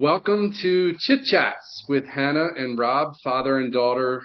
Welcome 0.00 0.54
to 0.62 0.96
Chit 0.98 1.26
Chats 1.26 1.84
with 1.86 2.06
Hannah 2.06 2.54
and 2.56 2.78
Rob, 2.78 3.16
father 3.22 3.58
and 3.58 3.70
daughter, 3.70 4.22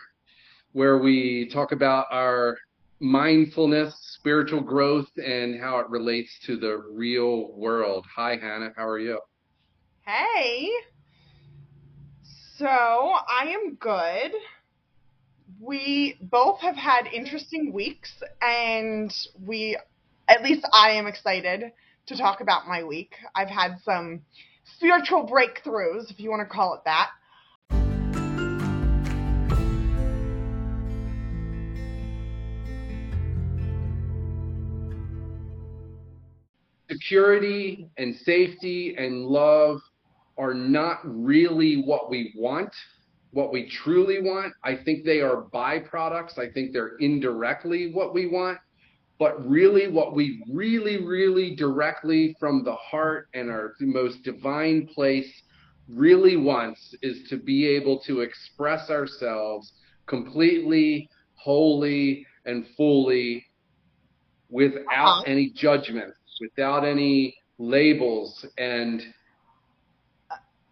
where 0.72 1.00
we 1.00 1.50
talk 1.52 1.74
about 1.74 2.06
our 2.12 2.58
mindfulness, 3.02 3.94
spiritual 4.17 4.62
growth, 4.62 5.10
and 5.17 5.60
how 5.60 5.80
it 5.80 5.90
relates 5.90 6.40
to 6.46 6.56
the 6.56 6.81
real 6.94 7.52
world. 7.58 8.06
Hi, 8.16 8.38
Hannah. 8.38 8.72
How 8.78 8.88
are 8.88 8.99
you? 8.99 9.20
Hey. 10.08 10.70
So 12.57 12.67
I 12.67 13.53
am 13.53 13.76
good. 13.76 14.31
We 15.60 16.16
both 16.21 16.62
have 16.62 16.77
had 16.77 17.07
interesting 17.07 17.73
weeks, 17.73 18.13
and 18.41 19.13
we, 19.45 19.77
at 20.30 20.41
least 20.41 20.66
I 20.71 20.91
am 20.91 21.05
excited 21.05 21.73
to 22.05 22.17
talk 22.17 22.39
about 22.39 22.66
my 22.66 22.81
week. 22.81 23.13
I've 23.35 23.49
had 23.49 23.80
some 23.84 24.21
spiritual 24.65 25.27
breakthroughs, 25.27 26.11
if 26.11 26.19
you 26.19 26.29
want 26.29 26.41
to 26.41 26.53
call 26.53 26.73
it 26.73 26.81
that. 26.85 27.11
Security 36.89 37.89
and 37.97 38.15
safety 38.15 38.95
and 38.97 39.25
love 39.25 39.79
are 40.38 40.53
not 40.53 40.99
really 41.03 41.81
what 41.83 42.09
we 42.09 42.33
want, 42.38 42.73
what 43.31 43.52
we 43.52 43.69
truly 43.69 44.21
want. 44.21 44.53
I 44.63 44.75
think 44.75 45.05
they 45.05 45.21
are 45.21 45.45
byproducts. 45.53 46.38
I 46.38 46.49
think 46.52 46.73
they're 46.73 46.95
indirectly 46.99 47.91
what 47.93 48.13
we 48.13 48.27
want. 48.27 48.59
But 49.17 49.47
really, 49.47 49.87
what 49.87 50.13
we 50.13 50.44
really, 50.52 51.03
really 51.03 51.55
directly 51.55 52.35
from 52.39 52.63
the 52.63 52.75
heart 52.75 53.30
and 53.33 53.49
our 53.49 53.73
most 53.80 54.23
divine 54.23 54.88
place 54.88 55.31
really 55.88 56.35
wants 56.35 56.95
is 57.02 57.27
to 57.30 57.38
be 57.38 57.67
able 57.67 57.99
to 58.02 58.22
express 58.22 58.89
ourselves 58.89 59.72
completely, 60.07 61.09
wholly, 61.35 62.25
and 62.45 62.66
fully 62.75 63.45
without 64.49 65.19
uh-huh. 65.19 65.23
any 65.27 65.50
judgments, 65.50 66.17
without 66.41 66.85
any 66.85 67.35
labels. 67.57 68.45
And 68.57 69.02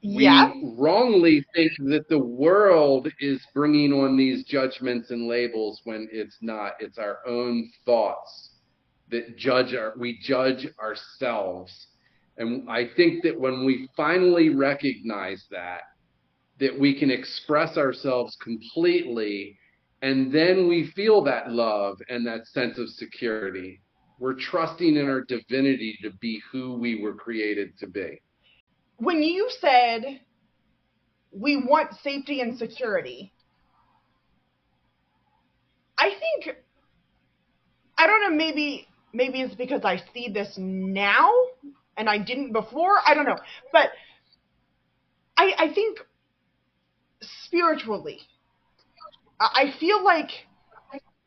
yeah. 0.03 0.51
we 0.53 0.73
wrongly 0.77 1.45
think 1.55 1.71
that 1.79 2.09
the 2.09 2.19
world 2.19 3.07
is 3.19 3.41
bringing 3.53 3.93
on 3.93 4.17
these 4.17 4.43
judgments 4.43 5.11
and 5.11 5.27
labels 5.27 5.81
when 5.85 6.09
it's 6.11 6.37
not. 6.41 6.73
It's 6.79 6.97
our 6.97 7.19
own 7.25 7.69
thoughts 7.85 8.49
that 9.11 9.37
judge 9.37 9.73
our, 9.73 9.93
we 9.97 10.19
judge 10.21 10.67
ourselves. 10.81 11.87
And 12.37 12.69
I 12.69 12.89
think 12.97 13.23
that 13.23 13.39
when 13.39 13.65
we 13.65 13.87
finally 13.95 14.49
recognize 14.49 15.45
that, 15.51 15.81
that 16.59 16.77
we 16.77 16.99
can 16.99 17.09
express 17.09 17.77
ourselves 17.77 18.37
completely, 18.41 19.57
and 20.01 20.33
then 20.33 20.67
we 20.67 20.91
feel 20.95 21.23
that 21.23 21.51
love 21.51 21.97
and 22.09 22.27
that 22.27 22.47
sense 22.47 22.77
of 22.77 22.89
security. 22.89 23.79
We're 24.19 24.35
trusting 24.35 24.97
in 24.97 25.09
our 25.09 25.21
divinity 25.21 25.97
to 26.03 26.11
be 26.19 26.41
who 26.51 26.73
we 26.73 27.01
were 27.01 27.13
created 27.13 27.77
to 27.79 27.87
be 27.87 28.21
when 28.97 29.21
you 29.21 29.49
said 29.59 30.21
we 31.31 31.57
want 31.57 31.93
safety 32.03 32.41
and 32.41 32.57
security, 32.57 33.33
I 35.97 36.09
think 36.09 36.57
I 37.97 38.07
don't 38.07 38.21
know, 38.21 38.35
maybe 38.35 38.87
maybe 39.13 39.41
it's 39.41 39.55
because 39.55 39.81
I 39.83 40.01
see 40.13 40.29
this 40.29 40.53
now 40.57 41.31
and 41.97 42.09
I 42.09 42.17
didn't 42.17 42.51
before. 42.53 42.95
I 43.05 43.13
don't 43.13 43.25
know. 43.25 43.37
But 43.71 43.89
I 45.37 45.53
I 45.57 45.73
think 45.73 45.99
spiritually 47.21 48.19
I 49.39 49.73
feel 49.79 50.03
like 50.03 50.29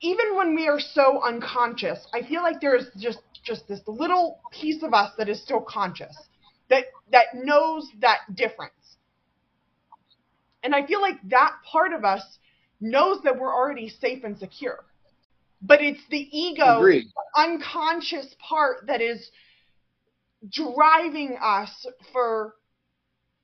even 0.00 0.36
when 0.36 0.54
we 0.54 0.68
are 0.68 0.80
so 0.80 1.22
unconscious, 1.22 2.06
I 2.14 2.22
feel 2.22 2.42
like 2.42 2.60
there's 2.60 2.86
just 2.98 3.18
just 3.44 3.68
this 3.68 3.80
little 3.86 4.40
piece 4.52 4.82
of 4.82 4.92
us 4.92 5.12
that 5.18 5.28
is 5.28 5.42
still 5.42 5.60
conscious 5.60 6.16
that 6.70 6.84
that 7.12 7.26
knows 7.34 7.88
that 8.00 8.18
difference. 8.34 8.72
And 10.62 10.74
I 10.74 10.86
feel 10.86 11.00
like 11.00 11.16
that 11.28 11.52
part 11.70 11.92
of 11.92 12.04
us 12.04 12.22
knows 12.80 13.22
that 13.22 13.38
we're 13.38 13.54
already 13.54 13.88
safe 13.88 14.24
and 14.24 14.36
secure. 14.36 14.84
But 15.62 15.80
it's 15.80 16.00
the 16.10 16.28
ego, 16.36 16.78
Agreed. 16.78 17.06
unconscious 17.36 18.34
part 18.46 18.86
that 18.88 19.00
is 19.00 19.30
driving 20.50 21.38
us 21.40 21.86
for 22.12 22.54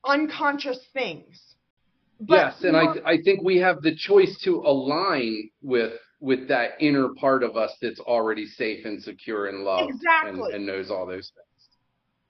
unconscious 0.05 0.79
things. 0.93 1.41
But 2.21 2.35
yes, 2.35 2.65
and 2.65 2.77
I 2.77 2.95
I 3.05 3.19
think 3.23 3.43
we 3.43 3.57
have 3.59 3.83
the 3.83 3.95
choice 3.95 4.39
to 4.45 4.57
align 4.57 5.51
with 5.63 5.93
with 6.21 6.49
that 6.49 6.73
inner 6.81 7.09
part 7.15 7.43
of 7.43 7.57
us 7.57 7.73
that's 7.81 7.99
already 7.99 8.47
safe 8.47 8.85
and 8.85 9.03
secure 9.03 9.47
and 9.47 9.65
loved 9.65 9.91
exactly. 9.91 10.53
and, 10.53 10.55
and 10.55 10.67
knows 10.67 10.91
all 10.91 11.07
those 11.07 11.33
things 11.35 11.52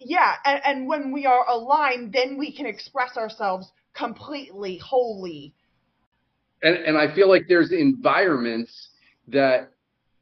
yeah, 0.04 0.34
and, 0.44 0.60
and 0.64 0.88
when 0.88 1.12
we 1.12 1.26
are 1.26 1.48
aligned, 1.48 2.12
then 2.12 2.38
we 2.38 2.54
can 2.54 2.66
express 2.66 3.16
ourselves 3.16 3.70
completely, 3.94 4.78
wholly. 4.78 5.54
And 6.62 6.76
and 6.76 6.96
I 6.96 7.14
feel 7.14 7.28
like 7.28 7.46
there's 7.48 7.72
environments 7.72 8.90
that 9.28 9.72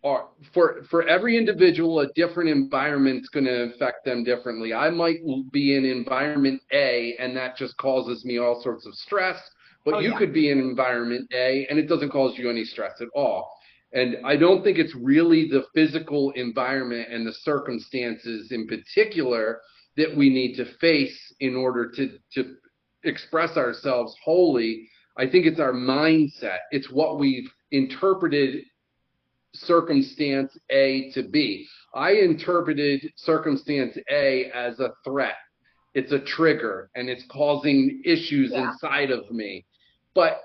are 0.03 0.29
for 0.55 0.83
for 0.91 1.07
every 1.07 1.37
individual, 1.37 2.01
a 2.01 2.13
different 2.15 2.49
environment's 2.49 3.29
going 3.29 3.45
to 3.45 3.73
affect 3.75 4.05
them 4.05 4.25
differently. 4.25 4.73
I 4.73 4.91
might 4.91 5.19
be 5.53 5.77
in 5.77 5.85
environment 5.85 6.63
A, 6.73 7.15
and 7.19 7.37
that 7.37 7.57
just 7.57 7.77
causes 7.77 8.25
me 8.25 8.39
all 8.39 8.63
sorts 8.63 8.87
of 8.87 8.95
stress. 8.95 9.39
But 9.85 9.95
oh, 9.95 9.99
you 10.01 10.11
yeah. 10.11 10.19
could 10.19 10.35
be 10.35 10.51
in 10.51 10.59
environment 10.59 11.31
A, 11.33 11.67
and 11.71 11.79
it 11.79 11.89
doesn't 11.89 12.11
cause 12.11 12.37
you 12.37 12.51
any 12.51 12.65
stress 12.65 13.01
at 13.01 13.09
all. 13.15 13.60
And 13.93 14.19
I 14.25 14.37
don't 14.37 14.63
think 14.63 14.79
it's 14.79 14.95
really 14.95 15.49
the 15.49 15.65
physical 15.75 16.31
environment 16.33 17.09
and 17.11 17.27
the 17.27 17.33
circumstances 17.33 18.53
in 18.53 18.67
particular 18.67 19.61
that 19.97 20.17
we 20.17 20.31
need 20.31 20.55
to 20.57 20.65
face 20.79 21.19
in 21.41 21.57
order 21.57 21.91
to, 21.97 22.19
to 22.35 22.55
express 23.05 23.57
ourselves 23.57 24.15
wholly. 24.25 24.89
I 25.19 25.29
think 25.29 25.47
it's 25.47 25.59
our 25.59 25.73
mindset. 25.73 26.59
It's 26.71 26.91
what 26.91 27.19
we've 27.19 27.51
interpreted 27.73 28.65
circumstance 29.55 30.57
A 30.71 31.11
to 31.13 31.25
be. 31.25 31.67
I 31.95 32.13
interpreted 32.13 33.13
circumstance 33.17 33.97
A 34.11 34.51
as 34.55 34.79
a 34.79 34.93
threat. 35.05 35.35
It's 35.95 36.13
a 36.13 36.21
trigger 36.21 36.89
and 36.95 37.09
it's 37.09 37.25
causing 37.29 38.03
issues 38.05 38.53
yeah. 38.53 38.71
inside 38.71 39.11
of 39.11 39.29
me. 39.33 39.67
But 40.15 40.41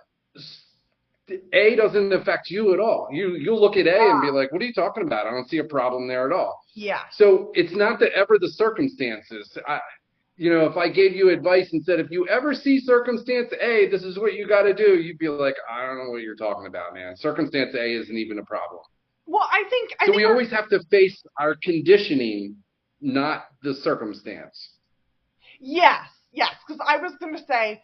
a 1.53 1.75
doesn't 1.75 2.13
affect 2.13 2.49
you 2.49 2.73
at 2.73 2.79
all. 2.79 3.07
You 3.11 3.35
you 3.35 3.55
look 3.55 3.77
at 3.77 3.87
A 3.87 3.91
yeah. 3.91 4.11
and 4.11 4.21
be 4.21 4.31
like, 4.31 4.51
"What 4.51 4.61
are 4.61 4.65
you 4.65 4.73
talking 4.73 5.03
about? 5.03 5.27
I 5.27 5.31
don't 5.31 5.49
see 5.49 5.57
a 5.57 5.63
problem 5.63 6.07
there 6.07 6.25
at 6.25 6.31
all." 6.31 6.59
Yeah. 6.73 7.01
So 7.11 7.51
it's 7.53 7.75
not 7.75 7.99
that 7.99 8.11
ever 8.13 8.37
the 8.39 8.49
circumstances. 8.49 9.57
I, 9.67 9.79
you 10.37 10.51
know, 10.51 10.65
if 10.65 10.75
I 10.75 10.89
gave 10.89 11.15
you 11.15 11.29
advice 11.29 11.69
and 11.71 11.83
said, 11.83 11.99
if 11.99 12.11
you 12.11 12.27
ever 12.27 12.53
see 12.53 12.79
circumstance 12.81 13.53
A, 13.61 13.87
this 13.89 14.03
is 14.03 14.19
what 14.19 14.33
you 14.33 14.47
got 14.47 14.63
to 14.63 14.73
do, 14.73 14.99
you'd 14.99 15.17
be 15.17 15.29
like, 15.29 15.55
I 15.69 15.85
don't 15.85 15.97
know 15.97 16.09
what 16.09 16.23
you're 16.23 16.35
talking 16.35 16.67
about, 16.67 16.93
man. 16.93 17.15
Circumstance 17.15 17.73
A 17.73 18.01
isn't 18.01 18.17
even 18.17 18.39
a 18.39 18.43
problem. 18.43 18.81
Well, 19.25 19.47
I 19.49 19.63
think. 19.69 19.91
I 19.99 20.05
so 20.05 20.11
think 20.11 20.17
we 20.17 20.25
always 20.25 20.51
have 20.51 20.69
to 20.69 20.83
face 20.91 21.23
our 21.39 21.55
conditioning, 21.63 22.57
not 23.01 23.45
the 23.63 23.73
circumstance. 23.73 24.71
Yes, 25.59 26.05
yes, 26.31 26.51
because 26.67 26.85
I 26.85 26.97
was 26.97 27.13
going 27.19 27.35
to 27.35 27.43
say, 27.45 27.81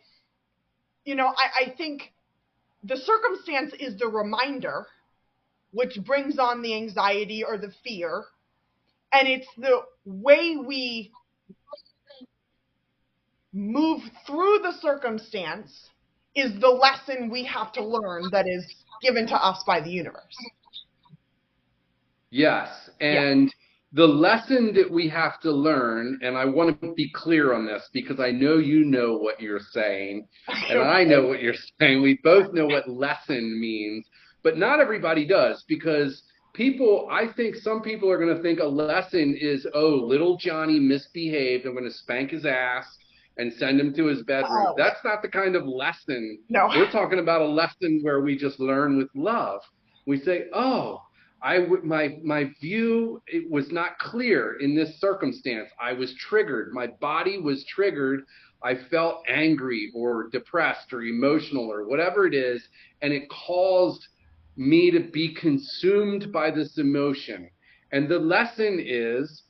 you 1.06 1.16
know, 1.16 1.28
I, 1.28 1.66
I 1.66 1.76
think 1.78 2.12
the 2.84 2.98
circumstance 2.98 3.74
is 3.80 3.98
the 3.98 4.08
reminder, 4.08 4.88
which 5.72 5.98
brings 6.04 6.40
on 6.40 6.62
the 6.62 6.76
anxiety 6.76 7.44
or 7.44 7.58
the 7.58 7.72
fear. 7.84 8.24
And 9.14 9.28
it's 9.28 9.48
the 9.58 9.82
way 10.06 10.58
we 10.58 11.12
move 13.54 14.02
through 14.26 14.60
the 14.64 14.74
circumstance 14.80 15.90
is 16.36 16.60
the 16.60 16.70
lesson 16.70 17.30
we 17.30 17.44
have 17.44 17.74
to 17.74 17.84
learn 17.84 18.24
that 18.32 18.48
is 18.48 18.66
given 19.02 19.28
to 19.28 19.36
us 19.36 19.64
by 19.68 19.82
the 19.82 19.90
universe. 19.90 20.36
Yes. 22.30 22.90
And 23.02 23.54
the 23.94 24.08
lesson 24.08 24.74
that 24.76 24.90
we 24.90 25.10
have 25.10 25.40
to 25.42 25.52
learn, 25.52 26.18
and 26.22 26.38
I 26.38 26.46
want 26.46 26.80
to 26.82 26.94
be 26.94 27.12
clear 27.14 27.54
on 27.54 27.66
this 27.66 27.90
because 27.92 28.20
I 28.20 28.32
know 28.32 28.58
you 28.58 28.86
know 28.86 29.18
what 29.18 29.42
you're 29.42 29.60
saying, 29.60 30.28
and 30.70 30.80
I 30.80 31.04
know 31.04 31.28
what 31.28 31.42
you're 31.42 31.54
saying. 31.80 32.02
We 32.02 32.20
both 32.24 32.54
know 32.54 32.68
what 32.68 32.90
lesson 32.90 33.60
means, 33.60 34.06
but 34.44 34.58
not 34.58 34.80
everybody 34.80 35.26
does 35.26 35.66
because 35.68 36.24
people, 36.54 37.10
I 37.12 37.34
think 37.36 37.56
some 37.56 37.82
people 37.82 38.10
are 38.10 38.18
going 38.18 38.36
to 38.36 38.42
think 38.42 38.60
a 38.60 38.66
lesson 38.66 39.38
is, 39.40 39.68
oh, 39.74 39.90
little 39.90 40.38
Johnny 40.38 40.80
misbehaved. 40.80 41.66
I'm 41.66 41.74
going 41.74 41.84
to 41.84 41.92
spank 41.92 42.32
his 42.32 42.46
ass 42.46 42.86
and 43.38 43.52
send 43.54 43.80
him 43.80 43.94
to 43.96 44.06
his 44.06 44.24
bedroom. 44.24 44.68
Oh. 44.70 44.74
That's 44.78 45.04
not 45.04 45.22
the 45.22 45.28
kind 45.28 45.56
of 45.56 45.66
lesson. 45.66 46.40
No. 46.50 46.68
We're 46.68 46.92
talking 46.92 47.20
about 47.20 47.42
a 47.42 47.46
lesson 47.46 48.00
where 48.04 48.22
we 48.22 48.38
just 48.38 48.60
learn 48.60 48.98
with 48.98 49.10
love. 49.16 49.62
We 50.06 50.20
say, 50.20 50.46
oh, 50.54 51.02
I 51.44 51.58
w- 51.60 51.84
my 51.84 52.20
my 52.24 52.52
view 52.62 53.22
it 53.28 53.50
was 53.50 53.72
not 53.72 53.98
clear 54.00 54.58
in 54.60 54.76
this 54.76 55.00
circumstance. 55.00 55.70
I 55.82 55.94
was 55.94 56.14
triggered. 56.16 56.74
My 56.74 56.88
body 56.88 57.40
was 57.40 57.66
triggered. 57.66 58.24
I 58.64 58.76
felt 58.76 59.24
angry 59.28 59.92
or 59.96 60.30
depressed 60.30 60.94
or 60.94 61.02
emotional 61.02 61.72
or 61.72 61.88
whatever 61.88 62.28
it 62.28 62.36
is, 62.36 62.62
and 63.02 63.12
it 63.12 63.30
caused 63.30 64.08
me 64.56 64.92
to 64.92 65.00
be 65.00 65.34
consumed 65.34 66.32
by 66.32 66.52
this 66.52 66.78
emotion. 66.78 67.50
And 67.92 68.08
the 68.08 68.20
lesson 68.20 68.80
is 68.80 69.44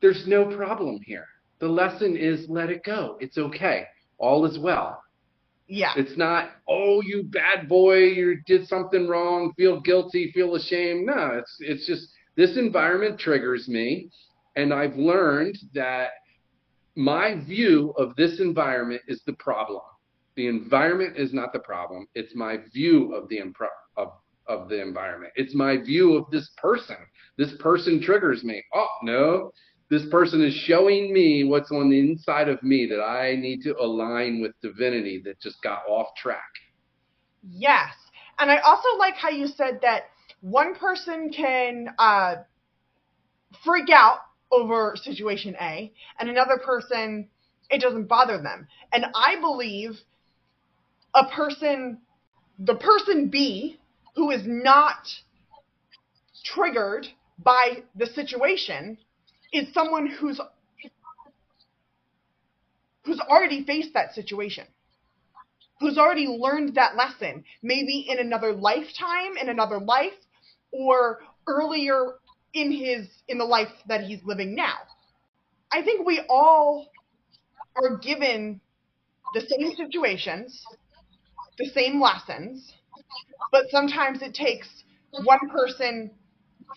there's 0.00 0.26
no 0.26 0.44
problem 0.56 1.00
here. 1.04 1.26
The 1.58 1.68
lesson 1.68 2.16
is 2.16 2.48
let 2.48 2.70
it 2.70 2.82
go. 2.84 3.18
It's 3.20 3.36
okay. 3.36 3.84
All 4.18 4.46
is 4.46 4.58
well. 4.58 5.02
Yeah. 5.72 5.92
It's 5.96 6.16
not, 6.16 6.50
oh, 6.68 7.00
you 7.00 7.22
bad 7.22 7.68
boy, 7.68 7.98
you 7.98 8.40
did 8.44 8.66
something 8.66 9.06
wrong, 9.06 9.52
feel 9.56 9.80
guilty, 9.80 10.32
feel 10.32 10.56
ashamed. 10.56 11.06
No, 11.06 11.38
it's 11.38 11.56
it's 11.60 11.86
just 11.86 12.08
this 12.36 12.56
environment 12.56 13.20
triggers 13.20 13.68
me, 13.68 14.10
and 14.56 14.74
I've 14.74 14.96
learned 14.96 15.56
that 15.72 16.10
my 16.96 17.40
view 17.46 17.94
of 17.96 18.16
this 18.16 18.40
environment 18.40 19.02
is 19.06 19.22
the 19.26 19.34
problem. 19.34 19.82
The 20.34 20.48
environment 20.48 21.16
is 21.16 21.32
not 21.32 21.52
the 21.52 21.60
problem. 21.60 22.08
It's 22.16 22.34
my 22.34 22.58
view 22.74 23.14
of 23.14 23.28
the 23.28 23.38
impro- 23.38 23.68
of 23.96 24.08
of 24.48 24.68
the 24.68 24.82
environment. 24.82 25.32
It's 25.36 25.54
my 25.54 25.76
view 25.76 26.16
of 26.16 26.28
this 26.32 26.50
person. 26.56 26.96
This 27.38 27.52
person 27.60 28.02
triggers 28.02 28.42
me. 28.42 28.60
Oh 28.74 28.88
no, 29.04 29.52
this 29.90 30.06
person 30.06 30.42
is 30.42 30.54
showing 30.54 31.12
me 31.12 31.42
what's 31.44 31.72
on 31.72 31.90
the 31.90 31.98
inside 31.98 32.48
of 32.48 32.62
me 32.62 32.86
that 32.86 33.02
I 33.02 33.34
need 33.34 33.62
to 33.62 33.76
align 33.76 34.40
with 34.40 34.52
divinity 34.62 35.20
that 35.24 35.40
just 35.40 35.60
got 35.62 35.82
off 35.88 36.14
track. 36.16 36.50
Yes. 37.42 37.92
And 38.38 38.50
I 38.50 38.58
also 38.58 38.96
like 38.98 39.16
how 39.16 39.30
you 39.30 39.48
said 39.48 39.80
that 39.82 40.04
one 40.40 40.76
person 40.76 41.30
can 41.30 41.88
uh, 41.98 42.36
freak 43.64 43.90
out 43.90 44.20
over 44.52 44.94
situation 44.96 45.56
A, 45.60 45.92
and 46.18 46.28
another 46.28 46.58
person, 46.58 47.28
it 47.68 47.80
doesn't 47.80 48.06
bother 48.06 48.40
them. 48.40 48.66
And 48.92 49.06
I 49.14 49.40
believe 49.40 49.92
a 51.14 51.26
person, 51.26 51.98
the 52.58 52.74
person 52.74 53.28
B, 53.28 53.78
who 54.16 54.30
is 54.30 54.42
not 54.44 55.08
triggered 56.44 57.06
by 57.38 57.82
the 57.94 58.06
situation, 58.06 58.98
is 59.52 59.72
someone 59.74 60.06
who's 60.06 60.40
who's 63.04 63.20
already 63.20 63.64
faced 63.64 63.94
that 63.94 64.14
situation 64.14 64.66
who's 65.80 65.96
already 65.96 66.26
learned 66.26 66.74
that 66.74 66.96
lesson 66.96 67.44
maybe 67.62 68.06
in 68.08 68.18
another 68.18 68.52
lifetime 68.52 69.36
in 69.40 69.48
another 69.48 69.80
life 69.80 70.12
or 70.72 71.20
earlier 71.48 72.14
in 72.54 72.72
his 72.72 73.08
in 73.28 73.38
the 73.38 73.44
life 73.44 73.68
that 73.86 74.02
he's 74.04 74.20
living 74.24 74.54
now. 74.54 74.76
I 75.72 75.82
think 75.82 76.06
we 76.06 76.20
all 76.28 76.88
are 77.76 77.96
given 77.98 78.60
the 79.34 79.40
same 79.40 79.74
situations 79.76 80.66
the 81.58 81.70
same 81.70 82.00
lessons 82.00 82.72
but 83.52 83.64
sometimes 83.70 84.22
it 84.22 84.34
takes 84.34 84.68
one 85.24 85.48
person 85.50 86.10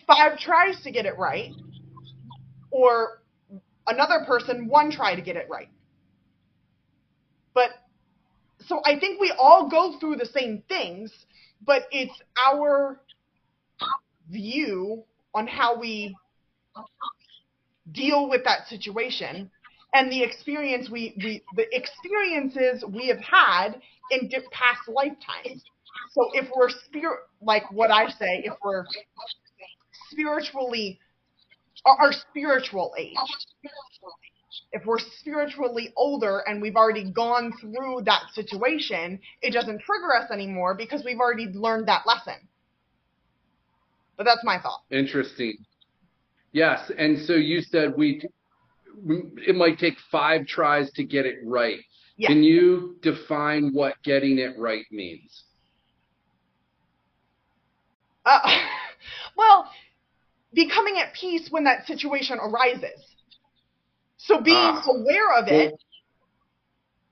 five 0.06 0.38
tries 0.38 0.82
to 0.84 0.92
get 0.92 1.06
it 1.06 1.18
right 1.18 1.52
or 2.74 3.22
another 3.88 4.26
person 4.26 4.68
one 4.68 4.92
try 4.92 5.16
to 5.16 5.22
get 5.22 5.38
it 5.38 5.48
right. 5.50 5.70
But 7.54 7.70
so 8.66 8.82
I 8.84 9.00
think 9.00 9.22
we 9.22 9.32
all 9.38 9.70
go 9.70 10.00
through 10.00 10.16
the 10.16 10.26
same 10.26 10.64
things, 10.68 11.12
but 11.66 11.84
it's 11.92 12.20
our 12.48 13.00
view 14.30 15.04
on 15.36 15.46
how 15.46 15.80
we 15.80 16.16
deal 17.92 18.28
with 18.28 18.44
that 18.46 18.68
situation 18.68 19.52
and 19.94 20.12
the 20.12 20.24
experience 20.24 20.90
we, 20.90 21.14
we 21.18 21.44
the 21.56 21.66
experiences 21.72 22.84
we 22.90 23.08
have 23.08 23.20
had 23.20 23.80
in 24.10 24.30
past 24.52 24.88
lifetimes. 24.88 25.64
So 26.14 26.30
if 26.34 26.48
we're 26.56 26.70
spirit 26.88 27.20
like 27.40 27.72
what 27.72 27.92
I 27.92 28.10
say, 28.10 28.42
if 28.46 28.54
we're 28.64 28.86
spiritually 30.10 31.00
our 31.86 32.12
spiritual 32.12 32.94
age. 32.98 33.16
If 34.72 34.86
we're 34.86 35.00
spiritually 35.20 35.94
older 35.96 36.44
and 36.48 36.62
we've 36.62 36.76
already 36.76 37.12
gone 37.12 37.54
through 37.60 38.04
that 38.06 38.24
situation, 38.34 39.20
it 39.42 39.54
doesn't 39.54 39.82
trigger 39.82 40.16
us 40.16 40.32
anymore 40.32 40.76
because 40.76 41.04
we've 41.04 41.20
already 41.20 41.48
learned 41.48 41.88
that 41.88 42.04
lesson. 42.06 42.48
But 44.18 44.26
that's 44.26 44.44
my 44.44 44.60
thought. 44.60 44.82
Interesting. 44.92 45.58
Yes, 46.52 46.92
and 46.98 47.20
so 47.26 47.34
you 47.34 47.62
said 47.62 47.94
we 47.98 48.22
it 49.38 49.56
might 49.56 49.80
take 49.80 49.96
5 50.12 50.46
tries 50.46 50.92
to 50.92 51.04
get 51.04 51.26
it 51.26 51.38
right. 51.44 51.80
Yeah. 52.16 52.28
Can 52.28 52.44
you 52.44 52.98
define 53.02 53.72
what 53.74 53.96
getting 54.04 54.38
it 54.38 54.58
right 54.58 54.86
means? 54.92 55.46
Uh, 58.24 58.40
well, 59.36 59.68
becoming 60.54 60.98
at 61.00 61.14
peace 61.14 61.48
when 61.50 61.64
that 61.66 61.86
situation 61.86 62.38
arises. 62.40 63.00
So 64.18 64.42
being 64.42 64.58
ah, 64.58 64.84
aware 64.88 65.38
of 65.38 65.48
it 65.48 65.74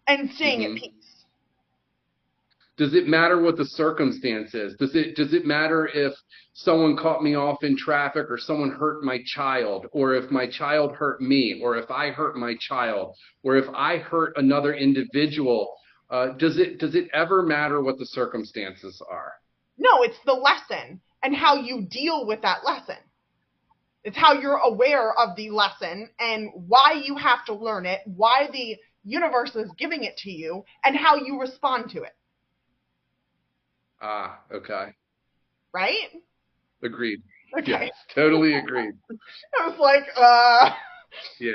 and 0.07 0.29
staying 0.31 0.61
mm-hmm. 0.61 0.75
at 0.75 0.81
peace. 0.81 1.01
Does 2.77 2.95
it 2.95 3.05
matter 3.07 3.39
what 3.39 3.57
the 3.57 3.65
circumstance 3.65 4.55
is? 4.55 4.75
Does 4.77 4.95
it 4.95 5.15
does 5.15 5.33
it 5.33 5.45
matter 5.45 5.87
if 5.93 6.13
someone 6.53 6.97
caught 6.97 7.21
me 7.21 7.35
off 7.35 7.63
in 7.63 7.77
traffic 7.77 8.25
or 8.29 8.37
someone 8.37 8.71
hurt 8.71 9.03
my 9.03 9.19
child 9.25 9.87
or 9.91 10.15
if 10.15 10.31
my 10.31 10.47
child 10.47 10.93
hurt 10.93 11.21
me 11.21 11.59
or 11.61 11.77
if 11.77 11.91
I 11.91 12.09
hurt 12.09 12.37
my 12.37 12.55
child 12.59 13.15
or 13.43 13.57
if 13.57 13.65
I 13.75 13.97
hurt 13.97 14.33
another 14.37 14.73
individual? 14.73 15.75
Uh, 16.09 16.29
does 16.37 16.57
it 16.57 16.79
does 16.79 16.95
it 16.95 17.07
ever 17.13 17.43
matter 17.43 17.81
what 17.81 17.97
the 17.99 18.05
circumstances 18.05 19.01
are? 19.09 19.33
No, 19.77 20.03
it's 20.03 20.19
the 20.25 20.33
lesson 20.33 21.01
and 21.23 21.35
how 21.35 21.55
you 21.55 21.85
deal 21.89 22.25
with 22.25 22.41
that 22.41 22.63
lesson. 22.65 22.97
It's 24.03 24.17
how 24.17 24.33
you're 24.33 24.57
aware 24.57 25.13
of 25.13 25.35
the 25.35 25.51
lesson 25.51 26.09
and 26.19 26.49
why 26.53 27.01
you 27.05 27.15
have 27.17 27.45
to 27.45 27.53
learn 27.53 27.85
it, 27.85 27.99
why 28.05 28.49
the 28.51 28.77
universe 29.03 29.55
is 29.55 29.69
giving 29.77 30.03
it 30.03 30.17
to 30.17 30.31
you, 30.31 30.63
and 30.83 30.95
how 30.95 31.15
you 31.15 31.39
respond 31.39 31.91
to 31.91 32.03
it. 32.03 32.15
Ah, 34.01 34.39
okay. 34.51 34.95
Right? 35.73 36.09
Agreed. 36.83 37.21
Okay. 37.59 37.71
Yeah, 37.71 38.15
totally 38.15 38.55
agreed. 38.55 38.93
I 39.59 39.67
was 39.67 39.79
like, 39.79 40.03
uh. 40.15 40.71
Yeah. 41.39 41.51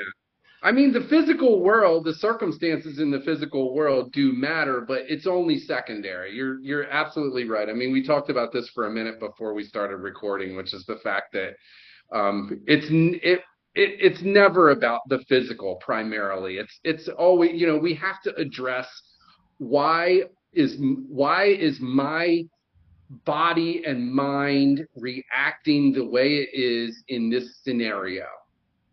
I 0.63 0.73
mean, 0.73 0.93
the 0.93 1.07
physical 1.09 1.61
world, 1.63 2.05
the 2.05 2.15
circumstances 2.15 2.99
in 2.99 3.11
the 3.11 3.21
physical 3.21 3.75
world 3.75 4.13
do 4.13 4.33
matter, 4.33 4.85
but 4.87 5.03
it's 5.09 5.27
only 5.27 5.59
secondary. 5.59 6.35
You're 6.35 6.61
you're 6.61 6.91
absolutely 6.91 7.45
right. 7.45 7.69
I 7.69 7.73
mean, 7.73 7.93
we 7.93 8.07
talked 8.07 8.31
about 8.31 8.53
this 8.53 8.69
for 8.75 8.87
a 8.87 8.91
minute 8.91 9.21
before 9.21 9.55
we 9.55 9.65
started 9.65 9.99
recording, 9.99 10.57
which 10.57 10.75
is 10.75 10.85
the 10.87 10.97
fact 10.97 11.33
that 11.33 11.55
um, 12.13 12.61
it's 12.67 12.87
it, 12.91 13.41
it 13.75 13.91
it's 14.01 14.23
never 14.23 14.71
about 14.71 15.01
the 15.09 15.19
physical 15.29 15.77
primarily. 15.77 16.57
It's 16.57 16.81
it's 16.85 17.09
always 17.09 17.53
you 17.55 17.67
know 17.67 17.77
we 17.77 17.95
have 17.95 18.23
to 18.23 18.35
address 18.37 18.89
why 19.59 20.23
is 20.53 20.77
why 21.09 21.47
is 21.47 21.79
my 21.81 22.43
body 23.25 23.85
and 23.87 24.13
mind 24.13 24.87
reacting 24.97 25.93
the 25.93 26.05
way 26.05 26.39
it 26.39 26.49
is 26.53 27.05
in 27.09 27.31
this 27.31 27.59
scenario? 27.63 28.27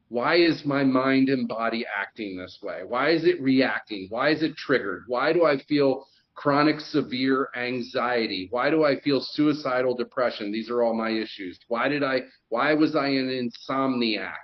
Why 0.09 0.35
is 0.35 0.63
my 0.65 0.83
mind 0.83 1.29
and 1.29 1.47
body 1.47 1.85
acting 1.97 2.37
this 2.37 2.59
way? 2.61 2.81
Why 2.87 3.09
is 3.09 3.25
it 3.25 3.41
reacting? 3.41 4.07
Why 4.09 4.29
is 4.29 4.43
it 4.43 4.55
triggered? 4.55 5.03
Why 5.07 5.33
do 5.33 5.45
i 5.45 5.57
feel 5.57 6.05
chronic 6.35 6.79
severe 6.79 7.49
anxiety. 7.55 8.47
Why 8.49 8.69
do 8.69 8.83
i 8.83 8.99
feel 8.99 9.21
suicidal 9.21 9.95
depression? 9.95 10.51
These 10.51 10.69
are 10.69 10.81
all 10.81 10.95
my 10.95 11.09
issues. 11.09 11.59
Why 11.67 11.87
did 11.87 12.03
i 12.03 12.21
why 12.49 12.73
was 12.73 12.95
i 12.95 13.07
an 13.07 13.29
insomniac? 13.29 14.43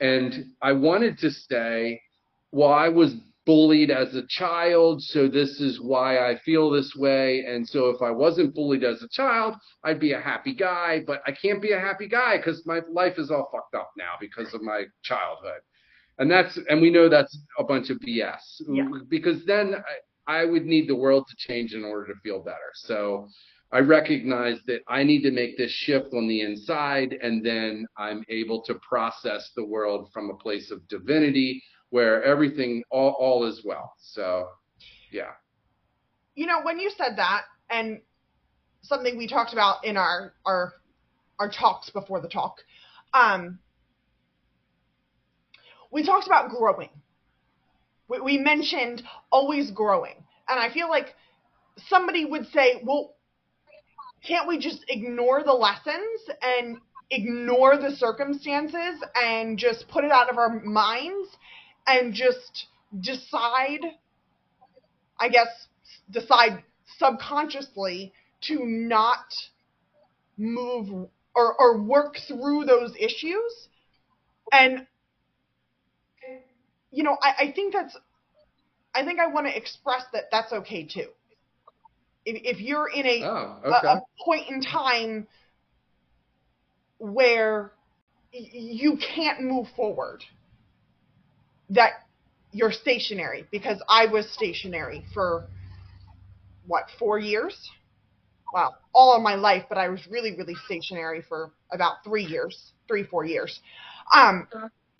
And 0.00 0.46
i 0.60 0.72
wanted 0.72 1.18
to 1.18 1.30
say 1.30 2.00
well 2.52 2.72
i 2.72 2.88
was 2.88 3.14
bullied 3.46 3.90
as 3.90 4.14
a 4.14 4.26
child 4.26 5.02
so 5.02 5.28
this 5.28 5.60
is 5.60 5.78
why 5.78 6.30
i 6.30 6.38
feel 6.44 6.70
this 6.70 6.94
way. 6.96 7.44
And 7.46 7.66
so 7.66 7.88
if 7.88 8.02
i 8.02 8.10
wasn't 8.10 8.54
bullied 8.54 8.84
as 8.84 9.02
a 9.02 9.08
child 9.08 9.54
i'd 9.84 10.00
be 10.00 10.12
a 10.12 10.20
happy 10.20 10.54
guy 10.54 11.02
but 11.06 11.22
i 11.26 11.32
can't 11.32 11.62
be 11.62 11.72
a 11.72 11.80
happy 11.80 12.08
guy 12.08 12.36
because 12.36 12.66
my 12.66 12.80
life 12.90 13.18
is 13.18 13.30
all 13.30 13.48
fucked 13.50 13.74
up 13.74 13.92
now 13.96 14.12
because 14.20 14.52
of 14.52 14.62
my 14.62 14.84
childhood. 15.02 15.62
And 16.18 16.30
that's 16.30 16.58
and 16.68 16.82
we 16.82 16.90
know 16.90 17.08
that's 17.08 17.36
a 17.58 17.64
bunch 17.64 17.88
of 17.88 17.98
bs 17.98 18.62
yeah. 18.68 18.84
because 19.08 19.44
then 19.46 19.74
I 19.74 19.94
would 20.26 20.64
need 20.64 20.88
the 20.88 20.96
world 20.96 21.26
to 21.28 21.36
change 21.36 21.74
in 21.74 21.84
order 21.84 22.12
to 22.12 22.20
feel 22.20 22.40
better. 22.42 22.70
So 22.74 23.28
I 23.72 23.80
recognize 23.80 24.58
that 24.66 24.80
I 24.88 25.02
need 25.02 25.22
to 25.22 25.30
make 25.30 25.58
this 25.58 25.70
shift 25.70 26.14
on 26.14 26.28
the 26.28 26.42
inside, 26.42 27.16
and 27.20 27.44
then 27.44 27.86
I'm 27.98 28.24
able 28.28 28.62
to 28.62 28.74
process 28.88 29.50
the 29.56 29.64
world 29.64 30.10
from 30.12 30.30
a 30.30 30.36
place 30.36 30.70
of 30.70 30.86
divinity 30.88 31.62
where 31.90 32.22
everything, 32.22 32.82
all, 32.90 33.10
all 33.18 33.44
is 33.44 33.62
well. 33.64 33.92
So, 33.98 34.48
yeah. 35.10 35.32
You 36.34 36.46
know, 36.46 36.60
when 36.62 36.78
you 36.80 36.90
said 36.96 37.16
that, 37.16 37.42
and 37.70 38.00
something 38.82 39.16
we 39.16 39.26
talked 39.26 39.52
about 39.52 39.84
in 39.84 39.96
our, 39.96 40.34
our 40.44 40.74
our 41.38 41.50
talks 41.50 41.90
before 41.90 42.20
the 42.20 42.28
talk, 42.28 42.58
um, 43.12 43.58
we 45.90 46.04
talked 46.04 46.26
about 46.26 46.50
growing. 46.50 46.90
We, 48.08 48.20
we 48.20 48.38
mentioned 48.38 49.02
always 49.30 49.70
growing, 49.70 50.16
and 50.48 50.60
I 50.60 50.72
feel 50.72 50.88
like 50.88 51.14
somebody 51.88 52.24
would 52.24 52.46
say, 52.48 52.80
well, 52.84 53.14
can't 54.26 54.48
we 54.48 54.58
just 54.58 54.84
ignore 54.88 55.42
the 55.42 55.52
lessons 55.52 56.20
and 56.42 56.78
ignore 57.10 57.76
the 57.76 57.90
circumstances 57.90 59.02
and 59.14 59.58
just 59.58 59.86
put 59.88 60.04
it 60.04 60.10
out 60.10 60.30
of 60.30 60.38
our 60.38 60.60
minds 60.60 61.28
and 61.86 62.14
just 62.14 62.66
decide, 63.00 63.80
I 65.18 65.28
guess, 65.28 65.48
decide 66.10 66.62
subconsciously 66.98 68.12
to 68.42 68.64
not 68.64 69.34
move 70.36 71.08
or, 71.34 71.54
or 71.60 71.82
work 71.82 72.16
through 72.26 72.64
those 72.64 72.94
issues. 72.98 73.68
And, 74.52 74.86
you 76.94 77.02
know, 77.02 77.16
I, 77.20 77.46
I 77.46 77.52
think 77.52 77.72
that's, 77.72 77.96
I 78.94 79.04
think 79.04 79.18
I 79.18 79.26
want 79.26 79.46
to 79.46 79.56
express 79.56 80.04
that 80.12 80.24
that's 80.30 80.52
okay 80.52 80.84
too. 80.84 81.08
If, 82.24 82.56
if 82.56 82.60
you're 82.60 82.88
in 82.88 83.06
a, 83.06 83.24
Oh, 83.24 83.58
okay. 83.64 83.86
a 83.86 84.00
point 84.24 84.48
in 84.48 84.62
time 84.62 85.26
where 86.98 87.72
y- 88.32 88.48
you 88.52 88.96
can't 89.14 89.42
move 89.42 89.66
forward, 89.76 90.24
that 91.70 91.92
you're 92.52 92.72
stationary 92.72 93.46
because 93.50 93.82
I 93.88 94.06
was 94.06 94.30
stationary 94.32 95.04
for 95.12 95.46
what 96.66 96.84
four 96.98 97.18
years? 97.18 97.70
Wow, 98.52 98.76
all 98.92 99.16
of 99.16 99.22
my 99.22 99.34
life, 99.34 99.64
but 99.68 99.78
I 99.78 99.88
was 99.88 100.06
really, 100.08 100.36
really 100.36 100.54
stationary 100.66 101.22
for 101.28 101.50
about 101.72 102.04
three 102.04 102.24
years, 102.24 102.72
three, 102.86 103.02
four 103.02 103.24
years. 103.24 103.60
Um, 104.14 104.46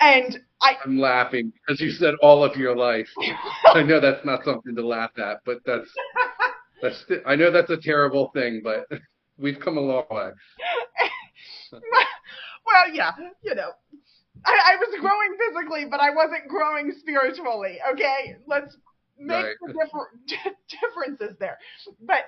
and 0.00 0.38
I, 0.62 0.76
I'm 0.84 0.98
laughing 0.98 1.52
because 1.66 1.80
you 1.80 1.90
said 1.90 2.14
all 2.22 2.44
of 2.44 2.56
your 2.56 2.76
life. 2.76 3.08
I 3.66 3.82
know 3.82 4.00
that's 4.00 4.24
not 4.24 4.44
something 4.44 4.74
to 4.76 4.86
laugh 4.86 5.10
at, 5.18 5.38
but 5.44 5.58
that's 5.64 5.88
that's 6.82 7.04
I 7.26 7.36
know 7.36 7.50
that's 7.50 7.70
a 7.70 7.76
terrible 7.76 8.30
thing, 8.34 8.60
but 8.62 8.86
we've 9.38 9.60
come 9.60 9.76
a 9.78 9.80
long 9.80 10.04
way. 10.10 10.30
well, 11.72 12.92
yeah, 12.92 13.12
you 13.42 13.54
know, 13.54 13.70
I, 14.44 14.74
I 14.74 14.76
was 14.76 15.00
growing 15.00 15.36
physically, 15.38 15.86
but 15.90 16.00
I 16.00 16.10
wasn't 16.10 16.48
growing 16.48 16.92
spiritually. 16.98 17.78
Okay, 17.92 18.36
let's 18.46 18.76
make 19.18 19.44
Right. 19.44 19.54
the 19.66 19.72
differ- 19.72 20.56
differences 20.80 21.36
there. 21.38 21.58
But 22.00 22.24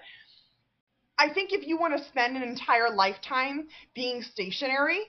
I 1.19 1.33
think 1.33 1.53
if 1.53 1.67
you 1.67 1.79
want 1.79 1.97
to 1.97 2.05
spend 2.05 2.37
an 2.37 2.43
entire 2.43 2.91
lifetime 2.91 3.69
being 3.95 4.23
stationary, 4.23 5.01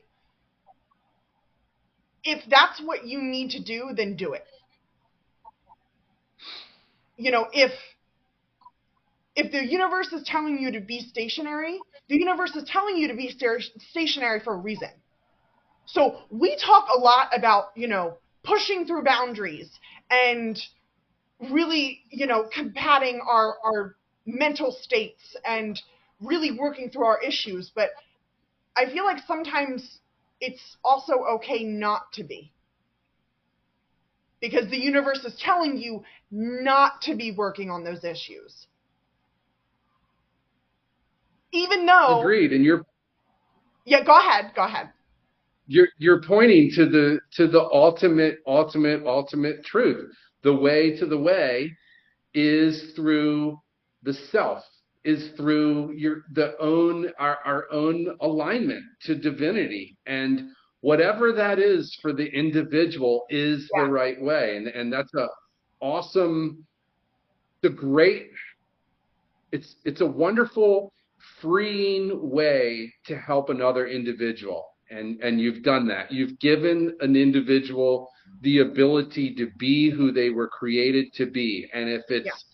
if 2.24 2.44
that's 2.50 2.82
what 2.82 3.06
you 3.06 3.22
need 3.22 3.52
to 3.52 3.64
do, 3.64 3.92
then 3.96 4.16
do 4.16 4.34
it. 4.34 4.46
You 7.18 7.32
know, 7.32 7.48
if 7.52 7.72
if 9.36 9.52
the 9.52 9.66
universe 9.66 10.12
is 10.14 10.24
telling 10.24 10.58
you 10.60 10.72
to 10.72 10.80
be 10.80 11.00
stationary, 11.00 11.80
the 12.10 12.18
universe 12.18 12.56
is 12.56 12.68
telling 12.68 12.98
you 12.98 13.08
to 13.08 13.14
be 13.16 13.36
stationary 13.90 14.40
for 14.40 14.54
a 14.56 14.58
reason. 14.58 14.90
So 15.86 16.20
we 16.30 16.58
talk 16.58 16.88
a 16.94 17.00
lot 17.00 17.30
about, 17.38 17.66
you 17.76 17.88
know, 17.88 18.18
pushing 18.44 18.86
through 18.86 19.04
boundaries 19.04 19.70
and 20.10 20.60
really, 21.52 22.02
you 22.10 22.26
know, 22.26 22.50
combating 22.52 23.22
our, 23.28 23.58
our 23.64 23.96
mental 24.26 24.72
states 24.72 25.36
and 25.46 25.80
really 26.20 26.52
working 26.52 26.90
through 26.90 27.06
our 27.06 27.22
issues. 27.22 27.72
But 27.74 27.92
I 28.76 28.88
feel 28.88 29.06
like 29.06 29.20
sometimes 29.28 30.00
it's 30.40 30.78
also 30.84 31.14
okay 31.36 31.64
not 31.64 32.12
to 32.14 32.24
be. 32.24 32.54
Because 34.40 34.70
the 34.70 34.78
universe 34.78 35.24
is 35.26 35.36
telling 35.44 35.78
you 35.78 36.04
not 36.30 37.02
to 37.04 37.16
be 37.16 37.32
working 37.32 37.72
on 37.72 37.84
those 37.84 38.04
issues. 38.04 38.68
Even 41.52 41.86
though, 41.86 42.22
Agreed, 42.22 42.54
and 42.54 42.64
you're 42.64 42.86
yeah, 43.86 44.04
go 44.04 44.18
ahead, 44.20 44.52
go 44.56 44.66
ahead. 44.66 44.90
you're 45.66 45.88
you're 45.98 46.22
pointing 46.22 46.70
to 46.76 46.86
the 46.88 47.20
to 47.34 47.48
the 47.48 47.62
ultimate 47.62 48.40
ultimate 48.46 49.06
ultimate 49.06 49.64
truth. 49.64 50.14
The 50.44 50.54
way 50.54 50.96
to 50.98 51.06
the 51.06 51.18
way 51.18 51.76
is 52.34 52.94
through 52.96 53.60
the 54.04 54.14
self, 54.14 54.64
is 55.08 55.30
through 55.38 55.94
your 55.94 56.16
the 56.34 56.50
own 56.60 56.96
our 57.18 57.38
our 57.46 57.64
own 57.72 57.98
alignment 58.22 58.84
to 59.06 59.16
divinity. 59.16 59.96
And 60.06 60.50
whatever 60.82 61.32
that 61.32 61.58
is 61.60 61.98
for 62.02 62.12
the 62.20 62.28
individual 62.44 63.26
is 63.30 63.70
Yeah. 63.74 63.86
the 63.86 63.90
right 64.02 64.22
way. 64.22 64.58
And 64.58 64.68
and 64.68 64.92
that's 64.92 65.14
a 65.16 65.28
awesome 65.80 66.40
the 67.62 67.70
great 67.70 68.28
it's 69.52 69.70
it's 69.86 70.02
a 70.02 70.06
wonderful 70.26 70.92
freeing 71.42 72.08
way 72.38 72.94
to 73.06 73.18
help 73.18 73.50
another 73.50 73.88
individual. 73.88 74.66
And 74.90 75.08
and 75.22 75.40
you've 75.40 75.64
done 75.64 75.88
that. 75.88 76.12
You've 76.12 76.38
given 76.40 76.78
an 77.00 77.16
individual 77.16 78.10
the 78.42 78.60
ability 78.60 79.36
to 79.36 79.46
be 79.58 79.90
who 79.90 80.12
they 80.12 80.30
were 80.32 80.50
created 80.50 81.14
to 81.14 81.26
be. 81.26 81.70
And 81.74 81.90
if 81.90 82.04
it's 82.10 82.46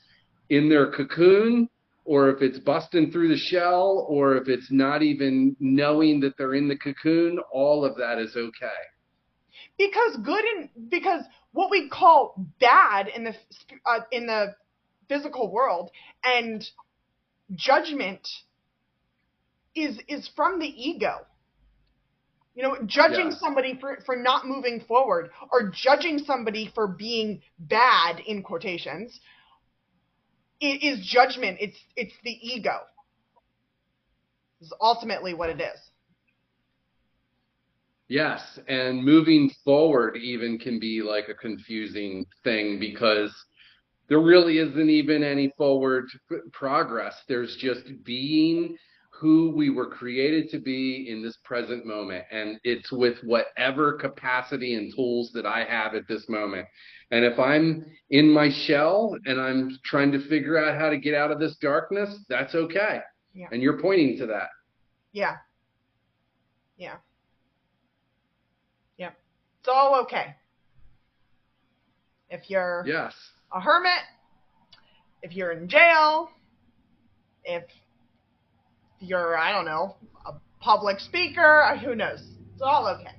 in 0.49 0.69
their 0.69 0.91
cocoon 0.91 1.67
or 2.05 2.29
if 2.29 2.41
it's 2.41 2.59
busting 2.59 3.11
through 3.11 3.29
the 3.29 3.37
shell 3.37 4.05
or 4.09 4.35
if 4.35 4.47
it's 4.47 4.71
not 4.71 5.01
even 5.01 5.55
knowing 5.59 6.19
that 6.19 6.37
they're 6.37 6.55
in 6.55 6.67
the 6.67 6.77
cocoon 6.77 7.39
all 7.51 7.85
of 7.85 7.95
that 7.97 8.19
is 8.19 8.35
okay 8.35 8.67
because 9.77 10.17
good 10.23 10.43
and 10.57 10.69
because 10.89 11.23
what 11.51 11.69
we 11.71 11.89
call 11.89 12.35
bad 12.59 13.07
in 13.07 13.23
the 13.23 13.35
uh, 13.85 13.99
in 14.11 14.25
the 14.27 14.55
physical 15.07 15.51
world 15.51 15.89
and 16.23 16.65
judgment 17.55 18.27
is 19.75 19.99
is 20.07 20.29
from 20.35 20.59
the 20.59 20.67
ego 20.67 21.25
you 22.55 22.63
know 22.63 22.77
judging 22.85 23.27
Yeah. 23.31 23.37
somebody 23.37 23.77
for 23.79 23.99
for 24.05 24.15
not 24.15 24.47
moving 24.47 24.81
forward 24.81 25.31
or 25.51 25.69
judging 25.71 26.19
somebody 26.19 26.71
for 26.73 26.87
being 26.87 27.41
bad 27.59 28.19
in 28.25 28.43
quotations 28.43 29.19
is 30.67 31.05
judgment. 31.05 31.57
It's 31.59 31.77
it's 31.95 32.13
the 32.23 32.31
ego. 32.31 32.79
Is 34.61 34.73
ultimately 34.81 35.33
what 35.33 35.49
it 35.49 35.59
is. 35.59 35.79
Yes, 38.07 38.59
and 38.67 39.03
moving 39.03 39.49
forward 39.63 40.17
even 40.17 40.59
can 40.59 40.79
be 40.79 41.01
like 41.01 41.29
a 41.29 41.33
confusing 41.33 42.25
thing 42.43 42.79
because 42.79 43.33
there 44.07 44.19
really 44.19 44.59
isn't 44.59 44.89
even 44.89 45.23
any 45.23 45.51
forward 45.57 46.05
progress. 46.51 47.15
There's 47.27 47.55
just 47.55 48.03
being 48.03 48.77
who 49.19 49.53
we 49.55 49.69
were 49.69 49.85
created 49.87 50.49
to 50.49 50.59
be 50.59 51.07
in 51.09 51.21
this 51.21 51.37
present 51.43 51.85
moment. 51.85 52.25
And 52.31 52.59
it's 52.63 52.91
with 52.91 53.17
whatever 53.23 53.93
capacity 53.93 54.73
and 54.75 54.93
tools 54.93 55.31
that 55.33 55.45
I 55.45 55.63
have 55.63 55.93
at 55.93 56.07
this 56.07 56.27
moment. 56.27 56.67
And 57.11 57.23
if 57.23 57.37
I'm 57.39 57.85
in 58.09 58.29
my 58.29 58.49
shell 58.65 59.15
and 59.25 59.39
I'm 59.39 59.77
trying 59.85 60.11
to 60.13 60.27
figure 60.27 60.57
out 60.57 60.79
how 60.79 60.89
to 60.89 60.97
get 60.97 61.13
out 61.13 61.31
of 61.31 61.39
this 61.39 61.55
darkness, 61.61 62.17
that's 62.27 62.55
okay. 62.55 63.01
Yeah. 63.33 63.47
And 63.51 63.61
you're 63.61 63.79
pointing 63.79 64.17
to 64.17 64.25
that. 64.27 64.49
Yeah. 65.11 65.37
Yeah. 66.75 66.95
Yeah. 68.97 69.11
It's 69.59 69.69
all 69.69 70.01
okay. 70.01 70.35
If 72.29 72.49
you're 72.49 72.83
Yes. 72.87 73.13
a 73.53 73.61
hermit, 73.61 74.01
if 75.21 75.33
you're 75.33 75.51
in 75.51 75.69
jail, 75.69 76.29
if 77.43 77.63
you're, 79.03 79.37
I 79.37 79.51
don't 79.51 79.65
know, 79.65 79.95
a 80.25 80.33
public 80.59 80.99
speaker, 80.99 81.77
who 81.83 81.95
knows? 81.95 82.23
It's 82.53 82.61
all 82.61 82.87
okay. 82.87 83.15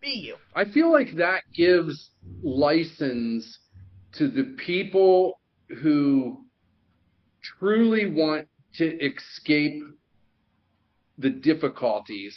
Be 0.00 0.10
you. 0.10 0.36
I 0.54 0.64
feel 0.64 0.92
like 0.92 1.16
that 1.16 1.42
gives 1.54 2.10
license 2.42 3.58
to 4.12 4.28
the 4.28 4.54
people 4.64 5.40
who 5.82 6.44
truly 7.42 8.10
want 8.10 8.46
to 8.74 9.04
escape 9.04 9.82
the 11.18 11.30
difficulties. 11.30 12.36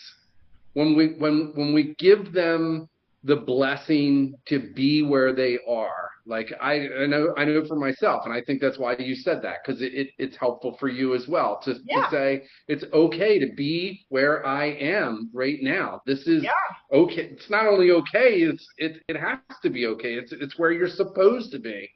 When 0.73 0.95
we 0.95 1.09
when 1.19 1.51
when 1.53 1.73
we 1.73 1.95
give 1.99 2.33
them 2.33 2.89
the 3.23 3.35
blessing 3.35 4.33
to 4.47 4.59
be 4.73 5.03
where 5.03 5.31
they 5.33 5.59
are. 5.67 6.09
Like 6.25 6.51
I, 6.61 6.87
I 7.03 7.05
know 7.07 7.33
I 7.37 7.45
know 7.45 7.63
for 7.67 7.75
myself, 7.75 8.23
and 8.25 8.33
I 8.33 8.41
think 8.41 8.61
that's 8.61 8.77
why 8.79 8.95
you 8.97 9.15
said 9.15 9.41
that 9.43 9.57
because 9.65 9.81
it, 9.81 9.93
it 9.93 10.09
it's 10.17 10.37
helpful 10.37 10.75
for 10.79 10.87
you 10.87 11.13
as 11.15 11.27
well 11.27 11.59
to, 11.65 11.75
Yeah. 11.85 12.03
to 12.03 12.09
say 12.11 12.43
it's 12.67 12.83
okay 12.93 13.39
to 13.39 13.53
be 13.55 14.05
where 14.09 14.45
I 14.45 14.65
am 14.67 15.29
right 15.33 15.57
now. 15.61 16.01
This 16.05 16.27
is 16.27 16.43
Yeah. 16.43 16.51
okay. 16.91 17.29
It's 17.31 17.49
not 17.49 17.65
only 17.67 17.91
okay, 17.91 18.41
it's 18.41 18.65
it 18.77 19.03
it 19.07 19.17
has 19.17 19.39
to 19.63 19.69
be 19.69 19.85
okay. 19.87 20.13
It's 20.15 20.31
it's 20.31 20.57
where 20.59 20.71
you're 20.71 20.87
supposed 20.89 21.51
to 21.53 21.59
be. 21.59 21.89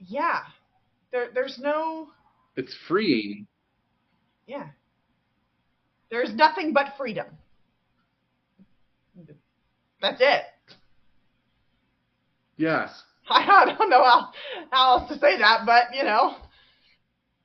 Yeah. 0.00 0.40
There, 1.12 1.28
there's 1.34 1.58
no, 1.58 2.08
It's 2.56 2.74
freeing. 2.88 3.46
yeah. 4.46 4.66
There's 6.10 6.32
nothing 6.34 6.72
but 6.72 6.94
freedom. 6.96 7.26
That's 10.06 10.20
it. 10.20 10.42
Yes. 12.56 13.02
I 13.28 13.64
don't 13.76 13.90
know 13.90 14.04
how, 14.04 14.28
how 14.70 14.98
else 14.98 15.08
to 15.08 15.18
say 15.18 15.36
that, 15.38 15.66
but 15.66 15.86
you 15.92 16.04
know. 16.04 16.36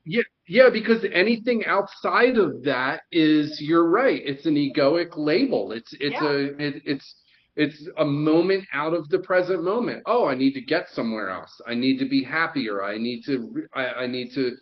Yeah, 0.04 0.22
yeah, 0.46 0.68
because 0.72 1.04
anything 1.12 1.64
outside 1.66 2.38
of 2.38 2.62
that 2.64 3.00
is 3.10 3.60
you're 3.60 3.88
right. 3.88 4.20
It's 4.24 4.46
an 4.46 4.54
egoic 4.54 5.16
label. 5.16 5.72
It's 5.72 5.92
it's 5.98 6.20
Yeah. 6.20 6.28
a 6.28 6.36
it, 6.58 6.82
it's 6.84 7.14
it's 7.56 7.88
a 7.98 8.04
moment 8.04 8.64
out 8.72 8.94
of 8.94 9.08
the 9.08 9.18
present 9.18 9.64
moment. 9.64 10.04
Oh, 10.06 10.26
I 10.26 10.36
need 10.36 10.52
to 10.54 10.60
get 10.60 10.88
somewhere 10.90 11.30
else. 11.30 11.60
I 11.66 11.74
need 11.74 11.98
to 11.98 12.08
be 12.08 12.22
happier. 12.22 12.84
I 12.84 12.96
need 12.96 13.22
to 13.26 13.66
I, 13.74 13.86
I 13.86 14.06
need 14.06 14.32
to 14.34 14.56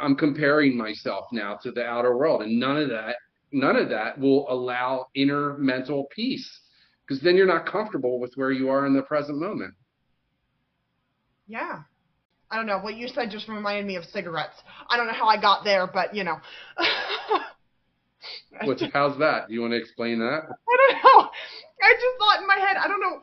I'm 0.00 0.16
comparing 0.16 0.76
myself 0.76 1.26
now 1.32 1.56
to 1.62 1.70
the 1.70 1.84
outer 1.84 2.16
world 2.16 2.42
and 2.42 2.58
none 2.58 2.76
of 2.76 2.88
that 2.88 3.14
none 3.52 3.76
of 3.76 3.88
that 3.90 4.18
will 4.18 4.50
allow 4.50 5.06
inner 5.14 5.56
mental 5.58 6.06
peace 6.10 6.60
because 7.10 7.22
then 7.24 7.36
you're 7.36 7.44
not 7.44 7.66
comfortable 7.66 8.20
with 8.20 8.32
where 8.36 8.52
you 8.52 8.70
are 8.70 8.86
in 8.86 8.94
the 8.94 9.02
present 9.02 9.36
moment. 9.36 9.74
Yeah. 11.48 11.80
I 12.48 12.56
don't 12.56 12.66
know. 12.66 12.78
What 12.78 12.94
you 12.94 13.08
said 13.08 13.32
just 13.32 13.48
reminded 13.48 13.84
me 13.84 13.96
of 13.96 14.04
cigarettes. 14.04 14.54
I 14.88 14.96
don't 14.96 15.08
know 15.08 15.12
how 15.12 15.26
I 15.26 15.40
got 15.40 15.64
there, 15.64 15.88
but 15.92 16.14
you 16.14 16.22
know. 16.22 16.36
What's 18.62 18.84
how's 18.92 19.18
that? 19.18 19.48
Do 19.48 19.54
you 19.54 19.60
want 19.60 19.72
to 19.72 19.76
explain 19.76 20.20
that? 20.20 20.42
I 20.44 20.76
don't 20.76 21.02
know. 21.02 21.30
I 21.82 21.94
just 21.94 22.18
thought 22.18 22.40
in 22.42 22.46
my 22.46 22.58
head, 22.64 22.76
I 22.76 22.86
don't 22.86 23.00
know 23.00 23.22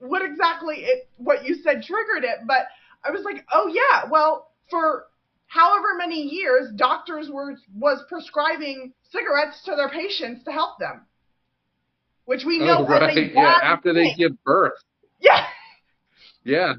what 0.00 0.22
exactly 0.24 0.78
it 0.78 1.08
what 1.16 1.44
you 1.44 1.54
said 1.62 1.82
triggered 1.84 2.24
it, 2.24 2.38
but 2.44 2.66
I 3.04 3.12
was 3.12 3.22
like, 3.22 3.44
oh 3.52 3.68
yeah, 3.68 4.10
well, 4.10 4.50
for 4.68 5.06
however 5.46 5.94
many 5.96 6.22
years, 6.22 6.72
doctors 6.74 7.30
were 7.30 7.54
was 7.72 8.02
prescribing 8.08 8.94
cigarettes 9.12 9.62
to 9.66 9.76
their 9.76 9.90
patients 9.90 10.42
to 10.44 10.50
help 10.50 10.80
them, 10.80 11.02
which 12.28 12.44
we 12.44 12.60
oh, 12.60 12.64
know 12.66 12.76
Oh, 12.80 12.82
was 12.82 12.90
a 12.90 13.00
right. 13.06 13.32
Yeah, 13.32 13.58
after 13.62 13.94
they 13.94 14.12
give 14.14 14.32
birth. 14.44 14.74
yeah, 15.18 15.46
Yeah. 16.44 16.74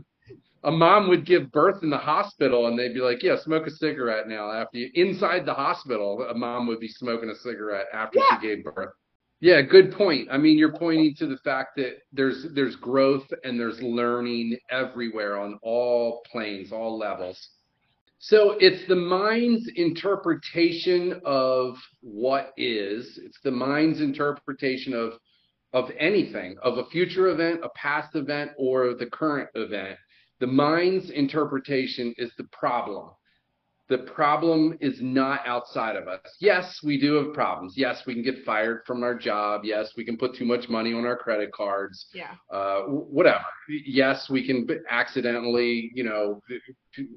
A 0.63 0.71
mom 0.71 1.07
would 1.09 1.25
give 1.25 1.51
birth 1.51 1.81
in 1.83 1.89
the 1.89 1.97
hospital 1.97 2.67
and 2.67 2.77
they'd 2.77 2.93
be 2.93 2.99
like, 2.99 3.23
Yeah, 3.23 3.37
smoke 3.37 3.65
a 3.65 3.71
cigarette 3.71 4.27
now 4.27 4.51
after 4.51 4.77
you 4.77 4.89
inside 4.93 5.45
the 5.47 5.53
hospital, 5.53 6.21
a 6.29 6.35
mom 6.35 6.67
would 6.67 6.79
be 6.79 6.87
smoking 6.87 7.29
a 7.29 7.35
cigarette 7.35 7.87
after 7.93 8.19
Yeah. 8.19 8.39
she 8.39 8.47
gave 8.47 8.63
birth. 8.63 8.93
Yeah, 9.39 9.61
good 9.61 9.93
point. 9.93 10.27
I 10.29 10.37
mean, 10.37 10.57
you're 10.59 10.77
pointing 10.77 11.15
to 11.15 11.25
the 11.25 11.37
fact 11.37 11.77
that 11.77 11.93
there's 12.11 12.45
there's 12.53 12.75
growth 12.75 13.25
and 13.43 13.59
there's 13.59 13.81
learning 13.81 14.57
everywhere 14.69 15.39
on 15.39 15.57
all 15.63 16.21
planes, 16.31 16.71
all 16.71 16.97
levels. 16.97 17.39
So 18.19 18.57
it's 18.59 18.85
the 18.87 18.97
mind's 18.97 19.67
interpretation 19.77 21.21
of 21.25 21.77
what 22.01 22.51
is. 22.57 23.17
It's 23.23 23.39
the 23.43 23.51
mind's 23.51 24.01
interpretation 24.01 24.93
of 24.93 25.13
of 25.73 25.91
anything, 25.99 26.57
of 26.63 26.77
a 26.77 26.85
future 26.85 27.27
event, 27.29 27.61
a 27.63 27.69
past 27.69 28.15
event, 28.15 28.51
or 28.57 28.93
the 28.95 29.05
current 29.07 29.49
event. 29.55 29.97
The 30.39 30.47
mind's 30.47 31.09
interpretation 31.09 32.13
is 32.17 32.31
the 32.37 32.45
problem. 32.45 33.09
The 33.89 33.97
problem 33.97 34.77
is 34.81 35.01
not 35.01 35.41
outside 35.47 35.95
of 35.95 36.07
us. 36.07 36.19
Yes, 36.39 36.79
we 36.83 37.01
do 37.01 37.15
have 37.15 37.33
problems. 37.33 37.73
Yes, 37.75 38.03
we 38.05 38.13
can 38.13 38.21
get 38.21 38.45
fired 38.45 38.83
from 38.85 39.01
our 39.01 39.15
job. 39.15 39.61
Yes, 39.63 39.93
we 39.97 40.05
can 40.05 40.15
put 40.15 40.35
too 40.35 40.45
much 40.45 40.69
money 40.69 40.93
on 40.93 41.05
our 41.07 41.17
credit 41.17 41.51
cards. 41.51 42.05
yeah, 42.13 42.35
Uh, 42.51 42.81
whatever. 42.83 43.43
Yes, 43.67 44.29
we 44.29 44.45
can 44.45 44.67
accidentally, 44.91 45.91
you 45.95 46.03
know, 46.03 46.39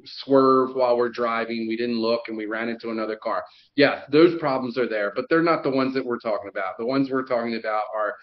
swerve 0.04 0.74
while 0.74 0.96
we're 0.96 1.10
driving. 1.10 1.68
We 1.68 1.76
didn't 1.76 1.98
look 2.00 2.22
and 2.28 2.38
we 2.38 2.46
ran 2.46 2.70
into 2.70 2.90
another 2.90 3.16
car. 3.16 3.44
Yes, 3.76 4.04
those 4.10 4.38
problems 4.40 4.78
are 4.78 4.88
there, 4.88 5.12
but 5.14 5.26
they're 5.28 5.42
not 5.42 5.62
the 5.62 5.70
ones 5.70 5.92
that 5.92 6.04
we're 6.04 6.18
talking 6.20 6.48
about. 6.48 6.78
The 6.78 6.86
ones 6.86 7.10
we're 7.10 7.26
talking 7.26 7.56
about 7.56 7.82
are 7.94 8.14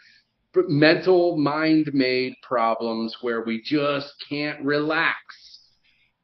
mental, 0.56 1.38
mind 1.38 1.90
made 1.94 2.34
problems 2.42 3.16
where 3.22 3.44
we 3.44 3.62
just 3.62 4.14
can't 4.28 4.62
relax 4.64 5.16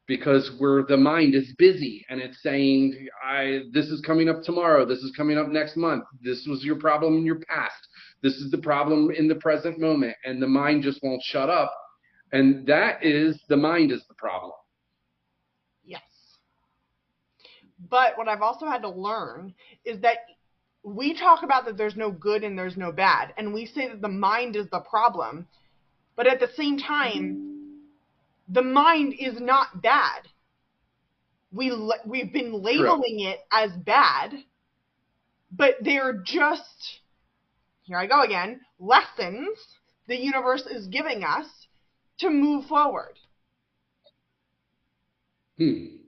because 0.06 0.52
we're 0.60 0.86
the 0.86 0.96
mind 0.96 1.34
is 1.34 1.52
busy 1.58 2.04
and 2.08 2.20
it's 2.20 2.40
saying 2.40 3.08
i 3.24 3.62
this 3.72 3.86
is 3.86 4.00
coming 4.00 4.28
up 4.28 4.42
tomorrow. 4.42 4.84
This 4.84 5.00
is 5.00 5.12
coming 5.16 5.36
up 5.36 5.48
next 5.48 5.76
month. 5.76 6.04
This 6.22 6.46
was 6.46 6.64
your 6.64 6.76
problem 6.76 7.16
in 7.16 7.26
your 7.26 7.40
past. 7.40 7.88
This 8.22 8.34
is 8.34 8.50
the 8.50 8.58
problem 8.58 9.10
in 9.10 9.28
the 9.28 9.34
present 9.36 9.78
moment. 9.78 10.16
And 10.24 10.40
the 10.40 10.46
mind 10.46 10.82
just 10.82 11.02
won't 11.02 11.22
shut 11.22 11.50
up. 11.50 11.74
And 12.32 12.66
that 12.66 13.04
is 13.04 13.40
the 13.48 13.56
mind 13.56 13.92
is 13.92 14.04
the 14.08 14.14
problem. 14.14 14.52
Yes. 15.84 16.02
But 17.90 18.16
what 18.16 18.28
I've 18.28 18.42
also 18.42 18.66
had 18.66 18.82
to 18.82 18.88
learn 18.88 19.54
is 19.84 20.00
that 20.00 20.18
we 20.86 21.18
talk 21.18 21.42
about 21.42 21.64
that 21.66 21.76
there's 21.76 21.96
no 21.96 22.12
good 22.12 22.44
and 22.44 22.56
there's 22.56 22.76
no 22.76 22.92
bad, 22.92 23.34
and 23.36 23.52
we 23.52 23.66
say 23.66 23.88
that 23.88 24.00
the 24.00 24.08
mind 24.08 24.54
is 24.54 24.68
the 24.70 24.78
problem, 24.78 25.48
but 26.14 26.28
at 26.28 26.38
the 26.38 26.48
same 26.56 26.78
time, 26.78 27.80
the 28.48 28.62
mind 28.62 29.14
is 29.18 29.40
not 29.40 29.82
bad. 29.82 30.22
We 31.52 31.72
we've 32.06 32.32
been 32.32 32.62
labeling 32.62 33.18
it 33.20 33.40
as 33.50 33.72
bad, 33.72 34.32
but 35.50 35.74
they're 35.82 36.22
just 36.24 37.00
here 37.82 37.98
I 37.98 38.06
go 38.06 38.22
again, 38.22 38.60
lessons 38.78 39.58
the 40.06 40.16
universe 40.16 40.66
is 40.66 40.86
giving 40.86 41.24
us 41.24 41.46
to 42.18 42.30
move 42.30 42.66
forward. 42.66 43.18
hmm. 45.58 46.05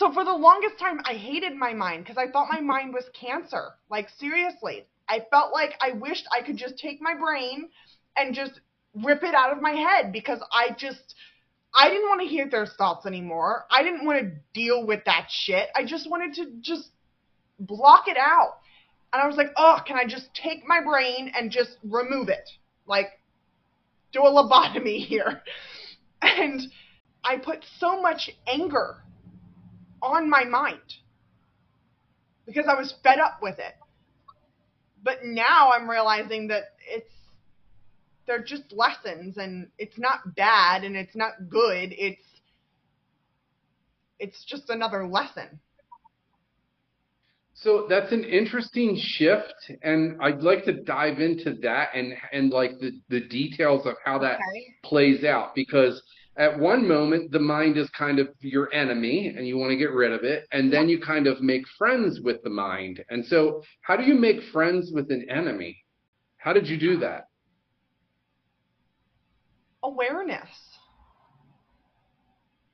So 0.00 0.10
for 0.10 0.24
the 0.24 0.32
longest 0.32 0.78
time, 0.78 0.98
I 1.04 1.12
hated 1.12 1.54
my 1.54 1.74
mind 1.74 2.04
because 2.04 2.16
I 2.16 2.30
thought 2.30 2.48
my 2.50 2.62
mind 2.62 2.94
was 2.94 3.04
cancer. 3.12 3.72
Like 3.90 4.08
seriously, 4.18 4.86
I 5.06 5.26
felt 5.30 5.52
like 5.52 5.74
I 5.78 5.92
wished 5.92 6.26
I 6.34 6.40
could 6.40 6.56
just 6.56 6.78
take 6.78 7.02
my 7.02 7.14
brain 7.14 7.68
and 8.16 8.34
just 8.34 8.62
rip 8.94 9.22
it 9.22 9.34
out 9.34 9.52
of 9.52 9.60
my 9.60 9.72
head 9.72 10.10
because 10.10 10.40
I 10.50 10.70
just 10.70 11.14
I 11.78 11.90
didn't 11.90 12.08
want 12.08 12.22
to 12.22 12.26
hear 12.26 12.48
their 12.48 12.64
thoughts 12.64 13.04
anymore. 13.04 13.66
I 13.70 13.82
didn't 13.82 14.06
want 14.06 14.20
to 14.20 14.32
deal 14.54 14.86
with 14.86 15.04
that 15.04 15.26
shit. 15.28 15.68
I 15.76 15.84
just 15.84 16.08
wanted 16.08 16.32
to 16.36 16.50
just 16.62 16.88
block 17.58 18.08
it 18.08 18.16
out. 18.16 18.56
And 19.12 19.20
I 19.20 19.26
was 19.26 19.36
like, 19.36 19.50
"Oh, 19.58 19.80
can 19.86 19.98
I 19.98 20.06
just 20.06 20.34
take 20.34 20.66
my 20.66 20.80
brain 20.80 21.30
and 21.36 21.50
just 21.50 21.76
remove 21.84 22.30
it? 22.30 22.48
Like 22.86 23.20
do 24.14 24.20
a 24.20 24.30
lobotomy 24.30 25.04
here." 25.06 25.42
And 26.22 26.62
I 27.22 27.36
put 27.36 27.66
so 27.78 28.00
much 28.00 28.30
anger 28.46 29.02
on 30.02 30.28
my 30.28 30.44
mind 30.44 30.80
because 32.46 32.66
I 32.68 32.74
was 32.74 32.94
fed 33.02 33.18
up 33.18 33.40
with 33.42 33.58
it. 33.58 33.74
But 35.02 35.24
now 35.24 35.72
I'm 35.72 35.88
realizing 35.88 36.48
that 36.48 36.74
it's 36.88 37.12
they're 38.26 38.42
just 38.42 38.72
lessons 38.72 39.38
and 39.38 39.68
it's 39.78 39.98
not 39.98 40.36
bad 40.36 40.84
and 40.84 40.96
it's 40.96 41.16
not 41.16 41.48
good. 41.48 41.92
It's 41.96 42.22
it's 44.18 44.44
just 44.44 44.70
another 44.70 45.06
lesson. 45.06 45.60
So 47.54 47.86
that's 47.88 48.12
an 48.12 48.24
interesting 48.24 48.96
shift, 48.98 49.70
and 49.82 50.16
I'd 50.22 50.42
like 50.42 50.64
to 50.64 50.82
dive 50.82 51.20
into 51.20 51.54
that 51.62 51.90
and 51.94 52.14
and 52.32 52.50
like 52.50 52.78
the 52.80 52.92
the 53.08 53.20
details 53.20 53.86
of 53.86 53.96
how 54.04 54.18
that 54.20 54.36
Okay. 54.36 54.74
plays 54.82 55.24
out 55.24 55.54
because 55.54 56.02
at 56.36 56.58
one 56.58 56.86
moment 56.86 57.30
the 57.32 57.38
mind 57.38 57.76
is 57.76 57.88
kind 57.90 58.18
of 58.18 58.28
your 58.40 58.72
enemy 58.72 59.34
and 59.36 59.46
you 59.46 59.56
want 59.56 59.70
to 59.70 59.76
get 59.76 59.90
rid 59.90 60.12
of 60.12 60.24
it 60.24 60.46
and 60.52 60.72
then 60.72 60.88
you 60.88 61.00
kind 61.00 61.26
of 61.26 61.40
make 61.40 61.62
friends 61.76 62.20
with 62.20 62.42
the 62.42 62.50
mind 62.50 63.02
and 63.10 63.24
so 63.26 63.62
how 63.82 63.96
do 63.96 64.04
you 64.04 64.14
make 64.14 64.42
friends 64.52 64.90
with 64.92 65.10
an 65.10 65.26
enemy 65.30 65.76
how 66.38 66.52
did 66.52 66.66
you 66.66 66.78
do 66.78 66.98
that 66.98 67.24
Awareness. 69.82 70.48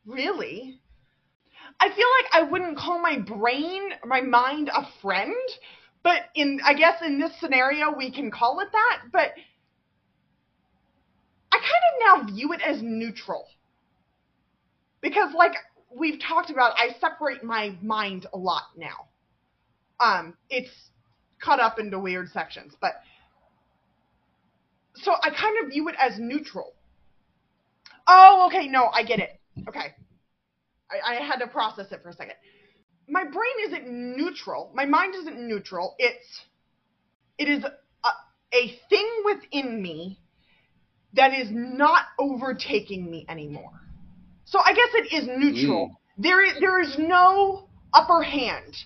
Really? 0.04 0.80
I 1.78 1.88
feel 1.88 2.06
like 2.20 2.32
I 2.32 2.50
wouldn't 2.50 2.78
call 2.78 3.00
my 3.00 3.18
brain, 3.18 3.90
my 4.04 4.20
mind 4.20 4.70
a 4.74 4.86
friend, 5.02 5.34
but 6.02 6.22
in 6.34 6.60
I 6.64 6.74
guess 6.74 7.02
in 7.02 7.18
this 7.18 7.32
scenario 7.38 7.94
we 7.96 8.10
can 8.10 8.30
call 8.30 8.60
it 8.60 8.68
that, 8.72 9.02
but 9.12 9.32
I 11.52 11.56
kind 11.56 12.22
of 12.22 12.28
now 12.28 12.34
view 12.34 12.52
it 12.52 12.60
as 12.60 12.78
neutral. 12.82 13.46
Because 15.00 15.32
like 15.34 15.52
we've 15.94 16.20
talked 16.20 16.50
about, 16.50 16.72
I 16.76 16.98
separate 17.00 17.42
my 17.42 17.76
mind 17.82 18.26
a 18.32 18.38
lot 18.38 18.64
now. 18.76 19.06
Um, 19.98 20.34
it's 20.50 20.70
cut 21.42 21.60
up 21.60 21.78
into 21.78 21.98
weird 21.98 22.30
sections, 22.30 22.74
but 22.80 22.92
so 24.96 25.12
I 25.22 25.30
kind 25.30 25.64
of 25.64 25.70
view 25.70 25.88
it 25.88 25.94
as 25.98 26.18
neutral. 26.18 26.72
Oh, 28.08 28.48
okay, 28.48 28.68
no, 28.68 28.86
I 28.86 29.02
get 29.02 29.18
it. 29.18 29.40
Okay. 29.68 29.94
I, 30.90 31.14
I 31.14 31.26
had 31.26 31.38
to 31.38 31.46
process 31.46 31.86
it 31.90 32.02
for 32.02 32.10
a 32.10 32.14
second. 32.14 32.34
My 33.08 33.24
brain 33.24 33.68
isn't 33.68 33.88
neutral. 33.88 34.70
My 34.74 34.84
mind 34.84 35.14
isn't 35.14 35.38
neutral. 35.46 35.94
It's 35.98 36.42
it 37.38 37.48
is 37.48 37.64
a, 37.64 38.08
a 38.54 38.78
thing 38.88 39.08
within 39.24 39.82
me 39.82 40.18
that 41.16 41.34
is 41.34 41.48
not 41.50 42.04
overtaking 42.18 43.10
me 43.10 43.26
anymore. 43.28 43.72
So 44.44 44.60
I 44.60 44.72
guess 44.72 44.88
it 44.94 45.12
is 45.12 45.26
neutral. 45.26 45.88
Mm. 45.88 46.22
There 46.22 46.44
is 46.44 46.54
there 46.60 46.80
is 46.80 46.96
no 46.98 47.68
upper 47.92 48.22
hand. 48.22 48.76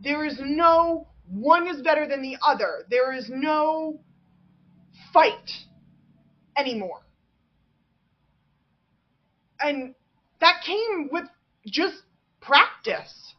There 0.00 0.24
is 0.24 0.38
no 0.40 1.06
one 1.28 1.68
is 1.68 1.80
better 1.82 2.06
than 2.06 2.22
the 2.22 2.36
other. 2.46 2.84
There 2.90 3.12
is 3.12 3.30
no 3.30 4.00
fight 5.12 5.50
anymore. 6.56 7.00
And 9.60 9.94
that 10.40 10.62
came 10.66 11.08
with 11.10 11.24
just 11.66 12.02
practice, 12.40 13.34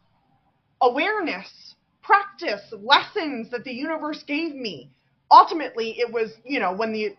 awareness, 0.81 1.75
practice, 2.01 2.61
lessons 2.71 3.51
that 3.51 3.63
the 3.63 3.73
universe 3.73 4.23
gave 4.25 4.55
me. 4.55 4.91
Ultimately, 5.29 5.95
it 5.99 6.11
was, 6.11 6.31
you 6.43 6.59
know, 6.59 6.73
when 6.73 6.93
the 6.93 7.15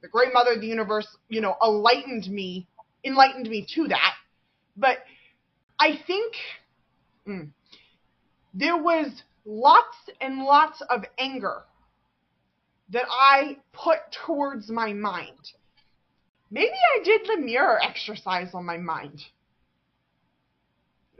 the 0.00 0.08
great 0.08 0.32
mother 0.32 0.52
of 0.52 0.60
the 0.60 0.66
universe, 0.66 1.06
you 1.28 1.40
know, 1.40 1.56
enlightened 1.64 2.28
me, 2.28 2.66
enlightened 3.04 3.48
me 3.48 3.66
to 3.74 3.88
that. 3.88 4.14
But 4.76 4.98
I 5.78 5.98
think 6.06 6.34
mm, 7.26 7.48
there 8.54 8.76
was 8.76 9.22
lots 9.44 9.96
and 10.20 10.44
lots 10.44 10.82
of 10.88 11.04
anger 11.18 11.62
that 12.90 13.04
I 13.10 13.58
put 13.72 13.98
towards 14.26 14.70
my 14.70 14.92
mind. 14.92 15.52
Maybe 16.50 16.72
I 16.72 17.04
did 17.04 17.22
the 17.26 17.40
mirror 17.40 17.78
exercise 17.82 18.54
on 18.54 18.64
my 18.64 18.78
mind. 18.78 19.22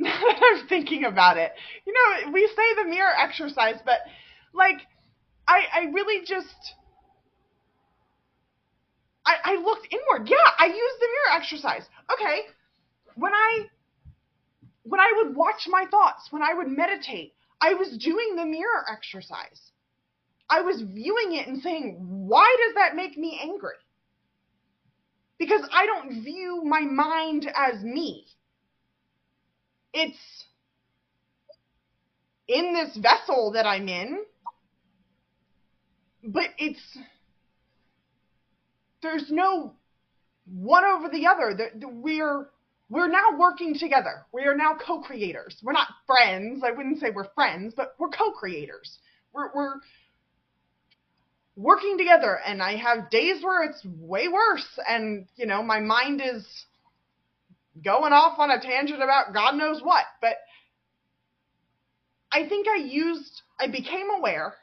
Now 0.00 0.16
that 0.20 0.40
I'm 0.40 0.68
thinking 0.68 1.06
about 1.06 1.38
it, 1.38 1.52
you 1.84 1.92
know, 1.92 2.30
we 2.30 2.46
say 2.46 2.82
the 2.84 2.88
mirror 2.88 3.12
exercise, 3.18 3.80
but 3.84 3.98
like, 4.54 4.76
I 5.48 5.62
I 5.74 5.80
really 5.92 6.24
just 6.24 6.74
I, 9.28 9.52
I 9.52 9.54
looked 9.56 9.88
inward. 9.92 10.28
Yeah, 10.28 10.36
I 10.58 10.66
used 10.66 11.00
the 11.00 11.06
mirror 11.06 11.40
exercise. 11.40 11.82
Okay, 12.12 12.40
when 13.14 13.34
I 13.34 13.66
when 14.84 15.00
I 15.00 15.12
would 15.16 15.36
watch 15.36 15.66
my 15.68 15.84
thoughts, 15.90 16.28
when 16.30 16.42
I 16.42 16.54
would 16.54 16.68
meditate, 16.68 17.34
I 17.60 17.74
was 17.74 17.98
doing 17.98 18.36
the 18.36 18.46
mirror 18.46 18.86
exercise. 18.90 19.60
I 20.48 20.62
was 20.62 20.80
viewing 20.80 21.34
it 21.34 21.46
and 21.46 21.60
saying, 21.60 21.98
why 22.00 22.56
does 22.64 22.74
that 22.76 22.96
make 22.96 23.18
me 23.18 23.38
angry? 23.42 23.74
Because 25.38 25.60
I 25.70 25.84
don't 25.84 26.24
view 26.24 26.62
my 26.64 26.80
mind 26.80 27.50
as 27.54 27.82
me. 27.82 28.24
It's 29.92 30.16
in 32.46 32.72
this 32.72 32.96
vessel 32.96 33.52
that 33.52 33.66
I'm 33.66 33.88
in, 33.88 34.24
but 36.24 36.46
it's 36.56 36.80
there's 39.02 39.30
no 39.30 39.74
one 40.46 40.84
over 40.84 41.08
the 41.08 41.26
other. 41.26 41.70
We're 41.82 42.48
we're 42.90 43.08
now 43.08 43.38
working 43.38 43.76
together. 43.78 44.24
We 44.32 44.44
are 44.44 44.56
now 44.56 44.74
co-creators. 44.74 45.56
We're 45.62 45.72
not 45.72 45.88
friends. 46.06 46.62
I 46.64 46.70
wouldn't 46.70 47.00
say 47.00 47.10
we're 47.14 47.28
friends, 47.34 47.74
but 47.76 47.94
we're 47.98 48.08
co-creators. 48.08 48.98
We're 49.32 49.50
we're 49.54 49.74
working 51.58 51.98
together 51.98 52.38
and 52.46 52.62
I 52.62 52.76
have 52.76 53.10
days 53.10 53.42
where 53.42 53.64
it's 53.64 53.84
way 53.84 54.28
worse 54.28 54.78
and 54.88 55.26
you 55.34 55.44
know 55.44 55.60
my 55.60 55.80
mind 55.80 56.22
is 56.24 56.46
going 57.84 58.12
off 58.12 58.38
on 58.38 58.48
a 58.52 58.60
tangent 58.60 59.02
about 59.02 59.34
God 59.34 59.56
knows 59.56 59.82
what 59.82 60.04
but 60.20 60.36
I 62.30 62.48
think 62.48 62.68
I 62.68 62.76
used 62.76 63.42
I 63.58 63.66
became 63.66 64.08
aware 64.16 64.54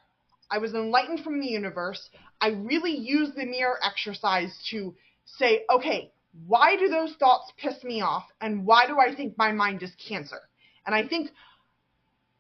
I 0.50 0.60
was 0.60 0.74
enlightened 0.74 1.20
from 1.20 1.42
the 1.42 1.48
universe 1.48 2.10
I 2.42 2.50
really 2.50 2.96
use 2.96 3.32
the 3.36 3.46
mirror 3.46 3.78
exercise 3.84 4.56
to 4.72 4.96
say 5.26 5.66
okay 5.70 6.12
why 6.48 6.76
do 6.76 6.90
those 6.90 7.16
thoughts 7.16 7.52
piss 7.58 7.84
me 7.84 8.02
off 8.02 8.26
and 8.42 8.66
why 8.66 8.88
do 8.88 9.00
I 9.00 9.16
think 9.16 9.38
my 9.38 9.52
mind 9.52 9.82
is 9.84 9.92
cancer? 10.08 10.42
And 10.86 10.94
I 10.94 11.08
think 11.08 11.30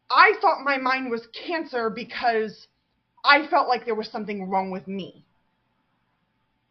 I 0.09 0.33
thought 0.41 0.63
my 0.63 0.77
mind 0.77 1.09
was 1.09 1.27
cancer 1.47 1.89
because 1.89 2.67
I 3.23 3.47
felt 3.47 3.67
like 3.67 3.85
there 3.85 3.95
was 3.95 4.09
something 4.11 4.49
wrong 4.49 4.69
with 4.69 4.87
me. 4.87 5.25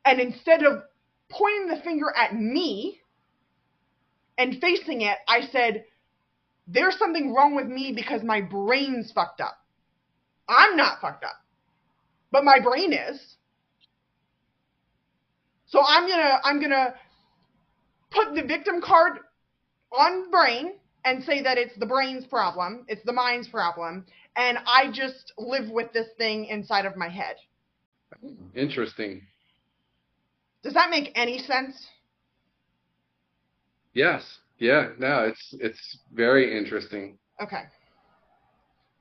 And 0.04 0.20
instead 0.20 0.62
of 0.62 0.82
pointing 1.30 1.68
the 1.68 1.82
finger 1.82 2.12
at 2.14 2.34
me 2.34 3.00
and 4.37 4.60
facing 4.60 5.00
it, 5.00 5.16
I 5.26 5.48
said, 5.50 5.84
there's 6.66 6.98
something 6.98 7.34
wrong 7.34 7.56
with 7.56 7.66
me 7.66 7.92
because 7.94 8.22
my 8.22 8.40
brain's 8.40 9.10
fucked 9.12 9.40
up. 9.40 9.56
I'm 10.48 10.76
not 10.76 11.00
fucked 11.00 11.24
up, 11.24 11.37
but 12.35 12.44
my 12.44 12.59
brain 12.59 12.92
is. 12.92 13.37
So 15.66 15.81
I'm 15.87 16.09
gonna 16.09 16.40
I'm 16.42 16.61
gonna 16.61 16.94
put 18.11 18.35
the 18.35 18.42
victim 18.42 18.83
card 18.83 19.20
on 19.92 20.33
brain 20.33 20.73
and 21.05 21.23
say 21.23 21.42
that 21.44 21.59
it's 21.59 21.79
the 21.79 21.87
brain's 21.87 22.27
problem, 22.27 22.87
it's 22.88 23.05
the 23.05 23.12
mind's 23.12 23.47
problem, 23.47 24.05
and 24.35 24.59
I 24.66 24.90
just 24.90 25.33
live 25.38 25.70
with 25.70 25.92
this 25.92 26.09
thing 26.18 26.47
inside 26.47 26.87
of 26.87 26.97
my 26.97 27.09
head. 27.09 27.37
Interesting. 28.57 29.23
Does 30.64 30.75
that 30.75 30.90
make 30.90 31.12
any 31.14 31.38
sense? 31.38 31.87
Yes. 33.92 34.38
Yeah. 34.59 34.88
No, 34.99 35.23
it's 35.23 35.55
it's 35.61 35.99
very 36.12 36.59
interesting. 36.59 37.16
Okay. 37.40 37.62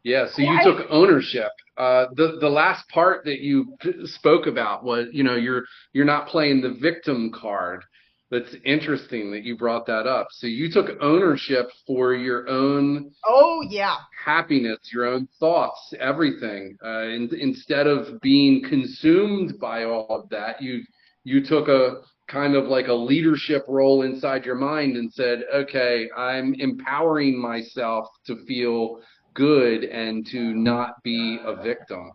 Yeah. 0.03 0.27
So 0.33 0.41
you 0.41 0.59
took 0.63 0.85
ownership. 0.89 1.51
Uh, 1.77 2.07
the 2.15 2.37
the 2.39 2.49
last 2.49 2.87
part 2.89 3.25
that 3.25 3.39
you 3.39 3.75
spoke 4.03 4.47
about 4.47 4.83
was, 4.83 5.07
you 5.11 5.23
know, 5.23 5.35
you're 5.35 5.63
you're 5.93 6.05
not 6.05 6.27
playing 6.27 6.61
the 6.61 6.77
victim 6.79 7.31
card 7.33 7.83
that's 8.29 8.55
interesting 8.65 9.31
that 9.31 9.43
you 9.43 9.55
brought 9.55 9.85
that 9.85 10.07
up. 10.07 10.27
So 10.31 10.47
you 10.47 10.71
took 10.71 10.89
ownership 11.01 11.69
for 11.85 12.13
your 12.15 12.49
own 12.49 13.11
oh 13.25 13.63
yeah 13.69 13.97
happiness, 14.23 14.79
your 14.91 15.05
own 15.05 15.27
thoughts, 15.39 15.93
everything. 15.99 16.77
Uh, 16.83 17.03
in, 17.03 17.29
instead 17.39 17.87
of 17.87 18.19
being 18.21 18.63
consumed 18.67 19.59
by 19.59 19.83
all 19.85 20.07
of 20.09 20.29
that, 20.29 20.61
you 20.61 20.83
you 21.23 21.45
took 21.45 21.67
a 21.67 22.01
kind 22.27 22.55
of 22.55 22.65
like 22.65 22.87
a 22.87 22.93
leadership 22.93 23.63
role 23.67 24.01
inside 24.01 24.45
your 24.45 24.55
mind 24.55 24.97
and 24.97 25.11
said, 25.13 25.43
okay, 25.53 26.09
I'm 26.17 26.55
empowering 26.55 27.39
myself 27.39 28.07
to 28.25 28.43
feel 28.45 28.99
good 29.33 29.83
and 29.83 30.25
to 30.27 30.53
not 30.53 31.01
be 31.03 31.39
a 31.43 31.55
victim. 31.61 32.11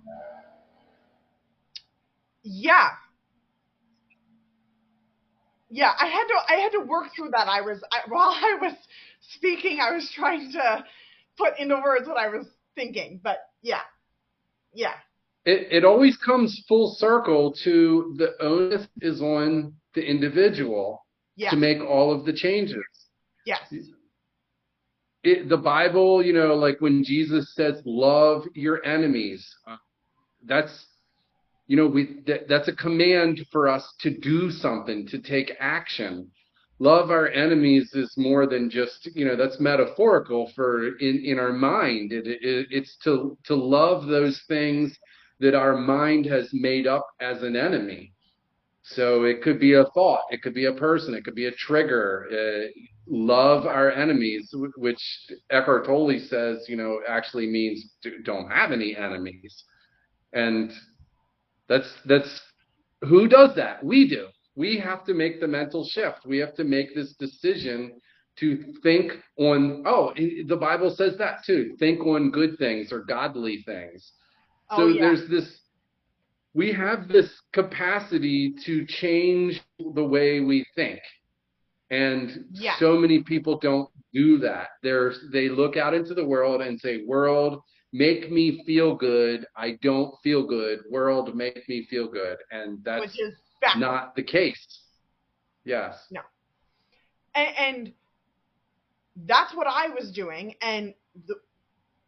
Yeah, 2.42 2.90
yeah, 5.70 5.92
I 5.98 6.06
had 6.06 6.24
to 6.26 6.34
I 6.48 6.56
had 6.60 6.72
to 6.72 6.80
work 6.80 7.08
through 7.14 7.30
that. 7.32 7.48
I 7.48 7.60
was 7.60 7.82
I, 7.92 8.00
while 8.08 8.30
I 8.30 8.58
was 8.60 8.72
speaking, 9.20 9.80
I 9.80 9.92
was 9.92 10.10
trying 10.14 10.50
to 10.52 10.84
put 11.36 11.58
into 11.58 11.76
words 11.76 12.08
what 12.08 12.16
I 12.16 12.28
was 12.28 12.46
thinking. 12.74 13.20
But 13.22 13.38
yeah, 13.62 13.82
yeah. 14.72 14.94
It 15.44 15.68
it 15.70 15.84
always 15.84 16.16
comes 16.16 16.64
full 16.66 16.94
circle 16.94 17.52
to 17.64 18.14
the 18.16 18.34
onus 18.40 18.86
is 19.00 19.20
on 19.20 19.74
the 19.94 20.02
individual 20.02 21.04
yes. 21.36 21.50
to 21.50 21.56
make 21.56 21.80
all 21.80 22.12
of 22.12 22.24
the 22.24 22.32
changes. 22.32 22.84
Yes. 23.44 23.60
It, 25.28 25.48
the 25.50 25.58
Bible, 25.58 26.24
you 26.24 26.32
know, 26.32 26.54
like 26.54 26.80
when 26.80 27.04
Jesus 27.04 27.54
says, 27.54 27.82
"Love 27.84 28.44
your 28.54 28.82
enemies," 28.82 29.46
uh, 29.66 29.76
that's 30.46 30.86
you 31.66 31.76
know 31.76 31.86
we 31.86 32.20
that, 32.26 32.48
that's 32.48 32.68
a 32.68 32.76
command 32.76 33.46
for 33.52 33.68
us 33.68 33.84
to 34.00 34.10
do 34.10 34.50
something 34.50 35.06
to 35.08 35.18
take 35.18 35.52
action. 35.60 36.30
Love 36.78 37.10
our 37.10 37.28
enemies 37.28 37.90
is 37.92 38.14
more 38.16 38.46
than 38.46 38.70
just 38.70 39.06
you 39.14 39.26
know 39.26 39.36
that's 39.36 39.60
metaphorical 39.60 40.50
for 40.54 40.96
in 40.96 41.22
in 41.22 41.38
our 41.38 41.52
mind. 41.52 42.10
It, 42.12 42.26
it, 42.26 42.68
it's 42.70 42.96
to 43.04 43.36
to 43.44 43.54
love 43.54 44.06
those 44.06 44.40
things 44.48 44.98
that 45.40 45.54
our 45.54 45.76
mind 45.76 46.24
has 46.24 46.48
made 46.54 46.86
up 46.86 47.06
as 47.20 47.42
an 47.42 47.54
enemy 47.54 48.14
so 48.94 49.24
it 49.24 49.42
could 49.42 49.58
be 49.60 49.74
a 49.74 49.84
thought 49.94 50.22
it 50.30 50.42
could 50.42 50.54
be 50.54 50.66
a 50.66 50.72
person 50.72 51.14
it 51.14 51.24
could 51.24 51.34
be 51.34 51.46
a 51.46 51.52
trigger 51.52 52.26
uh, 52.32 52.66
love 53.06 53.66
our 53.66 53.90
enemies 53.90 54.54
which 54.76 55.00
eckhart 55.50 55.86
tolle 55.86 56.18
says 56.28 56.64
you 56.68 56.76
know 56.76 57.00
actually 57.08 57.46
means 57.46 57.94
don't 58.24 58.50
have 58.50 58.72
any 58.72 58.96
enemies 58.96 59.64
and 60.32 60.72
that's 61.68 61.88
that's 62.06 62.40
who 63.02 63.28
does 63.28 63.54
that? 63.56 63.84
We 63.84 64.08
do. 64.08 64.28
We 64.56 64.78
have 64.78 65.04
to 65.04 65.14
make 65.14 65.40
the 65.40 65.46
mental 65.46 65.86
shift. 65.86 66.26
We 66.26 66.38
have 66.38 66.54
to 66.56 66.64
make 66.64 66.94
this 66.94 67.14
decision 67.14 68.00
to 68.40 68.72
think 68.84 69.12
on 69.36 69.82
oh 69.84 70.12
the 70.46 70.56
bible 70.56 70.94
says 70.96 71.18
that 71.18 71.38
too 71.44 71.74
think 71.80 71.98
on 72.06 72.30
good 72.30 72.56
things 72.56 72.92
or 72.92 73.00
godly 73.00 73.64
things 73.66 74.12
oh, 74.70 74.76
so 74.76 74.86
yeah. 74.86 75.00
there's 75.00 75.28
this 75.28 75.58
we 76.58 76.72
have 76.72 77.08
this 77.08 77.30
capacity 77.52 78.54
to 78.64 78.84
change 78.86 79.62
the 79.94 80.04
way 80.04 80.40
we 80.40 80.66
think 80.74 81.00
and 81.90 82.44
yeah. 82.52 82.74
so 82.78 82.96
many 82.96 83.22
people 83.22 83.58
don't 83.58 83.88
do 84.12 84.38
that 84.38 84.68
there's 84.82 85.18
they 85.32 85.48
look 85.48 85.76
out 85.76 85.94
into 85.94 86.14
the 86.14 86.24
world 86.24 86.60
and 86.60 86.80
say 86.80 87.04
world 87.06 87.62
make 87.92 88.30
me 88.30 88.62
feel 88.64 88.94
good. 88.94 89.46
I 89.56 89.78
don't 89.82 90.14
feel 90.22 90.46
good. 90.46 90.80
World, 90.90 91.34
make 91.34 91.68
me 91.68 91.86
feel 91.88 92.08
good. 92.08 92.38
And 92.50 92.82
that's 92.84 93.00
Which 93.00 93.20
is 93.20 93.34
not 93.76 94.14
the 94.14 94.22
case. 94.22 94.82
Yes. 95.64 95.94
No. 96.10 96.20
And, 97.34 97.56
and 97.56 97.92
that's 99.26 99.54
what 99.54 99.66
I 99.66 99.88
was 99.88 100.12
doing. 100.12 100.54
And 100.60 100.94
the, 101.26 101.36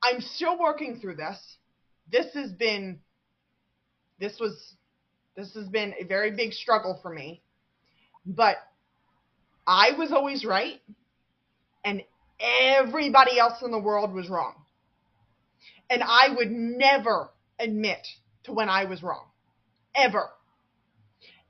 I'm 0.02 0.20
still 0.20 0.58
working 0.58 0.98
through 1.00 1.16
this. 1.16 1.38
This 2.10 2.32
has 2.34 2.52
been 2.52 3.00
this 4.20 4.38
was 4.38 4.74
this 5.37 5.54
has 5.54 5.66
been 5.68 5.94
a 5.98 6.04
very 6.04 6.33
big 6.33 6.52
struggle 6.52 6.98
for 7.02 7.12
me. 7.12 7.42
But 8.26 8.56
I 9.66 9.92
was 9.96 10.12
always 10.12 10.44
right 10.44 10.80
and 11.85 12.02
everybody 12.40 13.38
else 13.38 13.62
in 13.62 13.70
the 13.70 13.78
world 13.78 14.12
was 14.12 14.28
wrong. 14.28 14.54
And 15.88 16.02
I 16.04 16.28
would 16.37 16.50
never 16.50 17.30
admit 17.59 18.06
to 18.44 18.52
when 18.52 18.68
I 18.68 18.85
was 18.85 19.02
wrong. 19.02 19.26
Ever. 19.94 20.28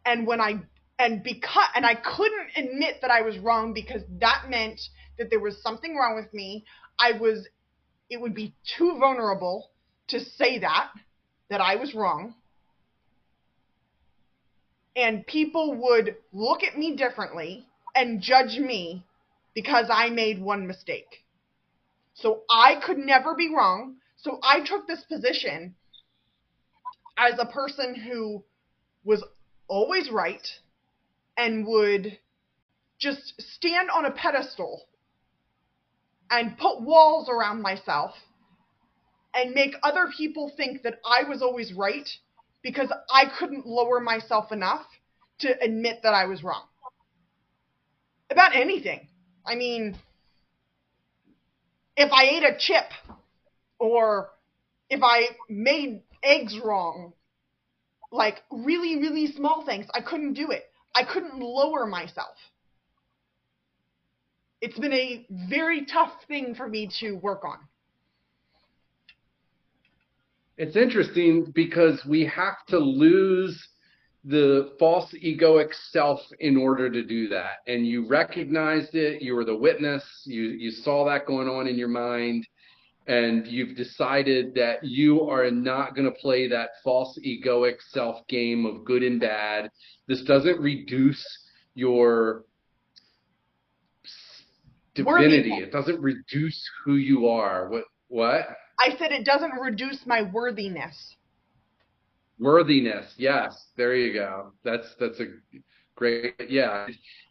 And 0.07 0.27
when 0.27 0.41
I 0.41 0.61
and 0.99 1.23
because 1.23 1.69
and 1.75 1.85
I 1.85 1.95
couldn't 1.95 2.51
admit 2.57 2.97
that 3.03 3.11
I 3.11 3.23
was 3.23 3.39
wrong 3.39 3.75
because 3.75 4.03
that 4.21 4.45
meant 4.49 4.81
that 5.19 5.31
there 5.31 5.41
was 5.41 5.61
something 5.63 5.97
wrong 5.97 6.15
with 6.15 6.33
me. 6.33 6.65
I 6.99 7.13
was 7.19 7.47
it 8.09 8.21
would 8.21 8.35
be 8.35 8.55
too 8.77 8.97
vulnerable 8.99 9.71
to 10.09 10.21
say 10.21 10.61
that 10.61 10.91
that 11.49 11.61
I 11.61 11.77
was 11.77 11.95
wrong. 11.95 12.35
And 14.97 15.27
people 15.27 15.75
would 15.75 16.17
look 16.33 16.63
at 16.63 16.79
me 16.79 16.97
differently 16.97 17.67
and 17.95 18.21
judge 18.21 18.59
me 18.59 19.05
because 19.55 19.87
I 19.91 20.11
made 20.11 20.41
one 20.41 20.67
mistake. 20.67 21.25
So 22.15 22.43
I 22.51 22.77
could 22.85 22.99
never 22.99 23.35
be 23.35 23.55
wrong. 23.55 23.97
So 24.17 24.39
I 24.43 24.61
took 24.61 24.87
this 24.87 25.03
position 25.05 25.75
as 27.17 27.39
a 27.39 27.47
person 27.47 27.95
who 27.95 28.45
was 29.05 29.25
always 29.69 30.11
right 30.11 30.47
and 31.37 31.67
would 31.67 32.19
just 32.99 33.41
stand 33.41 33.91
on 33.91 34.05
a 34.05 34.11
pedestal 34.11 34.83
and 36.31 36.59
put 36.59 36.83
walls 36.83 37.29
around 37.29 37.63
myself 37.63 38.15
and 39.35 39.53
make 39.55 39.75
other 39.83 40.09
people 40.17 40.53
think 40.57 40.83
that 40.83 41.01
I 41.05 41.29
was 41.29 41.41
always 41.43 41.73
right 41.73 42.09
because 42.63 42.93
I 43.13 43.25
couldn't 43.39 43.67
lower 43.67 44.01
myself 44.01 44.53
enough 44.53 44.87
to 45.41 45.63
admit 45.63 46.01
that 46.03 46.15
I 46.15 46.27
was 46.27 46.43
wrong. 46.43 46.65
About 48.31 48.55
anything. 48.55 49.09
I 49.47 49.55
mean, 49.57 49.97
if 51.97 52.13
I 52.13 52.25
ate 52.25 52.43
a 52.45 52.57
chip 52.59 52.91
or 53.79 54.31
if 54.89 55.01
I 55.03 55.29
made 55.49 56.03
eggs 56.23 56.59
wrong, 56.63 57.13
like 58.13 58.43
really, 58.51 58.97
really 58.97 59.33
small 59.33 59.65
things, 59.65 59.87
I 59.95 60.01
couldn't 60.01 60.35
do 60.35 60.51
it. 60.51 60.65
I 60.95 61.05
couldn't 61.05 61.39
lower 61.39 61.87
myself. 61.87 62.37
It's 64.61 64.79
been 64.79 64.93
a 64.93 65.27
very 65.49 65.87
tough 65.87 66.13
thing 66.29 66.55
for 66.55 66.69
me 66.69 66.91
to 67.01 67.13
work 67.13 67.45
on. 67.45 67.59
It's 70.61 70.77
interesting 70.77 71.51
because 71.55 72.05
we 72.05 72.27
have 72.27 72.67
to 72.69 72.79
lose 72.79 73.67
the 74.25 74.75
false 74.79 75.11
egoic 75.25 75.73
self 75.91 76.21
in 76.39 76.59
order 76.59 76.91
to 76.91 77.03
do 77.03 77.29
that. 77.29 77.61
And 77.67 77.87
you 77.87 78.07
recognized 78.07 78.95
it, 78.95 79.23
you 79.23 79.35
were 79.35 79.47
the 79.47 79.57
witness, 79.57 80.05
you, 80.27 80.43
you 80.43 80.71
saw 80.71 81.07
that 81.07 81.25
going 81.25 81.49
on 81.49 81.67
in 81.67 81.79
your 81.79 81.89
mind, 81.89 82.47
and 83.07 83.47
you've 83.47 83.75
decided 83.75 84.55
that 84.57 84.85
you 84.85 85.23
are 85.31 85.51
not 85.51 85.95
going 85.95 86.05
to 86.05 86.21
play 86.21 86.47
that 86.49 86.69
false 86.85 87.19
egoic 87.25 87.77
self 87.89 88.27
game 88.29 88.67
of 88.67 88.85
good 88.85 89.03
and 89.03 89.19
bad. 89.19 89.71
This 90.09 90.23
doesn't 90.25 90.61
reduce 90.61 91.27
your 91.75 92.45
divinity. 94.95 95.55
It 95.55 95.73
doesn't 95.73 96.03
reduce 96.03 96.63
who 96.85 96.97
you 96.97 97.29
are. 97.29 97.71
What 97.71 97.85
what? 98.09 98.47
I 98.81 98.97
said 98.97 99.13
it 99.13 99.25
doesn't 99.25 99.53
reduce 99.53 100.07
my 100.07 100.23
worthiness. 100.23 101.17
Worthiness, 102.39 103.13
yes. 103.19 103.67
There 103.77 103.95
you 103.95 104.15
go. 104.15 104.53
That's 104.65 104.95
that's 104.99 105.21
a 105.21 105.27
great 105.95 106.35
yeah. 106.49 106.87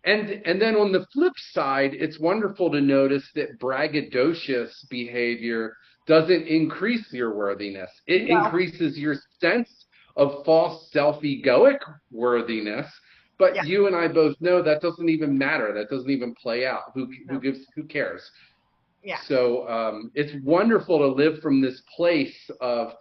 And 0.05 0.29
and 0.45 0.61
then 0.61 0.75
on 0.75 0.91
the 0.91 1.07
flip 1.11 1.33
side, 1.51 1.91
it's 1.93 2.19
wonderful 2.19 2.71
to 2.71 2.79
notice 2.79 3.27
that 3.33 3.59
braggadocious 3.59 4.87
behavior 4.89 5.75
doesn't 6.05 6.47
increase 6.47 7.11
your 7.11 7.35
worthiness. 7.35 7.89
It 8.05 8.27
yeah. 8.27 8.45
increases 8.45 8.97
your 8.97 9.15
sense 9.41 9.85
of 10.15 10.45
false 10.45 10.91
self-egoic 10.91 11.79
worthiness 12.11 12.87
but 13.39 13.55
yeah. 13.55 13.63
you 13.63 13.87
and 13.87 13.95
I 13.95 14.09
both 14.09 14.35
know 14.41 14.61
that 14.61 14.81
doesn't 14.81 15.09
even 15.09 15.35
matter. 15.35 15.73
That 15.73 15.89
doesn't 15.89 16.09
even 16.09 16.35
play 16.35 16.67
out. 16.67 16.91
Who 16.93 17.07
no. 17.07 17.35
who 17.35 17.39
gives 17.39 17.59
who 17.73 17.83
cares? 17.83 18.29
Yeah. 19.03 19.19
So 19.27 19.67
um, 19.69 20.11
it's 20.13 20.33
wonderful 20.43 20.99
to 20.99 21.07
live 21.07 21.39
from 21.39 21.61
this 21.61 21.81
place 21.95 22.35
of 22.59 22.93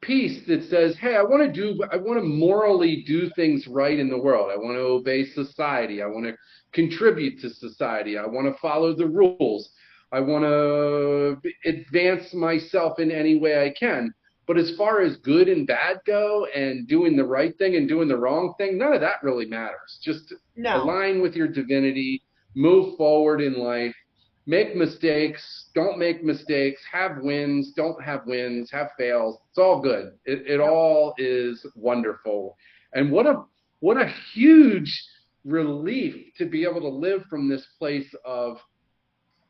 peace 0.00 0.46
that 0.46 0.64
says, 0.64 0.96
"Hey, 0.96 1.14
I 1.14 1.22
want 1.22 1.42
to 1.42 1.52
do. 1.52 1.82
I 1.90 1.96
want 1.96 2.18
to 2.18 2.24
morally 2.24 3.04
do 3.06 3.30
things 3.30 3.66
right 3.66 3.98
in 3.98 4.08
the 4.08 4.18
world. 4.18 4.50
I 4.52 4.56
want 4.56 4.76
to 4.76 4.80
obey 4.80 5.26
society. 5.26 6.02
I 6.02 6.06
want 6.06 6.26
to 6.26 6.34
contribute 6.72 7.40
to 7.40 7.50
society. 7.50 8.16
I 8.16 8.26
want 8.26 8.52
to 8.52 8.60
follow 8.60 8.94
the 8.94 9.06
rules. 9.06 9.70
I 10.10 10.20
want 10.20 10.44
to 10.44 11.40
advance 11.64 12.34
myself 12.34 12.98
in 12.98 13.10
any 13.10 13.36
way 13.36 13.64
I 13.64 13.70
can." 13.70 14.12
But 14.46 14.58
as 14.58 14.74
far 14.76 15.00
as 15.00 15.16
good 15.18 15.48
and 15.48 15.66
bad 15.66 16.00
go 16.04 16.46
and 16.46 16.88
doing 16.88 17.16
the 17.16 17.24
right 17.24 17.56
thing 17.58 17.76
and 17.76 17.88
doing 17.88 18.08
the 18.08 18.18
wrong 18.18 18.54
thing, 18.58 18.76
none 18.76 18.92
of 18.92 19.00
that 19.00 19.22
really 19.22 19.46
matters. 19.46 20.00
Just 20.02 20.34
no. 20.56 20.82
align 20.82 21.22
with 21.22 21.36
your 21.36 21.46
divinity, 21.46 22.22
move 22.54 22.96
forward 22.96 23.40
in 23.40 23.54
life, 23.54 23.94
make 24.46 24.74
mistakes, 24.74 25.66
don't 25.74 25.98
make 25.98 26.24
mistakes, 26.24 26.80
have 26.90 27.18
wins, 27.18 27.72
don't 27.76 28.02
have 28.02 28.26
wins, 28.26 28.70
have 28.70 28.90
fails. 28.98 29.38
It's 29.50 29.58
all 29.58 29.80
good. 29.80 30.12
It, 30.24 30.46
it 30.46 30.60
all 30.60 31.14
is 31.18 31.64
wonderful. 31.74 32.56
And 32.94 33.10
what 33.10 33.26
a 33.26 33.44
what 33.80 33.96
a 33.96 34.12
huge 34.32 35.04
relief 35.44 36.34
to 36.38 36.46
be 36.46 36.64
able 36.64 36.80
to 36.80 36.88
live 36.88 37.24
from 37.28 37.48
this 37.48 37.66
place 37.78 38.12
of 38.24 38.58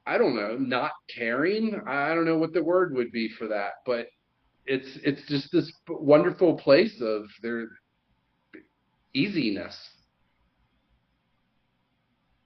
I 0.07 0.19
don't 0.19 0.35
know, 0.35 0.57
not 0.57 0.93
caring. 1.15 1.81
I 1.87 2.15
don't 2.15 2.25
know 2.25 2.39
what 2.39 2.53
the 2.53 2.63
word 2.63 2.95
would 2.95 3.13
be 3.13 3.29
for 3.29 3.47
that, 3.49 3.75
but 3.87 4.09
it's 4.67 4.99
it's 5.05 5.27
just 5.29 5.51
this 5.53 5.73
wonderful 5.89 6.55
place 6.55 7.01
of 7.01 7.25
their 7.43 7.69
easiness. 9.15 9.77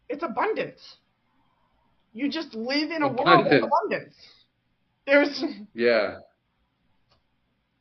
It's 0.09 0.23
abundance. 0.23 0.99
You 2.17 2.31
just 2.31 2.55
live 2.55 2.91
in 2.91 3.03
a 3.03 3.09
abundance. 3.09 3.27
world 3.27 3.47
of 3.47 3.71
abundance. 3.71 4.15
There's 5.07 5.45
yeah 5.75 6.17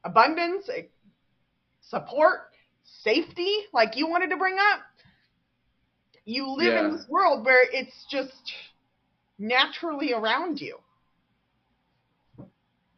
abundance, 0.03 0.69
eh, 0.75 0.83
support, 1.81 2.41
safety, 3.01 3.59
like 3.73 3.95
you 3.95 4.07
wanted 4.07 4.31
to 4.31 4.37
bring 4.37 4.57
up. 4.59 4.81
You 6.25 6.49
live 6.49 6.73
yeah. 6.73 6.85
in 6.85 6.91
this 6.91 7.05
world 7.07 7.45
where 7.45 7.63
it's 7.71 8.05
just 8.11 8.53
naturally 9.39 10.11
around 10.11 10.59
you 10.59 10.79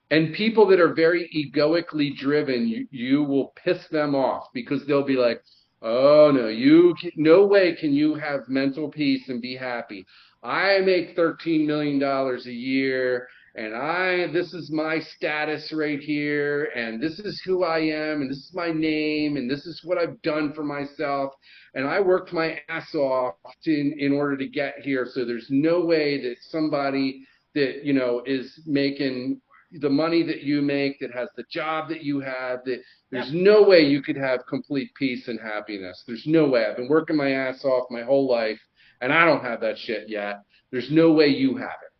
and 0.09 0.33
people 0.33 0.65
that 0.67 0.79
are 0.79 0.93
very 0.93 1.29
egoically 1.31 2.13
driven, 2.17 2.67
you, 2.67 2.87
you 2.91 3.23
will 3.23 3.53
piss 3.63 3.87
them 3.91 4.15
off 4.15 4.47
because 4.53 4.85
they'll 4.85 5.03
be 5.03 5.17
like, 5.17 5.41
"Oh 5.81 6.31
no, 6.33 6.47
you 6.47 6.95
no 7.15 7.45
way 7.45 7.75
can 7.75 7.93
you 7.93 8.15
have 8.15 8.47
mental 8.47 8.89
peace 8.89 9.27
and 9.27 9.41
be 9.41 9.55
happy. 9.55 10.05
I 10.43 10.79
make 10.79 11.15
13 11.15 11.65
million 11.65 11.99
dollars 11.99 12.45
a 12.45 12.53
year 12.53 13.27
and 13.55 13.75
I 13.75 14.27
this 14.31 14.53
is 14.53 14.71
my 14.71 14.99
status 14.99 15.73
right 15.73 15.99
here 15.99 16.65
and 16.75 17.01
this 17.01 17.19
is 17.19 17.41
who 17.43 17.63
I 17.63 17.79
am 17.79 18.21
and 18.21 18.29
this 18.29 18.37
is 18.37 18.51
my 18.53 18.71
name 18.71 19.35
and 19.37 19.49
this 19.49 19.65
is 19.65 19.81
what 19.83 19.97
I've 19.97 20.21
done 20.21 20.53
for 20.53 20.63
myself 20.63 21.33
and 21.73 21.87
I 21.87 21.99
worked 21.99 22.33
my 22.33 22.59
ass 22.69 22.93
off 22.93 23.35
to, 23.63 23.71
in, 23.71 23.95
in 23.99 24.13
order 24.13 24.37
to 24.37 24.47
get 24.47 24.75
here 24.81 25.07
so 25.11 25.25
there's 25.25 25.47
no 25.49 25.83
way 25.83 26.21
that 26.21 26.37
somebody 26.41 27.25
that 27.55 27.83
you 27.83 27.93
know 27.93 28.21
is 28.25 28.61
making 28.67 29.41
the 29.71 29.89
money 29.89 30.23
that 30.23 30.43
you 30.43 30.61
make, 30.61 30.99
that 30.99 31.11
has 31.11 31.27
the 31.35 31.43
job 31.51 31.89
that 31.89 32.01
you 32.01 32.21
have, 32.21 32.63
that 32.65 32.79
there's 33.11 33.33
no 33.33 33.63
way 33.63 33.81
you 33.81 34.01
could 34.01 34.15
have 34.15 34.45
complete 34.47 34.89
peace 34.95 35.27
and 35.27 35.39
happiness. 35.39 36.03
There's 36.07 36.25
no 36.25 36.47
way. 36.47 36.65
I've 36.65 36.77
been 36.77 36.87
working 36.87 37.17
my 37.17 37.31
ass 37.31 37.65
off 37.65 37.87
my 37.89 38.01
whole 38.01 38.29
life 38.29 38.59
and 39.01 39.13
I 39.13 39.25
don't 39.25 39.43
have 39.43 39.61
that 39.61 39.77
shit 39.77 40.09
yet. 40.09 40.41
There's 40.71 40.91
no 40.91 41.11
way 41.11 41.27
you 41.27 41.57
have 41.57 41.69
it. 41.83 41.91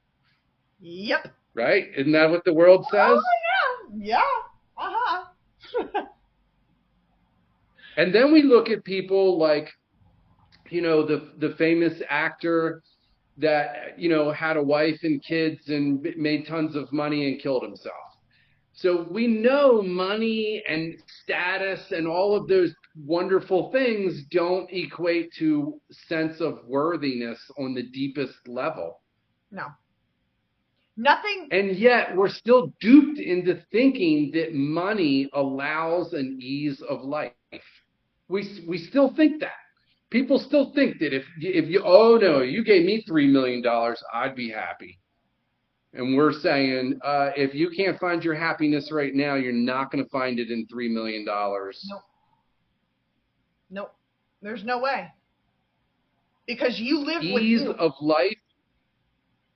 Yep. 0.80 1.34
Right? 1.54 1.86
Isn't 1.96 2.12
that 2.12 2.30
what 2.30 2.44
the 2.46 2.54
world 2.54 2.86
says? 2.92 3.18
Oh 3.18 3.22
yeah. 3.94 4.18
Yeah. 4.18 4.22
Uh-huh. 4.78 5.24
and 7.98 8.14
then 8.14 8.32
we 8.32 8.44
look 8.44 8.70
at 8.70 8.84
people 8.84 9.38
like 9.40 9.70
you 10.70 10.82
know 10.82 11.06
the 11.06 11.32
the 11.40 11.56
famous 11.58 12.02
actor 12.10 12.84
that 13.38 13.98
you 13.98 14.10
know 14.10 14.32
had 14.32 14.58
a 14.58 14.64
wife 14.64 15.00
and 15.04 15.24
kids 15.24 15.70
and 15.70 16.06
made 16.18 16.48
tons 16.48 16.76
of 16.76 16.92
money 16.92 17.28
and 17.32 17.42
killed 17.42 17.64
himself. 17.64 17.96
So 18.74 19.08
we 19.10 19.26
know 19.26 19.82
money 19.82 20.64
and 20.68 21.02
status 21.24 21.92
and 21.92 22.08
all 22.08 22.36
of 22.36 22.48
those 22.48 22.74
wonderful 23.06 23.72
things 23.72 24.24
don't 24.32 24.70
equate 24.72 25.32
to 25.34 25.80
sense 25.92 26.42
of 26.42 26.60
worthiness 26.66 27.40
on 27.58 27.74
the 27.74 27.84
deepest 27.84 28.48
level. 28.48 29.02
No. 29.52 29.68
Nothing. 30.96 31.48
And 31.52 31.78
yet 31.78 32.16
we're 32.16 32.30
still 32.30 32.74
duped 32.80 33.20
into 33.20 33.62
thinking 33.72 34.32
that 34.34 34.56
money 34.56 35.30
allows 35.34 36.14
an 36.14 36.40
ease 36.42 36.82
of 36.82 37.02
life. 37.02 37.34
We 38.30 38.66
we 38.68 38.78
still 38.78 39.14
think 39.16 39.40
that. 39.42 39.52
People 40.10 40.40
still 40.40 40.74
think 40.74 41.00
that 41.00 41.14
if 41.14 41.24
if 41.40 41.70
you 41.70 41.84
oh 41.86 42.18
no, 42.20 42.42
you 42.42 42.64
gave 42.64 42.86
me 42.86 43.04
three 43.08 43.28
million 43.28 43.62
dollars, 43.62 44.02
I'd 44.12 44.36
be 44.36 44.50
happy. 44.50 45.00
And 45.94 46.18
we're 46.18 46.34
saying 46.34 47.00
uh, 47.04 47.30
if 47.36 47.54
you 47.54 47.70
can't 47.70 48.00
find 48.00 48.24
your 48.24 48.36
happiness 48.36 48.92
right 48.92 49.14
now, 49.14 49.36
you're 49.36 49.54
not 49.54 49.92
going 49.92 50.04
to 50.04 50.10
find 50.10 50.40
it 50.40 50.50
in 50.50 50.66
three 50.68 50.90
million 50.90 51.26
dollars. 51.26 51.80
Nope. 51.90 52.02
Nope. 53.70 53.94
There's 54.42 54.64
no 54.64 54.80
way. 54.80 55.08
Because 56.46 56.80
you 56.80 57.00
live 57.00 57.24
ease 57.24 57.34
with 57.34 57.44
ease 57.44 57.68
of 57.80 57.92
life 58.02 58.38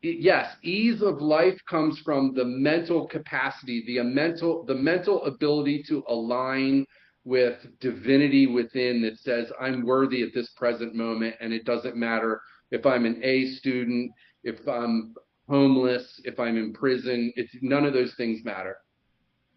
yes 0.02 0.56
ease 0.64 1.02
of 1.02 1.22
life 1.22 1.60
comes 1.70 2.00
from 2.00 2.34
the 2.34 2.44
mental 2.44 3.08
capacity 3.08 3.84
the 3.86 4.02
mental 4.02 4.64
the 4.66 4.74
mental 4.74 5.24
ability 5.26 5.84
to 5.88 6.04
align 6.08 6.86
with 7.24 7.68
divinity 7.80 8.48
within 8.48 9.02
that 9.02 9.18
says 9.20 9.52
i'm 9.60 9.86
worthy 9.86 10.24
at 10.24 10.34
this 10.34 10.50
present 10.56 10.96
moment 10.96 11.36
and 11.40 11.54
it 11.54 11.66
doesn't 11.66 11.96
matter 11.96 12.42
if 12.72 12.86
i'm 12.86 13.06
an 13.06 13.20
a 13.24 13.46
student 13.52 14.12
if 14.44 14.68
i'm 14.68 15.14
homeless 15.48 16.20
if 16.24 16.40
i'm 16.40 16.58
in 16.58 16.74
prison 16.74 17.32
it's 17.36 17.56
none 17.62 17.86
of 17.86 17.94
those 17.94 18.16
things 18.16 18.44
matter 18.44 18.78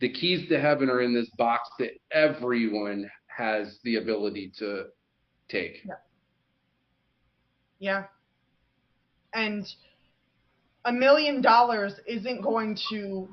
the 0.01 0.11
keys 0.11 0.47
to 0.49 0.61
heaven 0.61 0.90
are 0.90 1.01
in 1.01 1.14
this 1.14 1.31
box 1.38 1.71
that 1.79 1.93
everyone 2.12 3.09
has 3.37 3.79
the 3.85 3.97
ability 3.97 4.53
to 4.59 4.85
take 5.49 5.83
yeah, 5.85 5.94
yeah. 7.79 8.05
and 9.33 9.66
a 10.85 10.92
million 10.92 11.40
dollars 11.40 11.94
isn't 12.07 12.42
going 12.42 12.77
to 12.90 13.29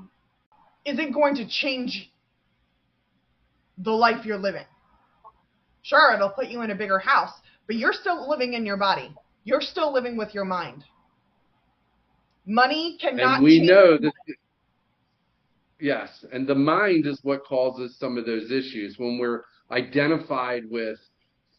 isn't 0.84 1.12
going 1.12 1.34
to 1.36 1.48
change 1.48 2.10
the 3.78 3.90
life 3.90 4.24
you're 4.24 4.38
living. 4.38 4.64
Sure, 5.82 6.14
it'll 6.14 6.30
put 6.30 6.48
you 6.48 6.62
in 6.62 6.70
a 6.70 6.74
bigger 6.74 6.98
house, 6.98 7.32
but 7.66 7.76
you're 7.76 7.92
still 7.92 8.28
living 8.28 8.54
in 8.54 8.64
your 8.64 8.76
body. 8.76 9.14
You're 9.44 9.60
still 9.60 9.92
living 9.92 10.16
with 10.16 10.34
your 10.34 10.44
mind. 10.44 10.84
Money 12.46 12.98
cannot. 13.00 13.36
And 13.36 13.44
we 13.44 13.60
know 13.60 13.98
that. 13.98 14.12
Yes, 15.80 16.24
and 16.32 16.46
the 16.46 16.54
mind 16.54 17.06
is 17.06 17.18
what 17.22 17.44
causes 17.44 17.96
some 17.98 18.16
of 18.16 18.24
those 18.24 18.52
issues 18.52 18.96
when 18.98 19.18
we're 19.18 19.44
identified 19.72 20.64
with 20.70 20.98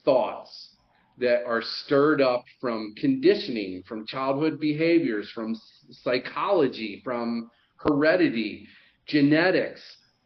thoughts 0.05 0.75
that 1.17 1.43
are 1.45 1.61
stirred 1.61 2.21
up 2.21 2.43
from 2.59 2.93
conditioning, 2.97 3.83
from 3.87 4.05
childhood 4.05 4.59
behaviors, 4.59 5.29
from 5.31 5.55
psychology, 5.89 7.01
from 7.03 7.49
heredity, 7.77 8.67
genetics. 9.05 9.81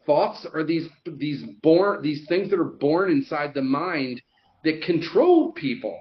Thoughts 0.06 0.46
are 0.54 0.64
these 0.64 0.88
these 1.04 1.42
born 1.62 2.00
these 2.00 2.26
things 2.28 2.48
that 2.50 2.58
are 2.58 2.64
born 2.64 3.10
inside 3.10 3.52
the 3.52 3.62
mind 3.62 4.22
that 4.64 4.82
control 4.82 5.52
people. 5.52 6.00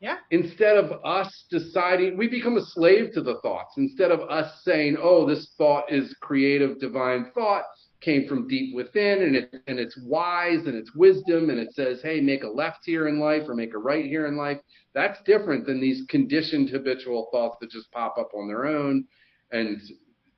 Yeah. 0.00 0.16
Instead 0.30 0.76
of 0.76 1.04
us 1.04 1.44
deciding, 1.50 2.16
we 2.16 2.28
become 2.28 2.56
a 2.56 2.64
slave 2.64 3.12
to 3.14 3.22
the 3.22 3.40
thoughts. 3.40 3.74
Instead 3.76 4.10
of 4.10 4.20
us 4.30 4.62
saying, 4.62 4.96
"Oh, 5.00 5.26
this 5.26 5.54
thought 5.56 5.90
is 5.92 6.14
creative, 6.20 6.78
divine 6.78 7.30
thought," 7.34 7.64
came 8.04 8.28
from 8.28 8.46
deep 8.46 8.74
within 8.74 9.22
and 9.22 9.36
it 9.36 9.54
and 9.66 9.78
it's 9.78 9.98
wise 10.04 10.66
and 10.66 10.74
it's 10.74 10.94
wisdom 10.94 11.50
and 11.50 11.58
it 11.58 11.72
says 11.72 12.00
hey 12.02 12.20
make 12.20 12.44
a 12.44 12.48
left 12.48 12.80
here 12.84 13.08
in 13.08 13.18
life 13.18 13.42
or 13.48 13.54
make 13.54 13.74
a 13.74 13.78
right 13.78 14.04
here 14.04 14.26
in 14.26 14.36
life. 14.36 14.58
That's 14.94 15.18
different 15.24 15.66
than 15.66 15.80
these 15.80 16.02
conditioned 16.08 16.68
habitual 16.70 17.28
thoughts 17.32 17.56
that 17.60 17.70
just 17.70 17.90
pop 17.90 18.16
up 18.18 18.30
on 18.34 18.46
their 18.46 18.66
own 18.66 19.04
and 19.52 19.80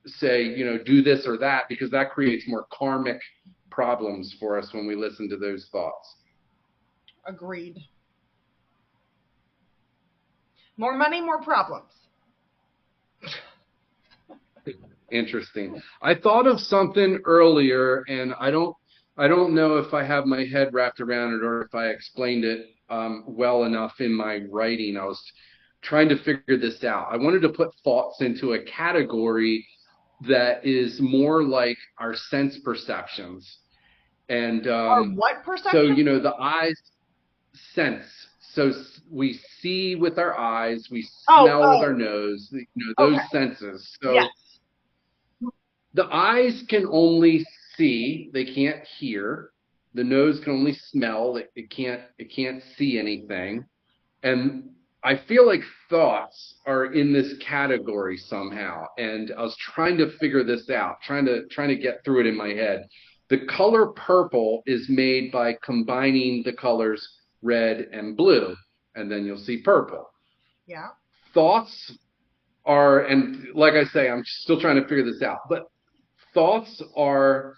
say 0.05 0.43
you 0.43 0.65
know 0.65 0.77
do 0.83 1.01
this 1.01 1.27
or 1.27 1.37
that 1.37 1.63
because 1.67 1.91
that 1.91 2.11
creates 2.11 2.45
more 2.47 2.65
karmic 2.71 3.19
problems 3.69 4.35
for 4.39 4.57
us 4.57 4.73
when 4.73 4.87
we 4.87 4.95
listen 4.95 5.29
to 5.29 5.37
those 5.37 5.67
thoughts. 5.71 6.15
Agreed. 7.25 7.77
More 10.77 10.95
money 10.95 11.21
more 11.21 11.41
problems 11.41 11.91
interesting. 15.11 15.81
I 16.01 16.15
thought 16.15 16.47
of 16.47 16.59
something 16.59 17.19
earlier, 17.25 18.03
and 18.07 18.33
I 18.39 18.51
don't 18.51 18.75
I 19.17 19.27
don't 19.27 19.55
know 19.55 19.77
if 19.77 19.93
I 19.93 20.03
have 20.03 20.25
my 20.25 20.45
head 20.45 20.73
wrapped 20.73 20.99
around 20.99 21.33
it 21.33 21.43
or 21.43 21.61
if 21.63 21.73
I 21.73 21.87
explained 21.87 22.45
it 22.45 22.67
um, 22.89 23.23
well 23.27 23.63
enough 23.63 23.93
in 23.99 24.13
my 24.13 24.41
writing. 24.51 24.95
I 24.97 25.05
was 25.05 25.21
trying 25.81 26.09
to 26.09 26.17
figure 26.17 26.57
this 26.57 26.83
out. 26.83 27.07
I 27.11 27.17
wanted 27.17 27.41
to 27.41 27.49
put 27.49 27.69
thoughts 27.83 28.21
into 28.21 28.53
a 28.53 28.63
category 28.63 29.65
that 30.27 30.65
is 30.65 30.99
more 31.01 31.43
like 31.43 31.77
our 31.99 32.15
sense 32.15 32.59
perceptions. 32.63 33.57
And 34.29 34.67
um, 34.67 35.15
what 35.15 35.43
perception? 35.43 35.71
So 35.71 35.81
you 35.83 36.03
know 36.03 36.19
the 36.19 36.35
eyes 36.35 36.75
sense. 37.73 38.05
So 38.53 38.71
we 39.11 39.39
see 39.59 39.95
with 39.95 40.17
our 40.17 40.37
eyes, 40.37 40.87
we 40.91 41.07
Oh, 41.29 41.45
smell 41.45 41.63
oh. 41.63 41.69
with 41.79 41.87
our 41.87 41.93
nose. 41.93 42.49
You 42.51 42.65
know 42.75 42.93
those 42.97 43.15
Okay. 43.17 43.25
senses. 43.31 43.97
So 44.01 44.13
yes. 44.13 44.27
The 45.93 46.05
eyes 46.13 46.63
can 46.69 46.85
only 46.91 47.45
see 47.75 48.29
they 48.33 48.45
can't 48.45 48.83
hear. 48.99 49.51
The 49.93 50.03
nose 50.03 50.39
can 50.43 50.53
only 50.53 50.73
smell 50.73 51.37
it, 51.37 51.51
it 51.55 51.69
can't 51.69 52.01
it 52.17 52.31
can't 52.35 52.61
see 52.77 52.99
anything. 52.99 53.65
And 54.23 54.69
i 55.03 55.15
feel 55.27 55.45
like 55.45 55.61
thoughts 55.89 56.55
are 56.65 56.85
in 56.93 57.13
this 57.13 57.35
category 57.39 58.17
somehow. 58.17 58.85
And 58.97 59.31
i 59.37 59.41
was 59.41 59.55
trying 59.57 59.97
to 59.97 60.11
figure 60.19 60.43
this 60.43 60.69
out 60.69 60.97
trying 61.03 61.25
to 61.25 61.47
trying 61.47 61.69
to 61.69 61.75
get 61.75 62.03
through 62.03 62.21
it 62.21 62.27
in 62.27 62.35
my 62.35 62.49
head. 62.49 62.87
The 63.29 63.45
color 63.45 63.87
purple 63.87 64.63
is 64.65 64.87
made 64.89 65.31
by 65.31 65.57
combining 65.63 66.43
the 66.43 66.53
colors 66.53 67.07
red 67.41 67.89
and 67.91 68.15
blue 68.15 68.55
and 68.95 69.11
then 69.11 69.25
you'll 69.25 69.37
see 69.37 69.61
purple. 69.61 70.09
Yeah. 70.65 70.87
thoughts 71.33 71.93
are 72.65 73.05
and 73.05 73.47
like 73.55 73.73
i 73.75 73.85
say 73.85 74.09
i'm 74.09 74.23
still 74.25 74.59
trying 74.59 74.75
to 74.75 74.81
figure 74.81 75.05
this 75.05 75.21
out 75.21 75.39
but 75.47 75.69
thoughts 76.37 76.83
are 76.95 77.55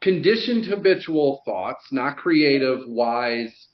conditioned 0.00 0.64
habitual 0.64 1.42
thoughts 1.44 1.84
not 1.90 2.16
creative 2.16 2.78
wise 2.86 3.68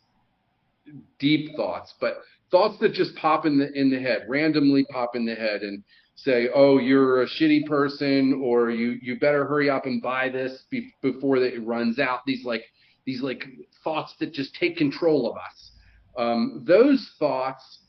deep 1.19 1.55
thoughts 1.57 1.93
but 2.01 2.19
thoughts 2.51 2.79
that 2.81 2.93
just 2.93 3.15
pop 3.17 3.45
in 3.45 3.59
the 3.59 3.71
in 3.79 3.91
the 3.91 4.01
head 4.01 4.25
randomly 4.29 4.85
pop 4.91 5.15
in 5.15 5.27
the 5.27 5.35
head 5.35 5.61
and 5.61 5.85
say 6.17 6.49
oh 6.55 6.79
you're 6.79 7.23
a 7.23 7.27
shitty 7.27 7.67
person 7.67 8.41
or 8.43 8.71
you 8.71 8.99
you 9.03 9.19
better 9.19 9.45
hurry 9.45 9.69
up 9.69 9.85
and 9.85 10.03
buy 10.03 10.29
this 10.29 10.65
be, 10.71 10.91
before 11.03 11.39
that 11.39 11.55
it 11.55 11.65
runs 11.65 11.99
out. 11.99 12.21
These 12.27 12.45
like 12.45 12.65
these 13.05 13.21
like 13.21 13.45
thoughts 13.85 14.15
that 14.19 14.33
just 14.33 14.55
take 14.55 14.77
control 14.77 15.31
of 15.31 15.37
us. 15.37 15.71
Um, 16.17 16.65
those 16.67 17.13
thoughts 17.19 17.81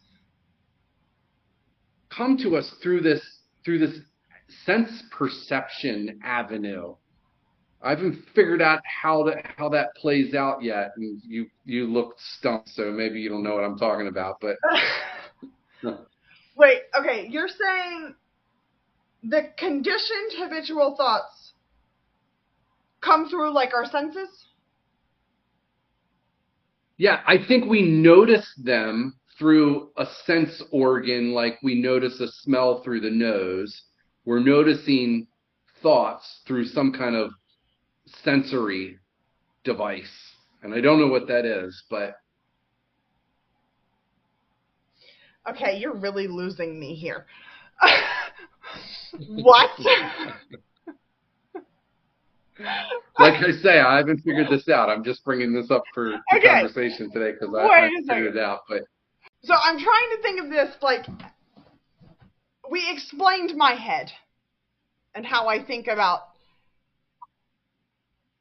come 2.16 2.38
to 2.40 2.58
us 2.58 2.70
through 2.84 3.02
this 3.02 3.22
through 3.64 3.80
this 3.80 3.98
sense 4.68 5.04
perception 5.10 6.20
avenue. 6.24 6.94
I 7.82 7.90
haven't 7.92 8.24
figured 8.36 8.62
out 8.62 8.82
how 8.86 9.24
that 9.24 9.46
how 9.58 9.70
that 9.70 9.96
plays 9.96 10.36
out 10.36 10.62
yet, 10.62 10.92
and 10.98 11.20
you 11.26 11.48
you 11.66 11.88
looked 11.88 12.20
stumped, 12.20 12.70
so 12.70 12.92
maybe 12.92 13.20
you 13.20 13.30
don't 13.30 13.44
know 13.44 13.56
what 13.56 13.64
I'm 13.64 13.78
talking 13.78 14.08
about. 14.08 14.40
But 14.40 14.58
Wait, 16.56 16.82
okay, 17.00 17.28
you're 17.30 17.48
saying 17.48 18.16
the 19.24 19.50
conditioned 19.58 20.34
habitual 20.38 20.96
thoughts 20.96 21.54
come 23.02 23.30
through 23.30 23.54
like 23.54 23.74
our 23.74 23.86
senses? 23.86 24.48
yeah, 26.98 27.22
I 27.28 27.38
think 27.48 27.70
we 27.70 27.84
notice 27.84 28.52
them 28.64 29.16
through 29.38 29.92
a 29.98 30.06
sense 30.26 30.64
organ, 30.72 31.32
like 31.32 31.60
we 31.62 31.80
notice 31.80 32.20
a 32.20 32.28
smell 32.28 32.82
through 32.82 33.02
the 33.02 33.12
nose. 33.12 33.84
We're 34.28 34.40
noticing 34.42 35.26
thoughts 35.82 36.42
through 36.46 36.66
some 36.66 36.92
kind 36.92 37.16
of 37.16 37.32
sensory 38.26 39.00
device, 39.64 40.12
and 40.62 40.74
I 40.74 40.82
don't 40.82 41.00
know 41.00 41.08
what 41.08 41.30
that 41.30 41.46
is, 41.46 41.82
but 41.90 42.18
Okay, 45.50 45.78
you're 45.80 45.96
really 45.96 46.28
losing 46.28 46.78
me 46.78 46.94
here. 46.94 47.26
what? 49.28 49.70
like 53.18 53.42
I 53.42 53.52
say, 53.64 53.80
I 53.80 53.96
haven't 53.96 54.18
figured 54.24 54.50
this 54.50 54.68
out. 54.68 54.90
I'm 54.90 55.06
just 55.06 55.24
bringing 55.24 55.54
this 55.54 55.72
up 55.72 55.86
for 55.94 56.18
the 56.34 56.38
Okay. 56.40 56.50
conversation 56.50 57.10
today 57.14 57.32
because 57.32 57.56
I, 57.56 57.62
haven't 57.64 58.06
figured 58.10 58.36
it 58.36 58.44
out. 58.44 58.64
But 58.68 58.82
So 59.44 59.54
I'm 59.54 59.80
trying 59.80 60.18
to 60.18 60.22
think 60.22 60.44
of 60.44 60.50
this 60.50 60.76
like 60.82 61.06
we 62.70 62.90
explained 62.92 63.56
my 63.56 63.74
head 63.74 64.12
and 65.16 65.26
how 65.26 65.48
I 65.48 65.64
think 65.64 65.88
about 65.88 66.22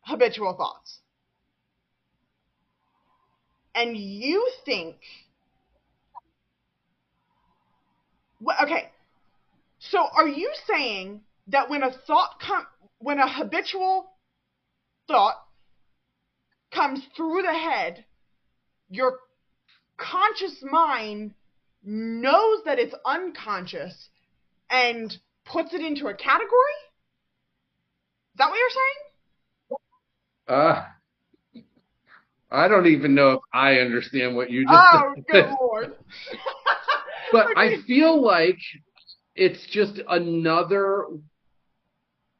habitual 0.02 0.54
thoughts. 0.54 0.98
And 3.74 3.96
you 3.96 4.48
think 4.64 4.96
okay. 8.62 8.90
So 9.78 10.06
are 10.16 10.28
you 10.28 10.52
saying 10.66 11.20
that 11.48 11.68
when 11.68 11.82
a 11.82 11.92
thought 12.06 12.40
come 12.40 12.66
when 12.98 13.18
a 13.18 13.30
habitual 13.30 14.10
thought 15.06 15.36
comes 16.72 17.00
through 17.16 17.42
the 17.42 17.52
head, 17.52 18.04
your 18.90 19.18
conscious 19.96 20.62
mind 20.62 21.34
knows 21.82 22.64
that 22.64 22.78
it's 22.78 22.94
unconscious 23.04 24.08
and 24.70 25.16
puts 25.44 25.74
it 25.74 25.80
into 25.80 26.08
a 26.08 26.14
category? 26.14 26.78
Is 28.34 28.38
that 28.38 28.50
what 28.50 28.58
you're 28.58 28.70
saying? 28.70 29.78
Uh 30.48 30.84
I 32.50 32.68
don't 32.68 32.86
even 32.86 33.14
know 33.14 33.32
if 33.32 33.40
I 33.52 33.74
understand 33.80 34.36
what 34.36 34.50
you 34.50 34.64
just 34.64 34.74
oh, 34.74 35.14
said. 35.16 35.24
Oh, 35.26 35.32
good 35.32 35.56
lord. 35.60 35.92
but 37.32 37.46
okay. 37.50 37.60
I 37.60 37.82
feel 37.86 38.22
like 38.22 38.58
it's 39.34 39.66
just 39.70 40.00
another 40.08 41.06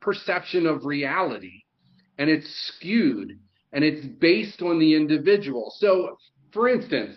perception 0.01 0.66
of 0.66 0.85
reality 0.85 1.62
and 2.18 2.31
it's 2.31 2.49
skewed 2.68 3.39
and 3.72 3.85
it's 3.85 4.07
based 4.07 4.62
on 4.62 4.79
the 4.79 4.95
individual. 4.95 5.72
So, 5.77 6.16
for 6.53 6.68
instance, 6.68 7.16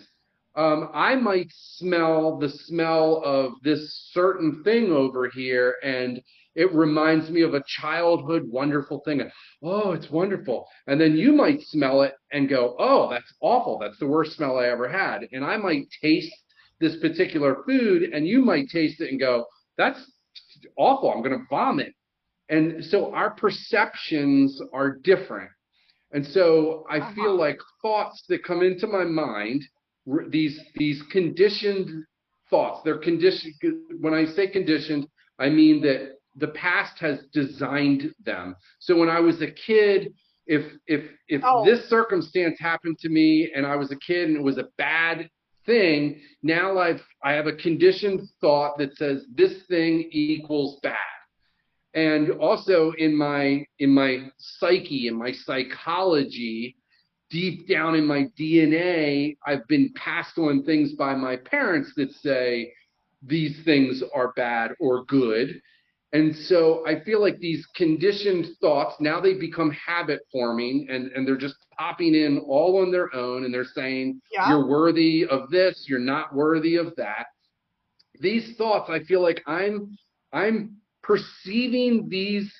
um, 0.56 0.90
I 0.92 1.14
might 1.14 1.50
smell 1.50 2.38
the 2.38 2.48
smell 2.48 3.22
of 3.24 3.52
this 3.62 4.08
certain 4.12 4.62
thing 4.64 4.92
over 4.92 5.28
here, 5.28 5.76
and 5.82 6.20
it 6.56 6.72
reminds 6.74 7.30
me 7.30 7.42
of 7.42 7.54
a 7.54 7.62
childhood 7.66 8.42
wonderful 8.46 9.00
thing. 9.04 9.22
Oh, 9.62 9.92
it's 9.92 10.10
wonderful. 10.10 10.66
And 10.88 11.00
then 11.00 11.16
you 11.16 11.32
might 11.32 11.62
smell 11.62 12.02
it 12.02 12.14
and 12.32 12.48
go, 12.48 12.74
oh, 12.78 13.08
that's 13.08 13.32
awful. 13.40 13.78
That's 13.78 13.98
the 13.98 14.08
worst 14.08 14.32
smell 14.32 14.58
I 14.58 14.66
ever 14.66 14.88
had. 14.88 15.28
And 15.32 15.44
I 15.44 15.56
might 15.56 15.86
taste 16.02 16.34
this 16.80 16.96
particular 16.96 17.62
food, 17.66 18.02
and 18.02 18.26
you 18.26 18.40
might 18.40 18.68
taste 18.68 19.00
it 19.00 19.10
and 19.10 19.20
go, 19.20 19.46
that's 19.78 20.00
awful. 20.76 21.12
I'm 21.12 21.22
going 21.22 21.38
to 21.38 21.46
vomit. 21.48 21.94
And 22.48 22.84
so 22.84 23.14
our 23.14 23.30
perceptions 23.30 24.60
are 24.72 24.96
different. 24.96 25.50
And 26.12 26.26
so 26.26 26.84
I 26.90 26.98
uh-huh. 26.98 27.14
feel 27.14 27.36
like 27.36 27.58
thoughts 27.80 28.24
that 28.28 28.42
come 28.42 28.62
into 28.62 28.88
my 28.88 29.04
mind, 29.04 29.62
these 30.28 30.60
these 30.76 31.02
conditioned 31.10 32.04
thoughts, 32.48 32.80
they're 32.84 32.98
conditioned. 32.98 33.54
When 34.00 34.14
I 34.14 34.24
say 34.24 34.48
conditioned, 34.48 35.06
I 35.38 35.48
mean 35.48 35.82
that 35.82 36.16
the 36.36 36.48
past 36.48 36.98
has 37.00 37.20
designed 37.32 38.12
them. 38.24 38.56
So 38.78 38.96
when 38.96 39.08
I 39.08 39.20
was 39.20 39.42
a 39.42 39.50
kid, 39.50 40.12
if 40.46 40.72
if 40.86 41.04
if 41.28 41.42
oh. 41.44 41.64
this 41.64 41.88
circumstance 41.88 42.58
happened 42.58 42.98
to 43.00 43.08
me 43.08 43.50
and 43.54 43.66
I 43.66 43.76
was 43.76 43.92
a 43.92 43.96
kid 43.96 44.28
and 44.28 44.36
it 44.36 44.42
was 44.42 44.58
a 44.58 44.68
bad 44.78 45.28
thing, 45.66 46.20
now 46.42 46.78
I've 46.78 47.02
I 47.22 47.32
have 47.32 47.46
a 47.46 47.56
conditioned 47.56 48.22
thought 48.40 48.78
that 48.78 48.96
says 48.96 49.24
this 49.34 49.62
thing 49.68 50.08
equals 50.10 50.80
bad 50.82 50.96
and 51.94 52.30
also 52.32 52.92
in 52.98 53.16
my 53.16 53.64
in 53.78 53.90
my 53.90 54.30
psyche 54.38 55.08
in 55.08 55.16
my 55.16 55.32
psychology 55.32 56.76
deep 57.30 57.68
down 57.68 57.94
in 57.94 58.06
my 58.06 58.26
dna 58.38 59.36
i've 59.46 59.66
been 59.68 59.92
passed 59.94 60.36
on 60.38 60.62
things 60.64 60.92
by 60.92 61.14
my 61.14 61.36
parents 61.36 61.92
that 61.96 62.10
say 62.12 62.72
these 63.22 63.62
things 63.64 64.02
are 64.14 64.32
bad 64.32 64.72
or 64.80 65.04
good 65.04 65.60
and 66.12 66.34
so 66.34 66.84
i 66.86 67.00
feel 67.00 67.20
like 67.20 67.38
these 67.38 67.66
conditioned 67.76 68.46
thoughts 68.60 68.94
now 69.00 69.20
they 69.20 69.34
become 69.34 69.70
habit 69.70 70.20
forming 70.32 70.86
and 70.90 71.12
and 71.12 71.26
they're 71.26 71.36
just 71.36 71.56
popping 71.78 72.14
in 72.14 72.38
all 72.48 72.80
on 72.82 72.90
their 72.90 73.14
own 73.14 73.44
and 73.44 73.54
they're 73.54 73.64
saying 73.64 74.20
yeah. 74.32 74.48
you're 74.48 74.66
worthy 74.66 75.24
of 75.26 75.48
this 75.50 75.84
you're 75.88 75.98
not 75.98 76.34
worthy 76.34 76.76
of 76.76 76.94
that 76.96 77.26
these 78.20 78.56
thoughts 78.56 78.90
i 78.90 79.00
feel 79.04 79.22
like 79.22 79.42
i'm 79.46 79.96
i'm 80.32 80.76
perceiving 81.02 82.08
these 82.08 82.52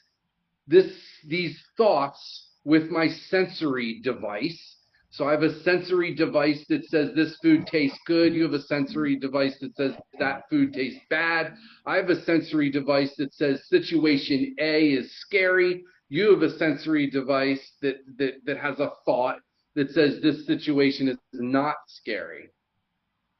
this 0.66 0.92
these 1.26 1.60
thoughts 1.76 2.49
with 2.64 2.90
my 2.90 3.08
sensory 3.08 4.00
device. 4.02 4.76
So 5.12 5.26
I 5.26 5.32
have 5.32 5.42
a 5.42 5.60
sensory 5.62 6.14
device 6.14 6.64
that 6.68 6.84
says 6.84 7.10
this 7.14 7.36
food 7.42 7.66
tastes 7.66 7.98
good. 8.06 8.32
You 8.32 8.44
have 8.44 8.52
a 8.52 8.62
sensory 8.62 9.16
device 9.16 9.58
that 9.60 9.74
says 9.74 9.92
that 10.20 10.44
food 10.48 10.72
tastes 10.72 11.00
bad. 11.10 11.54
I 11.84 11.96
have 11.96 12.10
a 12.10 12.22
sensory 12.22 12.70
device 12.70 13.14
that 13.16 13.34
says 13.34 13.66
situation 13.68 14.54
A 14.60 14.92
is 14.92 15.12
scary. 15.20 15.82
You 16.08 16.30
have 16.30 16.42
a 16.42 16.56
sensory 16.58 17.10
device 17.10 17.72
that 17.82 17.96
that, 18.18 18.34
that 18.46 18.58
has 18.58 18.78
a 18.78 18.92
thought 19.04 19.40
that 19.74 19.90
says 19.90 20.20
this 20.22 20.46
situation 20.46 21.08
is 21.08 21.18
not 21.32 21.76
scary. 21.88 22.50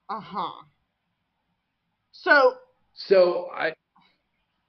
Uh-huh. 0.08 0.64
So 2.10 2.54
so 2.94 3.48
I 3.54 3.72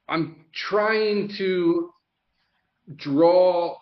I'm 0.07 0.45
trying 0.53 1.29
to 1.37 1.89
draw 2.95 3.75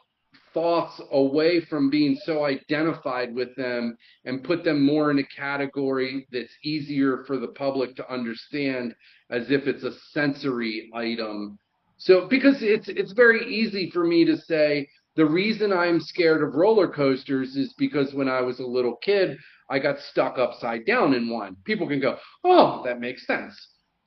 thoughts 0.54 1.02
away 1.12 1.62
from 1.62 1.90
being 1.90 2.18
so 2.24 2.46
identified 2.46 3.34
with 3.34 3.56
them 3.56 3.98
and 4.26 4.44
put 4.44 4.64
them 4.64 4.86
more 4.86 5.12
in 5.12 5.20
a 5.20 5.24
category 5.24 6.28
that's 6.32 6.54
easier 6.64 7.24
for 7.26 7.38
the 7.38 7.48
public 7.48 7.96
to 7.96 8.12
understand 8.12 8.96
as 9.30 9.52
if 9.52 9.68
it's 9.68 9.84
a 9.84 9.94
sensory 10.12 10.90
item. 10.94 11.58
So 11.98 12.28
because 12.28 12.62
it's 12.62 12.88
it's 12.88 13.12
very 13.12 13.46
easy 13.46 13.92
for 13.92 14.06
me 14.06 14.26
to 14.26 14.38
say 14.38 14.88
the 15.16 15.26
reason 15.26 15.74
I'm 15.74 16.00
scared 16.00 16.44
of 16.44 16.56
roller 16.56 16.88
coasters 16.88 17.56
is 17.56 17.74
because 17.78 18.14
when 18.14 18.30
I 18.30 18.42
was 18.42 18.60
a 18.60 18.66
little 18.66 18.96
kid, 18.98 19.38
I 19.70 19.80
got 19.80 20.00
stuck 20.00 20.38
upside 20.38 20.86
down 20.86 21.14
in 21.14 21.30
one. 21.30 21.58
People 21.66 21.88
can 21.88 22.00
go, 22.00 22.18
"Oh, 22.44 22.84
that 22.86 23.00
makes 23.00 23.28
sense." 23.28 23.56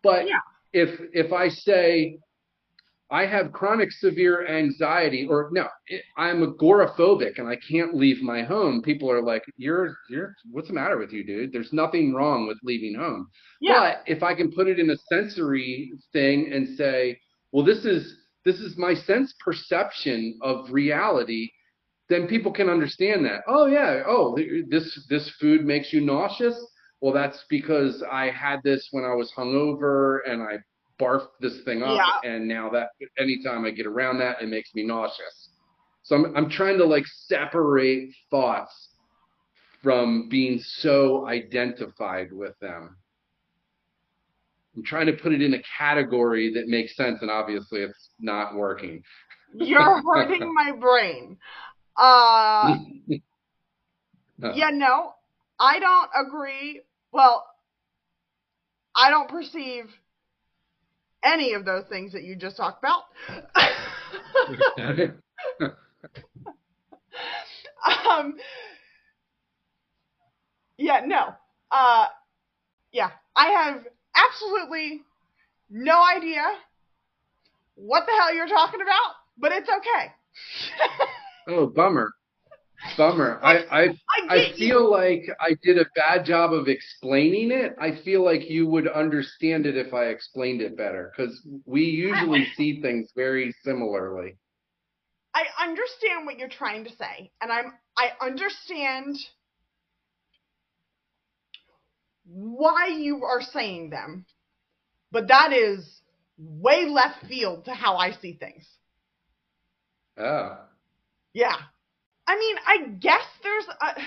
But 0.02 0.26
yeah 0.26 0.38
if 0.72 1.00
if 1.12 1.32
I 1.32 1.48
say 1.48 2.18
I 3.12 3.26
have 3.26 3.52
chronic 3.52 3.92
severe 3.92 4.46
anxiety, 4.48 5.26
or 5.28 5.50
no, 5.52 5.68
I'm 6.16 6.42
agoraphobic 6.42 7.38
and 7.38 7.46
I 7.46 7.56
can't 7.56 7.94
leave 7.94 8.22
my 8.22 8.42
home. 8.42 8.80
People 8.82 9.10
are 9.10 9.22
like, 9.22 9.44
"You're, 9.58 9.94
you're, 10.08 10.34
what's 10.50 10.68
the 10.68 10.74
matter 10.74 10.96
with 10.96 11.12
you, 11.12 11.22
dude? 11.22 11.52
There's 11.52 11.72
nothing 11.72 12.14
wrong 12.14 12.46
with 12.46 12.58
leaving 12.62 12.94
home." 12.94 13.28
Yeah. 13.60 13.74
But 13.78 14.02
if 14.06 14.22
I 14.22 14.34
can 14.34 14.50
put 14.50 14.66
it 14.66 14.78
in 14.78 14.90
a 14.90 14.96
sensory 15.12 15.92
thing 16.12 16.52
and 16.52 16.76
say, 16.76 17.20
"Well, 17.52 17.64
this 17.64 17.84
is 17.84 18.16
this 18.46 18.60
is 18.60 18.78
my 18.78 18.94
sense 18.94 19.34
perception 19.44 20.38
of 20.40 20.72
reality," 20.72 21.50
then 22.08 22.26
people 22.26 22.50
can 22.50 22.70
understand 22.70 23.26
that. 23.26 23.42
Oh 23.46 23.66
yeah, 23.66 24.04
oh 24.06 24.34
this 24.70 25.06
this 25.10 25.28
food 25.38 25.66
makes 25.66 25.92
you 25.92 26.00
nauseous 26.00 26.58
well, 27.02 27.12
that's 27.12 27.44
because 27.50 28.02
I 28.10 28.30
had 28.30 28.60
this 28.62 28.86
when 28.92 29.04
I 29.04 29.12
was 29.12 29.32
hungover 29.36 30.20
and 30.24 30.40
I 30.40 30.58
barfed 31.02 31.28
this 31.40 31.60
thing 31.64 31.82
up, 31.82 31.96
yeah. 31.96 32.30
and 32.30 32.46
now 32.46 32.70
that 32.70 32.90
anytime 33.18 33.64
I 33.64 33.70
get 33.70 33.86
around 33.86 34.18
that, 34.18 34.40
it 34.40 34.48
makes 34.48 34.74
me 34.74 34.84
nauseous. 34.84 35.50
So 36.02 36.16
I'm 36.16 36.36
I'm 36.36 36.50
trying 36.50 36.78
to 36.78 36.84
like 36.84 37.04
separate 37.26 38.10
thoughts 38.30 38.90
from 39.82 40.28
being 40.28 40.60
so 40.60 41.26
identified 41.26 42.32
with 42.32 42.58
them. 42.60 42.96
I'm 44.76 44.84
trying 44.84 45.06
to 45.06 45.12
put 45.12 45.32
it 45.32 45.42
in 45.42 45.54
a 45.54 45.62
category 45.78 46.52
that 46.54 46.68
makes 46.68 46.96
sense, 46.96 47.18
and 47.20 47.30
obviously 47.30 47.80
it's 47.80 48.10
not 48.20 48.54
working. 48.54 49.02
You're 49.54 50.02
hurting 50.14 50.52
my 50.54 50.72
brain. 50.72 51.38
Uh, 51.94 52.78
yeah, 54.54 54.70
no, 54.72 55.12
I 55.60 55.78
don't 55.78 56.08
agree 56.26 56.80
well, 57.12 57.46
I 58.96 59.10
don't 59.10 59.28
perceive 59.28 59.84
any 61.22 61.54
of 61.54 61.64
those 61.64 61.84
things 61.88 62.12
that 62.12 62.24
you 62.24 62.36
just 62.36 62.56
talked 62.56 62.82
about. 62.82 63.02
um, 68.10 68.34
yeah, 70.76 71.00
no. 71.06 71.34
Uh, 71.70 72.06
yeah, 72.92 73.10
I 73.36 73.46
have 73.48 73.86
absolutely 74.14 75.02
no 75.70 76.02
idea 76.04 76.42
what 77.74 78.04
the 78.06 78.12
hell 78.12 78.34
you're 78.34 78.48
talking 78.48 78.82
about, 78.82 79.14
but 79.38 79.52
it's 79.52 79.68
okay. 79.68 80.12
oh, 81.48 81.66
bummer. 81.66 82.12
Bummer. 82.96 83.40
I 83.42 83.58
I, 83.70 83.82
I, 83.84 83.94
I 84.28 84.52
feel 84.52 84.80
you. 84.80 84.90
like 84.90 85.24
I 85.40 85.56
did 85.62 85.78
a 85.78 85.86
bad 85.94 86.24
job 86.24 86.52
of 86.52 86.68
explaining 86.68 87.50
it. 87.50 87.74
I 87.80 87.96
feel 88.04 88.24
like 88.24 88.48
you 88.50 88.66
would 88.66 88.88
understand 88.88 89.66
it 89.66 89.76
if 89.76 89.94
I 89.94 90.06
explained 90.06 90.60
it 90.60 90.76
better 90.76 91.12
because 91.16 91.46
we 91.64 91.82
usually 91.82 92.46
see 92.56 92.80
things 92.80 93.10
very 93.14 93.54
similarly. 93.64 94.36
I 95.34 95.44
understand 95.62 96.26
what 96.26 96.38
you're 96.38 96.48
trying 96.48 96.84
to 96.84 96.90
say, 96.96 97.30
and 97.40 97.50
I'm 97.50 97.72
I 97.96 98.10
understand 98.20 99.16
why 102.24 102.88
you 102.88 103.24
are 103.24 103.40
saying 103.40 103.90
them, 103.90 104.26
but 105.10 105.28
that 105.28 105.52
is 105.52 106.00
way 106.38 106.86
left 106.88 107.26
field 107.26 107.64
to 107.66 107.72
how 107.72 107.96
I 107.96 108.12
see 108.12 108.34
things. 108.34 108.66
Oh. 110.18 110.58
Yeah. 111.32 111.56
I 112.26 112.38
mean, 112.38 112.56
I 112.66 112.88
guess 113.00 113.24
there's 113.42 113.66
a. 113.80 114.00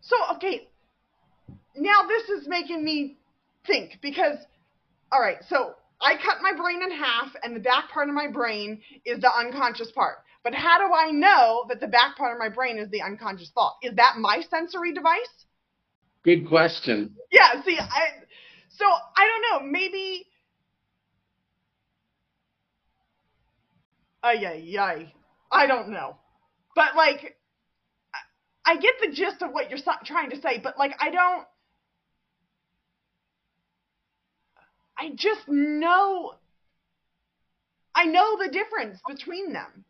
So, 0.00 0.16
okay. 0.36 0.68
Now 1.76 2.02
this 2.06 2.28
is 2.28 2.46
making 2.46 2.84
me 2.84 3.16
think 3.66 3.98
because, 4.00 4.36
all 5.10 5.20
right, 5.20 5.38
so 5.48 5.74
I 6.00 6.14
cut 6.14 6.36
my 6.40 6.52
brain 6.56 6.82
in 6.82 6.90
half, 6.90 7.28
and 7.42 7.56
the 7.56 7.60
back 7.60 7.90
part 7.90 8.08
of 8.08 8.14
my 8.14 8.28
brain 8.28 8.80
is 9.04 9.20
the 9.20 9.30
unconscious 9.34 9.90
part. 9.90 10.18
But 10.44 10.54
how 10.54 10.78
do 10.78 10.92
I 10.94 11.10
know 11.10 11.64
that 11.68 11.80
the 11.80 11.88
back 11.88 12.16
part 12.16 12.32
of 12.32 12.38
my 12.38 12.48
brain 12.48 12.78
is 12.78 12.90
the 12.90 13.02
unconscious 13.02 13.50
thought? 13.54 13.76
Is 13.82 13.94
that 13.96 14.16
my 14.18 14.42
sensory 14.50 14.92
device? 14.92 15.46
Good 16.22 16.46
question. 16.46 17.16
Yeah, 17.32 17.62
see, 17.64 17.78
I 17.78 18.08
so 18.68 18.84
I 18.84 19.26
don't 19.26 19.64
know, 19.64 19.70
maybe 19.70 20.26
Ay 24.24 24.40
ay 24.46 24.78
ay. 24.80 25.12
I 25.52 25.66
don't 25.66 25.90
know. 25.90 26.16
But 26.74 26.96
like 26.96 27.36
I 28.66 28.76
get 28.76 28.94
the 29.00 29.12
gist 29.12 29.42
of 29.42 29.52
what 29.52 29.70
you're 29.70 29.78
trying 30.04 30.30
to 30.30 30.40
say, 30.40 30.58
but 30.62 30.78
like 30.78 30.92
I 31.00 31.10
don't 31.10 31.46
I 34.98 35.10
just 35.16 35.48
know 35.48 36.34
I 37.94 38.06
know 38.06 38.36
the 38.38 38.50
difference 38.50 39.00
between 39.08 39.52
them. 39.52 39.84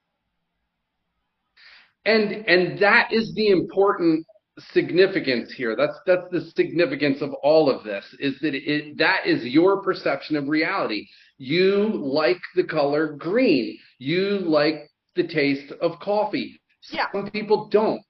And 2.04 2.46
and 2.46 2.78
that 2.80 3.12
is 3.12 3.32
the 3.34 3.48
important 3.48 4.26
significance 4.58 5.52
here. 5.52 5.74
That's 5.76 5.98
that's 6.06 6.28
the 6.30 6.50
significance 6.54 7.22
of 7.22 7.32
all 7.42 7.70
of 7.70 7.84
this 7.84 8.04
is 8.18 8.38
that 8.40 8.54
it 8.54 8.98
that 8.98 9.26
is 9.26 9.44
your 9.44 9.82
perception 9.82 10.36
of 10.36 10.48
reality. 10.48 11.06
You 11.38 11.90
like 11.94 12.40
the 12.54 12.64
color 12.64 13.14
green. 13.14 13.78
You 13.98 14.40
like 14.40 14.90
the 15.16 15.26
taste 15.26 15.72
of 15.80 15.98
coffee. 16.00 16.60
Yeah. 16.90 17.06
Some 17.12 17.30
people 17.30 17.68
don't. 17.68 18.00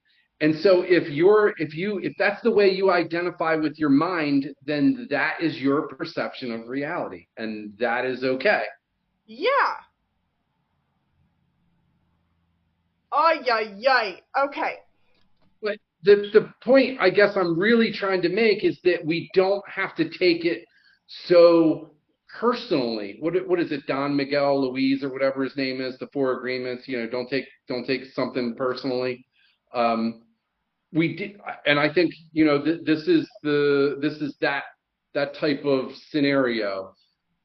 And 0.41 0.55
so 0.61 0.83
if 0.83 1.09
you're 1.09 1.55
if 1.59 1.75
you 1.75 1.99
if 1.99 2.12
that's 2.18 2.43
the 2.43 2.51
way 2.51 2.68
you 2.68 2.91
identify 2.91 3.55
with 3.55 3.79
your 3.79 3.89
mind, 3.89 4.49
then 4.66 5.07
that 5.11 5.41
is 5.41 5.59
your 5.59 5.83
perception 5.89 6.53
of 6.53 6.68
reality 6.68 7.27
and 7.37 7.72
that 7.79 8.05
is 8.05 8.25
okay. 8.25 8.64
Yeah. 9.27 9.49
Ay 13.12 13.41
ay 13.51 13.75
ay. 13.89 14.20
Okay. 14.45 14.75
But 15.62 15.79
the 16.03 16.31
the 16.33 16.53
point 16.62 16.99
I 17.01 17.11
guess 17.11 17.37
I'm 17.37 17.59
really 17.59 17.93
trying 17.93 18.20
to 18.22 18.29
make 18.29 18.64
is 18.64 18.79
that 18.85 19.05
we 19.05 19.31
don't 19.35 19.62
have 19.68 19.95
to 19.97 20.05
take 20.05 20.45
it 20.45 20.64
so 21.07 21.93
personally. 22.39 23.16
What 23.20 23.35
what 23.49 23.61
is 23.61 23.72
it, 23.72 23.87
Don 23.87 24.14
Miguel 24.16 24.72
Ruiz 24.72 25.03
or 25.03 25.11
whatever 25.11 25.45
his 25.45 25.57
name 25.57 25.80
is, 25.80 25.99
the 25.99 26.09
four 26.12 26.37
agreements, 26.37 26.87
you 26.87 26.99
know, 26.99 27.09
don't 27.09 27.28
take 27.28 27.47
don't 27.68 27.87
take 27.87 28.05
something 28.12 28.55
personally. 28.57 29.24
Um, 29.72 30.22
we 30.93 31.16
did, 31.16 31.41
and 31.66 31.78
I 31.78 31.93
think 31.93 32.12
you 32.32 32.45
know 32.45 32.62
th- 32.62 32.80
this 32.85 33.09
is 33.09 33.28
the 33.43 33.99
this 34.01 34.14
is 34.14 34.37
that 34.41 34.64
that 35.14 35.35
type 35.35 35.64
of 35.64 35.93
scenario. 36.11 36.95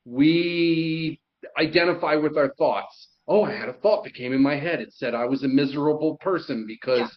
We 0.06 1.20
identify 1.58 2.16
with 2.16 2.38
our 2.38 2.54
thoughts. 2.58 3.10
Oh, 3.28 3.44
I 3.44 3.54
had 3.54 3.70
a 3.70 3.74
thought 3.74 4.04
that 4.06 4.16
came 4.16 4.34
in 4.34 4.42
my 4.42 4.56
head. 4.56 4.80
It 4.80 4.94
said 4.94 5.14
I 5.14 5.26
was 5.26 5.44
a 5.44 5.48
miserable 5.48 6.18
person 6.18 6.66
because. 6.68 7.16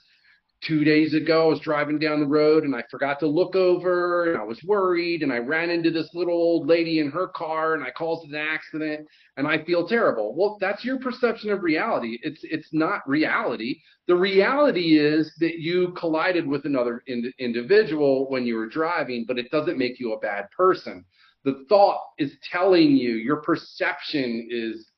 Two 0.63 0.85
days 0.85 1.13
ago, 1.13 1.43
I 1.43 1.47
was 1.49 1.59
driving 1.59 1.99
down 1.99 2.21
the 2.21 2.27
road 2.27 2.63
and 2.63 2.75
I 2.75 2.85
forgot 2.89 3.19
to 3.19 3.27
look 3.27 3.57
over 3.57 4.31
and 4.31 4.41
I 4.41 4.45
was 4.45 4.63
worried 4.63 5.25
and 5.25 5.33
I 5.33 5.39
ran 5.39 5.71
into 5.71 5.91
this 5.91 6.09
little 6.15 6.35
old 6.35 6.69
lady 6.69 7.01
in 7.01 7.11
her 7.11 7.27
car 7.27 7.75
and 7.75 7.83
I 7.83 7.91
caused 7.91 8.29
an 8.29 8.37
accident 8.37 9.09
and 9.37 9.49
I 9.49 9.65
feel 9.65 9.89
terrible. 9.89 10.37
Well, 10.37 10.59
that's 10.61 10.85
your 10.85 11.01
perception 11.01 11.51
of 11.51 11.65
reality. 11.65 12.19
It's 12.23 12.41
it's 12.45 12.69
not 12.73 13.09
reality. 13.09 13.81
The 14.07 14.15
reality 14.15 14.99
is 14.99 15.35
that 15.41 15.59
you 15.59 15.95
collided 15.99 16.47
with 16.47 16.65
another 16.65 17.03
ind- 17.09 17.35
individual 17.41 18.31
when 18.31 18.47
you 18.47 18.55
were 18.55 18.69
driving, 18.69 19.25
but 19.27 19.41
it 19.41 19.51
doesn't 19.51 19.79
make 19.79 19.99
you 19.99 20.13
a 20.13 20.21
bad 20.21 20.49
person. 20.57 21.05
The 21.45 21.65
thought 21.69 22.01
is 22.19 22.37
telling 22.53 22.97
you, 22.97 23.15
your 23.15 23.43
perception 23.43 24.47
is 24.49 24.92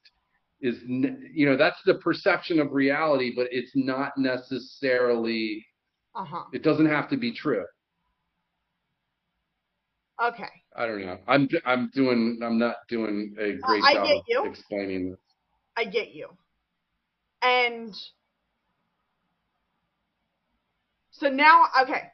is 0.64 0.80
you 0.86 1.44
know 1.46 1.56
that's 1.58 1.78
the 1.84 1.94
perception 1.96 2.58
of 2.58 2.72
reality 2.72 3.32
but 3.36 3.46
it's 3.50 3.72
not 3.74 4.12
necessarily 4.16 5.64
uh-huh. 6.14 6.44
it 6.52 6.62
doesn't 6.62 6.86
have 6.86 7.08
to 7.10 7.16
be 7.16 7.32
true. 7.32 7.64
Okay. 10.24 10.48
I 10.76 10.86
don't 10.86 11.04
know. 11.04 11.18
I'm 11.28 11.48
i'm 11.66 11.90
doing 11.92 12.38
i'm 12.42 12.58
not 12.58 12.76
doing 12.88 13.34
a 13.38 13.56
great 13.56 13.82
uh, 13.84 13.94
job 13.94 14.06
get 14.06 14.22
you. 14.26 14.40
of 14.40 14.46
explaining 14.46 15.10
this. 15.10 15.20
I 15.76 15.84
get 15.84 16.14
you. 16.14 16.28
And 17.42 17.94
so 21.10 21.28
now 21.28 21.64
okay. 21.82 22.10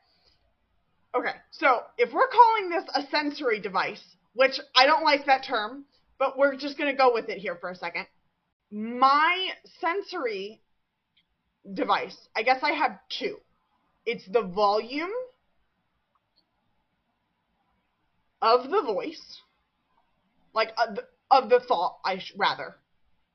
Okay 1.15 1.37
so 1.51 1.83
if 1.99 2.13
we're 2.13 2.29
calling 2.29 2.71
this 2.71 2.85
a 2.95 3.03
sensory 3.11 3.61
device 3.61 4.03
which 4.35 4.61
i 4.77 4.87
don't 4.87 5.05
like 5.05 5.27
that 5.27 5.45
term 5.45 5.85
but 6.19 6.39
we're 6.39 6.55
just 6.55 6.79
going 6.79 6.91
to 6.91 6.97
go 6.97 7.13
with 7.13 7.29
it 7.29 7.39
here 7.39 7.57
for 7.61 7.71
a 7.71 7.75
second 7.75 8.07
my 8.71 9.49
sensory 9.81 10.61
device, 11.75 12.17
I 12.37 12.43
guess 12.43 12.63
I 12.63 12.73
have 12.73 12.99
two. 13.09 13.37
It's 14.07 14.27
the 14.27 14.43
volume 14.43 15.11
of 18.41 18.71
the 18.71 18.83
voice, 18.83 19.41
like 20.55 20.73
uh, 20.79 20.95
of 21.31 21.51
the 21.51 21.61
thought, 21.61 21.99
I 22.05 22.19
sh- 22.19 22.33
rather, 22.37 22.77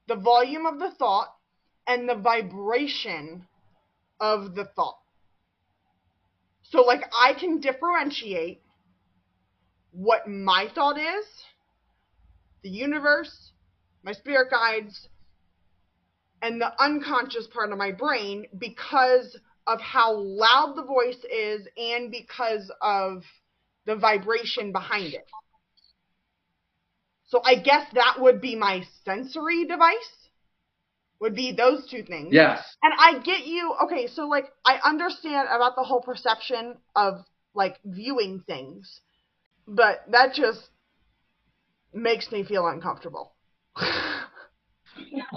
the 0.08 0.16
volume 0.16 0.66
of 0.66 0.80
the 0.80 0.92
thought 0.92 1.34
and 1.88 2.10
the 2.10 2.16
vibration 2.16 3.48
of 4.20 4.56
the 4.56 4.66
thought. 4.66 4.98
So, 6.64 6.82
like, 6.82 7.04
I 7.14 7.34
can 7.34 7.60
differentiate 7.60 8.62
what 9.92 10.28
my 10.28 10.68
thought 10.74 10.98
is, 10.98 11.26
the 12.64 12.70
universe, 12.70 13.52
my 14.04 14.14
spirit 14.14 14.50
guides, 14.50 15.08
and 16.46 16.62
the 16.62 16.72
unconscious 16.80 17.48
part 17.48 17.72
of 17.72 17.78
my 17.80 17.92
brain 17.92 18.46
because 18.60 19.36
of 19.66 19.82
how 19.82 20.14
loud 20.16 20.76
the 20.76 20.84
voice 20.84 21.24
is 21.32 21.68
and 21.76 22.12
because 22.12 22.72
of 22.84 23.24
the 23.88 23.96
vibration 23.96 24.72
behind 24.72 25.16
it. 25.16 25.26
So 27.28 27.42
I 27.44 27.56
guess 27.56 27.88
that 27.94 28.18
would 28.20 28.42
be 28.42 28.56
my 28.56 28.84
sensory 29.04 29.66
device. 29.66 29.96
Would 31.20 31.34
be 31.34 31.52
those 31.52 31.90
two 31.90 32.04
things. 32.04 32.30
Yes. 32.32 32.64
And 32.84 32.94
I 32.96 33.20
get 33.24 33.48
you. 33.48 33.74
Okay, 33.86 34.06
so 34.06 34.28
like 34.28 34.46
I 34.66 34.80
understand 34.84 35.48
about 35.50 35.76
the 35.76 35.84
whole 35.84 36.02
perception 36.02 36.76
of 36.96 37.26
like 37.56 37.78
viewing 37.84 38.44
things, 38.46 39.00
but 39.68 40.04
that 40.12 40.36
just 40.36 40.62
makes 41.92 42.32
me 42.32 42.44
feel 42.44 42.68
uncomfortable. 42.68 43.34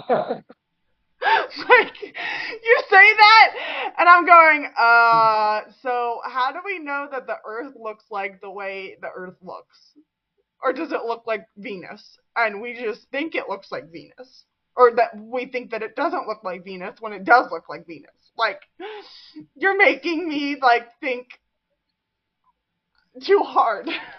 like 1.69 2.01
you 2.01 2.81
say 2.89 3.13
that 3.17 3.93
and 3.97 4.07
i'm 4.07 4.25
going 4.25 4.71
uh 4.77 5.61
so 5.81 6.19
how 6.23 6.51
do 6.51 6.59
we 6.65 6.79
know 6.79 7.07
that 7.11 7.27
the 7.27 7.37
earth 7.45 7.73
looks 7.79 8.05
like 8.09 8.39
the 8.41 8.49
way 8.49 8.97
the 9.01 9.09
earth 9.15 9.35
looks? 9.41 9.77
Or 10.61 10.73
does 10.73 10.91
it 10.91 11.05
look 11.05 11.23
like 11.25 11.45
venus? 11.57 12.17
And 12.35 12.61
we 12.61 12.73
just 12.73 13.09
think 13.11 13.35
it 13.35 13.47
looks 13.47 13.71
like 13.71 13.91
venus. 13.91 14.43
Or 14.75 14.91
that 14.95 15.17
we 15.17 15.45
think 15.45 15.71
that 15.71 15.83
it 15.83 15.95
doesn't 15.95 16.27
look 16.27 16.43
like 16.43 16.63
venus 16.63 16.97
when 16.99 17.13
it 17.13 17.25
does 17.25 17.47
look 17.51 17.67
like 17.69 17.87
venus. 17.87 18.11
Like 18.37 18.61
you're 19.55 19.77
making 19.77 20.27
me 20.27 20.57
like 20.61 20.87
think 21.01 21.27
too 23.21 23.39
hard 23.39 23.87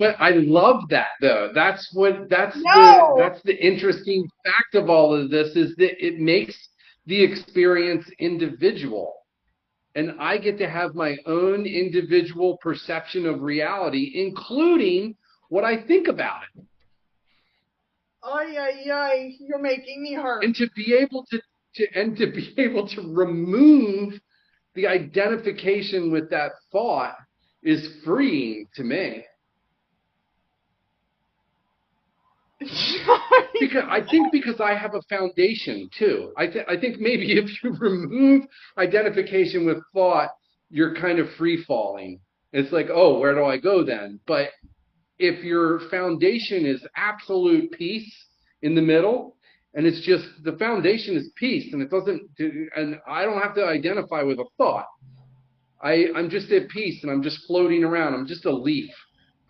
But 0.00 0.16
I 0.18 0.30
love 0.30 0.88
that 0.88 1.10
though. 1.20 1.50
That's 1.54 1.90
what 1.92 2.30
that's 2.30 2.56
no. 2.56 2.62
the 2.64 3.14
that's 3.18 3.42
the 3.42 3.54
interesting 3.54 4.26
fact 4.42 4.74
of 4.74 4.88
all 4.88 5.14
of 5.14 5.30
this 5.30 5.54
is 5.54 5.76
that 5.76 6.02
it 6.04 6.18
makes 6.18 6.56
the 7.04 7.22
experience 7.22 8.10
individual. 8.18 9.12
And 9.94 10.12
I 10.18 10.38
get 10.38 10.56
to 10.56 10.70
have 10.70 10.94
my 10.94 11.16
own 11.26 11.66
individual 11.66 12.56
perception 12.62 13.26
of 13.26 13.42
reality, 13.42 14.12
including 14.14 15.16
what 15.50 15.64
I 15.64 15.82
think 15.82 16.08
about 16.08 16.44
it. 16.54 16.64
Ay 18.22 18.56
ay 18.58 18.90
ay, 18.90 19.32
you're 19.38 19.60
making 19.60 20.02
me 20.02 20.14
hurt. 20.14 20.44
And 20.44 20.54
to 20.54 20.66
be 20.74 20.94
able 20.94 21.26
to, 21.30 21.42
to 21.74 21.86
and 21.94 22.16
to 22.16 22.32
be 22.32 22.54
able 22.58 22.88
to 22.88 23.02
remove 23.02 24.18
the 24.74 24.86
identification 24.86 26.10
with 26.10 26.30
that 26.30 26.52
thought 26.72 27.16
is 27.62 27.86
freeing 28.02 28.66
to 28.76 28.82
me. 28.82 29.26
Because 32.60 33.84
I 33.88 34.02
think 34.10 34.30
because 34.32 34.60
I 34.60 34.74
have 34.74 34.94
a 34.94 35.02
foundation 35.02 35.88
too. 35.98 36.32
I 36.36 36.46
th- 36.46 36.66
I 36.68 36.76
think 36.76 37.00
maybe 37.00 37.32
if 37.38 37.62
you 37.62 37.72
remove 37.80 38.44
identification 38.76 39.64
with 39.64 39.78
thought, 39.94 40.28
you're 40.70 40.94
kind 40.94 41.18
of 41.18 41.28
free 41.38 41.64
falling. 41.64 42.20
It's 42.52 42.72
like, 42.72 42.88
oh, 42.92 43.18
where 43.18 43.34
do 43.34 43.44
I 43.44 43.56
go 43.56 43.84
then? 43.84 44.20
But 44.26 44.48
if 45.18 45.42
your 45.44 45.80
foundation 45.90 46.66
is 46.66 46.84
absolute 46.96 47.70
peace 47.72 48.12
in 48.62 48.74
the 48.74 48.82
middle, 48.82 49.36
and 49.74 49.86
it's 49.86 50.04
just 50.04 50.24
the 50.42 50.56
foundation 50.58 51.16
is 51.16 51.30
peace, 51.36 51.72
and 51.72 51.80
it 51.80 51.90
doesn't, 51.90 52.22
and 52.38 52.96
I 53.08 53.24
don't 53.24 53.40
have 53.40 53.54
to 53.54 53.64
identify 53.64 54.22
with 54.22 54.38
a 54.38 54.46
thought. 54.58 54.86
I 55.82 56.08
I'm 56.14 56.28
just 56.28 56.50
at 56.50 56.68
peace, 56.68 57.02
and 57.02 57.10
I'm 57.10 57.22
just 57.22 57.46
floating 57.46 57.84
around. 57.84 58.12
I'm 58.12 58.26
just 58.26 58.44
a 58.44 58.54
leaf 58.54 58.90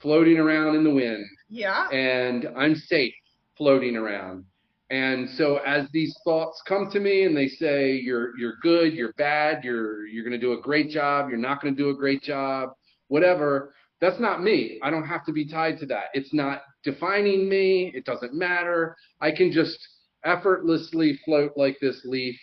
floating 0.01 0.39
around 0.39 0.77
in 0.77 0.85
the 0.85 0.91
wind 0.91 1.27
Yeah. 1.51 1.89
and 1.91 2.49
I'm 2.57 2.75
safe 2.77 3.15
floating 3.59 3.97
around. 3.97 4.45
And 4.91 5.29
so 5.31 5.59
as 5.59 5.87
these 5.93 6.17
thoughts 6.25 6.63
come 6.67 6.91
to 6.93 7.01
me 7.01 7.25
and 7.25 7.37
they 7.37 7.49
say 7.49 7.93
you're 7.97 8.37
you're 8.39 8.57
good, 8.63 8.93
you're 8.95 9.13
bad, 9.15 9.63
you're 9.63 10.07
you're 10.07 10.25
going 10.25 10.39
to 10.39 10.47
do 10.47 10.53
a 10.55 10.61
great 10.61 10.91
job, 10.91 11.29
you're 11.29 11.39
not 11.39 11.61
going 11.61 11.75
to 11.75 11.81
do 11.81 11.91
a 11.91 11.95
great 11.95 12.23
job, 12.23 12.71
whatever, 13.09 13.75
that's 14.01 14.19
not 14.19 14.43
me. 14.43 14.81
I 14.83 14.91
don't 14.91 15.07
have 15.07 15.25
to 15.27 15.33
be 15.33 15.47
tied 15.47 15.79
to 15.81 15.87
that. 15.87 16.07
It's 16.15 16.33
not 16.33 16.63
defining 16.83 17.49
me. 17.49 17.93
It 17.95 18.05
doesn't 18.05 18.35
matter. 18.35 18.97
I 19.21 19.31
can 19.31 19.53
just 19.53 19.79
effortlessly 20.25 21.19
float 21.25 21.53
like 21.57 21.77
this 21.81 22.03
leaf 22.05 22.39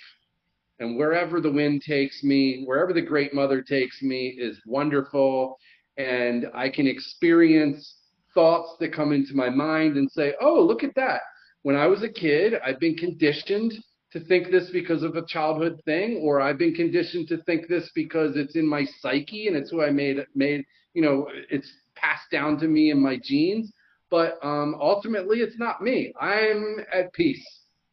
and 0.80 0.98
wherever 0.98 1.42
the 1.42 1.52
wind 1.52 1.82
takes 1.82 2.24
me, 2.24 2.64
wherever 2.66 2.94
the 2.94 3.02
great 3.02 3.34
mother 3.34 3.62
takes 3.62 4.02
me 4.02 4.28
is 4.40 4.60
wonderful 4.66 5.58
and 5.98 6.46
I 6.54 6.70
can 6.70 6.86
experience 6.86 7.97
thoughts 8.38 8.76
that 8.80 8.94
come 8.94 9.12
into 9.12 9.34
my 9.34 9.50
mind 9.50 9.98
and 9.98 10.12
say, 10.12 10.36
"Oh, 10.40 10.62
look 10.62 10.84
at 10.84 10.94
that." 10.94 11.22
When 11.64 11.76
I 11.76 11.88
was 11.88 12.04
a 12.04 12.10
kid, 12.10 12.54
I've 12.64 12.80
been 12.80 12.96
conditioned 12.96 13.74
to 14.12 14.20
think 14.20 14.52
this 14.52 14.70
because 14.70 15.02
of 15.02 15.16
a 15.16 15.26
childhood 15.26 15.82
thing, 15.86 16.22
or 16.22 16.40
I've 16.40 16.60
been 16.60 16.76
conditioned 16.76 17.28
to 17.30 17.42
think 17.44 17.68
this 17.68 17.90
because 17.96 18.38
it's 18.38 18.56
in 18.56 18.68
my 18.68 18.86
psyche 19.00 19.48
and 19.48 19.58
it's 19.58 19.72
who 19.72 19.82
I 19.82 19.90
made 19.90 20.24
made, 20.36 20.64
you 20.94 21.02
know, 21.02 21.28
it's 21.50 21.72
passed 21.96 22.30
down 22.32 22.60
to 22.60 22.68
me 22.68 22.92
in 22.92 23.02
my 23.02 23.18
genes. 23.24 23.74
But 24.12 24.38
um, 24.44 24.76
ultimately, 24.80 25.40
it's 25.40 25.58
not 25.58 25.82
me. 25.82 26.14
I'm 26.22 26.78
at 26.94 27.12
peace. 27.14 27.46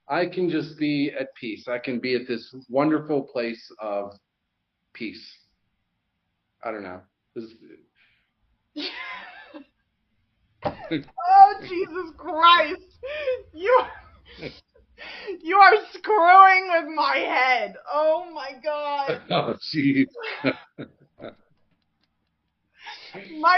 I 0.09 0.27
can 0.27 0.51
just 0.51 0.79
be 0.79 1.11
at 1.19 1.35
peace. 1.41 1.67
I 1.69 1.79
can 1.79 1.99
be 2.01 2.15
at 2.15 2.29
this 2.29 2.55
wonderful 2.69 3.23
place 3.23 3.65
of 3.81 4.13
peace. 4.93 5.27
I 6.63 6.71
don't 6.71 6.83
know. 6.83 7.01
Oh 10.91 11.55
Jesus 11.63 12.13
Christ! 12.17 12.81
You 13.53 13.85
you 15.43 15.57
are 15.57 15.75
screwing 15.93 16.71
with 16.73 16.95
my 16.95 17.17
head. 17.17 17.75
Oh 17.93 18.31
my 18.33 18.53
God! 18.63 19.21
oh, 19.31 19.55
jeez. 19.75 20.07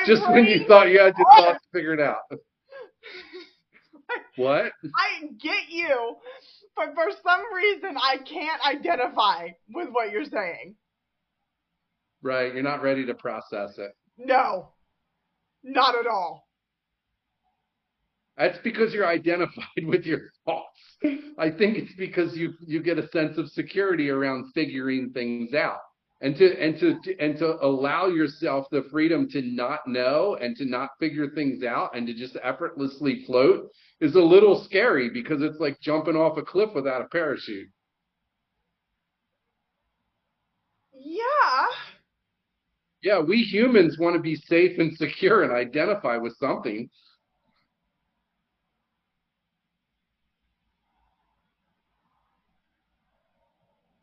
Just 0.07 0.29
when 0.31 0.45
you 0.45 0.66
thought 0.66 0.89
you 0.89 1.01
had 1.01 1.14
your 1.16 1.27
thoughts 1.37 1.64
figured 1.72 2.01
out. 2.01 2.18
What? 4.37 4.66
I 4.85 5.27
get 5.43 5.68
you, 5.68 6.16
but 6.77 6.95
for 6.95 7.11
some 7.27 7.41
reason 7.55 7.97
I 7.97 8.18
can't 8.18 8.61
identify 8.64 9.49
with 9.74 9.89
what 9.91 10.12
you're 10.12 10.24
saying. 10.24 10.77
Right. 12.22 12.55
You're 12.55 12.62
not 12.62 12.83
ready 12.83 13.05
to 13.07 13.14
process 13.14 13.79
it. 13.79 13.97
No, 14.16 14.68
not 15.64 15.97
at 15.97 16.07
all. 16.07 16.45
That's 18.37 18.59
because 18.59 18.93
you're 18.93 19.07
identified 19.07 19.64
with 19.84 20.05
your 20.05 20.30
thoughts. 20.45 20.68
I 21.39 21.51
think 21.51 21.76
it's 21.78 21.95
because 21.99 22.37
you 22.37 22.55
you 22.66 22.82
get 22.82 22.99
a 22.99 23.09
sense 23.09 23.39
of 23.39 23.49
security 23.51 24.11
around 24.11 24.53
figuring 24.55 25.11
things 25.12 25.55
out. 25.55 25.80
And 26.22 26.34
to 26.37 26.59
and 26.59 26.78
to 26.80 26.97
and 27.18 27.37
to 27.39 27.62
allow 27.64 28.07
yourself 28.07 28.66
the 28.70 28.84
freedom 28.91 29.28
to 29.30 29.43
not 29.43 29.80
know 29.87 30.37
and 30.41 30.57
to 30.57 30.64
not 30.64 30.91
figure 30.99 31.28
things 31.30 31.62
out 31.62 31.95
and 31.95 32.07
to 32.07 32.14
just 32.14 32.37
effortlessly 32.43 33.24
float 33.26 33.68
is 34.01 34.14
a 34.14 34.20
little 34.20 34.62
scary 34.64 35.11
because 35.11 35.43
it's 35.43 35.61
like 35.61 35.80
jumping 35.80 36.16
off 36.16 36.39
a 36.39 36.43
cliff 36.43 36.70
without 36.74 37.03
a 37.03 37.09
parachute. 37.09 37.68
Yeah. 40.95 41.66
Yeah, 43.03 43.20
we 43.20 43.43
humans 43.43 43.99
want 43.99 44.16
to 44.16 44.22
be 44.22 44.37
safe 44.37 44.78
and 44.78 44.97
secure 44.97 45.43
and 45.45 45.53
identify 45.53 46.16
with 46.16 46.34
something. 46.39 46.89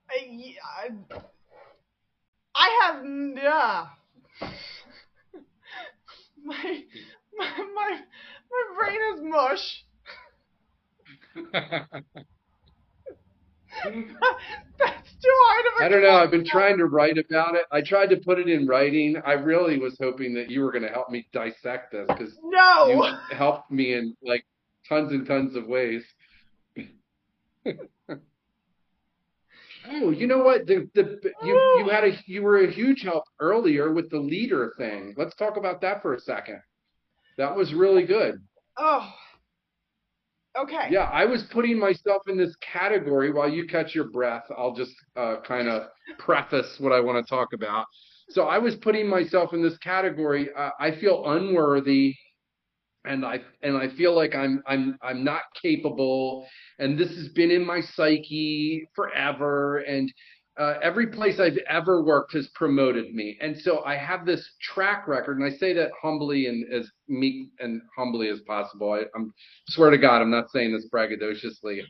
I, 0.09 0.25
yeah, 0.29 1.19
I 2.63 2.79
have 2.83 3.03
nah. 3.03 3.87
my, 6.45 6.83
my 7.37 7.49
my 7.75 7.99
my 8.51 8.63
brain 8.77 8.99
is 9.13 9.21
mush. 9.21 9.83
That's 14.79 15.11
too 15.21 15.35
hard 15.43 15.65
of 15.65 15.73
a 15.81 15.83
I 15.83 15.89
don't 15.89 16.03
know. 16.03 16.15
I've 16.15 16.31
been 16.31 16.45
trying 16.45 16.77
to 16.77 16.85
write 16.85 17.17
about 17.17 17.55
it. 17.55 17.63
I 17.71 17.81
tried 17.81 18.11
to 18.11 18.17
put 18.17 18.39
it 18.39 18.47
in 18.47 18.65
writing. 18.65 19.21
I 19.25 19.33
really 19.33 19.77
was 19.77 19.97
hoping 19.99 20.33
that 20.35 20.49
you 20.49 20.61
were 20.61 20.71
going 20.71 20.83
to 20.83 20.89
help 20.89 21.09
me 21.09 21.27
dissect 21.33 21.91
this 21.91 22.07
because 22.07 22.37
no, 22.43 22.87
you 22.87 23.03
helped 23.35 23.71
me 23.71 23.93
in 23.93 24.15
like 24.23 24.45
tons 24.87 25.11
and 25.11 25.27
tons 25.27 25.57
of 25.57 25.67
ways. 25.67 26.05
Oh, 29.89 30.11
you 30.11 30.27
know 30.27 30.39
what? 30.39 30.65
The 30.65 30.89
the 30.95 31.19
you 31.43 31.53
you 31.79 31.89
had 31.89 32.03
a 32.03 32.11
you 32.25 32.43
were 32.43 32.63
a 32.63 32.71
huge 32.71 33.01
help 33.03 33.23
earlier 33.39 33.91
with 33.91 34.09
the 34.09 34.19
leader 34.19 34.73
thing. 34.77 35.13
Let's 35.17 35.35
talk 35.35 35.57
about 35.57 35.81
that 35.81 36.01
for 36.01 36.13
a 36.13 36.19
second. 36.19 36.61
That 37.37 37.55
was 37.55 37.73
really 37.73 38.05
good. 38.05 38.41
Oh. 38.77 39.11
Okay. 40.55 40.87
Yeah, 40.91 41.09
I 41.11 41.25
was 41.25 41.43
putting 41.51 41.79
myself 41.79 42.21
in 42.27 42.37
this 42.37 42.55
category 42.57 43.31
while 43.31 43.49
you 43.49 43.65
catch 43.65 43.95
your 43.95 44.09
breath. 44.09 44.43
I'll 44.55 44.75
just 44.75 44.93
uh, 45.15 45.37
kind 45.47 45.67
of 45.67 45.87
preface 46.19 46.75
what 46.79 46.91
I 46.91 46.99
want 46.99 47.25
to 47.25 47.27
talk 47.27 47.53
about. 47.53 47.87
So 48.29 48.43
I 48.43 48.59
was 48.59 48.75
putting 48.75 49.07
myself 49.07 49.53
in 49.53 49.63
this 49.63 49.77
category. 49.79 50.49
Uh, 50.55 50.69
I 50.79 50.91
feel 50.91 51.23
unworthy, 51.25 52.15
and 53.05 53.25
I 53.25 53.39
and 53.61 53.77
I 53.77 53.89
feel 53.89 54.15
like 54.15 54.35
I'm 54.35 54.63
I'm 54.67 54.97
I'm 55.01 55.23
not 55.23 55.41
capable, 55.61 56.45
and 56.79 56.97
this 56.97 57.09
has 57.15 57.29
been 57.29 57.51
in 57.51 57.65
my 57.65 57.81
psyche 57.81 58.87
forever. 58.95 59.79
And 59.79 60.11
uh, 60.57 60.75
every 60.83 61.07
place 61.07 61.39
I've 61.39 61.57
ever 61.67 62.03
worked 62.03 62.33
has 62.33 62.47
promoted 62.49 63.13
me, 63.13 63.37
and 63.41 63.57
so 63.57 63.83
I 63.83 63.95
have 63.95 64.25
this 64.25 64.47
track 64.61 65.07
record, 65.07 65.37
and 65.37 65.45
I 65.45 65.55
say 65.57 65.73
that 65.73 65.89
humbly 66.01 66.47
and 66.47 66.71
as 66.71 66.89
meek 67.07 67.49
and 67.59 67.81
humbly 67.97 68.29
as 68.29 68.39
possible. 68.41 68.91
I, 68.93 69.03
I'm 69.15 69.33
swear 69.69 69.89
to 69.89 69.97
God, 69.97 70.21
I'm 70.21 70.31
not 70.31 70.51
saying 70.51 70.73
this 70.73 70.87
braggadociously. 70.93 71.81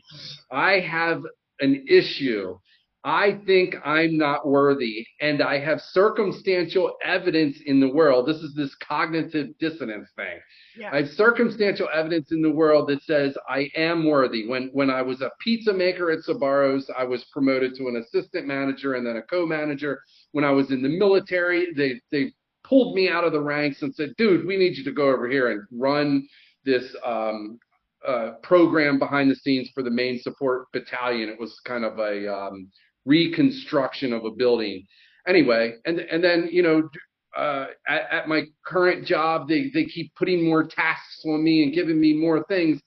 I 0.50 0.80
have 0.80 1.22
an 1.60 1.84
issue. 1.88 2.58
I 3.06 3.38
think 3.44 3.74
I'm 3.84 4.16
not 4.16 4.46
worthy, 4.46 5.06
and 5.20 5.42
I 5.42 5.58
have 5.58 5.82
circumstantial 5.82 6.96
evidence 7.04 7.58
in 7.66 7.78
the 7.78 7.92
world. 7.92 8.26
This 8.26 8.38
is 8.38 8.54
this 8.54 8.74
cognitive 8.76 9.58
dissonance 9.58 10.08
thing. 10.16 10.40
Yeah. 10.78 10.90
I 10.90 11.02
have 11.02 11.10
circumstantial 11.10 11.88
evidence 11.92 12.32
in 12.32 12.40
the 12.40 12.50
world 12.50 12.88
that 12.88 13.02
says 13.02 13.36
I 13.46 13.70
am 13.76 14.06
worthy. 14.06 14.48
When 14.48 14.70
when 14.72 14.88
I 14.88 15.02
was 15.02 15.20
a 15.20 15.30
pizza 15.38 15.74
maker 15.74 16.10
at 16.12 16.20
Sbarro's, 16.20 16.90
I 16.96 17.04
was 17.04 17.24
promoted 17.24 17.74
to 17.74 17.88
an 17.88 17.96
assistant 17.96 18.46
manager 18.46 18.94
and 18.94 19.06
then 19.06 19.16
a 19.16 19.22
co-manager. 19.22 20.00
When 20.32 20.44
I 20.44 20.50
was 20.50 20.70
in 20.70 20.82
the 20.82 20.88
military, 20.88 21.74
they 21.74 22.00
they 22.10 22.32
pulled 22.62 22.94
me 22.94 23.10
out 23.10 23.24
of 23.24 23.32
the 23.32 23.40
ranks 23.42 23.82
and 23.82 23.94
said, 23.94 24.14
"Dude, 24.16 24.46
we 24.46 24.56
need 24.56 24.78
you 24.78 24.84
to 24.84 24.92
go 24.92 25.10
over 25.10 25.28
here 25.28 25.50
and 25.50 25.62
run 25.70 26.26
this 26.64 26.96
um, 27.04 27.58
uh, 28.06 28.32
program 28.42 28.98
behind 28.98 29.30
the 29.30 29.36
scenes 29.36 29.68
for 29.74 29.82
the 29.82 29.90
main 29.90 30.18
support 30.20 30.72
battalion." 30.72 31.28
It 31.28 31.38
was 31.38 31.60
kind 31.66 31.84
of 31.84 31.98
a 31.98 32.34
um, 32.34 32.70
reconstruction 33.04 34.12
of 34.12 34.24
a 34.24 34.30
building. 34.30 34.86
Anyway, 35.26 35.74
and 35.86 36.00
and 36.00 36.22
then 36.22 36.48
you 36.50 36.62
know 36.62 36.88
uh, 37.36 37.66
at, 37.88 38.02
at 38.10 38.28
my 38.28 38.44
current 38.64 39.06
job, 39.06 39.48
they, 39.48 39.70
they 39.74 39.84
keep 39.84 40.14
putting 40.14 40.44
more 40.44 40.64
tasks 40.64 41.22
on 41.26 41.42
me 41.42 41.62
and 41.64 41.74
giving 41.74 42.00
me 42.00 42.14
more 42.14 42.44
things. 42.44 42.80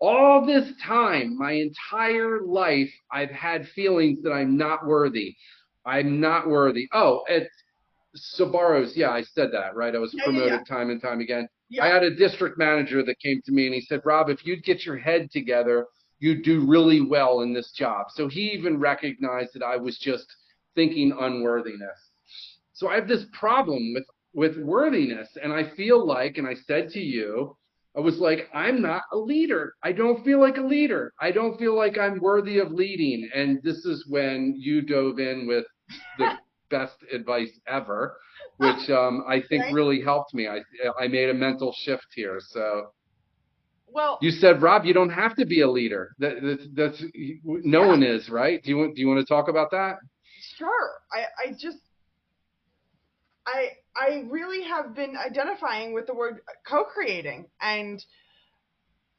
All 0.00 0.46
this 0.46 0.72
time, 0.82 1.36
my 1.36 1.52
entire 1.52 2.40
life, 2.40 2.90
I've 3.12 3.30
had 3.30 3.68
feelings 3.68 4.22
that 4.22 4.32
I'm 4.32 4.56
not 4.56 4.86
worthy. 4.86 5.36
I'm 5.84 6.20
not 6.20 6.48
worthy. 6.48 6.88
Oh, 6.94 7.22
at 7.28 7.48
Sbarro's, 8.16 8.96
yeah, 8.96 9.10
I 9.10 9.22
said 9.22 9.50
that, 9.52 9.76
right? 9.76 9.94
I 9.94 9.98
was 9.98 10.14
Yeah, 10.14 10.24
promoted 10.24 10.52
yeah. 10.52 10.74
time 10.76 10.88
and 10.90 11.00
time 11.02 11.20
again. 11.20 11.46
Yeah. 11.68 11.84
I 11.84 11.88
had 11.88 12.02
a 12.02 12.14
district 12.14 12.58
manager 12.58 13.04
that 13.04 13.18
came 13.20 13.40
to 13.44 13.52
me 13.52 13.66
and 13.66 13.74
he 13.74 13.82
said, 13.82 14.00
Rob, 14.04 14.30
if 14.30 14.44
you'd 14.46 14.64
get 14.64 14.84
your 14.86 14.96
head 14.96 15.30
together, 15.30 15.86
you'd 16.20 16.44
do 16.44 16.66
really 16.66 17.00
well 17.00 17.40
in 17.40 17.52
this 17.52 17.72
job. 17.72 18.06
So 18.10 18.28
he 18.28 18.52
even 18.52 18.78
recognized 18.78 19.50
that 19.54 19.64
I 19.64 19.76
was 19.76 19.98
just 19.98 20.26
thinking 20.74 21.12
unworthiness. 21.18 21.98
So 22.72 22.88
I 22.88 22.94
have 22.94 23.08
this 23.08 23.26
problem 23.32 23.92
with 23.94 24.04
with 24.32 24.58
worthiness, 24.58 25.28
and 25.42 25.52
I 25.52 25.64
feel 25.70 26.06
like, 26.06 26.38
and 26.38 26.46
I 26.46 26.54
said 26.54 26.88
to 26.90 27.00
you, 27.00 27.56
I 27.96 28.00
was 28.00 28.18
like, 28.18 28.48
I'm 28.54 28.80
not 28.80 29.02
a 29.12 29.16
leader. 29.16 29.74
I 29.82 29.90
don't 29.90 30.24
feel 30.24 30.38
like 30.38 30.56
a 30.56 30.62
leader. 30.62 31.12
I 31.20 31.32
don't 31.32 31.58
feel 31.58 31.74
like 31.74 31.98
I'm 31.98 32.20
worthy 32.20 32.58
of 32.58 32.70
leading. 32.70 33.28
And 33.34 33.60
this 33.64 33.84
is 33.84 34.06
when 34.08 34.54
you 34.56 34.82
dove 34.82 35.18
in 35.18 35.48
with 35.48 35.64
the 36.16 36.38
best 36.70 36.98
advice 37.12 37.58
ever, 37.66 38.16
which 38.58 38.88
um, 38.90 39.24
I 39.26 39.40
think 39.40 39.64
really 39.72 40.00
helped 40.00 40.32
me. 40.32 40.46
I 40.46 40.60
I 41.00 41.08
made 41.08 41.30
a 41.30 41.34
mental 41.34 41.72
shift 41.72 42.06
here. 42.14 42.38
So 42.40 42.92
Well, 43.92 44.18
you 44.22 44.30
said, 44.30 44.62
Rob, 44.62 44.84
you 44.84 44.94
don't 44.94 45.10
have 45.10 45.34
to 45.36 45.46
be 45.46 45.62
a 45.62 45.70
leader. 45.70 46.14
That, 46.18 46.36
that's, 46.42 46.66
that's 46.74 47.04
no 47.44 47.82
Yeah. 47.82 47.88
one 47.88 48.02
is, 48.02 48.28
right? 48.28 48.62
Do 48.62 48.70
you 48.70 48.76
want 48.78 48.94
do 48.94 49.00
you 49.00 49.08
want 49.08 49.20
to 49.20 49.26
talk 49.26 49.48
about 49.48 49.70
that? 49.72 49.98
sure. 50.56 50.90
I 51.12 51.48
I 51.48 51.52
just 51.52 51.78
I 53.46 53.70
I 53.96 54.24
really 54.28 54.64
have 54.64 54.94
been 54.94 55.16
identifying 55.16 55.92
with 55.92 56.06
the 56.06 56.14
word 56.14 56.40
co-creating, 56.66 57.46
and 57.60 58.04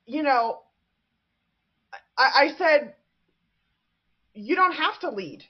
you 0.06 0.24
know, 0.24 0.60
I, 2.18 2.32
I 2.46 2.58
said 2.58 2.96
you 4.34 4.56
don't 4.56 4.74
have 4.74 5.00
to 5.02 5.10
lead, 5.10 5.44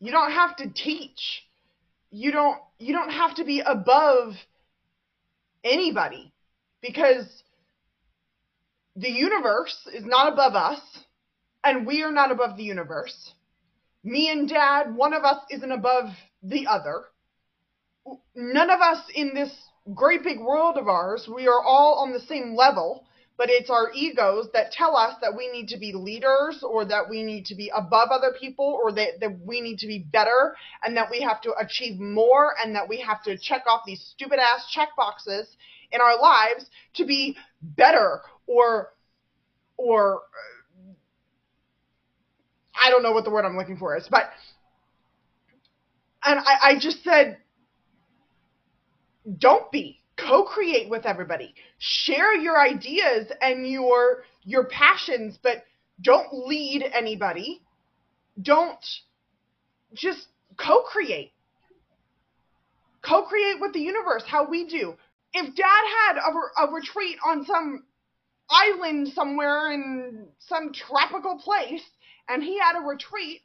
you 0.00 0.10
don't 0.10 0.32
have 0.32 0.56
to 0.56 0.68
teach, 0.70 1.44
you 2.10 2.32
don't 2.32 2.58
you 2.78 2.92
don't 2.92 3.10
have 3.10 3.34
to 3.36 3.44
be 3.44 3.60
above 3.60 4.34
anybody 5.64 6.32
because 6.80 7.42
the 8.98 9.10
universe 9.10 9.76
is 9.94 10.04
not 10.04 10.32
above 10.32 10.54
us 10.54 10.80
and 11.62 11.86
we 11.86 12.02
are 12.02 12.10
not 12.10 12.32
above 12.32 12.56
the 12.56 12.64
universe. 12.64 13.32
Me 14.02 14.30
and 14.30 14.48
dad, 14.48 14.94
one 14.94 15.14
of 15.14 15.22
us 15.22 15.40
isn't 15.50 15.70
above 15.70 16.06
the 16.42 16.66
other. 16.66 17.04
None 18.34 18.70
of 18.70 18.80
us 18.80 19.04
in 19.14 19.34
this 19.34 19.52
great 19.94 20.24
big 20.24 20.40
world 20.40 20.76
of 20.76 20.88
ours, 20.88 21.28
we 21.32 21.46
are 21.46 21.62
all 21.62 22.00
on 22.02 22.12
the 22.12 22.20
same 22.20 22.56
level, 22.56 23.04
but 23.36 23.50
it's 23.50 23.70
our 23.70 23.92
egos 23.94 24.48
that 24.52 24.72
tell 24.72 24.96
us 24.96 25.14
that 25.20 25.36
we 25.36 25.48
need 25.48 25.68
to 25.68 25.78
be 25.78 25.92
leaders 25.92 26.64
or 26.68 26.84
that 26.84 27.08
we 27.08 27.22
need 27.22 27.46
to 27.46 27.54
be 27.54 27.70
above 27.74 28.08
other 28.10 28.34
people 28.38 28.78
or 28.82 28.90
that, 28.92 29.20
that 29.20 29.38
we 29.44 29.60
need 29.60 29.78
to 29.78 29.86
be 29.86 30.00
better 30.00 30.56
and 30.82 30.96
that 30.96 31.10
we 31.10 31.20
have 31.20 31.40
to 31.42 31.54
achieve 31.56 32.00
more 32.00 32.54
and 32.62 32.74
that 32.74 32.88
we 32.88 33.00
have 33.00 33.22
to 33.22 33.38
check 33.38 33.62
off 33.68 33.82
these 33.86 34.00
stupid 34.00 34.40
ass 34.40 34.68
check 34.72 34.88
boxes 34.96 35.46
in 35.92 36.00
our 36.00 36.20
lives 36.20 36.66
to 36.94 37.06
be 37.06 37.36
better 37.62 38.22
or 38.48 38.88
or 39.76 40.16
uh, 40.16 40.92
I 42.84 42.90
don't 42.90 43.04
know 43.04 43.12
what 43.12 43.24
the 43.24 43.30
word 43.30 43.44
I'm 43.44 43.56
looking 43.56 43.76
for 43.76 43.96
is, 43.96 44.08
but 44.10 44.24
and 46.24 46.40
I, 46.40 46.70
I 46.70 46.78
just 46.80 47.04
said 47.04 47.38
don't 49.38 49.70
be. 49.70 50.00
Co-create 50.16 50.90
with 50.90 51.06
everybody. 51.06 51.54
Share 51.78 52.34
your 52.34 52.60
ideas 52.60 53.30
and 53.40 53.64
your 53.68 54.24
your 54.42 54.64
passions 54.64 55.38
but 55.40 55.64
don't 56.02 56.46
lead 56.46 56.82
anybody. 56.92 57.60
Don't 58.40 58.84
just 59.94 60.26
co-create. 60.56 61.32
Co-create 63.02 63.60
with 63.60 63.72
the 63.72 63.80
universe 63.80 64.24
how 64.26 64.48
we 64.48 64.66
do. 64.66 64.94
If 65.32 65.54
dad 65.54 65.82
had 66.06 66.16
a, 66.16 66.64
a 66.66 66.72
retreat 66.72 67.16
on 67.24 67.44
some 67.44 67.84
island 68.50 69.08
somewhere 69.08 69.72
in 69.72 70.26
some 70.38 70.72
tropical 70.72 71.38
place 71.38 71.82
and 72.28 72.42
he 72.42 72.58
had 72.58 72.76
a 72.78 72.86
retreat 72.86 73.42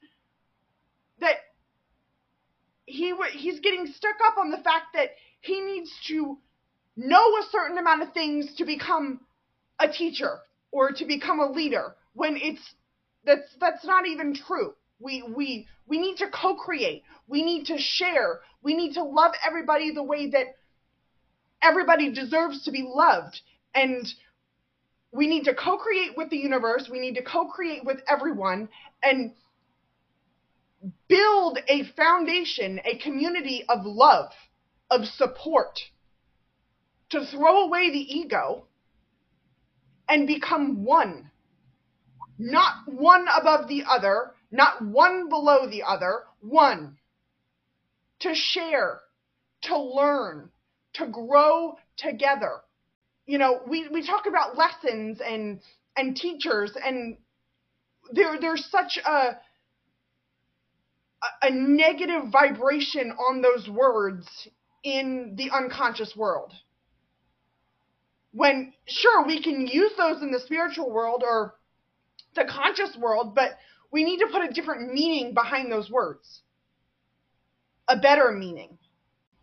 that 1.19 1.35
he 2.85 3.13
he's 3.33 3.59
getting 3.59 3.87
stuck 3.87 4.15
up 4.25 4.37
on 4.37 4.51
the 4.51 4.57
fact 4.57 4.87
that 4.93 5.09
he 5.41 5.61
needs 5.61 5.91
to 6.07 6.37
know 6.95 7.37
a 7.37 7.47
certain 7.51 7.77
amount 7.77 8.01
of 8.01 8.13
things 8.13 8.55
to 8.55 8.65
become 8.65 9.19
a 9.79 9.87
teacher 9.87 10.39
or 10.71 10.91
to 10.91 11.05
become 11.05 11.39
a 11.39 11.51
leader 11.51 11.95
when 12.13 12.37
it's 12.37 12.75
that's 13.25 13.55
that's 13.59 13.85
not 13.85 14.07
even 14.07 14.35
true. 14.35 14.73
We 14.99 15.23
we 15.23 15.67
we 15.87 15.99
need 15.99 16.17
to 16.17 16.29
co-create. 16.29 17.03
We 17.27 17.43
need 17.43 17.65
to 17.67 17.77
share. 17.77 18.41
We 18.61 18.75
need 18.75 18.93
to 18.93 19.03
love 19.03 19.33
everybody 19.45 19.93
the 19.93 20.03
way 20.03 20.29
that 20.31 20.55
everybody 21.61 22.13
deserves 22.13 22.63
to 22.65 22.71
be 22.71 22.85
loved. 22.87 23.39
And 23.73 24.05
we 25.13 25.27
need 25.27 25.45
to 25.45 25.53
co-create 25.53 26.17
with 26.17 26.29
the 26.29 26.37
universe 26.37 26.89
we 26.89 26.99
need 26.99 27.15
to 27.15 27.23
co-create 27.23 27.83
with 27.85 28.01
everyone 28.07 28.67
and 29.01 29.31
build 31.07 31.59
a 31.67 31.83
foundation 31.95 32.79
a 32.85 32.97
community 32.97 33.63
of 33.69 33.85
love 33.85 34.31
of 34.89 35.05
support 35.05 35.79
to 37.09 37.25
throw 37.25 37.63
away 37.63 37.89
the 37.89 38.19
ego 38.19 38.65
and 40.09 40.27
become 40.27 40.83
one 40.83 41.29
not 42.37 42.75
one 42.87 43.25
above 43.39 43.67
the 43.67 43.83
other 43.89 44.31
not 44.51 44.83
one 44.83 45.29
below 45.29 45.67
the 45.69 45.83
other 45.83 46.23
one 46.41 46.97
to 48.19 48.33
share 48.33 49.01
to 49.61 49.77
learn 49.77 50.49
to 50.93 51.07
grow 51.07 51.75
together. 51.97 52.61
You 53.25 53.37
know, 53.37 53.61
we, 53.67 53.87
we 53.87 54.05
talk 54.05 54.25
about 54.25 54.57
lessons 54.57 55.21
and 55.25 55.61
and 55.95 56.15
teachers 56.15 56.75
and 56.83 57.17
there 58.11 58.39
there's 58.39 58.65
such 58.69 58.97
a 59.05 59.37
a 61.41 61.49
negative 61.51 62.29
vibration 62.31 63.11
on 63.11 63.41
those 63.41 63.69
words 63.69 64.27
in 64.83 65.35
the 65.37 65.49
unconscious 65.51 66.15
world. 66.15 66.51
When 68.31 68.73
sure 68.85 69.25
we 69.25 69.41
can 69.41 69.67
use 69.67 69.91
those 69.97 70.21
in 70.21 70.31
the 70.31 70.39
spiritual 70.39 70.91
world 70.91 71.23
or 71.25 71.55
the 72.35 72.45
conscious 72.45 72.97
world, 72.97 73.35
but 73.35 73.51
we 73.91 74.03
need 74.03 74.19
to 74.19 74.27
put 74.31 74.43
a 74.43 74.51
different 74.51 74.93
meaning 74.93 75.33
behind 75.33 75.71
those 75.71 75.89
words. 75.89 76.41
A 77.87 77.97
better 77.97 78.31
meaning. 78.31 78.77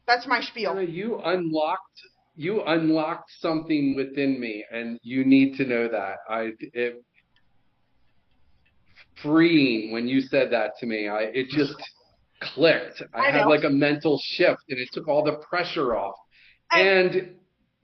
That's 0.06 0.26
my 0.26 0.40
spiel. 0.40 0.80
You 0.82 1.20
unlocked 1.24 2.00
you 2.40 2.62
unlocked 2.62 3.30
something 3.40 3.94
within 3.94 4.40
me, 4.40 4.64
and 4.72 4.98
you 5.02 5.26
need 5.26 5.58
to 5.58 5.66
know 5.66 5.88
that. 5.88 6.16
I 6.26 6.52
it 6.72 7.04
freeing 9.22 9.92
when 9.92 10.08
you 10.08 10.22
said 10.22 10.50
that 10.50 10.70
to 10.80 10.86
me. 10.86 11.06
I 11.06 11.24
it 11.34 11.48
just 11.50 11.74
clicked. 12.40 13.02
I, 13.12 13.26
I 13.26 13.30
had 13.30 13.44
like 13.44 13.64
a 13.64 13.70
mental 13.70 14.18
shift, 14.24 14.62
and 14.70 14.78
it 14.78 14.88
took 14.90 15.06
all 15.06 15.22
the 15.22 15.36
pressure 15.50 15.94
off. 15.94 16.14
I, 16.70 16.80
and 16.80 17.32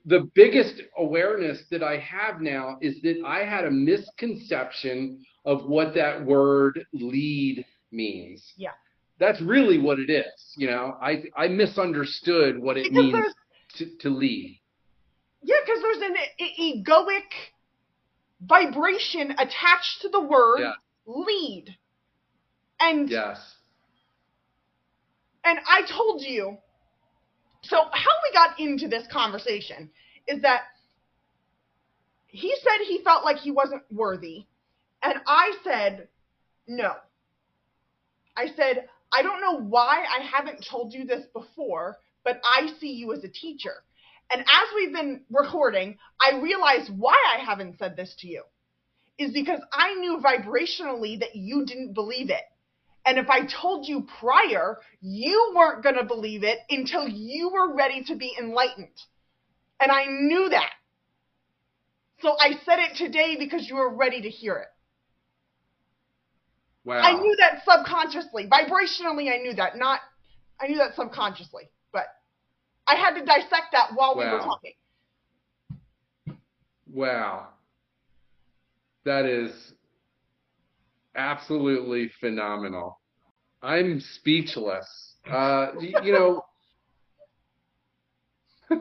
the 0.07 0.31
biggest 0.35 0.81
awareness 0.97 1.63
that 1.71 1.83
I 1.83 1.99
have 1.99 2.41
now 2.41 2.79
is 2.81 2.99
that 3.03 3.23
I 3.27 3.45
had 3.45 3.67
a 3.67 3.71
misconception 3.71 5.23
of 5.45 5.67
what 5.67 5.93
that 5.97 6.25
word 6.25 6.83
lead 6.95 7.63
means. 7.93 8.43
Yeah 8.57 8.71
that's 9.19 9.41
really 9.41 9.79
what 9.79 9.99
it 9.99 10.11
is. 10.11 10.55
You 10.59 10.67
know, 10.67 10.99
I 11.01 11.25
I 11.35 11.49
misunderstood 11.49 12.59
what 12.59 12.77
it 12.77 12.91
because 12.91 13.13
means 13.13 13.35
to, 13.77 13.87
to 14.01 14.11
lead. 14.11 14.61
Yeah, 15.43 15.57
because 15.65 15.83
there's 15.83 16.11
an 16.11 16.17
e- 16.39 16.85
egoic 16.85 17.31
vibration 18.41 19.33
attached 19.33 20.03
to 20.03 20.09
the 20.09 20.21
word 20.21 20.61
yeah. 20.61 20.73
lead. 21.07 21.77
And 22.81 23.09
yes. 23.09 23.39
And 25.45 25.59
I 25.67 25.83
told 25.83 26.23
you. 26.23 26.59
So 27.63 27.77
how 27.77 28.13
we 28.23 28.33
got 28.33 28.61
into 28.61 28.87
this 28.87 29.07
conversation 29.11 29.91
is 30.29 30.43
that 30.43 30.63
he 32.27 32.55
said 32.63 32.85
he 32.87 33.03
felt 33.03 33.25
like 33.25 33.39
he 33.39 33.51
wasn't 33.51 33.83
worthy, 33.91 34.45
and 35.03 35.15
I 35.27 35.53
said 35.65 36.09
no. 36.69 36.93
I 38.37 38.49
said 38.57 38.89
I 39.13 39.23
don't 39.23 39.41
know 39.41 39.59
why 39.59 40.05
I 40.05 40.23
haven't 40.23 40.67
told 40.69 40.93
you 40.93 41.07
this 41.07 41.25
before, 41.33 41.99
but 42.27 42.41
I 42.45 42.73
see 42.81 42.91
you 42.91 43.13
as 43.13 43.23
a 43.23 43.29
teacher. 43.29 43.73
And 44.31 44.41
as 44.41 44.69
we've 44.75 44.93
been 44.93 45.21
recording, 45.31 45.97
I 46.21 46.41
realize 46.41 46.91
why 46.91 47.17
I 47.33 47.43
haven't 47.43 47.79
said 47.79 47.97
this 47.97 48.17
to 48.19 48.27
you 48.27 48.43
is 49.17 49.33
because 49.33 49.61
I 49.73 49.95
knew 49.95 50.19
vibrationally 50.19 51.21
that 51.21 51.37
you 51.37 51.65
didn't 51.65 51.95
believe 51.95 52.29
it. 52.29 52.43
And 53.07 53.17
if 53.17 53.31
I 53.31 53.47
told 53.47 53.87
you 53.87 54.09
prior, 54.19 54.79
you 55.01 55.53
weren't 55.55 55.85
going 55.85 55.95
to 55.95 56.05
believe 56.05 56.43
it 56.43 56.59
until 56.69 57.09
you 57.09 57.51
were 57.51 57.73
ready 57.73 58.03
to 58.09 58.17
be 58.17 58.35
enlightened. 58.37 58.89
And 59.79 59.93
I 59.93 60.07
knew 60.07 60.49
that. 60.49 60.73
So 62.23 62.37
I 62.41 62.55
said 62.65 62.81
it 62.81 62.97
today 62.97 63.37
because 63.39 63.69
you 63.69 63.77
were 63.77 63.95
ready 63.95 64.23
to 64.23 64.29
hear 64.29 64.57
it. 64.57 64.69
Wow. 66.85 66.99
I 66.99 67.13
knew 67.13 67.37
that 67.39 67.63
subconsciously. 67.65 68.49
Vibrationally, 68.49 69.33
I 69.33 69.39
knew 69.41 69.55
that. 69.55 69.77
Not, 69.77 70.01
I 70.61 70.67
knew 70.67 70.79
that 70.79 70.97
subconsciously. 70.97 71.71
I 72.89 72.95
had 72.95 73.15
to 73.15 73.25
dissect 73.25 73.73
that 73.73 73.91
while 73.95 74.15
wow. 74.15 74.23
we 74.23 74.31
were 74.31 74.39
talking. 74.39 74.73
Wow. 76.93 77.49
That 79.05 79.27
is 79.27 79.73
absolutely 81.15 82.11
phenomenal. 82.21 83.01
I'm 83.63 84.01
speechless. 84.01 84.87
Uh, 85.29 85.73
you 85.81 86.13
know, 86.13 86.45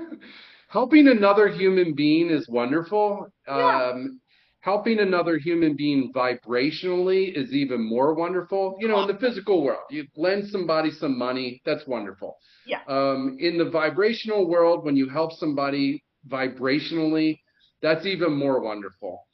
helping 0.70 1.08
another 1.08 1.48
human 1.48 1.94
being 1.94 2.30
is 2.30 2.48
wonderful. 2.48 3.28
Yeah. 3.48 3.92
Um, 3.94 4.20
helping 4.66 4.98
another 4.98 5.38
human 5.38 5.76
being 5.76 6.12
vibrationally 6.12 7.32
is 7.38 7.54
even 7.54 7.80
more 7.80 8.16
wonderful. 8.16 8.76
You 8.80 8.88
know, 8.88 9.04
in 9.04 9.08
the 9.08 9.20
physical 9.20 9.64
world, 9.64 9.84
you 9.92 10.08
lend 10.18 10.50
somebody 10.50 10.90
some 10.90 11.16
money, 11.16 11.62
that's 11.64 11.86
wonderful. 11.86 12.38
Yeah. 12.66 12.80
Um, 12.88 13.38
in 13.40 13.60
the 13.60 13.70
vibrational 13.70 14.48
world, 14.48 14.84
when 14.84 14.98
you 14.98 15.08
help 15.08 15.34
somebody 15.34 16.04
vibrationally, 16.28 17.38
that's 17.84 18.08
even 18.08 18.34
more 18.34 18.60
wonderful. 18.60 19.28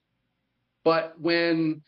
But 0.84 1.14
when 1.18 1.82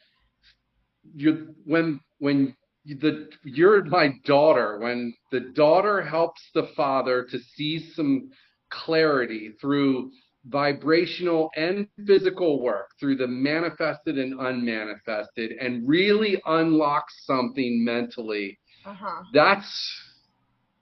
you 1.13 1.53
when 1.65 1.99
when 2.19 2.55
the 2.85 3.29
you're 3.43 3.83
my 3.83 4.13
daughter 4.23 4.79
when 4.79 5.13
the 5.31 5.41
daughter 5.53 6.01
helps 6.01 6.41
the 6.53 6.67
father 6.77 7.27
to 7.29 7.39
see 7.39 7.91
some 7.93 8.29
clarity 8.69 9.51
through 9.59 10.11
vibrational 10.45 11.49
and 11.55 11.87
physical 12.05 12.61
work 12.61 12.89
through 12.99 13.15
the 13.15 13.27
manifested 13.27 14.17
and 14.17 14.37
unmanifested 14.39 15.51
and 15.59 15.87
really 15.87 16.41
unlock 16.45 17.05
something 17.25 17.83
mentally 17.85 18.59
Uh-huh. 18.85 19.23
that's 19.33 19.71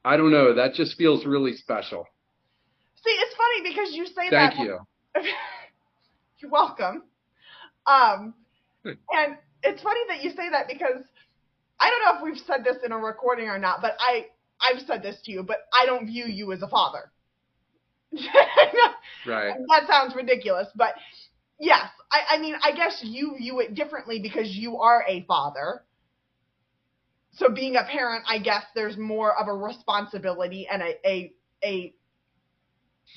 i 0.03 0.17
don't 0.17 0.31
know 0.31 0.53
that 0.55 0.73
just 0.73 0.97
feels 0.97 1.25
really 1.25 1.55
special 1.55 2.05
See, 3.03 3.11
it's 3.11 3.35
funny 3.35 3.69
because 3.69 3.95
you 3.95 4.05
say 4.05 4.29
thank 4.29 4.31
that. 4.31 4.55
Thank 4.55 4.67
you 4.67 4.79
You're 6.39 6.51
welcome. 6.51 7.03
Um, 7.87 8.33
Good. 8.83 8.97
and 9.11 9.37
it's 9.63 9.81
funny 9.81 9.99
that 10.09 10.23
you 10.23 10.29
say 10.31 10.49
that 10.49 10.67
because 10.67 11.03
I 11.79 11.89
don't 11.89 12.01
know 12.03 12.17
if 12.17 12.23
we've 12.33 12.43
said 12.45 12.63
this 12.63 12.77
in 12.85 12.91
a 12.91 12.97
recording 12.97 13.47
or 13.47 13.57
not, 13.57 13.81
but 13.81 13.95
I 13.99 14.27
I've 14.61 14.81
said 14.85 15.01
this 15.01 15.19
to 15.25 15.31
you, 15.31 15.43
but 15.43 15.57
I 15.79 15.85
don't 15.87 16.05
view 16.05 16.25
you 16.25 16.51
as 16.51 16.61
a 16.61 16.67
father. 16.67 17.11
right 19.25 19.53
that 19.69 19.87
sounds 19.87 20.15
ridiculous, 20.15 20.67
but 20.75 20.93
yes, 21.59 21.87
I, 22.11 22.35
I 22.35 22.37
mean 22.39 22.55
I 22.61 22.71
guess 22.71 22.99
you 23.03 23.35
view 23.37 23.59
it 23.59 23.75
differently 23.75 24.19
because 24.21 24.49
you 24.55 24.77
are 24.77 25.03
a 25.07 25.23
father. 25.25 25.83
So 27.33 27.49
being 27.49 27.77
a 27.77 27.83
parent, 27.83 28.25
I 28.27 28.39
guess 28.39 28.63
there's 28.75 28.97
more 28.97 29.37
of 29.37 29.47
a 29.47 29.53
responsibility 29.53 30.67
and 30.71 30.81
a 30.81 31.07
a, 31.07 31.33
a 31.63 31.93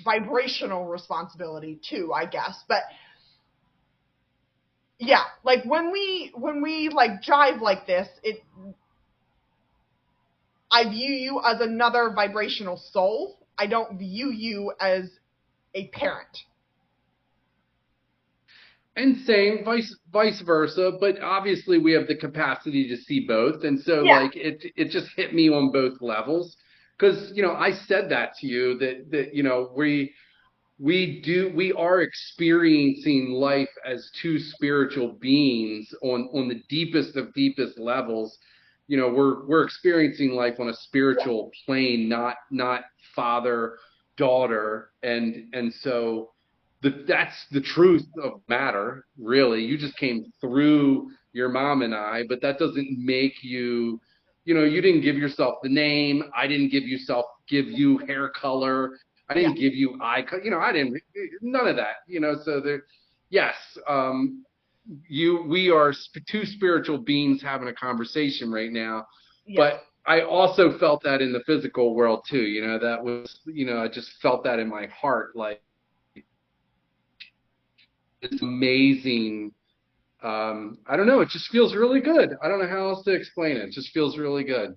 vibrational 0.04 0.86
responsibility 0.86 1.80
too, 1.88 2.12
I 2.14 2.26
guess. 2.26 2.62
But 2.68 2.82
yeah, 4.98 5.24
like 5.42 5.64
when 5.64 5.90
we 5.92 6.32
when 6.34 6.62
we 6.62 6.88
like 6.88 7.22
jive 7.22 7.60
like 7.60 7.86
this, 7.86 8.08
it 8.22 8.42
I 10.70 10.88
view 10.88 11.12
you 11.12 11.40
as 11.44 11.60
another 11.60 12.10
vibrational 12.14 12.76
soul. 12.76 13.43
I 13.58 13.66
don't 13.66 13.98
view 13.98 14.30
you 14.30 14.72
as 14.80 15.10
a 15.74 15.88
parent. 15.88 16.44
and 18.96 19.16
same 19.26 19.64
vice 19.64 19.94
vice 20.12 20.40
versa 20.42 20.92
but 21.00 21.20
obviously 21.20 21.78
we 21.78 21.92
have 21.92 22.06
the 22.06 22.14
capacity 22.14 22.88
to 22.88 22.96
see 22.96 23.26
both 23.26 23.64
and 23.64 23.80
so 23.80 24.04
Yeah. 24.04 24.20
like 24.20 24.36
it 24.36 24.64
it 24.76 24.90
just 24.90 25.08
hit 25.16 25.34
me 25.34 25.48
on 25.50 25.72
both 25.72 26.00
levels 26.00 26.56
because 26.96 27.32
you 27.34 27.42
know 27.42 27.54
i 27.54 27.72
said 27.72 28.08
that 28.10 28.34
to 28.36 28.46
you 28.46 28.78
that 28.78 29.10
that 29.10 29.34
you 29.34 29.42
know 29.42 29.72
we 29.76 30.14
we 30.78 31.20
do 31.22 31.52
we 31.54 31.72
are 31.72 32.02
experiencing 32.02 33.30
life 33.32 33.70
as 33.84 34.10
two 34.22 34.38
spiritual 34.38 35.08
beings 35.20 35.92
on 36.02 36.28
on 36.32 36.48
the 36.48 36.62
deepest 36.68 37.16
of 37.16 37.32
deepest 37.34 37.78
levels 37.78 38.38
you 38.86 38.96
know 38.96 39.08
we're 39.08 39.46
we're 39.46 39.64
experiencing 39.64 40.32
life 40.32 40.60
on 40.60 40.68
a 40.68 40.74
spiritual 40.74 41.50
plane 41.66 42.08
not 42.08 42.36
not 42.50 42.82
father 43.14 43.76
daughter. 44.16 44.90
And 45.02 45.52
and 45.52 45.72
so 45.72 46.30
the, 46.82 47.04
that's 47.06 47.46
the 47.50 47.60
truth 47.60 48.06
of 48.22 48.40
matter 48.48 49.06
really. 49.18 49.64
You 49.64 49.78
just 49.78 49.96
came 49.96 50.32
through 50.40 51.10
your 51.32 51.48
mom 51.48 51.82
and 51.82 51.94
i 51.94 52.22
but 52.28 52.40
that 52.40 52.60
doesn't 52.60 52.96
make 52.96 53.42
you 53.42 54.00
you 54.44 54.54
know 54.54 54.62
you 54.62 54.80
didn't 54.80 55.00
give 55.00 55.16
yourself 55.16 55.56
the 55.62 55.68
name. 55.68 56.22
I 56.36 56.46
didn't 56.46 56.68
give 56.68 56.84
yourself 56.84 57.26
give 57.48 57.66
you 57.66 57.98
hair 57.98 58.28
color. 58.28 58.98
I 59.28 59.34
didn't 59.34 59.54
give 59.54 59.74
you 59.74 59.98
eye 60.02 60.22
color 60.22 60.42
you 60.42 60.50
know 60.50 60.60
i 60.60 60.72
didn't 60.72 61.00
none 61.40 61.66
of 61.66 61.76
that 61.76 61.96
you 62.06 62.20
know. 62.20 62.36
So 62.44 62.60
there 62.60 62.84
yes 63.30 63.54
um 63.88 64.44
you 65.08 65.44
we 65.48 65.70
are 65.70 65.92
two 66.28 66.44
spiritual 66.44 66.98
beings 66.98 67.42
having 67.42 67.68
a 67.68 67.74
conversation 67.74 68.50
right 68.50 68.70
now 68.72 69.06
Yeah. 69.46 69.56
but 69.56 69.84
I 70.06 70.20
also 70.22 70.78
felt 70.78 71.02
that 71.04 71.22
in 71.22 71.32
the 71.32 71.40
physical 71.46 71.94
world 71.94 72.24
too. 72.28 72.42
You 72.42 72.66
know, 72.66 72.78
that 72.78 73.02
was, 73.02 73.40
you 73.46 73.64
know, 73.64 73.78
I 73.82 73.88
just 73.88 74.10
felt 74.20 74.44
that 74.44 74.58
in 74.58 74.68
my 74.68 74.86
heart. 74.86 75.34
Like, 75.34 75.62
it's 78.20 78.42
amazing. 78.42 79.52
Um, 80.22 80.78
I 80.86 80.96
don't 80.96 81.06
know. 81.06 81.20
It 81.20 81.30
just 81.30 81.50
feels 81.50 81.74
really 81.74 82.00
good. 82.00 82.36
I 82.42 82.48
don't 82.48 82.58
know 82.60 82.68
how 82.68 82.88
else 82.88 83.04
to 83.04 83.12
explain 83.12 83.56
it. 83.56 83.64
It 83.64 83.72
just 83.72 83.92
feels 83.92 84.18
really 84.18 84.44
good. 84.44 84.74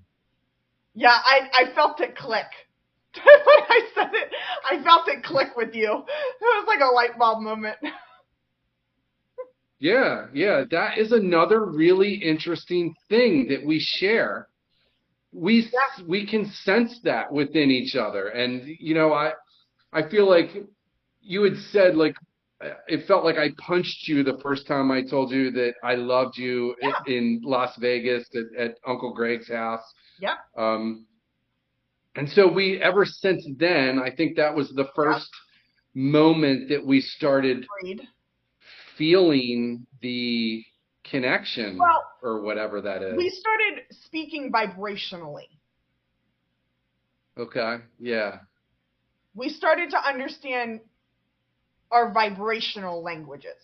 Yeah, 0.96 1.16
I, 1.26 1.50
I 1.54 1.76
felt 1.76 2.00
it 2.02 2.16
click. 2.16 2.48
when 3.16 3.26
I 3.70 3.82
said 3.96 4.10
it, 4.14 4.32
I 4.70 4.82
felt 4.84 5.08
it 5.10 5.24
click 5.24 5.56
with 5.58 5.74
you. 5.74 5.92
It 5.92 6.42
was 6.42 6.66
like 6.68 6.80
a 6.82 6.94
light 6.94 7.18
bulb 7.18 7.42
moment. 7.42 7.78
Yeah, 9.80 10.26
yeah, 10.34 10.64
that 10.72 10.98
is 10.98 11.12
another 11.12 11.66
really 11.66 12.14
interesting 12.16 12.96
thing 13.10 13.48
that 13.50 13.64
we 13.64 13.80
share. 13.80 14.48
We 15.32 15.62
Yeah. 15.72 16.04
we 16.08 16.26
can 16.26 16.46
sense 16.46 17.00
that 17.04 17.32
within 17.32 17.70
each 17.70 17.96
other, 17.96 18.30
and 18.30 18.64
you 18.80 18.96
know, 18.96 19.14
I 19.14 19.34
I 19.94 20.08
feel 20.10 20.28
like 20.28 20.50
you 21.22 21.44
had 21.44 21.58
said 21.58 21.96
like 21.96 22.16
uh, 22.60 22.70
it 22.88 23.06
felt 23.06 23.24
like 23.24 23.38
I 23.38 23.52
punched 23.60 24.08
you 24.08 24.24
the 24.24 24.40
first 24.42 24.66
time 24.66 24.90
I 24.90 25.04
told 25.04 25.32
you 25.32 25.52
that 25.52 25.76
I 25.84 25.94
loved 25.94 26.38
you 26.38 26.76
Yeah. 26.82 26.94
in 27.06 27.42
Las 27.44 27.76
Vegas 27.78 28.28
at, 28.36 28.60
at 28.60 28.78
Uncle 28.88 29.14
Greg's 29.14 29.48
house. 29.50 29.84
Yep. 30.20 30.38
Um, 30.58 31.06
and 32.16 32.28
so 32.28 32.52
we 32.52 32.82
ever 32.82 33.06
since 33.06 33.46
then, 33.60 34.00
I 34.00 34.10
think 34.10 34.38
that 34.38 34.56
was 34.56 34.72
the 34.72 34.88
first 34.96 35.30
moment 35.94 36.70
that 36.70 36.84
we 36.84 37.00
started 37.00 37.68
Agreed. 37.80 38.02
Feeling 38.98 39.86
the 40.02 40.64
connection 41.04 41.78
Well, 41.78 42.04
or 42.22 42.42
whatever 42.42 42.82
that 42.82 43.02
is. 43.02 43.18
We 43.18 43.30
started 43.30 43.84
speaking 43.92 44.52
vibrationally. 44.52 45.48
Okay. 47.38 47.78
Yeah. 48.00 48.40
We 49.36 49.50
started 49.50 49.92
to 49.92 49.98
understand 49.98 50.82
our 51.92 52.12
vibrational 52.12 53.04
languages. 53.04 53.56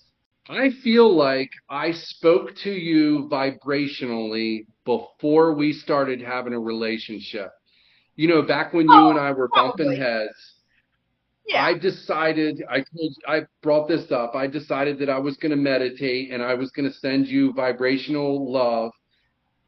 I 0.49 0.69
feel 0.83 1.15
like 1.15 1.49
I 1.69 1.91
spoke 1.93 2.55
to 2.63 2.71
you 2.71 3.29
vibrationally 3.31 4.67
before 4.85 5.53
we 5.53 5.73
started 5.73 6.21
having 6.21 6.53
a 6.53 6.59
relationship. 6.59 7.51
You 8.15 8.27
know, 8.27 8.41
back 8.43 8.73
when 8.73 8.87
you 8.87 8.93
Oh, 8.93 9.09
and 9.09 9.19
I 9.19 9.31
were 9.31 9.47
bumping 9.47 9.95
heads, 9.95 10.52
Yeah. 11.45 11.65
I 11.65 11.77
decided, 11.77 12.63
I 12.69 12.77
told, 12.95 13.15
I 13.27 13.41
brought 13.61 13.87
this 13.87 14.11
up. 14.11 14.33
I 14.33 14.47
decided 14.47 14.97
that 14.99 15.09
I 15.09 15.19
was 15.19 15.35
going 15.37 15.51
to 15.51 15.57
meditate 15.57 16.31
and 16.31 16.41
I 16.41 16.53
was 16.53 16.71
going 16.71 16.89
to 16.89 16.97
send 16.97 17.27
you 17.27 17.51
vibrational 17.53 18.51
love, 18.51 18.91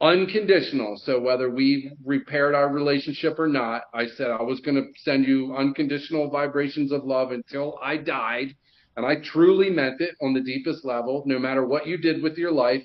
unconditional. 0.00 0.96
So 1.04 1.20
whether 1.20 1.50
we 1.50 1.92
repaired 2.04 2.54
our 2.54 2.70
relationship 2.70 3.38
or 3.38 3.46
not, 3.46 3.82
I 3.92 4.06
said 4.06 4.30
I 4.30 4.42
was 4.42 4.60
going 4.60 4.76
to 4.76 4.86
send 5.02 5.26
you 5.26 5.54
unconditional 5.54 6.30
vibrations 6.30 6.92
of 6.92 7.04
love 7.04 7.32
until 7.32 7.78
I 7.82 7.98
died. 7.98 8.54
And 8.96 9.04
I 9.04 9.16
truly 9.16 9.68
meant 9.68 10.00
it 10.00 10.14
on 10.22 10.32
the 10.32 10.40
deepest 10.40 10.82
level. 10.82 11.22
No 11.26 11.38
matter 11.38 11.66
what 11.66 11.86
you 11.86 11.98
did 11.98 12.22
with 12.22 12.38
your 12.38 12.52
life, 12.52 12.82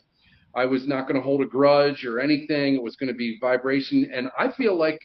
I 0.54 0.66
was 0.66 0.86
not 0.86 1.04
going 1.04 1.16
to 1.16 1.22
hold 1.22 1.42
a 1.42 1.46
grudge 1.46 2.04
or 2.04 2.20
anything. 2.20 2.76
It 2.76 2.84
was 2.84 2.98
going 2.98 3.08
to 3.08 3.16
be 3.16 3.38
vibration. 3.39 4.12
And 4.14 4.30
I 4.38 4.52
feel 4.52 4.78
like 4.78 5.00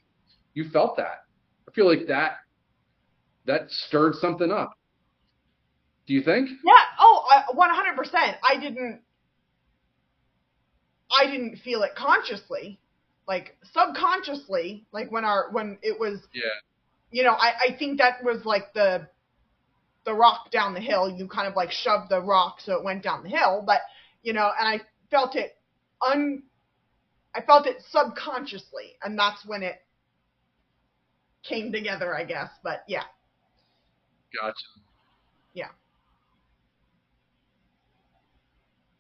you 0.55 0.69
felt 0.71 0.97
that. 0.97 1.21
I 1.69 1.73
feel 1.73 1.87
like 1.87 2.09
that 2.09 2.39
that 3.47 3.71
stirred 3.71 4.15
something 4.17 4.51
up. 4.51 4.73
Do 6.07 6.15
you 6.15 6.23
think? 6.23 6.49
Yeah. 6.65 6.73
Oh, 7.01 7.43
one 7.55 7.71
hundred 7.71 7.97
percent. 7.97 8.37
I 8.49 8.59
didn't. 8.59 9.01
I 11.11 11.27
didn't 11.27 11.59
feel 11.59 11.83
it 11.83 11.95
consciously, 11.97 12.79
like 13.27 13.57
subconsciously, 13.73 14.87
like 14.93 15.11
when 15.11 15.25
our 15.25 15.51
when 15.53 15.79
it 15.83 15.99
was. 15.99 16.21
Yeah. 16.33 16.45
You 17.11 17.23
know, 17.25 17.33
I 17.33 17.53
I 17.69 17.77
think 17.79 17.99
that 17.99 18.23
was 18.23 18.45
like 18.45 18.73
the. 18.75 19.09
The 20.05 20.15
rock 20.15 20.53
down 20.53 20.73
the 20.73 20.79
hill. 20.81 21.11
You 21.11 21.27
kind 21.27 21.49
of 21.49 21.57
like 21.57 21.73
shoved 21.73 22.11
the 22.11 22.21
rock 22.21 22.61
so 22.61 22.75
it 22.75 22.85
went 22.85 23.03
down 23.03 23.25
the 23.25 23.29
hill, 23.29 23.65
but 23.67 23.81
you 24.23 24.33
know, 24.33 24.53
and 24.57 24.69
I 24.69 24.81
felt 25.11 25.35
it 25.35 25.57
un. 26.01 26.45
I 27.35 27.41
felt 27.41 27.67
it 27.67 27.79
subconsciously, 27.91 28.95
and 29.03 29.19
that's 29.19 29.45
when 29.45 29.65
it 29.65 29.83
came 31.43 31.73
together, 31.73 32.15
I 32.17 32.23
guess. 32.23 32.51
But 32.63 32.85
yeah, 32.87 33.03
Gotcha. 34.41 34.55
Yeah. 35.55 35.69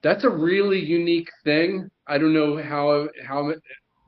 That's 0.02 0.24
a 0.24 0.30
really 0.30 0.78
unique 0.78 1.28
thing. 1.44 1.90
I 2.06 2.18
don't 2.18 2.34
know 2.34 2.62
how 2.62 3.08
how 3.26 3.52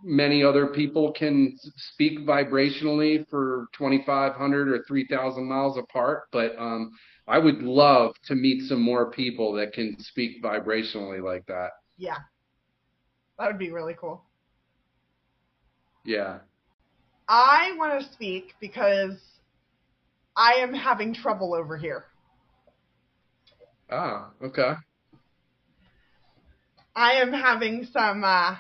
many 0.05 0.45
other 0.45 0.69
people 0.69 1.13
can 1.13 1.57
speak 1.77 2.21
vibrationally 2.21 3.29
for 3.29 3.67
2,500 3.77 4.69
or 4.69 4.85
3,000 4.87 5.49
miles 5.49 5.77
apart, 5.77 6.25
but 6.31 6.57
um, 6.57 6.93
I 7.27 7.39
would 7.39 7.63
love 7.63 8.15
to 8.27 8.37
meet 8.37 8.63
some 8.69 8.81
more 8.81 9.11
people 9.11 9.53
that 9.55 9.73
can 9.73 9.97
speak 9.99 10.43
vibrationally 10.43 11.23
like 11.23 11.45
that. 11.47 11.71
yeah, 11.97 12.19
that 13.39 13.47
would 13.49 13.59
be 13.59 13.71
really 13.71 13.95
cool. 13.99 14.23
Yeah. 16.05 16.39
I 17.29 17.75
want 17.77 18.01
to 18.01 18.13
speak 18.13 18.55
because 18.61 19.19
I 20.39 20.61
am 20.61 20.73
having 20.73 21.15
trouble 21.15 21.53
over 21.53 21.77
here. 21.77 22.05
Ah, 23.91 24.31
okay. 24.41 24.75
I 26.95 27.15
am 27.15 27.33
having 27.33 27.89
some 27.93 28.23
uh, 28.23 28.55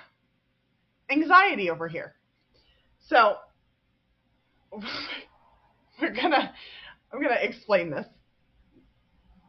anxiety 1.08 1.70
over 1.70 1.86
here. 1.86 2.14
So 3.06 3.36
we're 4.72 6.14
gonna 6.14 6.52
I'm 7.12 7.22
gonna 7.22 7.38
explain 7.40 7.90
this. 7.90 8.06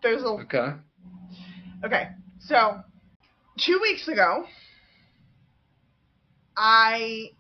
There's 0.03 0.21
a 0.21 0.27
Okay. 0.27 0.73
Okay, 1.83 2.09
so 2.41 2.81
two 3.57 3.79
weeks 3.81 4.07
ago, 4.07 4.45
I 6.55 7.31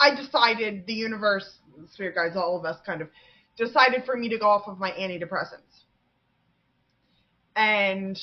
I 0.00 0.16
decided 0.16 0.84
the 0.86 0.94
universe, 0.94 1.48
spirit 1.90 2.14
guides, 2.14 2.36
all 2.36 2.58
of 2.58 2.64
us 2.64 2.78
kind 2.84 3.00
of 3.00 3.08
decided 3.56 4.04
for 4.04 4.16
me 4.16 4.28
to 4.30 4.38
go 4.38 4.48
off 4.48 4.66
of 4.66 4.78
my 4.78 4.90
antidepressants. 4.92 5.84
And 7.54 8.18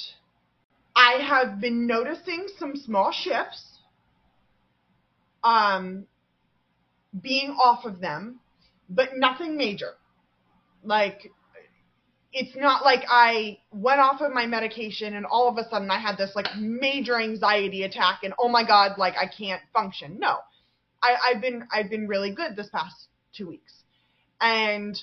I 0.96 1.22
have 1.22 1.62
been 1.62 1.86
noticing 1.86 2.48
some 2.58 2.76
small 2.76 3.12
shifts 3.12 3.66
um 5.44 6.06
being 7.22 7.52
off 7.52 7.86
of 7.86 8.02
them, 8.02 8.40
but 8.90 9.10
nothing 9.16 9.56
major. 9.58 9.94
Like 10.84 11.32
it's 12.32 12.56
not 12.56 12.84
like 12.84 13.04
I 13.10 13.58
went 13.72 14.00
off 14.00 14.22
of 14.22 14.32
my 14.32 14.46
medication 14.46 15.16
and 15.16 15.26
all 15.26 15.48
of 15.50 15.58
a 15.58 15.68
sudden 15.70 15.90
I 15.90 16.00
had 16.00 16.18
this 16.18 16.32
like 16.36 16.48
major 16.58 17.20
anxiety 17.20 17.84
attack 17.84 18.20
and 18.24 18.34
oh 18.40 18.50
my 18.50 18.64
god, 18.66 18.98
like 18.98 19.16
I 19.18 19.28
can't 19.28 19.62
function. 19.74 20.18
No. 20.20 20.38
I, 21.02 21.16
I've 21.30 21.42
been 21.42 21.68
I've 21.72 21.90
been 21.90 22.08
really 22.08 22.32
good 22.32 22.56
this 22.56 22.70
past 22.72 23.08
two 23.40 23.48
weeks. 23.48 23.74
And 24.42 25.02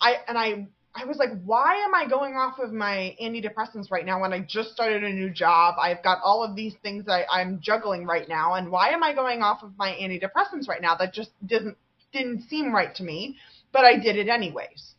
I 0.00 0.16
and 0.28 0.38
I 0.38 0.68
I 0.94 1.04
was 1.04 1.18
like, 1.18 1.30
why 1.44 1.84
am 1.84 1.94
I 1.94 2.06
going 2.08 2.34
off 2.34 2.58
of 2.58 2.72
my 2.72 3.16
antidepressants 3.22 3.90
right 3.90 4.04
now 4.04 4.20
when 4.20 4.32
I 4.32 4.40
just 4.40 4.70
started 4.70 5.04
a 5.04 5.12
new 5.12 5.30
job? 5.30 5.76
I've 5.80 6.02
got 6.02 6.18
all 6.24 6.42
of 6.42 6.56
these 6.56 6.74
things 6.82 7.04
I, 7.08 7.24
I'm 7.30 7.60
juggling 7.60 8.06
right 8.06 8.28
now, 8.28 8.54
and 8.54 8.70
why 8.70 8.90
am 8.90 9.02
I 9.02 9.14
going 9.14 9.42
off 9.42 9.62
of 9.62 9.72
my 9.78 9.92
antidepressants 9.92 10.68
right 10.68 10.82
now? 10.82 10.96
That 10.96 11.14
just 11.14 11.30
didn't 11.46 11.76
didn't 12.12 12.48
seem 12.48 12.74
right 12.74 12.94
to 12.96 13.02
me, 13.04 13.36
but 13.72 13.84
I 13.84 13.98
did 13.98 14.16
it 14.16 14.28
anyways 14.28 14.94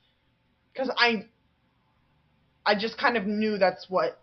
because 0.73 0.89
I 0.97 1.27
I 2.65 2.75
just 2.75 2.97
kind 2.97 3.17
of 3.17 3.25
knew 3.25 3.57
that's 3.57 3.87
what 3.89 4.17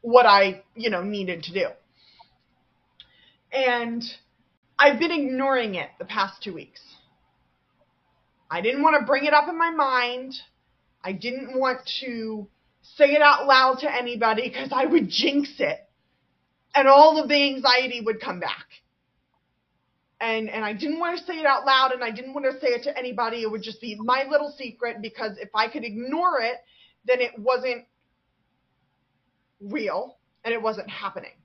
what 0.00 0.26
I, 0.26 0.62
you 0.74 0.90
know, 0.90 1.02
needed 1.02 1.42
to 1.44 1.52
do. 1.52 1.66
And 3.52 4.02
I've 4.78 4.98
been 4.98 5.10
ignoring 5.10 5.74
it 5.74 5.88
the 5.98 6.04
past 6.04 6.42
2 6.42 6.54
weeks. 6.54 6.80
I 8.50 8.60
didn't 8.60 8.82
want 8.82 8.98
to 8.98 9.06
bring 9.06 9.24
it 9.24 9.34
up 9.34 9.48
in 9.48 9.58
my 9.58 9.70
mind. 9.70 10.34
I 11.02 11.12
didn't 11.12 11.58
want 11.58 11.80
to 12.00 12.48
say 12.96 13.12
it 13.12 13.22
out 13.22 13.46
loud 13.46 13.80
to 13.80 13.94
anybody 13.94 14.48
because 14.48 14.70
I 14.72 14.86
would 14.86 15.08
jinx 15.08 15.50
it. 15.58 15.78
And 16.74 16.88
all 16.88 17.20
of 17.20 17.28
the 17.28 17.54
anxiety 17.54 18.00
would 18.00 18.20
come 18.20 18.40
back. 18.40 18.66
And 20.20 20.48
and 20.48 20.64
I 20.64 20.72
didn't 20.72 20.98
want 20.98 21.18
to 21.18 21.24
say 21.24 21.38
it 21.38 21.46
out 21.46 21.64
loud 21.64 21.92
and 21.92 22.02
I 22.02 22.10
didn't 22.10 22.34
want 22.34 22.46
to 22.46 22.58
say 22.60 22.68
it 22.68 22.84
to 22.84 22.96
anybody. 22.96 23.42
It 23.42 23.50
would 23.50 23.62
just 23.62 23.80
be 23.80 23.96
my 24.00 24.24
little 24.28 24.52
secret 24.56 25.00
because 25.00 25.38
if 25.38 25.50
I 25.54 25.68
could 25.68 25.84
ignore 25.84 26.40
it, 26.40 26.56
then 27.04 27.20
it 27.20 27.38
wasn't 27.38 27.84
real 29.60 30.16
and 30.44 30.52
it 30.52 30.60
wasn't 30.60 30.90
happening. 30.90 31.37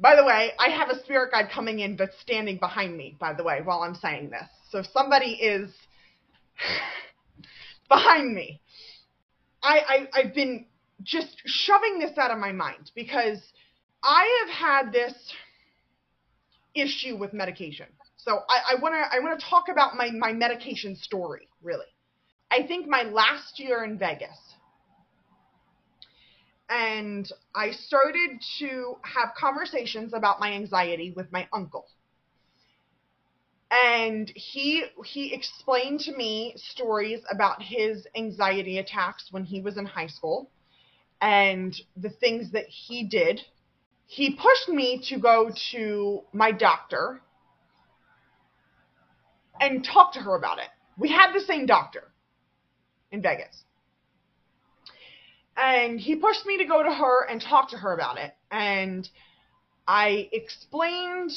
By 0.00 0.16
the 0.16 0.24
way, 0.24 0.52
I 0.58 0.70
have 0.70 0.88
a 0.88 0.98
spirit 1.04 1.30
guide 1.32 1.50
coming 1.52 1.80
in 1.80 1.96
that's 1.96 2.18
standing 2.20 2.56
behind 2.56 2.96
me, 2.96 3.16
by 3.20 3.34
the 3.34 3.44
way, 3.44 3.60
while 3.62 3.82
I'm 3.82 3.94
saying 3.94 4.30
this. 4.30 4.48
So 4.70 4.78
if 4.78 4.86
somebody 4.86 5.32
is 5.32 5.70
behind 7.88 8.34
me. 8.34 8.60
I, 9.62 9.80
I 10.14 10.20
I've 10.20 10.34
been 10.34 10.66
just 11.02 11.36
shoving 11.44 11.98
this 11.98 12.16
out 12.16 12.30
of 12.30 12.38
my 12.38 12.52
mind 12.52 12.90
because 12.94 13.38
I 14.02 14.46
have 14.46 14.84
had 14.84 14.92
this 14.92 15.14
issue 16.74 17.16
with 17.16 17.32
medication. 17.32 17.86
So 18.16 18.40
I, 18.48 18.74
I 18.74 18.80
wanna 18.80 19.02
I 19.10 19.18
wanna 19.20 19.40
talk 19.40 19.68
about 19.70 19.96
my, 19.96 20.10
my 20.10 20.32
medication 20.32 20.96
story, 20.96 21.48
really. 21.62 21.86
I 22.50 22.66
think 22.66 22.88
my 22.88 23.02
last 23.02 23.58
year 23.58 23.84
in 23.84 23.98
Vegas, 23.98 24.38
and 26.70 27.28
I 27.52 27.72
started 27.72 28.40
to 28.60 28.96
have 29.02 29.34
conversations 29.36 30.14
about 30.14 30.38
my 30.38 30.52
anxiety 30.52 31.12
with 31.14 31.30
my 31.32 31.48
uncle. 31.52 31.86
And 33.72 34.30
he 34.34 34.84
he 35.04 35.34
explained 35.34 36.00
to 36.00 36.16
me 36.16 36.54
stories 36.56 37.20
about 37.30 37.62
his 37.62 38.06
anxiety 38.16 38.78
attacks 38.78 39.28
when 39.30 39.44
he 39.44 39.60
was 39.60 39.76
in 39.76 39.84
high 39.84 40.06
school 40.06 40.50
and 41.20 41.74
the 41.96 42.10
things 42.10 42.52
that 42.52 42.66
he 42.66 43.04
did. 43.04 43.40
He 44.06 44.34
pushed 44.34 44.68
me 44.68 45.02
to 45.08 45.18
go 45.18 45.50
to 45.72 46.22
my 46.32 46.50
doctor 46.50 47.20
and 49.60 49.84
talk 49.84 50.14
to 50.14 50.20
her 50.20 50.36
about 50.36 50.58
it. 50.58 50.68
We 50.96 51.10
had 51.10 51.32
the 51.32 51.40
same 51.40 51.66
doctor 51.66 52.10
in 53.12 53.22
Vegas 53.22 53.64
and 55.60 56.00
he 56.00 56.16
pushed 56.16 56.46
me 56.46 56.58
to 56.58 56.64
go 56.64 56.82
to 56.82 56.90
her 56.90 57.26
and 57.28 57.40
talk 57.40 57.70
to 57.70 57.76
her 57.76 57.92
about 57.92 58.18
it. 58.18 58.34
And 58.50 59.08
I 59.86 60.28
explained 60.32 61.32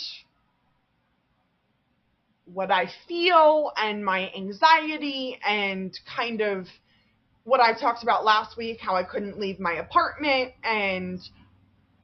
what 2.45 2.71
I 2.71 2.89
feel 3.07 3.71
and 3.75 4.03
my 4.03 4.31
anxiety 4.35 5.39
and 5.45 5.97
kind 6.15 6.41
of 6.41 6.67
what 7.43 7.59
I 7.59 7.73
talked 7.73 8.03
about 8.03 8.23
last 8.23 8.55
week, 8.57 8.79
how 8.79 8.95
I 8.95 9.03
couldn't 9.03 9.39
leave 9.39 9.59
my 9.59 9.73
apartment 9.73 10.53
and 10.63 11.19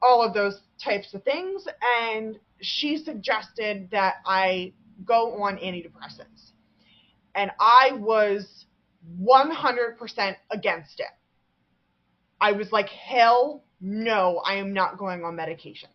all 0.02 0.22
of 0.22 0.34
those 0.34 0.60
types 0.82 1.14
of 1.14 1.22
things. 1.24 1.66
And 2.02 2.38
she 2.60 2.98
suggested 2.98 3.88
that 3.92 4.16
I 4.26 4.74
go 5.06 5.42
on 5.42 5.56
antidepressants. 5.56 6.52
And 7.34 7.50
I 7.58 7.92
was 7.92 8.66
100% 9.22 10.36
against 10.50 11.00
it. 11.00 11.06
I 12.40 12.52
was 12.52 12.72
like, 12.72 12.88
hell 12.88 13.62
no, 13.80 14.40
I 14.44 14.54
am 14.56 14.72
not 14.72 14.98
going 14.98 15.24
on 15.24 15.36
medication. 15.36 15.90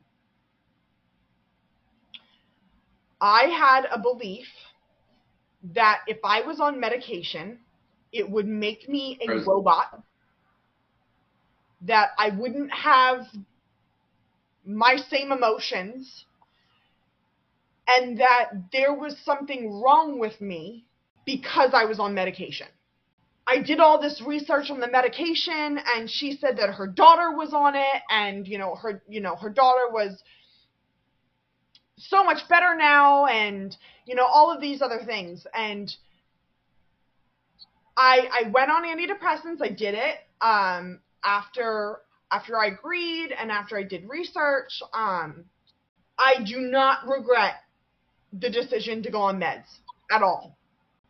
I 3.20 3.43
had 3.46 3.86
a 3.91 4.00
belief 4.00 4.48
that 5.74 6.02
if 6.08 6.18
I 6.24 6.41
was 6.41 6.60
on 6.60 6.80
medication, 6.80 7.60
it 8.12 8.30
would 8.30 8.48
make 8.48 8.88
me 8.88 9.18
a 9.28 9.39
robot, 9.39 10.04
that 11.82 12.10
I 12.18 12.30
wouldn't 12.30 12.72
have 12.72 13.26
my 14.66 14.98
same 14.98 15.32
emotions, 15.32 16.26
and 17.88 18.20
that 18.20 18.52
there 18.72 18.93
was 18.93 19.16
something 19.24 19.82
wrong 19.82 20.20
with 20.20 20.39
me 20.41 20.86
because 21.26 21.72
I 21.74 21.86
was 21.86 22.00
on 22.00 22.14
medication. 22.14 22.68
I 23.48 23.60
did 23.60 23.80
all 23.80 24.02
this 24.02 24.22
research 24.26 24.72
on 24.72 24.80
the 24.80 24.88
medication 24.89 25.80
and 25.96 26.10
she 26.10 26.36
said 26.38 26.58
that 26.58 26.72
her 26.72 26.88
daughter 26.88 27.32
was 27.32 27.54
on 27.54 27.76
it 27.76 28.02
and 28.10 28.48
you 28.48 28.58
know 28.58 28.76
her 28.76 29.04
you 29.08 29.22
know 29.22 29.36
her 29.36 29.50
daughter 29.50 29.89
was 29.91 30.24
so 31.98 32.24
much 32.24 32.48
better 32.50 32.76
now 32.76 33.26
and 33.28 33.76
you 34.06 34.16
know 34.16 34.26
all 34.26 34.52
of 34.52 34.62
these 34.62 34.82
other 34.82 35.02
things. 35.06 35.46
And 35.54 35.96
I 37.96 38.28
I 38.46 38.50
went 38.50 38.72
on 38.72 38.84
antidepressants 38.84 39.62
I 39.62 39.70
did 39.70 39.93
it 39.93 40.18
um 40.41 41.00
after 41.24 42.00
after 42.32 42.58
I 42.60 42.68
agreed 42.68 43.32
and 43.32 43.52
after 43.52 43.78
I 43.78 43.84
did 43.84 44.10
research 44.10 44.82
um 44.93 45.46
I 46.18 46.43
do 46.43 46.62
not 46.62 47.08
regret 47.08 47.56
the 48.34 48.50
decision 48.50 49.04
to 49.04 49.12
go 49.12 49.22
on 49.22 49.39
meds 49.39 49.68
at 50.12 50.22
all 50.24 50.55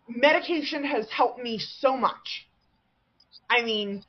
medication 0.07 0.83
has 0.83 1.09
helped 1.09 1.41
me 1.41 1.59
so 1.59 1.97
much. 1.97 2.47
I 3.49 3.63
mean, 3.63 4.03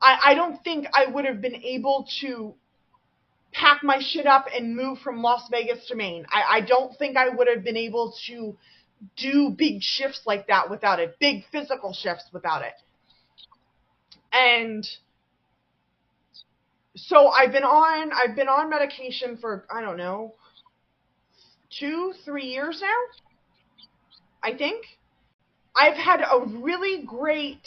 I, 0.00 0.18
I 0.26 0.34
don't 0.34 0.62
think 0.62 0.86
I 0.92 1.06
would 1.06 1.24
have 1.24 1.40
been 1.40 1.56
able 1.56 2.06
to 2.20 2.54
pack 3.52 3.82
my 3.82 3.98
shit 4.00 4.26
up 4.26 4.46
and 4.54 4.76
move 4.76 4.98
from 4.98 5.22
Las 5.22 5.48
Vegas 5.50 5.86
to 5.88 5.94
Maine. 5.94 6.24
I, 6.30 6.58
I 6.58 6.60
don't 6.60 6.96
think 6.98 7.16
I 7.16 7.28
would 7.28 7.48
have 7.48 7.64
been 7.64 7.76
able 7.76 8.14
to 8.26 8.56
do 9.16 9.50
big 9.56 9.82
shifts 9.82 10.22
like 10.26 10.46
that 10.48 10.70
without 10.70 11.00
it, 11.00 11.16
big 11.18 11.44
physical 11.50 11.92
shifts 11.92 12.24
without 12.32 12.62
it. 12.62 12.74
And 14.32 14.86
so 16.96 17.28
I've 17.28 17.52
been 17.52 17.64
on 17.64 18.12
I've 18.12 18.36
been 18.36 18.48
on 18.48 18.70
medication 18.70 19.38
for 19.38 19.64
I 19.70 19.80
don't 19.80 19.96
know 19.96 20.34
two, 21.78 22.12
three 22.24 22.46
years 22.46 22.80
now. 22.82 23.88
I 24.42 24.56
think. 24.56 24.84
I've 25.76 25.96
had 25.96 26.20
a 26.20 26.44
really 26.46 27.04
great 27.04 27.66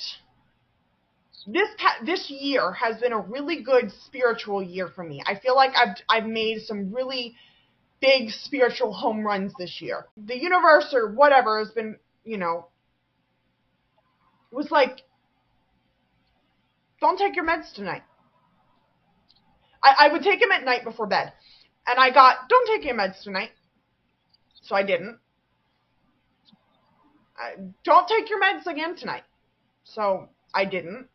this 1.45 1.67
this 2.05 2.29
year 2.29 2.71
has 2.71 3.01
been 3.01 3.11
a 3.11 3.19
really 3.19 3.63
good 3.63 3.91
spiritual 4.05 4.63
year 4.63 4.87
for 4.87 5.03
me. 5.03 5.21
I 5.25 5.35
feel 5.35 5.55
like 5.55 5.71
I've 5.75 5.97
I've 6.09 6.25
made 6.25 6.61
some 6.61 6.93
really 6.93 7.35
big 7.99 8.29
spiritual 8.29 8.93
home 8.93 9.25
runs 9.25 9.53
this 9.57 9.81
year. 9.81 10.07
The 10.17 10.37
universe 10.37 10.93
or 10.93 11.13
whatever 11.13 11.59
has 11.59 11.71
been, 11.71 11.97
you 12.23 12.37
know, 12.37 12.67
was 14.51 14.71
like 14.71 15.01
don't 17.01 17.17
take 17.17 17.35
your 17.35 17.45
meds 17.45 17.73
tonight. 17.73 18.03
I, 19.83 20.05
I 20.05 20.13
would 20.13 20.23
take 20.23 20.39
them 20.39 20.51
at 20.51 20.63
night 20.63 20.85
before 20.85 21.05
bed. 21.05 21.33
And 21.85 21.99
I 21.99 22.11
got, 22.11 22.47
don't 22.47 22.65
take 22.67 22.85
your 22.85 22.95
meds 22.95 23.21
tonight. 23.21 23.51
So 24.61 24.73
I 24.73 24.83
didn't. 24.83 25.19
I, 27.37 27.55
don't 27.83 28.07
take 28.07 28.29
your 28.29 28.41
meds 28.41 28.65
again 28.67 28.95
tonight. 28.95 29.23
So 29.83 30.29
I 30.53 30.65
didn't. 30.65 31.07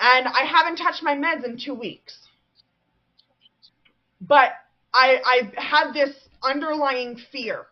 And 0.00 0.26
I 0.26 0.44
haven't 0.44 0.76
touched 0.76 1.02
my 1.02 1.14
meds 1.14 1.44
in 1.44 1.58
two 1.58 1.74
weeks. 1.74 2.16
But 4.20 4.50
I, 4.92 5.20
I 5.24 5.60
had 5.60 5.92
this 5.92 6.14
underlying 6.42 7.20
fear 7.30 7.66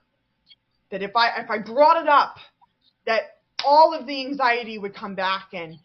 that 0.91 1.03
if 1.03 1.15
I 1.15 1.41
if 1.41 1.51
I 1.51 1.59
brought 1.59 2.03
it 2.03 2.09
up, 2.09 2.37
that 3.07 3.39
all 3.65 3.95
of 3.95 4.07
the 4.07 4.27
anxiety 4.27 4.79
would 4.79 4.95
come 4.95 5.15
back 5.15 5.49
and 5.53 5.79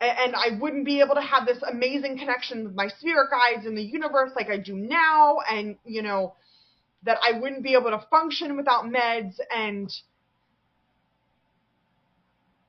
and 0.00 0.34
I 0.34 0.58
wouldn't 0.60 0.84
be 0.84 1.00
able 1.00 1.14
to 1.14 1.20
have 1.20 1.46
this 1.46 1.62
amazing 1.62 2.18
connection 2.18 2.64
with 2.64 2.74
my 2.74 2.88
spirit 2.88 3.28
guides 3.30 3.66
in 3.66 3.74
the 3.74 3.82
universe 3.82 4.30
like 4.36 4.50
I 4.50 4.58
do 4.58 4.74
now, 4.74 5.38
and 5.50 5.76
you 5.84 6.02
know 6.02 6.34
that 7.04 7.18
I 7.22 7.38
wouldn't 7.38 7.62
be 7.62 7.74
able 7.74 7.90
to 7.90 8.04
function 8.10 8.56
without 8.56 8.84
meds, 8.84 9.34
and 9.54 9.90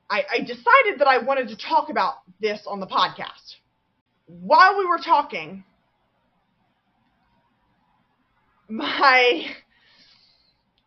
I, 0.08 0.24
I 0.30 0.38
decided 0.40 0.98
that 0.98 1.08
I 1.08 1.18
wanted 1.18 1.48
to 1.48 1.56
talk 1.56 1.90
about 1.90 2.14
this 2.40 2.60
on 2.66 2.80
the 2.80 2.86
podcast. 2.86 3.56
While 4.26 4.78
we 4.78 4.86
were 4.86 4.98
talking, 4.98 5.64
my 8.68 9.46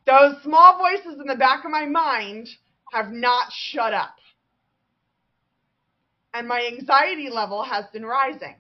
those 0.06 0.42
small 0.44 0.78
voices 0.78 1.20
in 1.20 1.28
the 1.28 1.36
back 1.36 1.66
of 1.66 1.72
my 1.72 1.86
mind 1.86 2.50
have 2.92 3.12
not 3.12 3.52
shut 3.52 3.94
up. 3.94 4.16
And 6.34 6.48
my 6.48 6.66
anxiety 6.66 7.30
level 7.30 7.64
has 7.64 7.86
been 7.94 8.06
rising. 8.06 8.56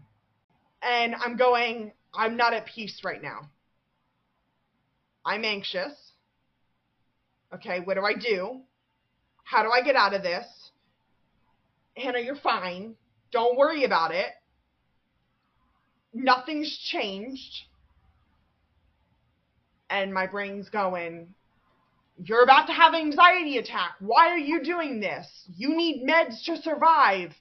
And 0.81 1.15
I'm 1.15 1.37
going, 1.37 1.91
I'm 2.13 2.37
not 2.37 2.53
at 2.53 2.65
peace 2.67 3.01
right 3.03 3.21
now. 3.21 3.49
I'm 5.25 5.43
anxious. 5.43 5.93
Okay, 7.53 7.79
what 7.81 7.95
do 7.95 8.01
I 8.01 8.13
do? 8.13 8.61
How 9.43 9.63
do 9.63 9.71
I 9.71 9.81
get 9.81 9.95
out 9.95 10.13
of 10.13 10.23
this? 10.23 10.45
Hannah, 11.97 12.19
you're 12.19 12.35
fine. 12.35 12.95
Don't 13.31 13.57
worry 13.57 13.83
about 13.83 14.13
it. 14.13 14.27
Nothing's 16.13 16.75
changed. 16.77 17.63
And 19.89 20.13
my 20.13 20.27
brain's 20.27 20.69
going, 20.69 21.33
You're 22.17 22.43
about 22.43 22.67
to 22.67 22.73
have 22.73 22.93
an 22.93 23.01
anxiety 23.01 23.57
attack. 23.57 23.95
Why 23.99 24.29
are 24.29 24.37
you 24.37 24.63
doing 24.63 24.99
this? 24.99 25.27
You 25.55 25.75
need 25.75 26.07
meds 26.07 26.43
to 26.45 26.61
survive. 26.61 27.33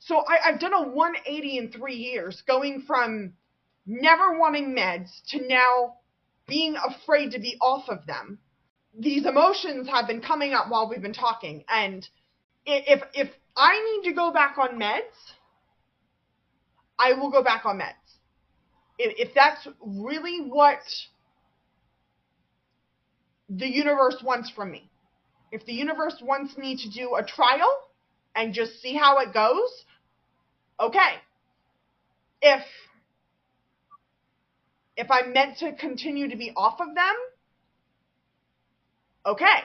So 0.00 0.22
I, 0.26 0.50
have 0.50 0.60
done 0.60 0.74
a 0.74 0.82
180 0.82 1.58
in 1.58 1.70
three 1.70 1.94
years, 1.94 2.42
going 2.46 2.82
from 2.86 3.34
never 3.86 4.38
wanting 4.38 4.74
meds 4.76 5.08
to 5.28 5.46
now 5.46 5.94
being 6.52 6.76
afraid 6.76 7.30
to 7.30 7.38
be 7.38 7.56
off 7.62 7.88
of 7.88 8.04
them. 8.06 8.38
These 8.98 9.24
emotions 9.24 9.88
have 9.88 10.06
been 10.06 10.20
coming 10.20 10.52
up 10.52 10.68
while 10.68 10.86
we've 10.86 11.00
been 11.00 11.14
talking, 11.14 11.64
and 11.66 12.06
if 12.66 13.02
if 13.14 13.30
I 13.56 13.72
need 13.88 14.10
to 14.10 14.14
go 14.14 14.34
back 14.34 14.58
on 14.58 14.78
meds, 14.78 15.16
I 16.98 17.14
will 17.14 17.30
go 17.30 17.42
back 17.42 17.64
on 17.64 17.78
meds. 17.78 18.18
If, 18.98 19.28
if 19.28 19.34
that's 19.34 19.66
really 19.80 20.40
what 20.46 20.80
the 23.48 23.66
universe 23.66 24.16
wants 24.22 24.50
from 24.50 24.70
me. 24.70 24.90
If 25.50 25.64
the 25.64 25.72
universe 25.72 26.16
wants 26.20 26.58
me 26.58 26.76
to 26.76 26.90
do 26.90 27.16
a 27.16 27.24
trial 27.24 27.72
and 28.36 28.52
just 28.52 28.82
see 28.82 28.94
how 28.94 29.20
it 29.20 29.32
goes, 29.32 29.70
okay. 30.78 31.14
If 32.42 32.62
if 34.96 35.10
I'm 35.10 35.32
meant 35.32 35.58
to 35.58 35.72
continue 35.72 36.28
to 36.28 36.36
be 36.36 36.52
off 36.56 36.80
of 36.80 36.94
them, 36.94 37.14
okay. 39.26 39.60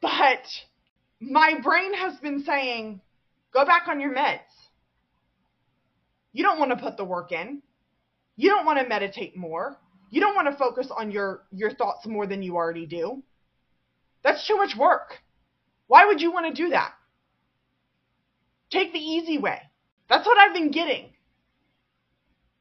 But 0.00 0.44
my 1.20 1.60
brain 1.62 1.94
has 1.94 2.16
been 2.18 2.42
saying, 2.44 3.00
go 3.52 3.64
back 3.64 3.88
on 3.88 4.00
your 4.00 4.14
meds. 4.14 4.40
You 6.32 6.42
don't 6.42 6.58
want 6.58 6.72
to 6.72 6.76
put 6.76 6.96
the 6.96 7.04
work 7.04 7.32
in. 7.32 7.62
You 8.36 8.50
don't 8.50 8.66
want 8.66 8.80
to 8.80 8.88
meditate 8.88 9.36
more. 9.36 9.78
You 10.10 10.20
don't 10.20 10.34
want 10.34 10.48
to 10.48 10.56
focus 10.56 10.88
on 10.96 11.10
your, 11.10 11.42
your 11.52 11.72
thoughts 11.72 12.06
more 12.06 12.26
than 12.26 12.42
you 12.42 12.56
already 12.56 12.86
do. 12.86 13.22
That's 14.22 14.46
too 14.46 14.56
much 14.56 14.76
work. 14.76 15.18
Why 15.86 16.06
would 16.06 16.20
you 16.20 16.32
want 16.32 16.54
to 16.54 16.62
do 16.62 16.70
that? 16.70 16.92
Take 18.70 18.92
the 18.92 18.98
easy 18.98 19.38
way. 19.38 19.60
That's 20.08 20.26
what 20.26 20.38
I've 20.38 20.54
been 20.54 20.70
getting. 20.70 21.13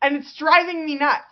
And 0.04 0.18
it's 0.18 0.36
driving 0.38 0.86
me 0.86 0.96
nuts. 0.96 1.24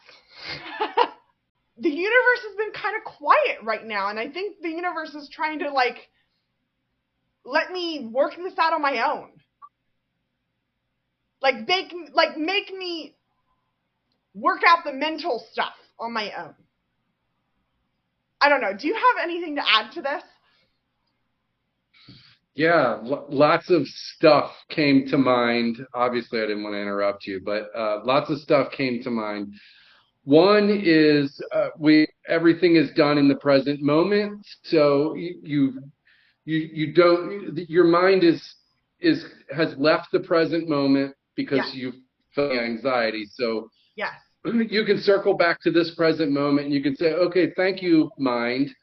the 1.78 1.90
universe 1.90 2.42
has 2.48 2.56
been 2.58 2.72
kind 2.72 2.96
of 2.96 3.04
quiet 3.04 3.58
right 3.64 3.86
now, 3.86 4.10
and 4.10 4.18
I 4.18 4.30
think 4.30 4.62
the 4.62 4.70
universe 4.70 5.14
is 5.14 5.30
trying 5.30 5.60
to 5.60 5.72
like 5.72 5.98
let 7.44 7.72
me 7.72 8.10
work 8.12 8.34
this 8.38 8.58
out 8.58 8.74
on 8.74 8.82
my 8.82 9.12
own. 9.12 9.30
Like 11.42 11.68
make 11.68 11.94
like 12.14 12.38
make 12.38 12.72
me 12.74 13.16
work 14.34 14.62
out 14.66 14.84
the 14.86 14.94
mental 14.94 15.44
stuff 15.52 15.74
on 16.00 16.14
my 16.14 16.32
own. 16.38 16.56
I 18.40 18.50
don't 18.50 18.62
know. 18.62 18.74
Do 18.78 18.88
you 18.88 18.94
have 18.94 19.24
anything 19.24 19.56
to 19.56 19.64
add 19.68 19.92
to 19.94 20.02
this? 20.02 20.24
Yeah, 22.54 23.00
lots 23.02 23.70
of 23.70 23.88
stuff 23.88 24.52
came 24.70 25.08
to 25.08 25.18
mind. 25.18 25.78
Obviously, 25.94 26.40
I 26.40 26.48
didn't 26.48 26.64
want 26.64 26.74
to 26.74 26.82
interrupt 26.82 27.26
you, 27.26 27.42
but 27.44 27.70
uh, 27.76 28.02
lots 28.04 28.30
of 28.30 28.40
stuff 28.40 28.72
came 28.72 29.02
to 29.04 29.10
mind. 29.10 29.54
One 30.26 30.70
is 30.84 31.42
uh, 31.54 31.70
we 31.80 32.08
everything 32.28 32.76
is 32.76 32.92
done 32.92 33.18
in 33.18 33.28
the 33.28 33.36
present 33.36 33.82
moment, 33.82 34.46
so 34.64 35.16
you 35.16 35.40
you 35.44 35.82
you, 36.46 36.70
you 36.74 36.94
don't 36.94 37.58
your 37.70 37.86
mind 37.86 38.24
is 38.24 38.56
is 39.00 39.26
has 39.56 39.74
left 39.78 40.12
the 40.12 40.20
present 40.20 40.68
moment 40.68 41.16
because 41.36 41.62
yes. 41.66 41.74
you 41.74 41.94
feel 42.36 42.52
anxiety. 42.52 43.26
So 43.34 43.70
yes 43.96 44.12
you 44.46 44.86
can 44.86 45.00
circle 45.00 45.36
back 45.36 45.62
to 45.62 45.72
this 45.72 45.94
present 45.96 46.32
moment 46.32 46.66
and 46.66 46.74
you 46.74 46.82
can 46.82 46.96
say, 46.96 47.14
okay, 47.14 47.52
thank 47.56 47.82
you, 47.82 48.10
mind, 48.18 48.74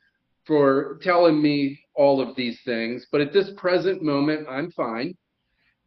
for 0.48 0.98
telling 1.02 1.40
me 1.40 1.78
all 1.94 2.20
of 2.20 2.34
these 2.34 2.58
things. 2.64 3.06
But 3.12 3.20
at 3.20 3.32
this 3.32 3.50
present 3.56 4.02
moment, 4.02 4.48
I'm 4.48 4.72
fine. 4.72 5.14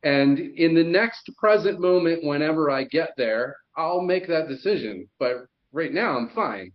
And 0.03 0.39
in 0.39 0.73
the 0.75 0.83
next 0.83 1.29
present 1.37 1.81
moment, 1.81 2.23
whenever 2.23 2.69
I 2.69 2.83
get 2.85 3.09
there, 3.17 3.55
I'll 3.75 4.01
make 4.01 4.27
that 4.27 4.47
decision. 4.47 5.07
But 5.19 5.45
right 5.73 5.93
now, 5.93 6.17
I'm 6.17 6.29
fine. 6.29 6.71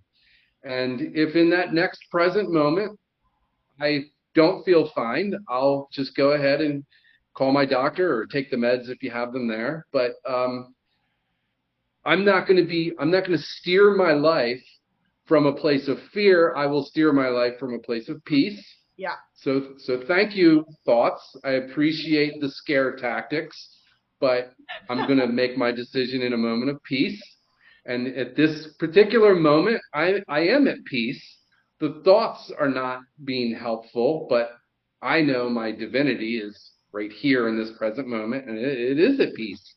And 0.64 1.00
if 1.14 1.36
in 1.36 1.48
that 1.50 1.72
next 1.72 2.00
present 2.10 2.52
moment, 2.52 2.98
I 3.80 4.06
don't 4.34 4.64
feel 4.64 4.90
fine, 4.94 5.34
I'll 5.48 5.88
just 5.92 6.16
go 6.16 6.32
ahead 6.32 6.60
and 6.60 6.84
call 7.34 7.52
my 7.52 7.64
doctor 7.64 8.18
or 8.18 8.26
take 8.26 8.50
the 8.50 8.56
meds 8.56 8.88
if 8.88 9.02
you 9.02 9.10
have 9.10 9.32
them 9.32 9.46
there. 9.46 9.86
But 9.92 10.12
um, 10.28 10.74
I'm 12.04 12.24
not 12.24 12.46
going 12.46 12.58
to 12.58 12.68
be, 12.68 12.92
I'm 12.98 13.10
not 13.10 13.26
going 13.26 13.38
to 13.38 13.44
steer 13.44 13.94
my 13.94 14.12
life 14.12 14.62
from 15.26 15.46
a 15.46 15.52
place 15.52 15.88
of 15.88 15.98
fear. 16.12 16.54
I 16.56 16.66
will 16.66 16.84
steer 16.84 17.12
my 17.12 17.28
life 17.28 17.58
from 17.58 17.74
a 17.74 17.78
place 17.78 18.08
of 18.08 18.24
peace. 18.24 18.64
Yeah. 18.96 19.14
So, 19.34 19.74
so 19.78 20.02
thank 20.06 20.34
you, 20.34 20.64
thoughts. 20.84 21.36
I 21.44 21.52
appreciate 21.52 22.40
the 22.40 22.50
scare 22.50 22.96
tactics, 22.96 23.56
but 24.20 24.52
I'm 24.88 25.06
going 25.06 25.18
to 25.26 25.26
make 25.26 25.56
my 25.56 25.72
decision 25.72 26.22
in 26.22 26.32
a 26.32 26.38
moment 26.38 26.70
of 26.70 26.82
peace. 26.82 27.20
And 27.84 28.08
at 28.16 28.36
this 28.36 28.74
particular 28.78 29.34
moment, 29.34 29.80
I, 29.94 30.22
I 30.28 30.40
am 30.40 30.66
at 30.66 30.84
peace. 30.86 31.22
The 31.78 32.00
thoughts 32.04 32.50
are 32.58 32.70
not 32.70 33.00
being 33.24 33.54
helpful, 33.54 34.26
but 34.28 34.50
I 35.02 35.20
know 35.20 35.48
my 35.50 35.72
divinity 35.72 36.38
is 36.38 36.72
right 36.92 37.12
here 37.12 37.48
in 37.48 37.58
this 37.58 37.76
present 37.76 38.08
moment, 38.08 38.48
and 38.48 38.58
it, 38.58 38.78
it 38.78 38.98
is 38.98 39.20
at 39.20 39.34
peace. 39.34 39.74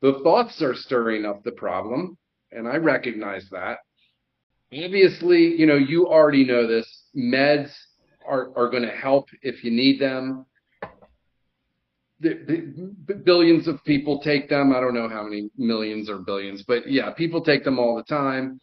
The 0.00 0.20
thoughts 0.22 0.62
are 0.62 0.74
stirring 0.74 1.24
up 1.24 1.42
the 1.42 1.52
problem, 1.52 2.16
and 2.52 2.68
I 2.68 2.76
recognize 2.76 3.48
that. 3.50 3.78
Obviously, 4.72 5.54
you 5.54 5.66
know, 5.66 5.76
you 5.76 6.06
already 6.06 6.44
know 6.44 6.66
this. 6.66 6.86
Meds 7.14 7.70
are, 8.26 8.56
are 8.56 8.70
going 8.70 8.82
to 8.84 8.90
help 8.90 9.28
if 9.42 9.62
you 9.62 9.70
need 9.70 10.00
them. 10.00 10.46
The, 12.20 12.94
the, 13.06 13.14
billions 13.14 13.66
of 13.66 13.82
people 13.84 14.20
take 14.20 14.48
them. 14.48 14.72
I 14.72 14.80
don't 14.80 14.94
know 14.94 15.08
how 15.08 15.24
many 15.24 15.50
millions 15.58 16.08
or 16.08 16.18
billions, 16.18 16.62
but 16.62 16.88
yeah, 16.88 17.10
people 17.10 17.42
take 17.42 17.64
them 17.64 17.78
all 17.78 17.96
the 17.96 18.04
time. 18.04 18.60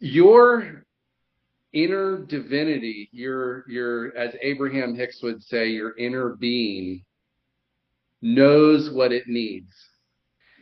Your 0.00 0.84
inner 1.72 2.24
divinity, 2.26 3.08
your 3.12 3.64
your 3.68 4.16
as 4.16 4.34
Abraham 4.42 4.94
Hicks 4.94 5.22
would 5.22 5.42
say, 5.42 5.68
your 5.68 5.96
inner 5.96 6.30
being 6.30 7.04
knows 8.20 8.90
what 8.90 9.12
it 9.12 9.28
needs. 9.28 9.72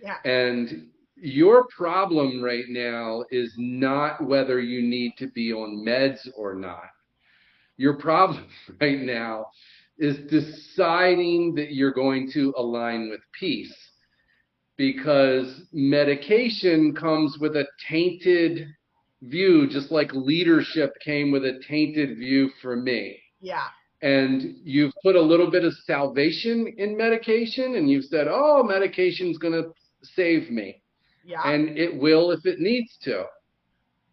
Yeah. 0.02 0.16
And 0.24 0.91
your 1.22 1.68
problem 1.68 2.42
right 2.42 2.64
now 2.68 3.24
is 3.30 3.54
not 3.56 4.26
whether 4.26 4.58
you 4.58 4.82
need 4.82 5.12
to 5.18 5.28
be 5.28 5.52
on 5.52 5.84
meds 5.86 6.28
or 6.36 6.52
not. 6.54 6.90
Your 7.76 7.94
problem 7.94 8.48
right 8.80 9.00
now 9.00 9.46
is 9.98 10.18
deciding 10.28 11.54
that 11.54 11.72
you're 11.72 11.92
going 11.92 12.28
to 12.32 12.52
align 12.56 13.08
with 13.08 13.20
peace 13.38 13.72
because 14.76 15.62
medication 15.72 16.92
comes 16.92 17.38
with 17.38 17.54
a 17.54 17.66
tainted 17.88 18.66
view, 19.22 19.68
just 19.68 19.92
like 19.92 20.12
leadership 20.12 20.92
came 21.04 21.30
with 21.30 21.44
a 21.44 21.60
tainted 21.68 22.18
view 22.18 22.50
for 22.60 22.74
me. 22.74 23.16
Yeah. 23.40 23.66
And 24.00 24.56
you've 24.64 24.94
put 25.04 25.14
a 25.14 25.22
little 25.22 25.52
bit 25.52 25.62
of 25.62 25.72
salvation 25.84 26.74
in 26.78 26.96
medication, 26.96 27.76
and 27.76 27.88
you've 27.88 28.06
said, 28.06 28.26
oh, 28.28 28.64
medication's 28.64 29.38
going 29.38 29.52
to 29.52 29.70
save 30.02 30.50
me. 30.50 30.81
Yeah. 31.24 31.42
And 31.44 31.78
it 31.78 31.94
will 31.96 32.30
if 32.32 32.44
it 32.46 32.58
needs 32.60 32.96
to. 33.02 33.24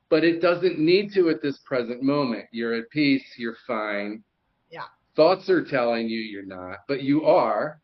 But 0.10 0.24
it 0.24 0.42
doesn't 0.42 0.80
need 0.80 1.14
to 1.14 1.30
at 1.30 1.42
this 1.42 1.60
present 1.66 2.02
moment. 2.02 2.46
You're 2.52 2.74
at 2.74 2.90
peace, 2.90 3.24
you're 3.38 3.58
fine. 3.68 4.24
Yeah. 4.72 4.86
Thoughts 5.16 5.50
are 5.50 5.64
telling 5.64 6.08
you 6.08 6.20
you're 6.20 6.46
not, 6.46 6.78
but 6.88 7.04
you 7.04 7.26
are. 7.26 7.80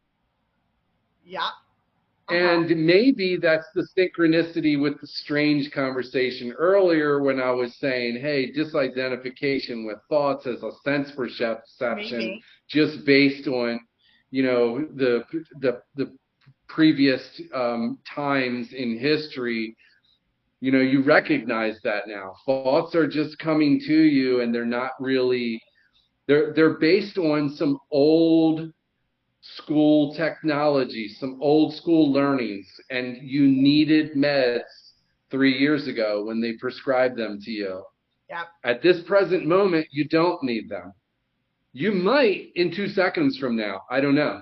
yeah. 1.24 1.50
Uh-huh. 2.28 2.36
And 2.36 2.88
maybe 2.88 3.38
that's 3.40 3.68
the 3.76 3.88
synchronicity 3.96 4.82
with 4.82 5.00
the 5.00 5.06
strange 5.06 5.72
conversation 5.72 6.54
earlier 6.54 7.22
when 7.22 7.40
I 7.40 7.52
was 7.52 7.78
saying, 7.78 8.20
hey, 8.20 8.52
disidentification 8.52 9.86
with 9.86 10.00
thoughts 10.10 10.48
as 10.48 10.64
a 10.64 10.72
sense 10.84 11.12
perception, 11.12 12.18
Maybe. 12.18 12.44
just 12.68 13.06
based 13.06 13.48
on, 13.48 13.80
you 14.32 14.42
know, 14.42 14.88
the 14.96 15.24
the 15.60 15.82
the 15.96 16.18
previous 16.68 17.42
um, 17.54 18.00
times 18.14 18.74
in 18.74 18.98
history. 18.98 19.76
You 20.62 20.72
know, 20.72 20.80
you 20.80 21.04
recognize 21.04 21.80
that 21.84 22.08
now. 22.08 22.34
Thoughts 22.46 22.96
are 22.96 23.08
just 23.08 23.38
coming 23.40 23.80
to 23.86 23.94
you, 23.94 24.42
and 24.42 24.54
they're 24.54 24.66
not 24.66 24.92
really. 25.00 25.62
They're 26.28 26.54
they're 26.54 26.80
based 26.80 27.18
on 27.18 27.50
some 27.56 27.78
old 27.92 28.72
school 29.42 30.16
technology, 30.16 31.08
some 31.20 31.38
old 31.42 31.76
school 31.76 32.12
learnings, 32.12 32.68
and 32.90 33.18
you 33.22 33.44
needed 33.48 34.14
meds 34.16 34.62
three 35.30 35.58
years 35.58 35.88
ago 35.88 36.24
when 36.26 36.42
they 36.42 36.54
prescribed 36.54 37.18
them 37.18 37.40
to 37.42 37.52
you. 37.52 37.84
Yep. 38.30 38.48
At 38.64 38.82
this 38.82 39.02
present 39.04 39.46
moment, 39.46 39.88
you 39.92 40.08
don't 40.08 40.42
need 40.44 40.68
them. 40.68 40.94
You 41.74 41.92
might 41.92 42.52
in 42.56 42.74
two 42.74 42.88
seconds 42.88 43.38
from 43.38 43.56
now. 43.56 43.82
I 43.92 44.02
don't 44.02 44.16
know. 44.16 44.42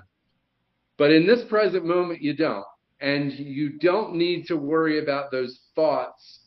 But 0.96 1.10
in 1.10 1.26
this 1.26 1.44
present 1.48 1.84
moment, 1.84 2.22
you 2.22 2.34
don't. 2.34 2.64
And 3.00 3.32
you 3.32 3.78
don't 3.78 4.14
need 4.14 4.46
to 4.46 4.56
worry 4.56 5.02
about 5.02 5.30
those 5.30 5.60
thoughts 5.74 6.40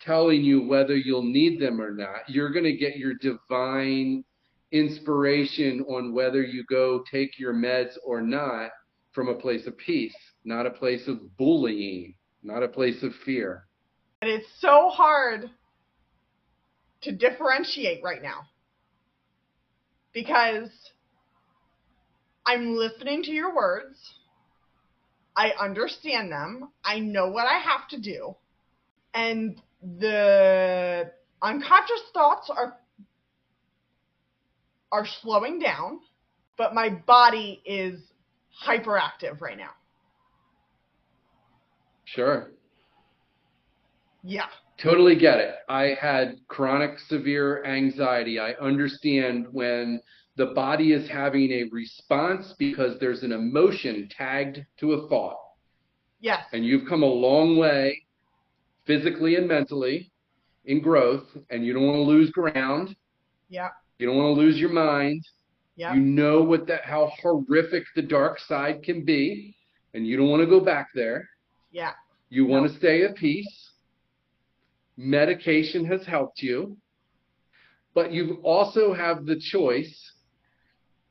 telling 0.00 0.42
you 0.42 0.66
whether 0.66 0.94
you'll 0.94 1.22
need 1.22 1.60
them 1.60 1.80
or 1.80 1.90
not. 1.90 2.28
You're 2.28 2.52
going 2.52 2.64
to 2.64 2.76
get 2.76 2.96
your 2.96 3.14
divine 3.14 4.22
inspiration 4.70 5.84
on 5.88 6.12
whether 6.12 6.42
you 6.42 6.64
go 6.68 7.02
take 7.10 7.38
your 7.38 7.54
meds 7.54 7.94
or 8.04 8.20
not 8.20 8.70
from 9.12 9.28
a 9.28 9.34
place 9.34 9.66
of 9.66 9.78
peace, 9.78 10.14
not 10.44 10.66
a 10.66 10.70
place 10.70 11.08
of 11.08 11.36
bullying, 11.36 12.14
not 12.42 12.62
a 12.62 12.68
place 12.68 13.02
of 13.02 13.12
fear. 13.24 13.66
And 14.20 14.30
it's 14.30 14.48
so 14.58 14.90
hard 14.90 15.50
to 17.02 17.12
differentiate 17.12 18.02
right 18.02 18.22
now 18.22 18.40
because 20.12 20.70
I'm 22.46 22.76
listening 22.76 23.22
to 23.24 23.30
your 23.30 23.54
words. 23.54 23.96
I 25.36 25.52
understand 25.60 26.30
them. 26.30 26.70
I 26.84 27.00
know 27.00 27.28
what 27.28 27.46
I 27.46 27.58
have 27.58 27.88
to 27.90 28.00
do. 28.00 28.36
And 29.14 29.60
the 29.82 31.10
unconscious 31.42 32.02
thoughts 32.12 32.50
are 32.50 32.76
are 34.92 35.06
slowing 35.22 35.58
down, 35.58 35.98
but 36.56 36.72
my 36.72 36.88
body 36.88 37.60
is 37.66 38.00
hyperactive 38.64 39.40
right 39.40 39.58
now. 39.58 39.70
Sure. 42.04 42.52
Yeah. 44.22 44.46
Totally 44.80 45.16
get 45.16 45.38
it. 45.38 45.56
I 45.68 45.96
had 46.00 46.36
chronic 46.46 46.98
severe 47.08 47.64
anxiety. 47.64 48.38
I 48.38 48.52
understand 48.52 49.46
when 49.50 50.00
the 50.36 50.46
body 50.46 50.92
is 50.92 51.08
having 51.08 51.50
a 51.52 51.64
response 51.70 52.54
because 52.58 52.98
there's 52.98 53.22
an 53.22 53.32
emotion 53.32 54.08
tagged 54.10 54.64
to 54.80 54.94
a 54.94 55.08
thought. 55.08 55.38
Yes. 56.20 56.44
And 56.52 56.64
you've 56.64 56.88
come 56.88 57.02
a 57.02 57.06
long 57.06 57.56
way 57.56 58.02
physically 58.86 59.36
and 59.36 59.46
mentally 59.46 60.10
in 60.64 60.80
growth, 60.80 61.24
and 61.50 61.64
you 61.64 61.72
don't 61.72 61.86
want 61.86 61.96
to 61.96 62.02
lose 62.02 62.30
ground. 62.30 62.96
Yeah. 63.48 63.68
You 63.98 64.06
don't 64.06 64.16
want 64.16 64.34
to 64.36 64.40
lose 64.40 64.58
your 64.58 64.72
mind. 64.72 65.24
Yeah. 65.76 65.94
You 65.94 66.00
know 66.00 66.42
what 66.42 66.66
that 66.66 66.84
how 66.84 67.12
horrific 67.20 67.84
the 67.94 68.02
dark 68.02 68.38
side 68.40 68.82
can 68.82 69.04
be, 69.04 69.56
and 69.92 70.06
you 70.06 70.16
don't 70.16 70.30
want 70.30 70.40
to 70.40 70.46
go 70.46 70.60
back 70.60 70.88
there. 70.94 71.28
Yeah. 71.70 71.92
You 72.28 72.46
want 72.46 72.70
to 72.70 72.76
stay 72.78 73.04
at 73.04 73.16
peace. 73.16 73.70
Medication 74.96 75.84
has 75.86 76.04
helped 76.06 76.40
you, 76.42 76.76
but 77.94 78.12
you 78.12 78.40
also 78.42 78.94
have 78.94 79.26
the 79.26 79.38
choice 79.38 80.12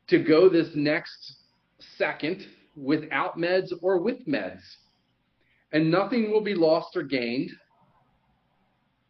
to 0.07 0.19
go 0.19 0.49
this 0.49 0.69
next 0.75 1.35
second 1.97 2.45
without 2.75 3.37
meds 3.37 3.71
or 3.81 3.99
with 3.99 4.25
meds. 4.27 4.61
And 5.71 5.89
nothing 5.89 6.31
will 6.31 6.43
be 6.43 6.53
lost 6.53 6.95
or 6.95 7.03
gained. 7.03 7.51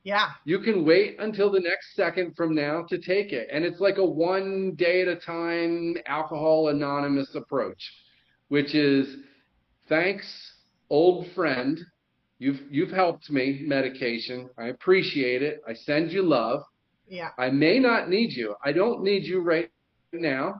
Yeah. 0.03 0.29
You 0.43 0.59
can 0.59 0.85
wait 0.85 1.17
until 1.19 1.49
the 1.49 1.59
next 1.61 1.95
second 1.95 2.35
from 2.35 2.53
now 2.53 2.85
to 2.89 2.97
take 2.97 3.31
it. 3.31 3.47
And 3.51 3.63
it's 3.63 3.79
like 3.79 3.97
a 3.97 4.05
one 4.05 4.75
day 4.75 5.01
at 5.01 5.07
a 5.07 5.15
time 5.15 5.95
alcohol 6.07 6.69
anonymous 6.69 7.33
approach, 7.35 7.81
which 8.49 8.75
is 8.75 9.15
thanks, 9.87 10.25
old 10.89 11.27
friend. 11.33 11.79
You've 12.39 12.61
you've 12.69 12.91
helped 12.91 13.29
me, 13.29 13.63
medication. 13.65 14.49
I 14.57 14.67
appreciate 14.67 15.41
it. 15.41 15.61
I 15.67 15.73
send 15.73 16.11
you 16.11 16.23
love. 16.23 16.63
Yeah. 17.07 17.29
I 17.37 17.49
may 17.49 17.79
not 17.79 18.09
need 18.09 18.33
you. 18.33 18.55
I 18.63 18.73
don't 18.73 19.03
need 19.03 19.23
you 19.23 19.41
right 19.41 19.71
now. 20.11 20.59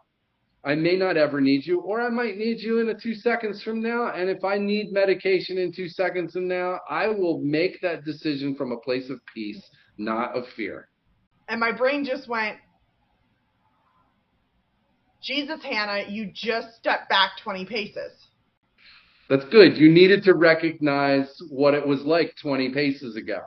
I 0.65 0.75
may 0.75 0.95
not 0.95 1.17
ever 1.17 1.41
need 1.41 1.65
you, 1.65 1.81
or 1.81 2.01
I 2.01 2.09
might 2.09 2.37
need 2.37 2.61
you 2.61 2.79
in 2.79 2.87
a 2.87 2.97
two 2.97 3.13
seconds 3.13 3.61
from 3.61 3.81
now. 3.81 4.13
And 4.13 4.29
if 4.29 4.45
I 4.45 4.57
need 4.57 4.93
medication 4.93 5.57
in 5.57 5.73
two 5.73 5.89
seconds 5.89 6.33
from 6.33 6.47
now, 6.47 6.79
I 6.89 7.07
will 7.07 7.39
make 7.39 7.81
that 7.81 8.05
decision 8.05 8.55
from 8.55 8.71
a 8.71 8.77
place 8.77 9.09
of 9.09 9.19
peace, 9.33 9.61
not 9.97 10.37
of 10.37 10.45
fear. 10.55 10.87
And 11.49 11.59
my 11.59 11.73
brain 11.73 12.05
just 12.05 12.29
went, 12.29 12.57
Jesus, 15.21 15.59
Hannah, 15.63 16.05
you 16.07 16.31
just 16.33 16.75
stepped 16.77 17.09
back 17.09 17.31
20 17.43 17.65
paces. 17.65 18.11
That's 19.29 19.45
good. 19.45 19.77
You 19.77 19.91
needed 19.91 20.23
to 20.23 20.33
recognize 20.33 21.27
what 21.49 21.73
it 21.73 21.85
was 21.85 22.01
like 22.01 22.35
20 22.41 22.73
paces 22.73 23.15
ago. 23.17 23.39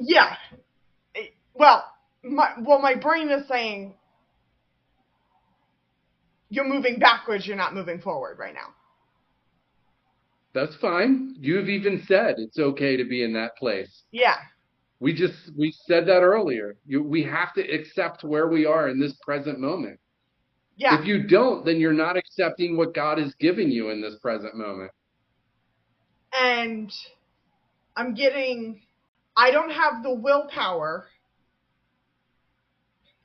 Yeah. 0.00 0.34
Well, 1.54 1.84
my 2.24 2.50
well, 2.60 2.80
my 2.80 2.94
brain 2.94 3.30
is 3.30 3.46
saying 3.48 3.94
you're 6.48 6.68
moving 6.68 6.98
backwards. 6.98 7.46
You're 7.46 7.56
not 7.56 7.74
moving 7.74 8.00
forward 8.00 8.38
right 8.38 8.54
now. 8.54 8.74
That's 10.54 10.74
fine. 10.76 11.34
You've 11.40 11.68
even 11.68 12.04
said 12.06 12.36
it's 12.38 12.58
okay 12.58 12.96
to 12.96 13.04
be 13.04 13.24
in 13.24 13.32
that 13.34 13.56
place. 13.56 14.04
Yeah. 14.12 14.36
We 15.00 15.12
just 15.12 15.34
we 15.58 15.74
said 15.86 16.06
that 16.06 16.20
earlier. 16.20 16.76
You, 16.86 17.02
we 17.02 17.24
have 17.24 17.52
to 17.54 17.62
accept 17.62 18.22
where 18.22 18.48
we 18.48 18.64
are 18.64 18.88
in 18.88 19.00
this 19.00 19.14
present 19.22 19.58
moment. 19.58 19.98
Yeah. 20.76 20.98
If 20.98 21.06
you 21.06 21.26
don't, 21.26 21.64
then 21.64 21.78
you're 21.78 21.92
not 21.92 22.16
accepting 22.16 22.76
what 22.76 22.94
God 22.94 23.18
is 23.18 23.34
giving 23.38 23.70
you 23.70 23.90
in 23.90 24.00
this 24.00 24.14
present 24.20 24.56
moment. 24.56 24.92
And 26.32 26.92
I'm 27.96 28.14
getting 28.14 28.80
I 29.36 29.50
don't 29.50 29.70
have 29.70 30.02
the 30.04 30.14
willpower 30.14 31.08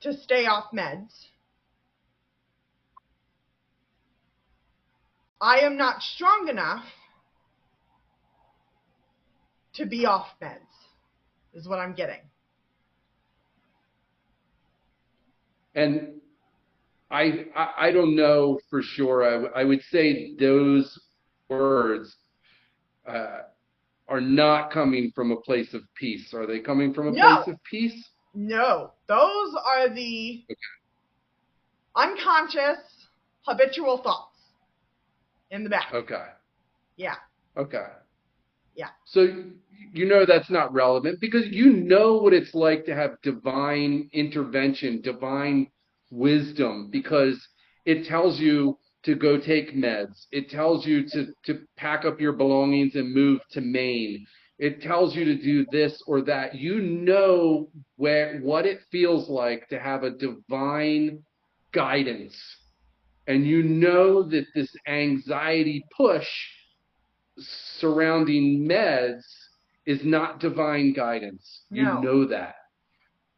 to 0.02 0.14
stay 0.14 0.46
off 0.46 0.66
meds. 0.72 1.12
I 5.40 5.60
am 5.60 5.76
not 5.76 6.02
strong 6.02 6.48
enough 6.48 6.84
to 9.74 9.86
be 9.86 10.04
off 10.04 10.26
meds, 10.42 10.58
is 11.54 11.66
what 11.66 11.78
I'm 11.78 11.94
getting. 11.94 12.20
And 15.74 16.20
I, 17.10 17.46
I, 17.56 17.90
don't 17.92 18.16
know 18.16 18.58
for 18.68 18.82
sure. 18.82 19.48
I, 19.54 19.60
I 19.60 19.64
would 19.64 19.82
say 19.90 20.34
those 20.38 20.98
words 21.48 22.14
uh, 23.06 23.42
are 24.08 24.20
not 24.20 24.72
coming 24.72 25.12
from 25.14 25.30
a 25.30 25.40
place 25.40 25.72
of 25.74 25.82
peace. 25.94 26.34
Are 26.34 26.46
they 26.46 26.58
coming 26.60 26.92
from 26.92 27.08
a 27.08 27.12
No. 27.12 27.42
place 27.42 27.54
of 27.54 27.64
peace? 27.64 28.10
No, 28.34 28.92
those 29.08 29.54
are 29.64 29.88
the 29.88 30.44
unconscious 31.96 32.78
habitual 33.46 33.98
thoughts 33.98 34.38
in 35.50 35.64
the 35.64 35.70
back. 35.70 35.92
Okay. 35.92 36.26
Yeah. 36.96 37.16
Okay. 37.56 37.86
Yeah. 38.74 38.88
So 39.04 39.26
you 39.92 40.06
know 40.06 40.24
that's 40.24 40.50
not 40.50 40.72
relevant 40.72 41.20
because 41.20 41.46
you 41.48 41.72
know 41.72 42.16
what 42.16 42.32
it's 42.32 42.54
like 42.54 42.84
to 42.84 42.94
have 42.94 43.20
divine 43.22 44.08
intervention, 44.12 45.00
divine 45.00 45.68
wisdom, 46.10 46.88
because 46.90 47.36
it 47.84 48.06
tells 48.06 48.38
you 48.38 48.78
to 49.02 49.14
go 49.14 49.38
take 49.38 49.74
meds. 49.74 50.26
It 50.30 50.50
tells 50.50 50.86
you 50.86 51.08
to, 51.08 51.26
to 51.46 51.60
pack 51.76 52.04
up 52.04 52.20
your 52.20 52.32
belongings 52.32 52.94
and 52.94 53.14
move 53.14 53.40
to 53.52 53.60
Maine. 53.60 54.26
It 54.60 54.82
tells 54.82 55.16
you 55.16 55.24
to 55.24 55.36
do 55.36 55.64
this 55.72 56.02
or 56.06 56.20
that. 56.22 56.54
You 56.54 56.82
know 56.82 57.70
where 57.96 58.40
what 58.40 58.66
it 58.66 58.80
feels 58.92 59.30
like 59.30 59.66
to 59.68 59.80
have 59.80 60.04
a 60.04 60.10
divine 60.10 61.22
guidance. 61.72 62.36
And 63.26 63.46
you 63.46 63.62
know 63.62 64.22
that 64.24 64.44
this 64.54 64.70
anxiety 64.86 65.82
push 65.96 66.28
surrounding 67.38 68.68
meds 68.68 69.22
is 69.86 70.04
not 70.04 70.40
divine 70.40 70.92
guidance. 70.92 71.62
You 71.70 71.84
know 72.02 72.26
that. 72.26 72.56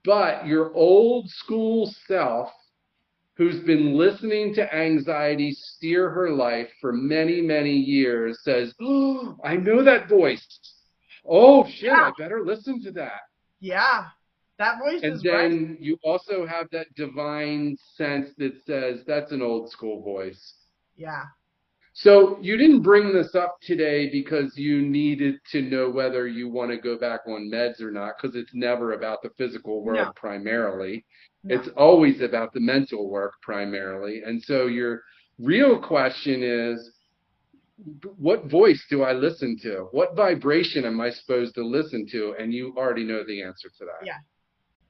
But 0.04 0.44
your 0.44 0.74
old 0.74 1.28
school 1.30 1.94
self, 2.08 2.50
who's 3.36 3.60
been 3.60 3.94
listening 3.94 4.54
to 4.54 4.74
anxiety 4.74 5.52
steer 5.52 6.10
her 6.10 6.30
life 6.30 6.68
for 6.80 6.92
many, 6.92 7.40
many 7.40 7.76
years, 7.76 8.40
says, 8.42 8.74
Oh, 8.80 9.36
I 9.44 9.54
know 9.54 9.84
that 9.84 10.08
voice. 10.08 10.44
Oh, 11.28 11.66
shit, 11.68 11.92
I 11.92 12.10
better 12.18 12.42
listen 12.44 12.82
to 12.84 12.92
that. 12.92 13.20
Yeah. 13.60 14.06
That 14.58 14.78
voice 14.78 15.00
And 15.02 15.14
is 15.14 15.24
right. 15.24 15.48
then 15.50 15.78
you 15.80 15.96
also 16.04 16.46
have 16.46 16.68
that 16.72 16.92
divine 16.94 17.76
sense 17.96 18.30
that 18.38 18.52
says, 18.66 19.00
That's 19.06 19.32
an 19.32 19.42
old 19.42 19.70
school 19.70 20.02
voice. 20.02 20.54
Yeah. 20.96 21.24
So 21.94 22.38
you 22.40 22.56
didn't 22.56 22.82
bring 22.82 23.12
this 23.12 23.34
up 23.34 23.56
today 23.60 24.08
because 24.10 24.56
you 24.56 24.80
needed 24.82 25.36
to 25.52 25.60
know 25.62 25.90
whether 25.90 26.26
you 26.26 26.48
want 26.48 26.70
to 26.70 26.78
go 26.78 26.96
back 26.98 27.20
on 27.26 27.50
meds 27.52 27.80
or 27.82 27.90
not, 27.90 28.14
because 28.20 28.34
it's 28.36 28.54
never 28.54 28.92
about 28.94 29.22
the 29.22 29.30
physical 29.36 29.82
world 29.84 30.06
No. 30.06 30.12
primarily. 30.16 31.04
No. 31.44 31.56
It's 31.56 31.68
always 31.76 32.20
about 32.22 32.52
the 32.52 32.60
mental 32.60 33.10
work 33.10 33.34
primarily. 33.42 34.22
And 34.24 34.42
so 34.42 34.66
your 34.66 35.02
real 35.38 35.78
question 35.80 36.42
is, 36.42 36.92
what 38.16 38.50
voice 38.50 38.84
do 38.88 39.02
I 39.02 39.12
listen 39.12 39.56
to? 39.62 39.88
What 39.92 40.14
vibration 40.16 40.84
am 40.84 41.00
I 41.00 41.10
supposed 41.10 41.54
to 41.54 41.66
listen 41.66 42.06
to? 42.12 42.34
And 42.38 42.52
you 42.52 42.74
already 42.76 43.04
know 43.04 43.22
the 43.26 43.42
answer 43.42 43.68
to 43.78 43.84
that. 43.84 44.06
Yeah. 44.06 44.18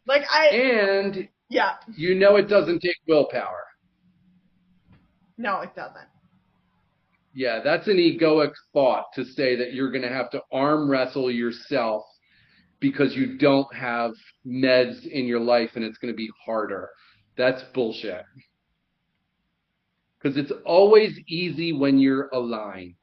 Like 0.06 0.22
I 0.30 0.48
And 0.48 1.28
yeah. 1.48 1.74
you 1.96 2.14
know 2.14 2.36
it 2.36 2.48
doesn't 2.48 2.80
take 2.80 2.96
willpower. 3.06 3.64
No, 5.38 5.60
it 5.60 5.74
doesn't. 5.74 6.08
Yeah, 7.34 7.60
that's 7.64 7.88
an 7.88 7.96
egoic 7.96 8.52
thought 8.74 9.06
to 9.14 9.24
say 9.24 9.56
that 9.56 9.72
you're 9.72 9.90
going 9.90 10.02
to 10.02 10.08
have 10.08 10.30
to 10.30 10.42
arm 10.52 10.90
wrestle 10.90 11.30
yourself 11.30 12.04
because 12.78 13.14
you 13.14 13.38
don't 13.38 13.72
have 13.74 14.12
meds 14.46 15.06
in 15.06 15.24
your 15.24 15.40
life 15.40 15.70
and 15.74 15.84
it's 15.84 15.96
going 15.98 16.12
to 16.12 16.16
be 16.16 16.28
harder. 16.44 16.90
That's 17.38 17.62
bullshit. 17.72 18.24
Because 20.22 20.36
it's 20.36 20.52
always 20.64 21.18
easy 21.26 21.72
when 21.72 21.98
you're 21.98 22.28
aligned. 22.32 22.94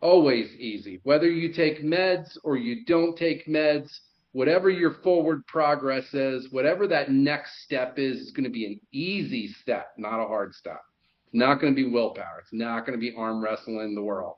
Always 0.00 0.50
easy. 0.54 1.00
Whether 1.02 1.30
you 1.30 1.52
take 1.52 1.82
meds 1.82 2.38
or 2.42 2.56
you 2.56 2.84
don't 2.86 3.16
take 3.16 3.46
meds, 3.46 3.90
whatever 4.32 4.70
your 4.70 4.94
forward 5.02 5.46
progress 5.46 6.14
is, 6.14 6.50
whatever 6.52 6.86
that 6.86 7.10
next 7.10 7.64
step 7.64 7.98
is, 7.98 8.18
is 8.18 8.30
going 8.32 8.44
to 8.44 8.50
be 8.50 8.66
an 8.66 8.80
easy 8.92 9.48
step, 9.48 9.88
not 9.98 10.22
a 10.22 10.26
hard 10.26 10.54
step. 10.54 10.80
It's 11.26 11.34
not 11.34 11.60
going 11.60 11.74
to 11.74 11.76
be 11.76 11.88
willpower. 11.88 12.38
It's 12.40 12.52
not 12.52 12.86
going 12.86 12.98
to 12.98 13.00
be 13.00 13.14
arm 13.16 13.42
wrestling 13.42 13.94
the 13.94 14.02
world. 14.02 14.36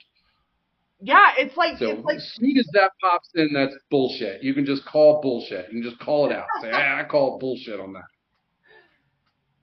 Yeah, 1.01 1.31
it's 1.37 1.57
like 1.57 1.79
So 1.79 1.91
it's 1.91 2.05
like 2.05 2.17
as 2.17 2.33
soon 2.35 2.57
as 2.59 2.69
that 2.73 2.91
pops 3.01 3.29
in, 3.37 3.53
that's 3.53 3.75
bullshit. 3.91 4.43
You 4.43 4.53
can 4.53 4.65
just 4.65 4.85
call 4.85 5.21
bullshit. 5.21 5.67
You 5.73 5.81
can 5.81 5.91
just 5.91 6.01
call 6.03 6.29
it 6.29 6.35
out. 6.35 6.47
Say, 6.61 6.71
ah, 6.73 6.99
I 6.99 7.05
call 7.05 7.39
bullshit 7.39 7.79
on 7.79 7.93
that. 7.93 8.03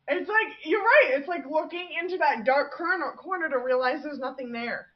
It's 0.08 0.30
like 0.30 0.48
you're 0.64 0.82
right. 0.82 1.12
It's 1.20 1.28
like 1.28 1.44
looking 1.50 1.88
into 2.02 2.18
that 2.18 2.46
dark 2.46 2.74
corner 2.74 3.14
corner 3.18 3.50
to 3.50 3.58
realize 3.58 4.04
there's 4.04 4.20
nothing 4.20 4.52
there. 4.52 4.88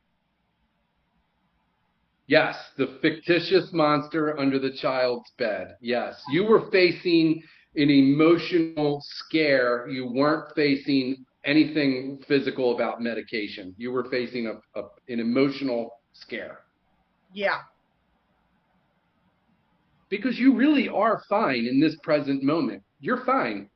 Yes, 2.28 2.56
the 2.78 2.98
fictitious 3.02 3.72
monster 3.74 4.40
under 4.40 4.60
the 4.60 4.72
child's 4.72 5.32
bed. 5.38 5.76
Yes, 5.82 6.22
you 6.32 6.44
were 6.46 6.70
facing 6.72 7.42
an 7.76 7.90
emotional 7.90 9.02
scare. 9.04 9.88
You 9.90 10.12
weren't 10.12 10.54
facing 10.56 11.26
anything 11.44 12.20
physical 12.28 12.76
about 12.76 13.02
medication. 13.02 13.74
You 13.78 13.92
were 13.92 14.06
facing 14.12 14.48
a, 14.48 14.80
a 14.80 14.84
an 15.08 15.20
emotional 15.20 15.92
scare 16.14 16.60
Yeah. 17.34 17.62
because 20.10 20.38
you 20.38 20.56
really 20.56 20.88
are 20.90 21.22
fine 21.30 21.66
in 21.66 21.80
this 21.80 21.96
present 22.04 22.44
moment. 22.44 22.84
You're 23.00 23.24
fine. 23.26 23.70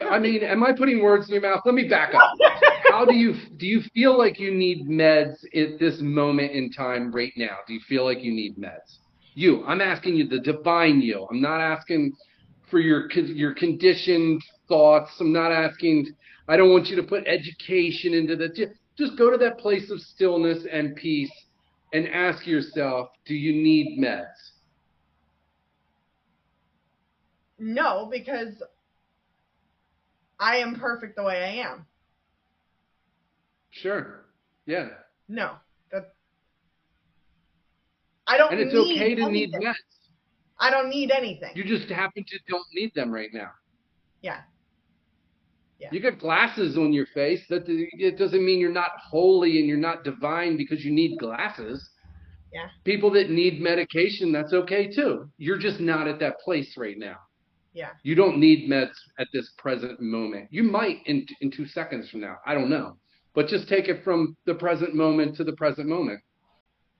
I 0.00 0.18
mean, 0.18 0.42
am 0.42 0.64
I 0.64 0.72
putting 0.72 1.00
words 1.02 1.28
in 1.28 1.34
your 1.34 1.42
mouth? 1.42 1.62
Let 1.64 1.74
me 1.74 1.86
back 1.88 2.12
up. 2.14 2.32
How 2.90 3.04
do 3.04 3.14
you 3.14 3.34
do 3.56 3.66
you 3.66 3.82
feel 3.94 4.18
like 4.18 4.40
you 4.40 4.52
need 4.52 4.88
meds 4.88 5.44
at 5.54 5.78
this 5.78 6.00
moment 6.00 6.52
in 6.52 6.72
time 6.72 7.12
right 7.12 7.32
now? 7.36 7.58
Do 7.68 7.74
you 7.74 7.80
feel 7.88 8.04
like 8.04 8.22
you 8.22 8.32
need 8.32 8.56
meds? 8.56 8.98
You, 9.34 9.64
I'm 9.64 9.80
asking 9.80 10.16
you 10.16 10.26
the 10.26 10.40
divine 10.40 11.00
you. 11.00 11.26
I'm 11.30 11.40
not 11.40 11.60
asking 11.60 12.12
for 12.68 12.80
your 12.80 13.10
your 13.12 13.54
conditioned 13.54 14.42
thoughts. 14.66 15.12
I'm 15.20 15.32
not 15.32 15.52
asking 15.52 16.14
I 16.48 16.56
don't 16.56 16.70
want 16.70 16.86
you 16.86 16.96
to 16.96 17.02
put 17.02 17.26
education 17.26 18.14
into 18.14 18.36
just, 18.48 18.72
just 18.96 19.18
go 19.18 19.30
to 19.30 19.36
that 19.38 19.58
place 19.58 19.90
of 19.90 20.00
stillness 20.00 20.64
and 20.70 20.94
peace 20.96 21.32
and 21.92 22.08
ask 22.08 22.46
yourself, 22.46 23.08
do 23.26 23.34
you 23.34 23.52
need 23.52 23.98
meds? 24.00 24.24
No, 27.58 28.08
because 28.10 28.62
I 30.38 30.56
am 30.58 30.74
perfect 30.78 31.16
the 31.16 31.22
way 31.22 31.42
I 31.42 31.66
am. 31.68 31.86
Sure. 33.70 34.24
Yeah. 34.66 34.88
No. 35.28 35.52
That 35.92 36.12
I 38.26 38.36
don't 38.38 38.52
And 38.52 38.60
it's 38.60 38.72
need 38.74 38.96
okay 38.96 39.14
to 39.14 39.30
need 39.30 39.54
anything. 39.54 39.68
meds. 39.68 39.74
I 40.58 40.70
don't 40.70 40.88
need 40.88 41.10
anything. 41.10 41.52
You 41.54 41.64
just 41.64 41.88
happen 41.90 42.24
to 42.26 42.38
don't 42.48 42.64
need 42.74 42.92
them 42.94 43.10
right 43.10 43.30
now. 43.32 43.50
yeah. 44.22 44.40
Yeah. 45.78 45.88
You 45.92 46.00
got 46.00 46.18
glasses 46.18 46.78
on 46.78 46.94
your 46.94 47.04
face. 47.12 47.42
That 47.50 47.64
it 47.68 48.16
doesn't 48.16 48.42
mean 48.42 48.58
you're 48.58 48.72
not 48.72 48.92
holy 49.10 49.58
and 49.58 49.68
you're 49.68 49.76
not 49.76 50.04
divine 50.04 50.56
because 50.56 50.82
you 50.82 50.90
need 50.90 51.18
glasses. 51.18 51.90
Yeah. 52.50 52.68
People 52.84 53.10
that 53.10 53.28
need 53.28 53.60
medication, 53.60 54.32
that's 54.32 54.54
okay 54.54 54.90
too. 54.90 55.28
You're 55.36 55.58
just 55.58 55.78
not 55.78 56.08
at 56.08 56.18
that 56.20 56.40
place 56.40 56.78
right 56.78 56.96
now. 56.98 57.16
Yeah. 57.76 57.90
You 58.02 58.14
don't 58.14 58.38
need 58.38 58.70
meds 58.70 58.96
at 59.18 59.28
this 59.34 59.50
present 59.58 60.00
moment. 60.00 60.48
You 60.50 60.62
might 60.62 61.00
in 61.04 61.26
in 61.42 61.50
2 61.50 61.66
seconds 61.66 62.08
from 62.08 62.20
now. 62.20 62.38
I 62.46 62.54
don't 62.54 62.70
know. 62.70 62.96
But 63.34 63.48
just 63.48 63.68
take 63.68 63.88
it 63.88 64.02
from 64.02 64.34
the 64.46 64.54
present 64.54 64.94
moment 64.94 65.36
to 65.36 65.44
the 65.44 65.52
present 65.52 65.86
moment. 65.86 66.20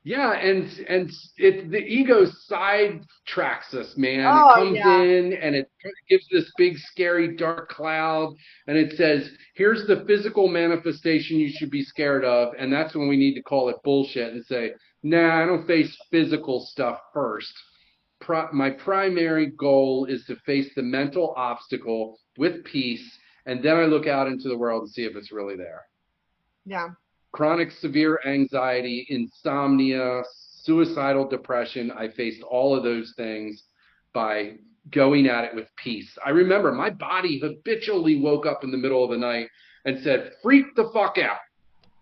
Yeah, 0.04 0.34
and 0.34 0.68
and 0.86 1.10
it 1.38 1.70
the 1.70 1.78
ego 1.78 2.26
sidetracks 2.48 3.72
us, 3.72 3.96
man. 3.96 4.26
Oh, 4.26 4.50
it 4.50 4.54
comes 4.54 4.76
yeah. 4.76 5.00
in 5.00 5.32
and 5.32 5.56
it 5.56 5.70
gives 6.10 6.28
this 6.30 6.52
big 6.58 6.76
scary 6.76 7.36
dark 7.36 7.70
cloud 7.70 8.36
and 8.66 8.76
it 8.76 8.98
says, 8.98 9.30
"Here's 9.54 9.86
the 9.86 10.04
physical 10.06 10.46
manifestation 10.46 11.38
you 11.38 11.48
should 11.50 11.70
be 11.70 11.82
scared 11.82 12.24
of." 12.24 12.52
And 12.58 12.70
that's 12.70 12.94
when 12.94 13.08
we 13.08 13.16
need 13.16 13.34
to 13.34 13.42
call 13.42 13.70
it 13.70 13.82
bullshit 13.82 14.34
and 14.34 14.44
say, 14.44 14.74
"Nah, 15.02 15.42
I 15.42 15.46
don't 15.46 15.66
face 15.66 15.96
physical 16.10 16.60
stuff 16.60 17.00
first. 17.14 17.54
Pri- 18.20 18.48
my 18.52 18.70
primary 18.70 19.46
goal 19.46 20.06
is 20.06 20.24
to 20.26 20.36
face 20.36 20.74
the 20.74 20.82
mental 20.82 21.34
obstacle 21.36 22.18
with 22.38 22.64
peace, 22.64 23.18
and 23.46 23.62
then 23.62 23.76
I 23.76 23.84
look 23.84 24.06
out 24.06 24.26
into 24.26 24.48
the 24.48 24.56
world 24.56 24.82
and 24.82 24.90
see 24.90 25.04
if 25.04 25.16
it's 25.16 25.32
really 25.32 25.56
there." 25.56 25.82
Yeah. 26.64 26.90
chronic 27.32 27.70
severe 27.70 28.18
anxiety, 28.24 29.06
insomnia, 29.10 30.22
suicidal 30.62 31.28
depression. 31.28 31.90
I 31.92 32.08
faced 32.08 32.42
all 32.42 32.74
of 32.74 32.82
those 32.82 33.12
things 33.16 33.62
by 34.14 34.54
going 34.90 35.26
at 35.26 35.44
it 35.44 35.54
with 35.54 35.68
peace. 35.76 36.16
I 36.24 36.30
remember 36.30 36.72
my 36.72 36.90
body 36.90 37.38
habitually 37.38 38.18
woke 38.20 38.46
up 38.46 38.64
in 38.64 38.70
the 38.70 38.78
middle 38.78 39.04
of 39.04 39.10
the 39.10 39.18
night 39.18 39.48
and 39.84 40.02
said, 40.02 40.32
freak 40.42 40.74
the 40.76 40.90
fuck 40.94 41.18
out. 41.18 41.38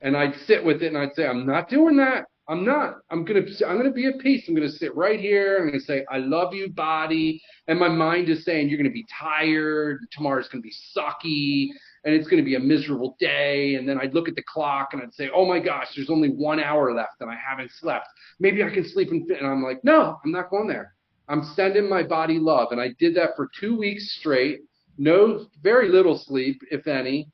And 0.03 0.17
I'd 0.17 0.37
sit 0.47 0.65
with 0.65 0.83
it 0.83 0.89
and 0.89 0.99
I'd 0.99 1.15
say, 1.15 1.27
I'm 1.27 1.45
not 1.45 1.69
doing 1.69 1.97
that. 1.97 2.27
I'm 2.47 2.65
not. 2.65 2.97
I'm 3.11 3.25
gonna 3.25 3.41
I'm 3.67 3.79
gonna 3.79 3.91
be 3.91 4.07
at 4.07 4.19
peace. 4.19 4.45
I'm 4.47 4.55
gonna 4.55 4.69
sit 4.69 4.95
right 4.95 5.19
here. 5.19 5.59
I'm 5.59 5.67
gonna 5.67 5.81
say, 5.81 6.05
I 6.11 6.19
love 6.19 6.53
you, 6.53 6.69
body. 6.71 7.41
And 7.69 7.79
my 7.79 7.89
mind 7.89 8.29
is 8.29 8.45
saying, 8.45 8.69
You're 8.69 8.77
gonna 8.77 8.91
be 8.91 9.07
tired, 9.19 10.01
tomorrow's 10.13 10.49
gonna 10.49 10.61
be 10.61 10.75
sucky, 10.95 11.69
and 12.05 12.15
it's 12.15 12.29
gonna 12.29 12.43
be 12.43 12.57
a 12.57 12.61
miserable 12.61 13.17
day. 13.19 13.77
And 13.77 13.89
then 13.89 13.99
I'd 13.99 14.13
look 14.13 14.29
at 14.29 14.35
the 14.35 14.45
clock 14.47 14.91
and 14.93 15.01
I'd 15.01 15.15
say, 15.15 15.31
Oh 15.35 15.47
my 15.47 15.59
gosh, 15.59 15.89
there's 15.97 16.11
only 16.11 16.29
one 16.29 16.61
hour 16.61 16.93
left 16.95 17.21
and 17.21 17.31
I 17.31 17.37
haven't 17.37 17.71
slept. 17.73 18.09
Maybe 18.39 18.63
I 18.63 18.69
can 18.69 18.87
sleep 18.87 19.11
and 19.11 19.27
fit. 19.27 19.41
And 19.41 19.47
I'm 19.47 19.63
like, 19.63 19.83
No, 19.83 20.19
I'm 20.23 20.33
not 20.33 20.51
going 20.51 20.69
there. 20.69 20.95
I'm 21.29 21.45
sending 21.57 21.89
my 21.89 22.03
body 22.03 22.39
love. 22.39 22.73
And 22.73 22.81
I 22.81 22.91
did 22.99 23.17
that 23.17 23.31
for 23.37 23.49
two 23.59 23.79
weeks 23.79 24.17
straight. 24.19 24.61
No 24.99 25.47
very 25.63 25.89
little 25.89 26.19
sleep, 26.19 26.61
if 26.71 26.87
any. 26.87 27.31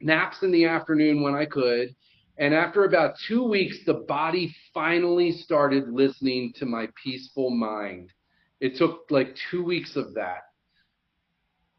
Naps 0.00 0.42
in 0.42 0.50
the 0.50 0.64
afternoon 0.64 1.20
when 1.22 1.34
I 1.34 1.44
could 1.44 1.94
And 2.38 2.54
after 2.54 2.84
about 2.84 3.16
two 3.28 3.42
weeks, 3.42 3.78
the 3.84 3.94
body 3.94 4.54
finally 4.72 5.32
started 5.32 5.88
listening 5.88 6.52
to 6.56 6.66
my 6.66 6.88
peaceful 7.02 7.50
mind. 7.50 8.10
It 8.60 8.76
took 8.76 9.06
like 9.10 9.36
two 9.50 9.62
weeks 9.62 9.96
of 9.96 10.14
that. 10.14 10.42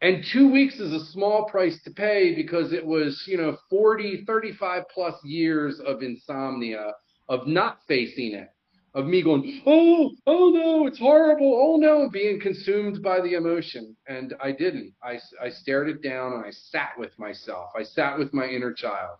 And 0.00 0.22
two 0.32 0.50
weeks 0.52 0.80
is 0.80 0.92
a 0.92 1.06
small 1.06 1.46
price 1.46 1.80
to 1.84 1.90
pay 1.90 2.34
because 2.34 2.72
it 2.72 2.84
was, 2.84 3.24
you 3.26 3.38
know, 3.38 3.56
40, 3.70 4.24
35 4.26 4.82
plus 4.92 5.14
years 5.24 5.80
of 5.80 6.02
insomnia, 6.02 6.92
of 7.28 7.46
not 7.46 7.78
facing 7.88 8.34
it, 8.34 8.48
of 8.92 9.06
me 9.06 9.22
going, 9.22 9.62
oh, 9.66 10.10
oh 10.26 10.50
no, 10.50 10.86
it's 10.86 10.98
horrible, 10.98 11.58
oh 11.58 11.76
no, 11.78 12.10
being 12.10 12.38
consumed 12.38 13.02
by 13.02 13.20
the 13.22 13.32
emotion. 13.32 13.96
And 14.06 14.34
I 14.42 14.52
didn't. 14.52 14.92
I, 15.02 15.18
I 15.42 15.48
stared 15.48 15.88
it 15.88 16.02
down 16.02 16.34
and 16.34 16.44
I 16.44 16.50
sat 16.50 16.90
with 16.98 17.18
myself. 17.18 17.70
I 17.74 17.82
sat 17.82 18.18
with 18.18 18.34
my 18.34 18.46
inner 18.46 18.74
child. 18.74 19.16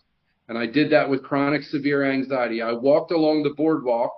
And 0.48 0.58
I 0.58 0.66
did 0.66 0.90
that 0.90 1.08
with 1.08 1.22
chronic 1.22 1.62
severe 1.62 2.04
anxiety. 2.04 2.60
I 2.60 2.72
walked 2.72 3.12
along 3.12 3.42
the 3.42 3.54
boardwalk 3.54 4.12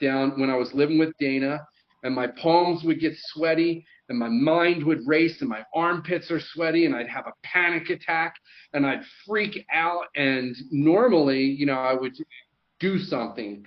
down 0.00 0.38
when 0.38 0.50
I 0.50 0.56
was 0.56 0.74
living 0.74 0.98
with 0.98 1.16
Dana, 1.18 1.66
and 2.02 2.14
my 2.14 2.26
palms 2.26 2.84
would 2.84 3.00
get 3.00 3.14
sweaty, 3.16 3.86
and 4.08 4.18
my 4.18 4.28
mind 4.28 4.84
would 4.84 5.00
race, 5.06 5.40
and 5.40 5.48
my 5.48 5.64
armpits 5.74 6.30
are 6.30 6.40
sweaty, 6.40 6.84
and 6.84 6.94
I'd 6.94 7.08
have 7.08 7.26
a 7.26 7.32
panic 7.42 7.90
attack, 7.90 8.34
and 8.72 8.86
I'd 8.86 9.02
freak 9.26 9.64
out. 9.72 10.04
And 10.14 10.54
normally, 10.70 11.42
you 11.42 11.66
know, 11.66 11.78
I 11.78 11.94
would 11.94 12.14
do 12.78 12.98
something, 12.98 13.64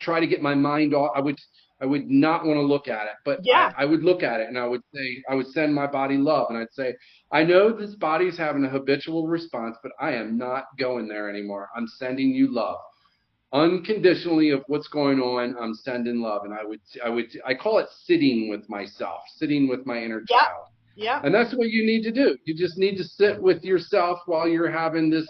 try 0.00 0.20
to 0.20 0.26
get 0.26 0.42
my 0.42 0.54
mind 0.54 0.94
off. 0.94 1.12
I 1.16 1.20
would 1.20 1.38
I 1.80 1.86
would 1.86 2.08
not 2.08 2.44
want 2.44 2.56
to 2.56 2.62
look 2.62 2.88
at 2.88 3.06
it, 3.06 3.16
but 3.24 3.40
yeah. 3.42 3.72
I, 3.76 3.82
I, 3.82 3.84
would 3.84 4.04
look 4.04 4.22
at 4.22 4.40
it 4.40 4.48
and 4.48 4.58
I 4.58 4.66
would 4.66 4.82
say, 4.94 5.22
I 5.28 5.34
would 5.34 5.48
send 5.48 5.74
my 5.74 5.86
body 5.86 6.16
love 6.16 6.46
and 6.48 6.56
I'd 6.56 6.72
say, 6.72 6.94
I 7.32 7.42
know 7.42 7.72
this 7.72 7.94
body 7.96 8.26
is 8.26 8.38
having 8.38 8.64
a 8.64 8.68
habitual 8.68 9.26
response, 9.26 9.76
but 9.82 9.92
I 10.00 10.12
am 10.12 10.38
not 10.38 10.66
going 10.78 11.08
there 11.08 11.28
anymore. 11.28 11.68
I'm 11.76 11.88
sending 11.88 12.30
you 12.30 12.54
love 12.54 12.78
unconditionally 13.54 14.50
of 14.50 14.64
what's 14.66 14.88
going 14.88 15.20
on. 15.20 15.56
I'm 15.58 15.74
sending 15.74 16.20
love. 16.20 16.42
And 16.44 16.52
I 16.52 16.64
would, 16.64 16.80
I 17.04 17.08
would, 17.08 17.26
I 17.46 17.54
call 17.54 17.78
it 17.78 17.86
sitting 18.04 18.48
with 18.48 18.68
myself, 18.68 19.20
sitting 19.36 19.68
with 19.68 19.86
my 19.86 20.02
inner 20.02 20.22
yeah. 20.28 20.36
child. 20.36 20.66
Yeah. 20.96 21.20
And 21.24 21.34
that's 21.34 21.54
what 21.54 21.70
you 21.70 21.86
need 21.86 22.02
to 22.02 22.12
do. 22.12 22.36
You 22.44 22.54
just 22.54 22.78
need 22.78 22.96
to 22.96 23.04
sit 23.04 23.40
with 23.40 23.62
yourself 23.62 24.18
while 24.26 24.48
you're 24.48 24.70
having 24.70 25.08
this, 25.08 25.28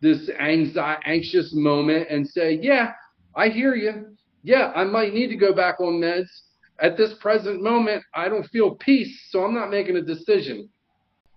this 0.00 0.30
anxiety, 0.40 1.02
anxious 1.04 1.52
moment 1.54 2.08
and 2.10 2.26
say, 2.26 2.58
yeah, 2.60 2.92
I 3.36 3.48
hear 3.48 3.74
you 3.74 4.16
yeah, 4.42 4.72
I 4.74 4.84
might 4.84 5.14
need 5.14 5.28
to 5.28 5.36
go 5.36 5.52
back 5.52 5.80
on 5.80 6.00
meds. 6.00 6.28
At 6.80 6.96
this 6.96 7.14
present 7.20 7.62
moment, 7.62 8.04
I 8.14 8.28
don't 8.28 8.46
feel 8.46 8.76
peace, 8.76 9.28
so 9.30 9.44
I'm 9.44 9.54
not 9.54 9.70
making 9.70 9.96
a 9.96 10.02
decision. 10.02 10.68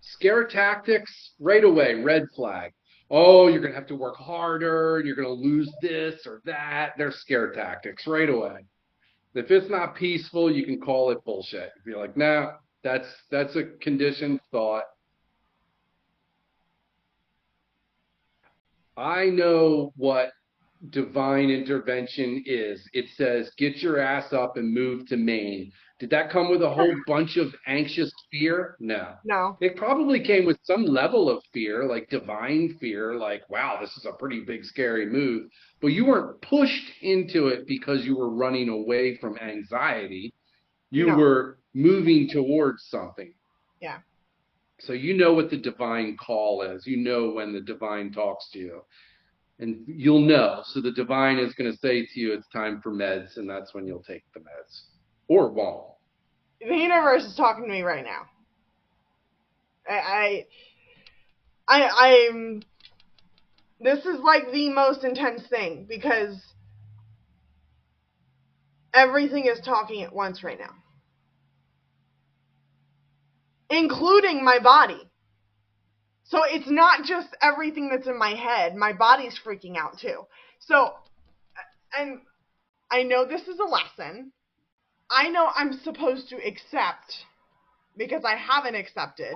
Scare 0.02 0.46
tactics, 0.46 1.32
right 1.40 1.64
away, 1.64 1.96
red 1.96 2.28
flag. 2.36 2.74
Oh, 3.10 3.48
you're 3.48 3.60
going 3.60 3.74
to 3.74 3.78
have 3.78 3.88
to 3.88 3.96
work 3.96 4.16
harder, 4.16 5.02
you're 5.04 5.16
going 5.16 5.28
to 5.28 5.34
lose 5.34 5.70
this 5.82 6.26
or 6.26 6.42
that. 6.46 6.94
They're 6.98 7.12
scare 7.12 7.52
tactics 7.52 8.08
right 8.08 8.30
away. 8.30 8.66
If 9.34 9.50
it's 9.50 9.70
not 9.70 9.96
peaceful, 9.96 10.52
you 10.52 10.66
can 10.66 10.80
call 10.80 11.12
it 11.12 11.24
bullshit. 11.26 11.72
You're 11.86 12.00
like, 12.00 12.16
nah, 12.16 12.54
that's 12.84 13.08
that's 13.30 13.56
a 13.56 13.64
conditioned 13.82 14.40
thought. 14.52 14.84
I 18.98 19.26
know 19.26 19.94
what 19.96 20.32
divine 20.90 21.50
intervention 21.50 22.44
is. 22.46 22.88
It 22.94 23.06
says, 23.16 23.52
get 23.58 23.78
your 23.78 24.00
ass 24.00 24.34
up 24.34 24.58
and 24.58 24.74
move 24.74 25.08
to 25.08 25.18
Maine. 25.18 25.72
Did 26.00 26.10
that 26.10 26.32
come 26.32 26.50
with 26.50 26.64
a 26.64 26.70
whole 26.70 26.96
bunch 27.06 27.38
of 27.38 27.54
anxious 27.68 28.12
fear? 28.32 28.76
No. 28.80 29.14
No. 29.24 29.58
It 29.62 29.76
probably 29.76 30.20
came 30.20 30.46
with 30.46 30.58
some 30.64 30.84
level 30.84 31.30
of 31.30 31.44
fear, 31.54 31.86
like 31.88 32.10
divine 32.10 32.76
fear, 32.80 33.16
like, 33.16 33.48
wow, 33.52 33.78
this 33.80 33.96
is 33.98 34.06
a 34.06 34.14
pretty 34.14 34.40
big, 34.40 34.66
scary 34.66 35.06
move. 35.06 35.50
But 35.80 35.90
you 35.90 36.06
weren't 36.06 36.42
pushed 36.42 36.90
into 37.02 37.48
it 37.48 37.68
because 37.68 38.04
you 38.04 38.18
were 38.18 38.32
running 38.32 38.70
away 38.70 39.18
from 39.18 39.38
anxiety. 39.38 40.34
You 40.90 41.08
no. 41.08 41.18
were 41.18 41.60
moving 41.76 42.28
towards 42.30 42.84
something. 42.90 43.34
Yeah. 43.80 44.00
So 44.80 44.94
you 44.94 45.16
know 45.16 45.34
what 45.34 45.52
the 45.52 45.58
divine 45.58 46.18
call 46.18 46.64
is. 46.64 46.88
You 46.88 46.98
know 46.98 47.30
when 47.30 47.54
the 47.54 47.62
divine 47.62 48.12
talks 48.12 48.50
to 48.54 48.60
you 48.60 48.82
and 49.62 49.84
you'll 49.88 50.22
know. 50.22 50.64
So 50.66 50.82
the 50.82 50.92
divine 50.92 51.38
is 51.38 51.54
going 51.54 51.72
to 51.72 51.78
say 51.78 52.06
to 52.06 52.20
you, 52.20 52.34
it's 52.34 52.48
time 52.50 52.82
for 52.82 52.92
meds, 52.92 53.38
and 53.38 53.50
that's 53.50 53.74
when 53.74 53.88
you'll 53.88 54.04
take 54.04 54.24
the 54.34 54.40
meds, 54.42 54.82
or 55.28 55.50
won't. 55.50 55.86
The 56.60 56.76
universe 56.76 57.24
is 57.24 57.36
talking 57.36 57.64
to 57.64 57.70
me 57.70 57.82
right 57.84 58.04
now. 58.04 58.24
I, 59.88 60.46
I, 61.68 61.84
I, 61.84 62.28
I'm. 62.28 62.62
This 63.80 64.06
is 64.06 64.20
like 64.20 64.52
the 64.52 64.70
most 64.70 65.04
intense 65.04 65.42
thing 65.48 65.88
because 65.90 66.40
everything 68.94 69.46
is 69.46 69.60
talking 69.66 70.04
at 70.04 70.14
once 70.14 70.44
right 70.44 70.60
now, 70.60 70.76
including 73.70 74.44
my 74.44 74.60
body. 74.60 75.11
So 76.24 76.44
it's 76.44 76.70
not 76.70 77.04
just 77.04 77.30
everything 77.42 77.90
that's 77.90 78.08
in 78.08 78.18
my 78.18 78.36
head. 78.36 78.76
My 78.76 78.94
body's 78.94 79.38
freaking 79.44 79.78
out 79.78 80.00
too. 80.00 80.26
So, 80.60 80.94
and 81.98 82.22
I 82.90 83.04
know 83.04 83.26
this 83.26 83.48
is 83.48 83.60
a 83.60 83.64
lesson. 83.64 84.32
I 85.10 85.30
know 85.30 85.50
I'm 85.54 85.74
supposed 85.84 86.30
to 86.30 86.38
accept 86.38 87.26
because 87.98 88.24
I 88.24 88.36
haven't 88.36 88.76
accepted 88.76 89.36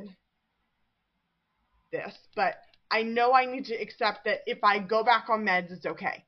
this, 1.92 2.14
but 2.36 2.56
I 2.90 3.04
know 3.04 3.34
I 3.34 3.46
need 3.46 3.66
to 3.66 3.76
accept 3.76 4.26
that 4.26 4.40
if 4.46 4.64
I 4.64 4.80
go 4.80 5.04
back 5.04 5.26
on 5.30 5.44
meds, 5.46 5.72
it's 5.72 5.86
okay 5.86 6.24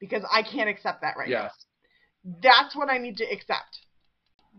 because 0.00 0.24
I 0.30 0.42
can't 0.42 0.68
accept 0.68 1.02
that 1.02 1.16
right 1.16 1.28
yes. 1.28 1.52
now. 2.24 2.38
That's 2.42 2.76
what 2.76 2.90
I 2.90 2.98
need 2.98 3.16
to 3.18 3.24
accept. 3.24 3.78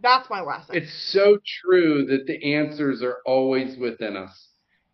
That's 0.02 0.30
my 0.30 0.41
lesson. 0.41 0.76
It's 0.76 1.11
so 1.11 1.38
true 1.61 2.06
that 2.07 2.26
the 2.26 2.56
answers 2.56 3.03
are 3.03 3.18
always 3.26 3.78
within 3.78 4.18
us. 4.18 4.48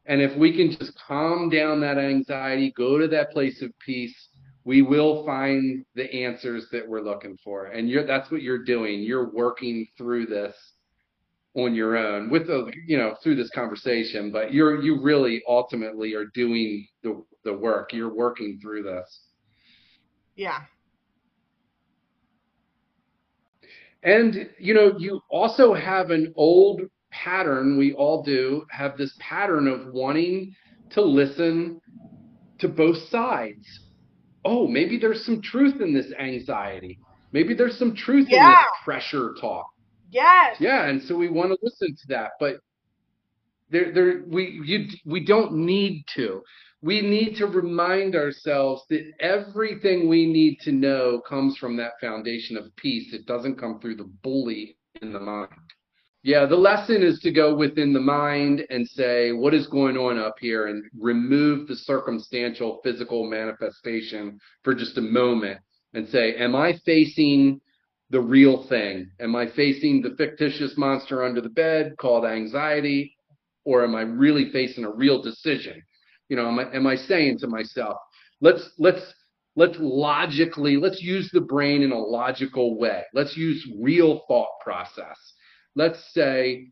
And 0.08 0.22
if 0.22 0.36
we 0.38 0.56
can 0.56 0.72
just 0.72 0.98
calm 1.06 1.50
down 1.50 1.82
that 1.82 1.98
anxiety, 1.98 2.74
go 2.76 2.98
to 2.98 3.08
that 3.10 3.32
place 3.32 3.62
of 3.62 3.78
peace, 3.80 4.16
we 4.64 4.82
will 4.82 5.26
find 5.26 5.86
the 5.96 6.12
answers 6.14 6.68
that 6.72 6.88
we're 6.88 7.02
looking 7.02 7.38
for. 7.44 7.66
And 7.66 7.90
you're, 7.90 8.06
that's 8.06 8.32
what 8.32 8.42
you're 8.42 8.64
doing. 8.64 9.02
You're 9.02 9.30
working 9.30 9.88
through 9.98 10.28
this 10.28 10.56
on 11.56 11.74
your 11.74 11.98
own 11.98 12.30
with 12.30 12.48
the, 12.48 12.72
you 12.86 12.98
know, 12.98 13.16
through 13.22 13.36
this 13.36 13.50
conversation, 13.50 14.32
but 14.32 14.54
you're, 14.54 14.82
you 14.82 15.02
really 15.02 15.42
ultimately 15.48 16.14
are 16.14 16.26
doing 16.34 16.88
the, 17.04 17.24
the 17.44 17.54
work. 17.54 17.92
You're 17.94 18.14
working 18.14 18.60
through 18.62 18.84
this. 18.84 19.20
Yeah. 20.36 20.60
And, 24.04 24.50
you 24.60 24.74
know, 24.74 24.94
you 24.98 25.22
also 25.30 25.74
have 25.74 26.12
an 26.12 26.34
old 26.36 26.82
pattern, 27.24 27.78
we 27.78 27.94
all 27.94 28.24
do, 28.24 28.66
have 28.70 28.98
this 28.98 29.14
pattern 29.20 29.68
of 29.68 29.94
wanting 29.94 30.54
to 30.92 31.02
listen 31.02 31.82
to 32.60 32.68
both 32.68 32.98
sides. 33.10 33.66
Oh, 34.46 34.68
maybe 34.68 34.98
there's 34.98 35.26
some 35.26 35.42
truth 35.42 35.82
in 35.82 35.94
this 35.94 36.12
anxiety. 36.20 37.00
Maybe 37.32 37.54
there's 37.54 37.78
some 37.78 37.96
truth 37.96 38.28
yeah. 38.30 38.46
in 38.46 38.52
this 38.52 38.66
pressure 38.84 39.36
talk. 39.42 39.68
Yes. 40.10 40.56
Yeah, 40.60 40.86
and 40.86 41.02
so 41.02 41.16
we 41.18 41.30
want 41.30 41.52
to 41.52 41.58
listen 41.62 41.90
to 41.90 42.08
that, 42.10 42.32
but 42.40 42.56
there, 43.70 43.92
there, 43.94 44.24
we, 44.28 44.62
you, 44.64 44.88
we 45.06 45.26
don't 45.26 45.54
need 45.54 46.06
to. 46.16 46.42
We 46.82 47.02
need 47.02 47.36
to 47.38 47.48
remind 47.48 48.16
ourselves 48.16 48.84
that 48.90 49.12
everything 49.20 50.08
we 50.08 50.26
need 50.26 50.60
to 50.62 50.72
know 50.72 51.22
comes 51.28 51.58
from 51.58 51.76
that 51.78 51.94
foundation 52.00 52.56
of 52.56 52.74
peace. 52.78 53.14
It 53.14 53.26
doesn't 53.26 53.60
come 53.60 53.80
through 53.80 53.96
the 53.96 54.10
bully 54.24 54.78
in 55.02 55.12
the 55.12 55.20
mind. 55.20 55.50
Yeah, 56.24 56.46
the 56.46 56.56
lesson 56.56 57.04
is 57.04 57.20
to 57.20 57.32
go 57.32 57.56
within 57.56 57.94
the 57.94 58.02
mind 58.02 58.66
and 58.70 58.88
say, 58.88 59.32
what 59.32 59.54
is 59.54 59.68
going 59.68 59.98
on 59.98 60.18
up 60.18 60.36
here 60.40 60.68
and 60.68 60.84
remove 61.00 61.68
the 61.68 61.76
circumstantial 61.76 62.80
physical 62.84 63.30
manifestation 63.30 64.40
for 64.64 64.74
just 64.74 64.98
a 64.98 65.02
moment 65.02 65.60
and 65.94 66.08
say, 66.10 66.36
am 66.36 66.56
I 66.56 66.80
facing 66.86 67.62
the 68.10 68.20
real 68.20 68.68
thing? 68.68 69.10
Am 69.20 69.36
I 69.36 69.48
facing 69.52 70.02
the 70.02 70.16
fictitious 70.18 70.76
monster 70.76 71.24
under 71.24 71.40
the 71.40 71.50
bed 71.50 71.96
called 71.98 72.26
anxiety? 72.26 73.16
Or 73.64 73.84
am 73.84 73.96
I 73.96 74.02
really 74.02 74.52
facing 74.52 74.86
a 74.86 74.92
real 74.92 75.22
decision? 75.22 75.82
You 76.30 76.38
know, 76.38 76.48
am 76.48 76.60
I, 76.60 76.76
am 76.76 76.88
I 76.88 76.96
saying 76.96 77.40
to 77.40 77.48
myself, 77.48 77.98
let's, 78.42 78.72
let's, 78.80 79.02
let's 79.56 79.78
logically, 79.80 80.78
let's 80.78 81.02
use 81.02 81.30
the 81.32 81.42
brain 81.42 81.84
in 81.84 81.92
a 81.92 82.00
logical 82.00 82.78
way. 82.80 83.04
Let's 83.14 83.38
use 83.38 83.66
real 83.80 84.24
thought 84.28 84.50
process 84.64 85.18
let's 85.78 86.00
say, 86.14 86.68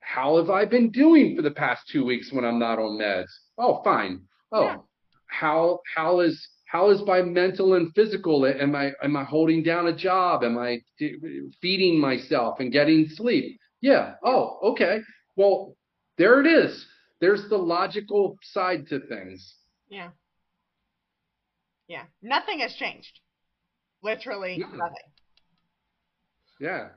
how 0.00 0.38
have 0.38 0.48
I 0.50 0.64
been 0.64 0.90
doing 0.90 1.36
for 1.36 1.42
the 1.42 1.50
past 1.50 1.82
two 1.88 2.04
weeks 2.04 2.32
when 2.32 2.44
I'm 2.44 2.58
not 2.58 2.78
on 2.78 2.98
meds? 2.98 3.26
Oh, 3.58 3.82
fine. 3.84 4.22
Oh, 4.50 4.64
yeah. 4.64 4.76
how 5.26 5.80
how 5.94 6.20
is 6.20 6.48
how 6.66 6.90
is 6.90 7.02
my 7.06 7.20
mental 7.22 7.74
and 7.74 7.92
physical? 7.94 8.46
Am 8.46 8.74
I 8.74 8.92
am 9.02 9.16
I 9.16 9.24
holding 9.24 9.62
down 9.62 9.88
a 9.88 9.96
job? 9.96 10.42
Am 10.42 10.56
I 10.58 10.80
feeding 11.60 12.00
myself 12.00 12.58
and 12.60 12.72
getting 12.72 13.06
sleep? 13.08 13.60
Yeah. 13.82 14.14
Oh, 14.24 14.58
okay. 14.72 15.00
Well, 15.36 15.76
there 16.16 16.40
it 16.40 16.46
is. 16.46 16.86
There's 17.20 17.48
the 17.48 17.58
logical 17.58 18.36
side 18.42 18.86
to 18.88 19.00
things. 19.00 19.54
Yeah. 19.88 20.10
Yeah. 21.88 22.04
Nothing 22.22 22.60
has 22.60 22.74
changed. 22.74 23.20
Literally 24.02 24.58
No. 24.58 24.68
nothing. 24.68 25.08
Yeah. 26.60 26.88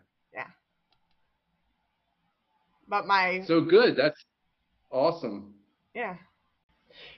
But 2.90 3.06
my 3.06 3.44
So 3.46 3.62
good. 3.62 3.96
That's 3.96 4.26
awesome. 4.92 5.54
Yeah. 5.94 6.16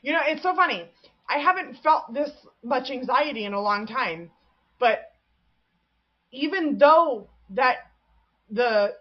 You 0.01 0.11
know, 0.11 0.19
it's 0.25 0.43
so 0.43 0.53
funny. 0.53 0.89
I 1.29 1.39
haven't 1.39 1.77
felt 1.81 2.13
this 2.13 2.31
much 2.63 2.89
anxiety 2.89 3.45
in 3.45 3.53
a 3.53 3.61
long 3.61 3.87
time, 3.87 4.31
but 4.79 5.13
even 6.31 6.77
though 6.77 7.29
that 7.51 7.77
the 8.49 8.95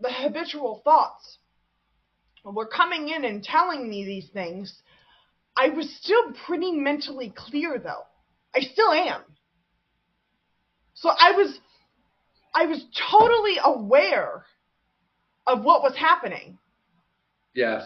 the 0.00 0.12
habitual 0.12 0.82
thoughts 0.84 1.38
were 2.44 2.66
coming 2.66 3.08
in 3.08 3.24
and 3.24 3.42
telling 3.42 3.88
me 3.88 4.04
these 4.04 4.28
things, 4.28 4.82
I 5.56 5.70
was 5.70 5.90
still 6.02 6.32
pretty 6.46 6.72
mentally 6.72 7.32
clear 7.34 7.78
though. 7.78 8.04
I 8.54 8.60
still 8.60 8.92
am. 8.92 9.22
So 10.92 11.08
I 11.08 11.32
was 11.32 11.58
I 12.54 12.66
was 12.66 12.84
totally 13.10 13.56
aware 13.62 14.44
of 15.46 15.62
what 15.62 15.82
was 15.82 15.96
happening. 15.96 16.58
Yes. 17.54 17.82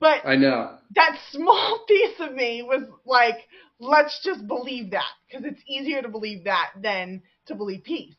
But 0.00 0.26
I 0.26 0.36
know. 0.36 0.78
that 0.94 1.16
small 1.30 1.84
piece 1.88 2.18
of 2.18 2.32
me 2.32 2.62
was 2.62 2.82
like, 3.04 3.36
let's 3.78 4.20
just 4.24 4.46
believe 4.46 4.90
that 4.90 5.10
because 5.28 5.44
it's 5.44 5.62
easier 5.68 6.02
to 6.02 6.08
believe 6.08 6.44
that 6.44 6.70
than 6.80 7.22
to 7.46 7.54
believe 7.54 7.84
peace. 7.84 8.14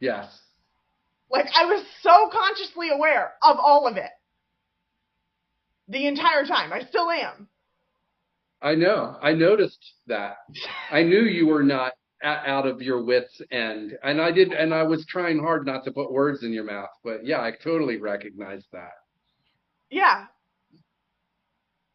Yes. 0.00 0.26
Like 1.30 1.46
I 1.54 1.66
was 1.66 1.84
so 2.02 2.30
consciously 2.32 2.90
aware 2.90 3.34
of 3.42 3.58
all 3.58 3.86
of 3.86 3.96
it 3.96 4.10
the 5.88 6.06
entire 6.06 6.44
time. 6.44 6.72
I 6.72 6.82
still 6.82 7.10
am. 7.10 7.48
I 8.62 8.74
know. 8.74 9.16
I 9.22 9.32
noticed 9.32 9.94
that. 10.06 10.36
I 10.90 11.02
knew 11.02 11.20
you 11.22 11.46
were 11.46 11.62
not 11.62 11.92
out 12.22 12.66
of 12.66 12.82
your 12.82 13.02
wits 13.02 13.40
end, 13.50 13.96
and 14.02 14.20
I 14.20 14.30
did, 14.30 14.52
and 14.52 14.74
I 14.74 14.82
was 14.82 15.06
trying 15.06 15.38
hard 15.38 15.66
not 15.66 15.84
to 15.84 15.92
put 15.92 16.12
words 16.12 16.42
in 16.42 16.52
your 16.52 16.64
mouth. 16.64 16.90
But 17.02 17.24
yeah, 17.24 17.40
I 17.40 17.52
totally 17.62 17.96
recognized 17.96 18.66
that. 18.72 18.92
Yeah. 19.90 20.26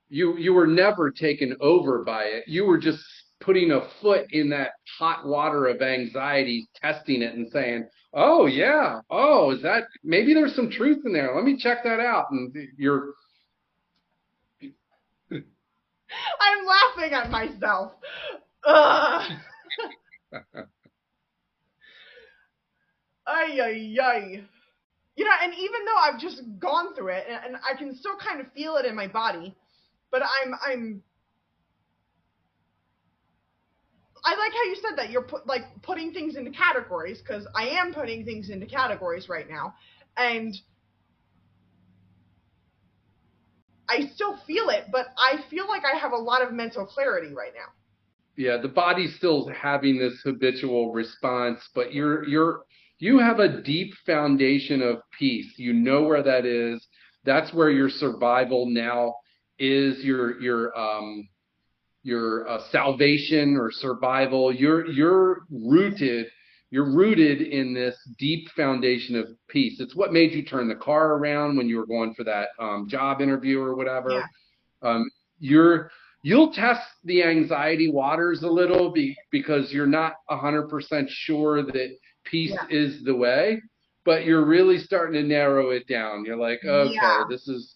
You 0.09 0.37
you 0.37 0.53
were 0.53 0.67
never 0.67 1.11
taken 1.11 1.55
over 1.61 2.03
by 2.03 2.23
it. 2.25 2.43
You 2.47 2.65
were 2.65 2.77
just 2.77 3.03
putting 3.39 3.71
a 3.71 3.87
foot 4.01 4.27
in 4.31 4.49
that 4.49 4.71
hot 4.97 5.25
water 5.25 5.67
of 5.67 5.81
anxiety, 5.81 6.67
testing 6.75 7.21
it, 7.21 7.33
and 7.35 7.49
saying, 7.51 7.87
"Oh 8.13 8.45
yeah, 8.45 9.01
oh 9.09 9.51
is 9.51 9.61
that 9.63 9.83
maybe 10.03 10.33
there's 10.33 10.55
some 10.55 10.69
truth 10.69 11.03
in 11.05 11.13
there? 11.13 11.35
Let 11.35 11.43
me 11.43 11.57
check 11.57 11.83
that 11.83 11.99
out." 11.99 12.27
And 12.31 12.53
you're 12.77 13.13
I'm 15.31 16.65
laughing 16.65 17.13
at 17.13 17.31
myself. 17.31 17.93
Ugh. 18.65 19.31
Ay, 23.27 23.59
ay, 23.61 23.97
ay. 24.01 24.43
You 25.15 25.25
know, 25.25 25.31
and 25.41 25.53
even 25.53 25.85
though 25.85 25.97
I've 25.97 26.19
just 26.19 26.41
gone 26.59 26.93
through 26.95 27.09
it, 27.13 27.25
and, 27.29 27.55
and 27.55 27.55
I 27.57 27.77
can 27.77 27.95
still 27.95 28.17
kind 28.17 28.41
of 28.41 28.51
feel 28.53 28.75
it 28.75 28.85
in 28.85 28.95
my 28.95 29.07
body, 29.07 29.55
but 30.11 30.21
I'm, 30.23 30.53
I'm. 30.65 31.03
I 34.25 34.35
like 34.35 34.53
how 34.53 34.63
you 34.63 34.75
said 34.75 34.97
that 34.97 35.11
you're 35.11 35.21
put 35.21 35.45
like 35.47 35.63
putting 35.83 36.11
things 36.11 36.35
into 36.35 36.51
categories 36.51 37.19
because 37.19 37.47
I 37.55 37.67
am 37.67 37.93
putting 37.93 38.25
things 38.25 38.49
into 38.49 38.65
categories 38.65 39.29
right 39.29 39.47
now, 39.49 39.75
and 40.17 40.55
I 43.89 44.09
still 44.15 44.37
feel 44.47 44.69
it, 44.69 44.85
but 44.91 45.07
I 45.17 45.43
feel 45.49 45.67
like 45.67 45.83
I 45.85 45.97
have 45.97 46.11
a 46.11 46.17
lot 46.17 46.41
of 46.41 46.51
mental 46.51 46.85
clarity 46.85 47.33
right 47.33 47.53
now. 47.55 47.71
Yeah, 48.37 48.57
the 48.61 48.67
body's 48.67 49.15
still 49.15 49.49
having 49.49 49.97
this 49.97 50.19
habitual 50.23 50.91
response, 50.91 51.59
but 51.73 51.93
you're 51.93 52.27
you're 52.27 52.61
you 52.99 53.19
have 53.19 53.39
a 53.39 53.61
deep 53.61 53.93
foundation 54.05 54.81
of 54.81 54.97
peace. 55.17 55.53
You 55.57 55.73
know 55.73 56.03
where 56.03 56.23
that 56.23 56.45
is. 56.45 56.85
That's 57.23 57.53
where 57.53 57.69
your 57.69 57.89
survival 57.89 58.67
now 58.67 59.15
is. 59.57 60.03
Your 60.03 60.39
your 60.41 60.77
um 60.77 61.27
your 62.03 62.47
uh, 62.47 62.59
salvation 62.71 63.57
or 63.57 63.71
survival. 63.71 64.53
You're 64.53 64.85
you're 64.87 65.45
rooted. 65.49 66.27
You're 66.71 66.91
rooted 66.91 67.41
in 67.41 67.73
this 67.73 67.95
deep 68.19 68.49
foundation 68.55 69.15
of 69.15 69.27
peace. 69.47 69.79
It's 69.79 69.95
what 69.95 70.11
made 70.11 70.33
you 70.33 70.43
turn 70.43 70.67
the 70.67 70.75
car 70.75 71.13
around 71.13 71.57
when 71.57 71.69
you 71.69 71.77
were 71.77 71.85
going 71.85 72.13
for 72.15 72.23
that 72.25 72.49
um, 72.59 72.87
job 72.89 73.21
interview 73.21 73.61
or 73.61 73.75
whatever. 73.75 74.11
Yeah. 74.11 74.23
Um, 74.81 75.09
you're 75.39 75.89
you'll 76.27 76.51
test 76.51 76.81
the 77.03 77.21
anxiety 77.23 77.87
waters 77.87 78.41
a 78.41 78.47
little 78.49 78.89
be, 78.91 79.15
because 79.29 79.71
you're 79.71 79.85
not 79.85 80.13
100% 80.31 81.05
sure 81.07 81.61
that 81.61 81.95
peace 82.23 82.49
Yeah. 82.51 82.65
is 82.71 83.03
the 83.03 83.15
way 83.15 83.61
but 84.05 84.25
you're 84.25 84.45
really 84.45 84.79
starting 84.79 85.13
to 85.21 85.27
narrow 85.27 85.69
it 85.69 85.87
down 85.87 86.25
you're 86.25 86.35
like 86.49 86.59
okay 86.65 86.93
Yeah. 86.95 87.23
this 87.29 87.47
is 87.47 87.75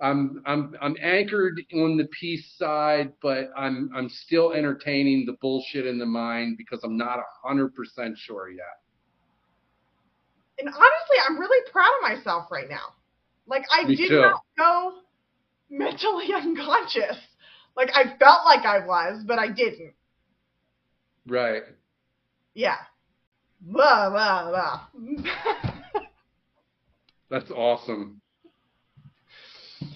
i'm 0.00 0.42
i'm 0.46 0.74
i'm 0.80 0.96
anchored 1.02 1.60
on 1.74 1.98
the 1.98 2.08
peace 2.18 2.46
side 2.56 3.12
but 3.20 3.50
i'm 3.56 3.90
i'm 3.94 4.08
still 4.08 4.52
entertaining 4.54 5.26
the 5.26 5.36
bullshit 5.42 5.86
in 5.86 5.98
the 5.98 6.06
mind 6.06 6.56
because 6.56 6.80
i'm 6.84 6.96
not 6.96 7.18
100% 7.44 7.68
sure 8.16 8.48
yet 8.50 8.76
And 10.58 10.68
honestly, 10.68 11.16
I'm 11.28 11.38
really 11.38 11.70
proud 11.70 11.90
of 11.98 12.02
myself 12.16 12.44
right 12.50 12.68
now. 12.70 12.94
Like 13.46 13.64
I 13.72 13.84
Me 13.84 13.96
did 13.96 14.08
too. 14.08 14.20
not 14.20 14.40
go 14.56 14.92
mentally 15.68 16.28
unconscious. 16.34 17.16
Like 17.76 17.90
I 17.94 18.16
felt 18.18 18.44
like 18.44 18.64
I 18.64 18.86
was, 18.86 19.24
but 19.26 19.38
I 19.38 19.48
didn't. 19.48 19.94
right 21.26 21.62
Yeah. 22.54 22.76
Blah 23.60 24.10
blah 24.10 24.50
blah. 24.50 25.32
That's 27.30 27.50
awesome. 27.50 28.20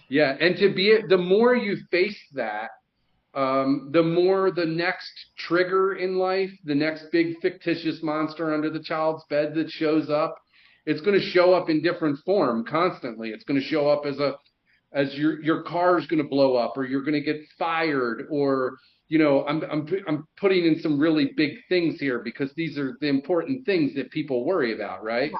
Yeah, 0.08 0.36
and 0.40 0.56
to 0.56 0.72
be 0.72 0.88
it, 0.88 1.08
the 1.08 1.18
more 1.18 1.54
you 1.54 1.76
face 1.90 2.18
that, 2.34 2.70
um, 3.34 3.90
the 3.92 4.02
more 4.02 4.50
the 4.50 4.64
next 4.64 5.12
trigger 5.36 5.94
in 5.94 6.16
life, 6.16 6.50
the 6.64 6.74
next 6.74 7.06
big 7.12 7.38
fictitious 7.42 8.02
monster 8.02 8.54
under 8.54 8.70
the 8.70 8.82
child's 8.82 9.24
bed 9.28 9.54
that 9.54 9.70
shows 9.70 10.08
up, 10.08 10.36
it's 10.86 11.02
going 11.02 11.20
to 11.20 11.26
show 11.26 11.52
up 11.52 11.68
in 11.68 11.82
different 11.82 12.18
form 12.24 12.64
constantly. 12.64 13.30
It's 13.30 13.44
going 13.44 13.60
to 13.60 13.66
show 13.66 13.90
up 13.90 14.06
as 14.06 14.18
a 14.18 14.36
as 14.92 15.14
your 15.14 15.42
your 15.42 15.62
car 15.62 15.98
is 15.98 16.06
going 16.06 16.22
to 16.22 16.28
blow 16.28 16.56
up, 16.56 16.76
or 16.76 16.84
you're 16.84 17.02
going 17.02 17.14
to 17.14 17.20
get 17.20 17.40
fired, 17.58 18.26
or 18.30 18.76
you 19.08 19.18
know, 19.18 19.44
I'm 19.46 19.62
I'm 19.70 19.86
I'm 20.08 20.26
putting 20.36 20.64
in 20.64 20.80
some 20.80 20.98
really 20.98 21.32
big 21.36 21.52
things 21.68 22.00
here 22.00 22.20
because 22.20 22.52
these 22.56 22.78
are 22.78 22.96
the 23.00 23.08
important 23.08 23.64
things 23.66 23.94
that 23.94 24.10
people 24.10 24.44
worry 24.44 24.74
about, 24.74 25.04
right? 25.04 25.32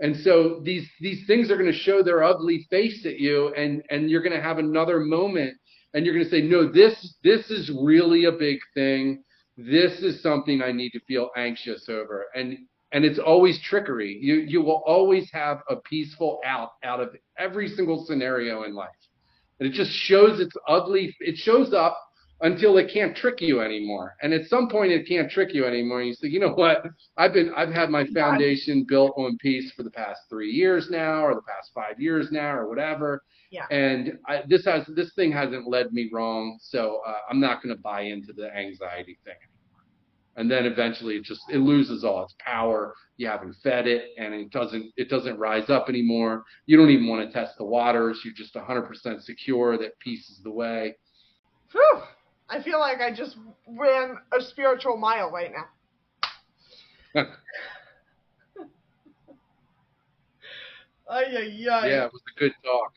And 0.00 0.16
so 0.16 0.60
these 0.62 0.88
these 1.00 1.26
things 1.26 1.50
are 1.50 1.56
going 1.56 1.72
to 1.72 1.78
show 1.78 2.02
their 2.02 2.22
ugly 2.22 2.66
face 2.70 3.04
at 3.06 3.18
you, 3.18 3.52
and 3.54 3.82
and 3.90 4.08
you're 4.10 4.22
going 4.22 4.36
to 4.36 4.42
have 4.42 4.58
another 4.58 5.00
moment, 5.00 5.54
and 5.94 6.04
you're 6.04 6.14
going 6.14 6.26
to 6.26 6.30
say, 6.30 6.42
no, 6.42 6.70
this 6.70 7.16
this 7.24 7.50
is 7.50 7.70
really 7.82 8.26
a 8.26 8.32
big 8.32 8.58
thing. 8.74 9.22
This 9.56 10.00
is 10.00 10.22
something 10.22 10.62
I 10.62 10.70
need 10.70 10.90
to 10.90 11.00
feel 11.00 11.30
anxious 11.36 11.88
over, 11.88 12.26
and 12.34 12.56
and 12.92 13.04
it's 13.04 13.18
always 13.18 13.60
trickery. 13.60 14.18
You 14.20 14.36
you 14.36 14.62
will 14.62 14.82
always 14.86 15.30
have 15.32 15.60
a 15.68 15.76
peaceful 15.76 16.40
out 16.44 16.70
out 16.82 17.00
of 17.00 17.14
every 17.38 17.68
single 17.68 18.04
scenario 18.06 18.64
in 18.64 18.74
life, 18.74 18.88
and 19.60 19.68
it 19.68 19.72
just 19.72 19.90
shows 19.90 20.40
its 20.40 20.56
ugly. 20.66 21.14
It 21.20 21.36
shows 21.36 21.72
up 21.74 21.98
until 22.40 22.78
it 22.78 22.90
can't 22.92 23.16
trick 23.16 23.40
you 23.40 23.60
anymore, 23.60 24.16
and 24.22 24.32
at 24.32 24.46
some 24.46 24.68
point 24.68 24.92
it 24.92 25.06
can't 25.08 25.30
trick 25.30 25.52
you 25.52 25.66
anymore. 25.66 26.02
You 26.02 26.14
say, 26.14 26.28
you 26.28 26.40
know 26.40 26.52
what? 26.52 26.84
I've 27.16 27.32
been 27.32 27.52
I've 27.56 27.72
had 27.72 27.90
my 27.90 28.06
foundation 28.06 28.84
built 28.88 29.12
on 29.16 29.36
peace 29.38 29.72
for 29.76 29.82
the 29.82 29.90
past 29.90 30.20
three 30.30 30.50
years 30.50 30.88
now, 30.90 31.24
or 31.24 31.34
the 31.34 31.42
past 31.42 31.70
five 31.74 32.00
years 32.00 32.30
now, 32.30 32.54
or 32.54 32.68
whatever. 32.68 33.22
Yeah. 33.50 33.66
And 33.70 34.18
I, 34.26 34.42
this 34.46 34.64
has 34.66 34.86
this 34.94 35.12
thing 35.14 35.32
hasn't 35.32 35.68
led 35.68 35.92
me 35.92 36.08
wrong, 36.12 36.58
so 36.60 37.00
uh, 37.06 37.16
I'm 37.28 37.40
not 37.40 37.62
going 37.62 37.74
to 37.74 37.80
buy 37.80 38.02
into 38.02 38.32
the 38.32 38.54
anxiety 38.54 39.18
thing 39.24 39.34
anymore. 39.42 39.57
And 40.38 40.48
then 40.48 40.66
eventually 40.66 41.16
it 41.16 41.24
just 41.24 41.42
it 41.50 41.58
loses 41.58 42.04
all 42.04 42.22
its 42.22 42.34
power. 42.38 42.94
You 43.16 43.26
haven't 43.26 43.56
fed 43.60 43.88
it, 43.88 44.10
and 44.16 44.32
it 44.32 44.52
doesn't 44.52 44.92
it 44.96 45.10
doesn't 45.10 45.36
rise 45.36 45.68
up 45.68 45.88
anymore. 45.88 46.44
You 46.66 46.76
don't 46.76 46.90
even 46.90 47.08
want 47.08 47.26
to 47.26 47.32
test 47.32 47.58
the 47.58 47.64
waters. 47.64 48.20
You're 48.24 48.34
just 48.34 48.54
100% 48.54 49.20
secure 49.22 49.76
that 49.78 49.98
peace 49.98 50.30
is 50.30 50.40
the 50.44 50.52
way. 50.52 50.96
Whew. 51.72 52.02
I 52.48 52.62
feel 52.62 52.78
like 52.78 53.00
I 53.00 53.12
just 53.12 53.36
ran 53.66 54.16
a 54.32 54.40
spiritual 54.40 54.96
mile 54.96 55.28
right 55.32 55.50
now. 55.52 55.66
Ay 61.10 61.24
ay 61.24 61.66
ay. 61.72 61.88
Yeah, 61.88 62.04
it 62.04 62.12
was 62.12 62.22
a 62.36 62.38
good 62.38 62.52
talk. 62.62 62.92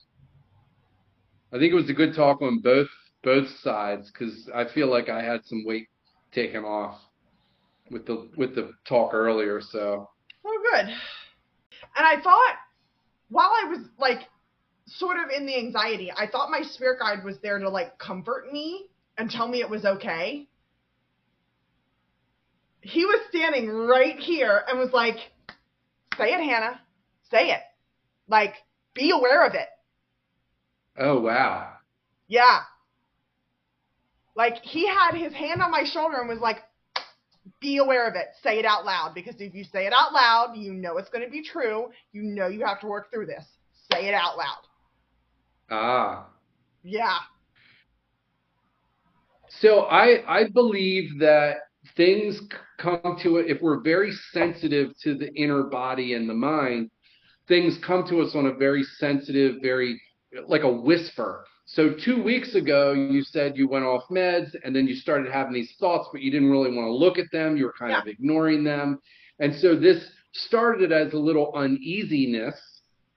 I 1.54 1.58
think 1.58 1.72
it 1.72 1.76
was 1.76 1.90
a 1.90 1.94
good 1.94 2.14
talk 2.14 2.42
on 2.42 2.60
both 2.60 2.90
both 3.24 3.48
sides 3.64 4.12
because 4.12 4.50
I 4.54 4.66
feel 4.66 4.92
like 4.92 5.08
I 5.10 5.24
had 5.24 5.46
some 5.46 5.64
weight 5.66 5.88
taken 6.34 6.66
off 6.66 7.00
with 7.92 8.06
the 8.06 8.30
with 8.38 8.56
the 8.56 8.72
talk 8.88 9.14
earlier. 9.14 9.62
So 9.62 10.10
Oh, 10.46 10.60
good. 10.72 10.88
And 11.96 12.08
I 12.08 12.22
thought, 12.22 12.56
while 13.30 13.52
I 13.52 13.70
was 13.70 13.80
like 14.00 14.22
sort 14.88 15.18
of 15.18 15.30
in 15.36 15.46
the 15.46 15.58
anxiety, 15.58 16.12
I 16.12 16.28
thought 16.28 16.50
my 16.50 16.64
spirit 16.64 17.00
guide 17.00 17.24
was 17.24 17.38
there 17.44 17.60
to 17.60 17.70
like 17.70 17.98
comfort 18.00 18.52
me 18.52 18.88
and 19.18 19.30
tell 19.30 19.48
me 19.48 19.60
it 19.60 19.70
was 19.70 19.86
okay. 19.86 20.48
He 22.82 23.06
was 23.06 23.20
standing 23.30 23.70
right 23.70 24.18
here 24.18 24.64
and 24.68 24.80
was 24.80 24.92
like, 24.92 25.18
Say 26.18 26.34
it, 26.34 26.40
Hannah. 26.40 26.82
Say 27.30 27.52
it. 27.52 27.62
Like, 28.28 28.56
be 28.94 29.12
aware 29.12 29.46
of 29.46 29.54
it. 29.54 29.68
Oh, 30.98 31.20
wow. 31.22 31.74
Yeah. 32.28 32.60
Like, 34.36 34.58
he 34.64 34.88
had 34.88 35.16
his 35.16 35.34
hand 35.34 35.62
on 35.62 35.72
my 35.72 35.84
shoulder 35.86 36.18
and 36.20 36.30
was 36.30 36.40
like, 36.40 36.58
be 37.62 37.78
aware 37.78 38.08
of 38.08 38.16
it. 38.16 38.28
Say 38.44 38.60
it 38.60 38.66
out 38.66 38.86
loud 38.86 39.14
because 39.14 39.36
if 39.40 39.54
you 39.54 39.64
say 39.64 39.86
it 39.86 39.94
out 39.94 40.12
loud, 40.12 40.56
you 40.56 40.74
know 40.74 40.98
it's 40.98 41.10
going 41.10 41.24
to 41.24 41.32
be 41.32 41.44
true. 41.44 41.90
You 42.12 42.24
know 42.24 42.48
you 42.48 42.66
have 42.66 42.82
to 42.82 42.88
work 42.88 43.12
through 43.12 43.28
this. 43.28 43.46
Say 43.92 44.08
it 44.08 44.14
out 44.14 44.38
loud. 44.38 44.58
Ah. 45.70 46.28
Yeah. 46.84 47.18
So 49.60 49.82
I 49.82 50.24
I 50.28 50.50
believe 50.50 51.20
that 51.20 51.58
things 51.96 52.42
come 52.80 53.18
to 53.24 53.38
it 53.38 53.48
if 53.48 53.62
we're 53.62 53.80
very 53.80 54.12
sensitive 54.32 54.92
to 55.04 55.16
the 55.16 55.32
inner 55.36 55.64
body 55.64 56.14
and 56.14 56.30
the 56.30 56.34
mind, 56.34 56.90
things 57.48 57.78
come 57.86 58.08
to 58.10 58.22
us 58.22 58.32
on 58.36 58.48
a 58.48 58.54
very 58.54 58.84
sensitive, 58.98 59.58
very 59.62 60.02
like 60.48 60.64
a 60.64 60.72
whisper. 60.72 61.46
So 61.74 61.94
two 61.94 62.22
weeks 62.22 62.54
ago, 62.56 62.92
you 62.92 63.24
said 63.24 63.56
you 63.56 63.66
went 63.66 63.86
off 63.86 64.04
meds 64.12 64.50
and 64.66 64.76
then 64.76 64.88
you 64.88 64.96
started 64.96 65.32
having 65.32 65.54
these 65.54 65.74
thoughts, 65.80 66.10
but 66.12 66.22
you 66.22 66.30
didn't 66.30 66.52
really 66.52 66.76
want 66.76 66.88
to 66.88 66.94
look 66.94 67.18
at 67.18 67.32
them. 67.32 67.56
You 67.56 67.64
were 67.66 67.74
kind 67.80 67.92
Yeah. 67.92 68.02
of 68.02 68.08
ignoring 68.08 68.66
them. 68.66 69.00
And 69.40 69.56
so 69.56 69.76
this 69.78 70.04
started 70.34 70.92
as 70.92 71.14
a 71.14 71.18
little 71.18 71.54
uneasiness. 71.56 72.56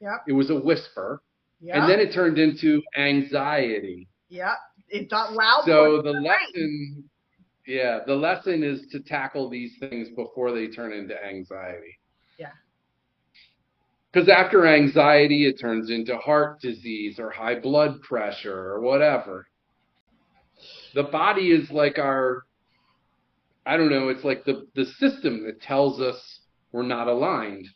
Yep. 0.00 0.22
It 0.28 0.32
was 0.34 0.50
a 0.50 0.54
whisper. 0.60 1.20
Yeah. 1.60 1.80
And 1.80 1.90
then 1.90 1.98
it 1.98 2.12
turned 2.12 2.38
into 2.38 2.80
anxiety. 2.96 4.06
yeah. 4.28 4.54
It 4.88 5.10
got 5.10 5.32
loud. 5.32 5.64
So 5.66 6.02
the 6.02 6.12
lesson, 6.12 7.04
yeah, 7.66 8.00
the 8.06 8.14
lesson 8.14 8.62
is 8.62 8.86
to 8.92 9.00
tackle 9.00 9.48
these 9.48 9.72
things 9.80 10.10
before 10.10 10.52
they 10.52 10.68
turn 10.68 10.92
into 10.92 11.16
anxiety. 11.24 11.98
Because 14.14 14.28
after 14.28 14.64
anxiety, 14.64 15.44
it 15.46 15.58
turns 15.58 15.90
into 15.90 16.16
heart 16.18 16.60
disease 16.60 17.18
or 17.18 17.30
high 17.30 17.58
blood 17.58 18.00
pressure 18.00 18.56
or 18.56 18.80
whatever. 18.80 19.48
The 20.94 21.02
body 21.02 21.50
is 21.50 21.68
like 21.72 21.98
our, 21.98 22.44
I 23.66 23.76
don't 23.76 23.90
know, 23.90 24.10
it's 24.10 24.22
like 24.22 24.44
the, 24.44 24.68
the 24.76 24.84
system 24.84 25.44
that 25.46 25.60
tells 25.60 26.00
us 26.00 26.38
we're 26.70 26.84
not 26.84 27.08
aligned. 27.08 27.66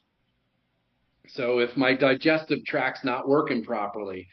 So 1.27 1.59
if 1.59 1.77
my 1.77 1.93
digestive 1.93 2.65
tract's 2.65 3.05
not 3.05 3.28
working 3.28 3.65
properly, 3.65 4.28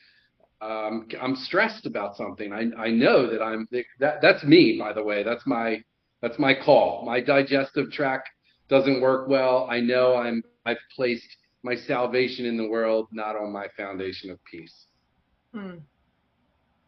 um, 0.61 1.07
I'm 1.19 1.36
stressed 1.36 1.88
about 1.88 2.15
something. 2.15 2.53
I, 2.53 2.84
I 2.84 2.91
know 2.91 3.27
that 3.32 3.41
I'm 3.41 3.68
that 3.99 4.22
that's 4.22 4.44
me, 4.44 4.77
by 4.80 4.94
the 4.94 5.03
way. 5.03 5.23
That's 5.23 5.45
my 5.45 5.84
that's 6.22 6.40
my 6.40 6.53
call. 6.53 7.03
My 7.06 7.19
digestive 7.19 7.91
tract 7.91 8.30
doesn't 8.69 9.02
work 9.02 9.27
well. 9.27 9.68
I 9.69 9.80
know 9.80 10.15
I'm 10.15 10.44
I've 10.65 10.77
placed 10.95 11.36
my 11.66 11.76
salvation 11.76 12.46
in 12.46 12.58
the 12.58 12.68
world, 12.68 13.08
not 13.12 13.36
on 13.36 13.52
my 13.52 13.68
foundation 13.76 14.30
of 14.30 14.38
peace. 14.46 14.86
Hmm. 15.52 15.78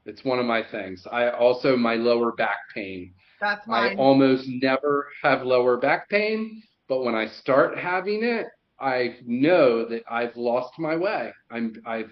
It's 0.06 0.24
one 0.24 0.38
of 0.38 0.45
my 0.45 0.64
things. 0.64 1.06
I 1.12 1.32
also 1.32 1.76
my 1.76 1.95
lower 1.95 2.32
back 2.32 2.60
pain. 2.76 3.14
That's 3.41 3.68
I 3.68 3.95
almost 3.95 4.48
never 4.48 5.08
have 5.24 5.41
lower 5.41 5.78
back 5.78 6.08
pain, 6.10 6.62
but 6.88 7.04
when 7.04 7.16
I 7.16 7.28
start 7.28 7.78
having 7.78 8.24
it, 8.24 8.45
I 8.80 9.18
know 9.26 9.84
that 9.90 10.04
I've 10.10 10.38
lost 10.38 10.78
my 10.78 10.95
way. 10.95 11.34
I'm 11.49 11.74
I've 11.86 12.12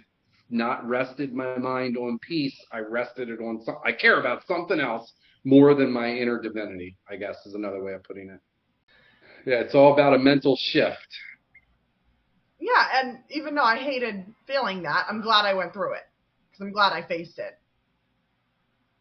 not 0.50 0.88
rested 0.88 1.34
my 1.36 1.58
mind 1.60 1.98
on 1.98 2.18
peace. 2.20 2.58
I 2.72 2.80
rested 2.80 3.30
it 3.30 3.40
on 3.40 3.62
some 3.64 3.78
I 3.86 3.92
care 3.92 4.20
about 4.20 4.46
something 4.48 4.80
else 4.80 5.14
more 5.44 5.76
than 5.76 5.92
my 5.92 6.10
inner 6.10 6.42
divinity, 6.42 6.98
I 7.08 7.16
guess 7.18 7.46
is 7.46 7.54
another 7.54 7.84
way 7.84 7.94
of 7.94 8.04
putting 8.04 8.30
it. 8.30 8.40
Yeah, 9.50 9.60
it's 9.60 9.76
all 9.76 9.94
about 9.94 10.16
a 10.16 10.20
mental 10.20 10.58
shift. 10.58 11.08
Yeah, 12.66 13.00
and 13.00 13.20
even 13.30 13.54
though 13.54 13.64
I 13.64 13.78
hated 13.78 14.26
feeling 14.48 14.82
that, 14.84 15.06
I'm 15.08 15.22
glad 15.22 15.46
I 15.46 15.54
went 15.54 15.72
through 15.72 15.94
it 15.94 16.04
because 16.50 16.66
I'm 16.66 16.72
glad 16.72 16.94
I 16.94 17.08
faced 17.08 17.38
it. 17.38 17.60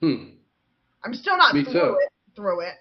Hmm. 0.01 0.35
I'm 1.03 1.15
still 1.15 1.39
not 1.39 1.55
Me 1.55 1.65
through 1.65 1.73
too. 1.73 1.99
it. 2.03 2.13
Through 2.37 2.61
it. 2.61 2.75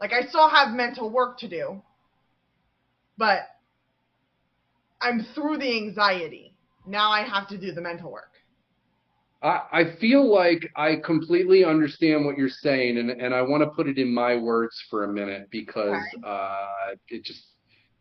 Like 0.00 0.12
I 0.12 0.22
still 0.28 0.48
have 0.48 0.70
mental 0.70 1.10
work 1.10 1.38
to 1.40 1.48
do, 1.48 1.82
but 3.16 3.40
I'm 5.00 5.26
through 5.34 5.58
the 5.58 5.76
anxiety. 5.76 6.54
Now 6.86 7.10
I 7.10 7.22
have 7.22 7.48
to 7.48 7.58
do 7.58 7.72
the 7.72 7.80
mental 7.80 8.12
work. 8.12 8.30
I, 9.42 9.62
I 9.72 9.96
feel 10.00 10.32
like 10.32 10.70
I 10.76 10.96
completely 11.04 11.64
understand 11.64 12.24
what 12.24 12.38
you're 12.38 12.48
saying, 12.48 12.98
and, 12.98 13.10
and 13.10 13.34
I 13.34 13.42
want 13.42 13.64
to 13.64 13.70
put 13.70 13.88
it 13.88 13.98
in 13.98 14.14
my 14.14 14.36
words 14.36 14.80
for 14.90 15.04
a 15.04 15.08
minute 15.12 15.48
because 15.50 16.02
uh, 16.24 16.66
it 17.08 17.24
just 17.24 17.42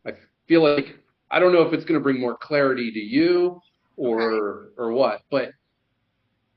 I 0.06 0.12
feel 0.48 0.64
like 0.64 1.00
I 1.30 1.40
don't 1.40 1.54
know 1.54 1.62
if 1.62 1.74
it's 1.74 1.86
going 1.86 2.00
to 2.00 2.04
bring 2.04 2.20
more 2.20 2.38
clarity 2.38 2.92
to 2.92 3.00
you 3.00 3.62
or 3.96 4.70
or 4.78 4.92
what, 4.92 5.22
but 5.30 5.52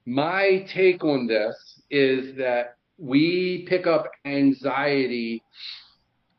my 0.07 0.67
take 0.73 1.05
on 1.05 1.27
this 1.27 1.57
is 1.91 2.37
that 2.37 2.77
we 2.99 3.67
pick 3.69 3.87
up 3.87 4.07
anxiety 4.25 5.43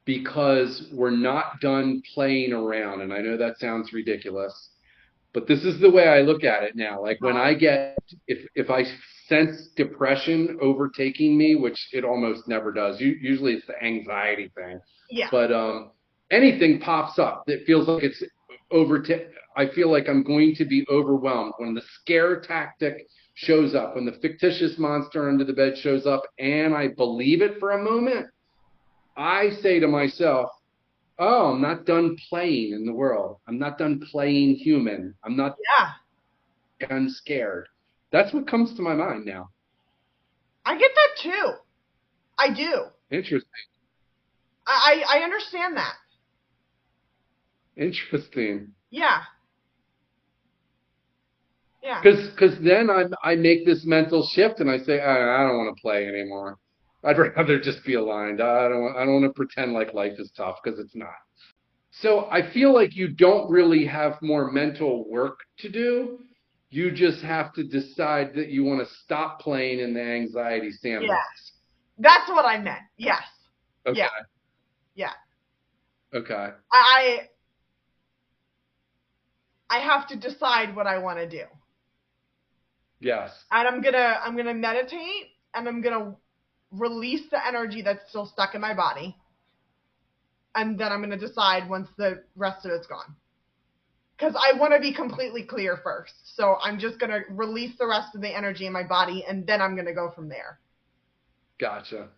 because 0.05 0.87
we're 0.91 1.11
not 1.11 1.59
done 1.61 2.01
playing 2.13 2.53
around, 2.53 3.01
and 3.01 3.13
I 3.13 3.19
know 3.19 3.37
that 3.37 3.59
sounds 3.59 3.93
ridiculous. 3.93 4.69
But 5.33 5.47
this 5.47 5.63
is 5.63 5.79
the 5.79 5.89
way 5.89 6.07
I 6.07 6.21
look 6.21 6.43
at 6.43 6.63
it 6.63 6.75
now. 6.75 7.01
Like 7.01 7.21
when 7.21 7.37
I 7.37 7.53
get 7.53 7.97
if 8.27 8.45
if 8.55 8.69
I 8.69 8.83
sense 9.31 9.69
depression 9.77 10.57
overtaking 10.61 11.37
me, 11.37 11.55
which 11.55 11.87
it 11.93 12.03
almost 12.03 12.49
never 12.49 12.73
does. 12.73 12.99
Usually 12.99 13.53
it's 13.53 13.65
the 13.65 13.81
anxiety 13.81 14.51
thing. 14.55 14.79
Yeah. 15.09 15.29
But 15.31 15.53
um, 15.53 15.91
anything 16.31 16.79
pops 16.79 17.19
up 17.19 17.43
that 17.47 17.65
feels 17.65 17.87
like 17.87 18.03
it's 18.03 18.23
over. 18.71 19.03
I 19.55 19.67
feel 19.67 19.91
like 19.91 20.07
I'm 20.07 20.23
going 20.23 20.55
to 20.55 20.65
be 20.65 20.85
overwhelmed 20.89 21.53
when 21.57 21.73
the 21.73 21.81
scare 21.99 22.39
tactic 22.39 23.05
shows 23.33 23.75
up, 23.75 23.95
when 23.95 24.05
the 24.05 24.17
fictitious 24.21 24.77
monster 24.77 25.29
under 25.29 25.43
the 25.43 25.53
bed 25.53 25.77
shows 25.77 26.05
up, 26.05 26.23
and 26.39 26.73
I 26.73 26.87
believe 26.87 27.41
it 27.41 27.59
for 27.59 27.71
a 27.71 27.83
moment. 27.83 28.27
I 29.17 29.49
say 29.61 29.79
to 29.79 29.87
myself, 29.87 30.49
"Oh, 31.19 31.51
I'm 31.51 31.61
not 31.61 31.85
done 31.85 32.15
playing 32.29 32.73
in 32.73 32.85
the 32.85 32.93
world. 32.93 33.37
I'm 33.47 33.59
not 33.59 33.77
done 33.77 33.99
playing 34.11 34.55
human. 34.55 35.15
I'm 35.23 35.35
not 35.35 35.55
yeah. 35.69 36.87
done 36.87 37.09
scared." 37.09 37.67
That's 38.11 38.33
what 38.33 38.47
comes 38.47 38.73
to 38.75 38.81
my 38.81 38.93
mind 38.93 39.25
now. 39.25 39.49
I 40.65 40.77
get 40.77 40.91
that 40.93 41.21
too. 41.21 41.53
I 42.37 42.53
do. 42.53 42.85
Interesting. 43.09 43.49
I 44.67 45.03
I 45.09 45.19
understand 45.23 45.75
that. 45.77 45.93
Interesting. 47.81 48.67
Yeah. 48.91 49.23
Yeah. 51.81 51.99
Because 52.03 52.59
then 52.61 52.89
I 52.91 53.05
I 53.23 53.35
make 53.35 53.65
this 53.65 53.83
mental 53.85 54.25
shift 54.27 54.59
and 54.59 54.69
I 54.69 54.77
say 54.77 55.01
I, 55.01 55.15
I 55.43 55.47
don't 55.47 55.57
want 55.57 55.75
to 55.75 55.81
play 55.81 56.07
anymore. 56.07 56.57
I'd 57.03 57.17
rather 57.17 57.59
just 57.59 57.83
be 57.83 57.95
aligned. 57.95 58.39
I 58.39 58.69
don't 58.69 58.81
want- 58.83 58.97
I 58.97 59.03
don't 59.03 59.21
want 59.21 59.25
to 59.25 59.33
pretend 59.33 59.73
like 59.73 59.95
life 59.95 60.13
is 60.19 60.31
tough 60.37 60.59
because 60.63 60.79
it's 60.79 60.95
not. 60.95 61.09
So 61.89 62.27
I 62.29 62.51
feel 62.53 62.71
like 62.73 62.95
you 62.95 63.07
don't 63.09 63.49
really 63.49 63.83
have 63.85 64.21
more 64.21 64.51
mental 64.51 65.09
work 65.09 65.39
to 65.57 65.69
do. 65.69 66.19
You 66.69 66.91
just 66.91 67.21
have 67.23 67.51
to 67.53 67.63
decide 67.63 68.33
that 68.35 68.49
you 68.49 68.63
want 68.63 68.87
to 68.87 68.93
stop 69.03 69.41
playing 69.41 69.79
in 69.79 69.93
the 69.95 70.01
anxiety 70.01 70.71
sandbox. 70.71 71.09
Yes. 71.09 71.51
That's 71.97 72.29
what 72.29 72.45
I 72.45 72.59
meant. 72.59 72.83
Yes. 72.97 73.23
Okay. 73.87 73.99
Yeah. 73.99 74.09
Yeah. 74.95 75.13
Okay. 76.13 76.49
I 76.71 77.27
I 79.71 79.79
have 79.79 80.07
to 80.09 80.17
decide 80.17 80.75
what 80.75 80.85
I 80.85 80.97
want 80.97 81.17
to 81.19 81.27
do. 81.27 81.43
Yes. 82.99 83.31
And 83.51 83.67
I'm 83.67 83.81
going 83.81 83.93
to 83.93 84.19
I'm 84.23 84.33
going 84.33 84.45
to 84.45 84.53
meditate 84.53 85.31
and 85.55 85.67
I'm 85.67 85.81
going 85.81 85.97
to 85.97 86.15
release 86.71 87.23
the 87.31 87.45
energy 87.45 87.81
that's 87.81 88.07
still 88.09 88.25
stuck 88.25 88.53
in 88.53 88.61
my 88.61 88.73
body. 88.73 89.15
And 90.53 90.77
then 90.77 90.91
I'm 90.91 90.99
going 90.99 91.17
to 91.17 91.27
decide 91.27 91.69
once 91.69 91.87
the 91.97 92.21
rest 92.35 92.65
of 92.65 92.71
it's 92.71 92.85
gone. 92.85 93.15
Cuz 94.19 94.35
I 94.35 94.59
want 94.59 94.73
to 94.73 94.79
be 94.79 94.93
completely 94.93 95.43
clear 95.43 95.79
first. 95.81 96.35
So 96.35 96.57
I'm 96.61 96.77
just 96.77 96.99
going 96.99 97.11
to 97.11 97.21
release 97.29 97.77
the 97.79 97.87
rest 97.87 98.13
of 98.13 98.21
the 98.21 98.29
energy 98.29 98.67
in 98.67 98.73
my 98.73 98.83
body 98.83 99.23
and 99.27 99.47
then 99.47 99.61
I'm 99.61 99.73
going 99.73 99.87
to 99.87 99.93
go 99.93 100.11
from 100.11 100.27
there. 100.27 100.59
Gotcha. 101.59 102.09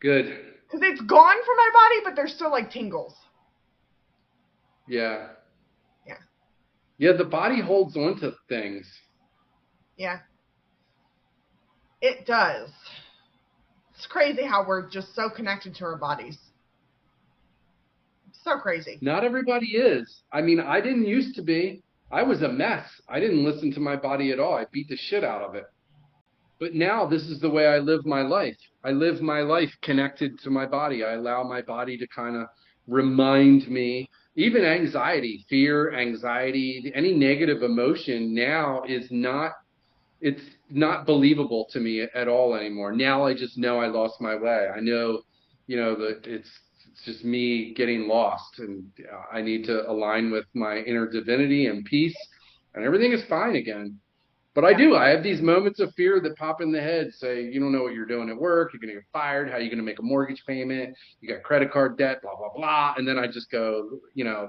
Good. 0.00 0.26
Cuz 0.70 0.80
it's 0.82 1.00
gone 1.00 1.44
from 1.44 1.56
my 1.56 1.70
body 1.72 2.00
but 2.04 2.14
there's 2.14 2.32
still 2.32 2.50
like 2.52 2.70
tingles. 2.70 3.16
Yeah. 4.86 5.02
Yeah. 5.16 5.36
Yeah, 6.98 7.12
the 7.12 7.24
body 7.24 7.60
holds 7.60 7.96
on 7.96 8.18
to 8.20 8.32
things. 8.48 8.90
Yeah. 9.96 10.18
It 12.00 12.26
does. 12.26 12.70
It's 13.94 14.06
crazy 14.06 14.44
how 14.44 14.64
we're 14.66 14.88
just 14.88 15.14
so 15.14 15.28
connected 15.30 15.74
to 15.76 15.84
our 15.84 15.96
bodies. 15.96 16.38
So 18.44 18.58
crazy. 18.58 18.98
Not 19.00 19.24
everybody 19.24 19.66
is. 19.68 20.22
I 20.32 20.42
mean, 20.42 20.60
I 20.60 20.80
didn't 20.80 21.06
used 21.06 21.34
to 21.36 21.42
be. 21.42 21.82
I 22.12 22.22
was 22.22 22.42
a 22.42 22.48
mess. 22.48 22.84
I 23.08 23.18
didn't 23.18 23.44
listen 23.44 23.72
to 23.72 23.80
my 23.80 23.96
body 23.96 24.30
at 24.30 24.38
all. 24.38 24.54
I 24.54 24.66
beat 24.70 24.88
the 24.88 24.96
shit 24.96 25.24
out 25.24 25.42
of 25.42 25.54
it. 25.54 25.64
but 26.58 26.74
now 26.74 27.06
this 27.06 27.22
is 27.22 27.40
the 27.40 27.50
way 27.50 27.66
I 27.66 27.78
live 27.78 28.06
my 28.06 28.22
life. 28.22 28.56
I 28.84 28.90
live 28.90 29.20
my 29.20 29.40
life 29.40 29.70
connected 29.82 30.38
to 30.40 30.50
my 30.50 30.66
body. 30.66 31.04
I 31.04 31.12
allow 31.12 31.42
my 31.42 31.60
body 31.62 31.98
to 31.98 32.06
kind 32.08 32.36
of 32.36 32.46
remind 32.86 33.68
me, 33.68 34.08
even 34.36 34.64
anxiety, 34.64 35.44
fear, 35.48 35.94
anxiety, 35.94 36.92
any 36.94 37.12
negative 37.14 37.62
emotion 37.62 38.34
now 38.34 38.82
is 38.86 39.06
not, 39.10 39.52
it's 40.20 40.42
not 40.70 41.06
believable 41.06 41.66
to 41.72 41.80
me 41.80 42.02
at 42.02 42.28
all 42.28 42.54
anymore. 42.54 42.92
Now 42.92 43.24
I 43.24 43.34
just 43.34 43.56
know 43.56 43.80
I 43.80 43.86
lost 43.86 44.20
my 44.20 44.36
way. 44.36 44.68
I 44.74 44.80
know, 44.80 45.22
you 45.66 45.76
know, 45.76 45.96
that 45.96 46.26
it's, 46.26 46.50
it's 46.90 47.04
just 47.04 47.24
me 47.24 47.72
getting 47.74 48.08
lost 48.08 48.58
and 48.58 48.84
I 49.32 49.40
need 49.40 49.64
to 49.64 49.90
align 49.90 50.30
with 50.30 50.44
my 50.54 50.78
inner 50.78 51.10
divinity 51.10 51.66
and 51.66 51.84
peace 51.84 52.16
and 52.74 52.84
everything 52.84 53.12
is 53.12 53.24
fine 53.24 53.56
again. 53.56 53.98
But 54.56 54.64
I 54.64 54.72
do. 54.72 54.96
I 54.96 55.10
have 55.10 55.22
these 55.22 55.42
moments 55.42 55.80
of 55.80 55.92
fear 55.96 56.18
that 56.18 56.34
pop 56.38 56.62
in 56.62 56.72
the 56.72 56.80
head. 56.80 57.12
Say, 57.12 57.42
you 57.42 57.60
don't 57.60 57.72
know 57.72 57.82
what 57.82 57.92
you're 57.92 58.06
doing 58.06 58.30
at 58.30 58.40
work. 58.40 58.72
You're 58.72 58.80
going 58.80 58.88
to 58.88 58.94
get 58.94 59.04
fired. 59.12 59.50
How 59.50 59.56
are 59.56 59.60
you 59.60 59.68
going 59.68 59.80
to 59.80 59.84
make 59.84 59.98
a 59.98 60.02
mortgage 60.02 60.42
payment? 60.46 60.96
You 61.20 61.28
got 61.28 61.42
credit 61.42 61.70
card 61.70 61.98
debt. 61.98 62.22
Blah 62.22 62.36
blah 62.38 62.48
blah. 62.56 62.94
And 62.96 63.06
then 63.06 63.18
I 63.18 63.26
just 63.26 63.50
go, 63.50 64.00
you 64.14 64.24
know, 64.24 64.48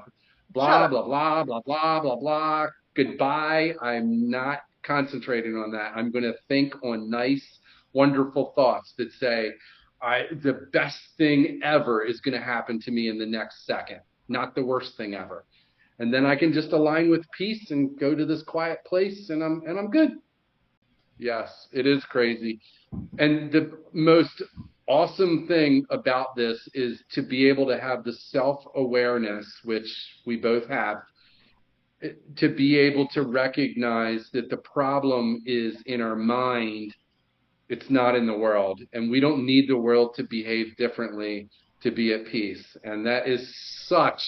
blah 0.51 0.87
blah 0.87 1.03
blah 1.03 1.43
blah 1.43 1.59
blah 1.65 1.99
blah 1.99 2.15
blah. 2.15 2.67
Goodbye. 2.95 3.73
I'm 3.81 4.29
not 4.29 4.59
concentrating 4.81 5.57
on 5.57 5.73
that. 5.73 5.91
I'm 5.93 6.09
going 6.09 6.23
to 6.23 6.35
think 6.47 6.81
on 6.85 7.09
nice, 7.09 7.59
wonderful 7.91 8.53
thoughts 8.55 8.93
that 8.97 9.11
say, 9.11 9.51
I 10.01 10.27
the 10.41 10.69
best 10.71 11.01
thing 11.17 11.59
ever 11.65 12.01
is 12.01 12.21
going 12.21 12.39
to 12.39 12.41
happen 12.41 12.79
to 12.79 12.91
me 12.91 13.09
in 13.09 13.19
the 13.19 13.25
next 13.25 13.65
second. 13.65 13.99
Not 14.29 14.55
the 14.55 14.63
worst 14.63 14.95
thing 14.95 15.15
ever 15.15 15.43
and 15.99 16.13
then 16.13 16.25
I 16.25 16.35
can 16.35 16.53
just 16.53 16.71
align 16.71 17.09
with 17.09 17.25
peace 17.31 17.71
and 17.71 17.97
go 17.99 18.13
to 18.13 18.25
this 18.25 18.43
quiet 18.43 18.79
place 18.85 19.29
and 19.29 19.43
I'm 19.43 19.63
and 19.65 19.79
I'm 19.79 19.89
good. 19.89 20.11
Yes, 21.17 21.67
it 21.71 21.87
is 21.87 22.05
crazy. 22.05 22.61
And 23.17 23.51
the 23.51 23.79
most 23.93 24.43
awesome 24.87 25.47
thing 25.47 25.85
about 25.89 26.35
this 26.35 26.67
is 26.73 27.03
to 27.11 27.21
be 27.21 27.49
able 27.49 27.67
to 27.67 27.79
have 27.79 28.03
the 28.03 28.13
self-awareness 28.13 29.61
which 29.63 30.21
we 30.25 30.37
both 30.37 30.67
have 30.67 30.97
to 32.35 32.55
be 32.55 32.77
able 32.77 33.07
to 33.07 33.23
recognize 33.23 34.29
that 34.31 34.49
the 34.49 34.57
problem 34.57 35.41
is 35.45 35.81
in 35.87 35.99
our 35.99 36.15
mind 36.15 36.93
it's 37.69 37.89
not 37.89 38.15
in 38.15 38.25
the 38.25 38.37
world 38.37 38.79
and 38.93 39.09
we 39.09 39.19
don't 39.19 39.45
need 39.45 39.67
the 39.67 39.77
world 39.77 40.13
to 40.15 40.23
behave 40.23 40.75
differently 40.77 41.49
to 41.81 41.91
be 41.91 42.13
at 42.13 42.25
peace 42.27 42.77
and 42.83 43.05
that 43.05 43.27
is 43.27 43.53
such 43.87 44.25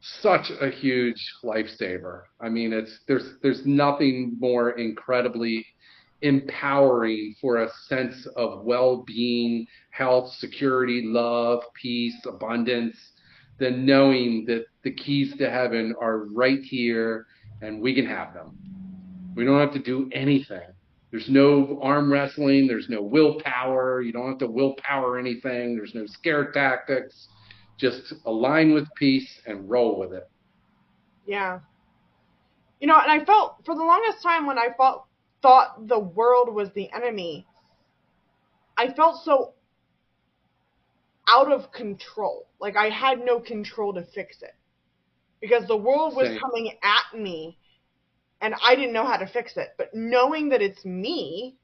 such 0.00 0.50
a 0.60 0.70
huge 0.70 1.22
lifesaver. 1.44 2.22
I 2.40 2.48
mean, 2.48 2.72
it's 2.72 3.00
there's 3.06 3.34
there's 3.42 3.64
nothing 3.66 4.36
more 4.38 4.70
incredibly 4.70 5.66
empowering 6.22 7.34
for 7.40 7.62
a 7.62 7.70
sense 7.88 8.26
of 8.36 8.64
well-being, 8.64 9.66
health, 9.90 10.32
security, 10.34 11.02
love, 11.06 11.62
peace, 11.80 12.14
abundance 12.26 12.96
than 13.58 13.86
knowing 13.86 14.44
that 14.46 14.66
the 14.84 14.90
keys 14.90 15.34
to 15.38 15.50
heaven 15.50 15.94
are 16.00 16.26
right 16.26 16.60
here 16.62 17.26
and 17.62 17.80
we 17.80 17.94
can 17.94 18.06
have 18.06 18.34
them. 18.34 18.56
We 19.34 19.44
don't 19.44 19.60
have 19.60 19.72
to 19.72 19.82
do 19.82 20.10
anything. 20.12 20.68
There's 21.10 21.28
no 21.28 21.78
arm 21.82 22.12
wrestling, 22.12 22.66
there's 22.66 22.88
no 22.88 23.02
willpower, 23.02 24.00
you 24.00 24.12
don't 24.12 24.28
have 24.28 24.38
to 24.38 24.46
willpower 24.46 25.18
anything, 25.18 25.74
there's 25.74 25.94
no 25.94 26.06
scare 26.06 26.52
tactics 26.52 27.28
just 27.80 28.12
align 28.26 28.74
with 28.74 28.86
peace 28.94 29.40
and 29.46 29.68
roll 29.68 29.98
with 29.98 30.12
it. 30.12 30.28
Yeah. 31.26 31.60
You 32.80 32.86
know, 32.86 32.98
and 32.98 33.10
I 33.10 33.24
felt 33.24 33.56
for 33.64 33.74
the 33.74 33.82
longest 33.82 34.22
time 34.22 34.46
when 34.46 34.58
I 34.58 34.68
felt 34.76 35.04
thought 35.42 35.88
the 35.88 35.98
world 35.98 36.54
was 36.54 36.68
the 36.74 36.90
enemy, 36.92 37.46
I 38.76 38.92
felt 38.92 39.24
so 39.24 39.54
out 41.26 41.50
of 41.50 41.72
control. 41.72 42.46
Like 42.60 42.76
I 42.76 42.90
had 42.90 43.24
no 43.24 43.40
control 43.40 43.94
to 43.94 44.04
fix 44.14 44.42
it. 44.42 44.54
Because 45.40 45.66
the 45.66 45.76
world 45.76 46.14
was 46.14 46.28
Same. 46.28 46.38
coming 46.38 46.72
at 46.82 47.18
me 47.18 47.56
and 48.42 48.54
I 48.62 48.74
didn't 48.74 48.92
know 48.92 49.06
how 49.06 49.16
to 49.16 49.26
fix 49.26 49.56
it. 49.56 49.68
But 49.78 49.94
knowing 49.94 50.50
that 50.50 50.60
it's 50.60 50.84
me, 50.84 51.56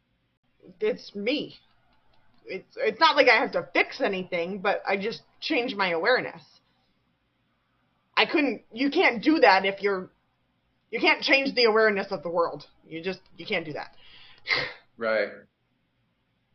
it's 0.80 1.14
me 1.14 1.56
it's 2.48 2.76
it's 2.76 3.00
not 3.00 3.16
like 3.16 3.28
I 3.28 3.38
have 3.38 3.52
to 3.52 3.68
fix 3.72 4.00
anything, 4.00 4.60
but 4.60 4.82
I 4.86 4.96
just 4.96 5.22
change 5.40 5.74
my 5.74 5.90
awareness. 5.90 6.42
I 8.16 8.26
couldn't 8.26 8.62
you 8.72 8.90
can't 8.90 9.22
do 9.22 9.38
that 9.40 9.64
if 9.64 9.82
you're 9.82 10.10
you 10.90 11.00
can't 11.00 11.22
change 11.22 11.54
the 11.54 11.64
awareness 11.64 12.08
of 12.10 12.22
the 12.22 12.30
world. 12.30 12.64
You 12.88 13.02
just 13.02 13.20
you 13.36 13.46
can't 13.46 13.64
do 13.64 13.72
that. 13.74 13.94
right. 14.96 15.28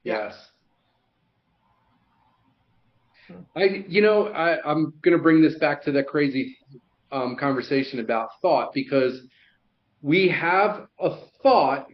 Yes. 0.03 0.33
I 3.55 3.85
you 3.87 4.01
know, 4.01 4.27
I, 4.27 4.57
I'm 4.69 4.93
gonna 5.01 5.17
bring 5.17 5.41
this 5.41 5.55
back 5.55 5.83
to 5.83 5.91
that 5.93 6.07
crazy 6.07 6.57
um, 7.11 7.35
conversation 7.39 7.99
about 7.99 8.29
thought 8.41 8.73
because 8.73 9.21
we 10.01 10.29
have 10.29 10.87
a 10.99 11.17
thought 11.43 11.87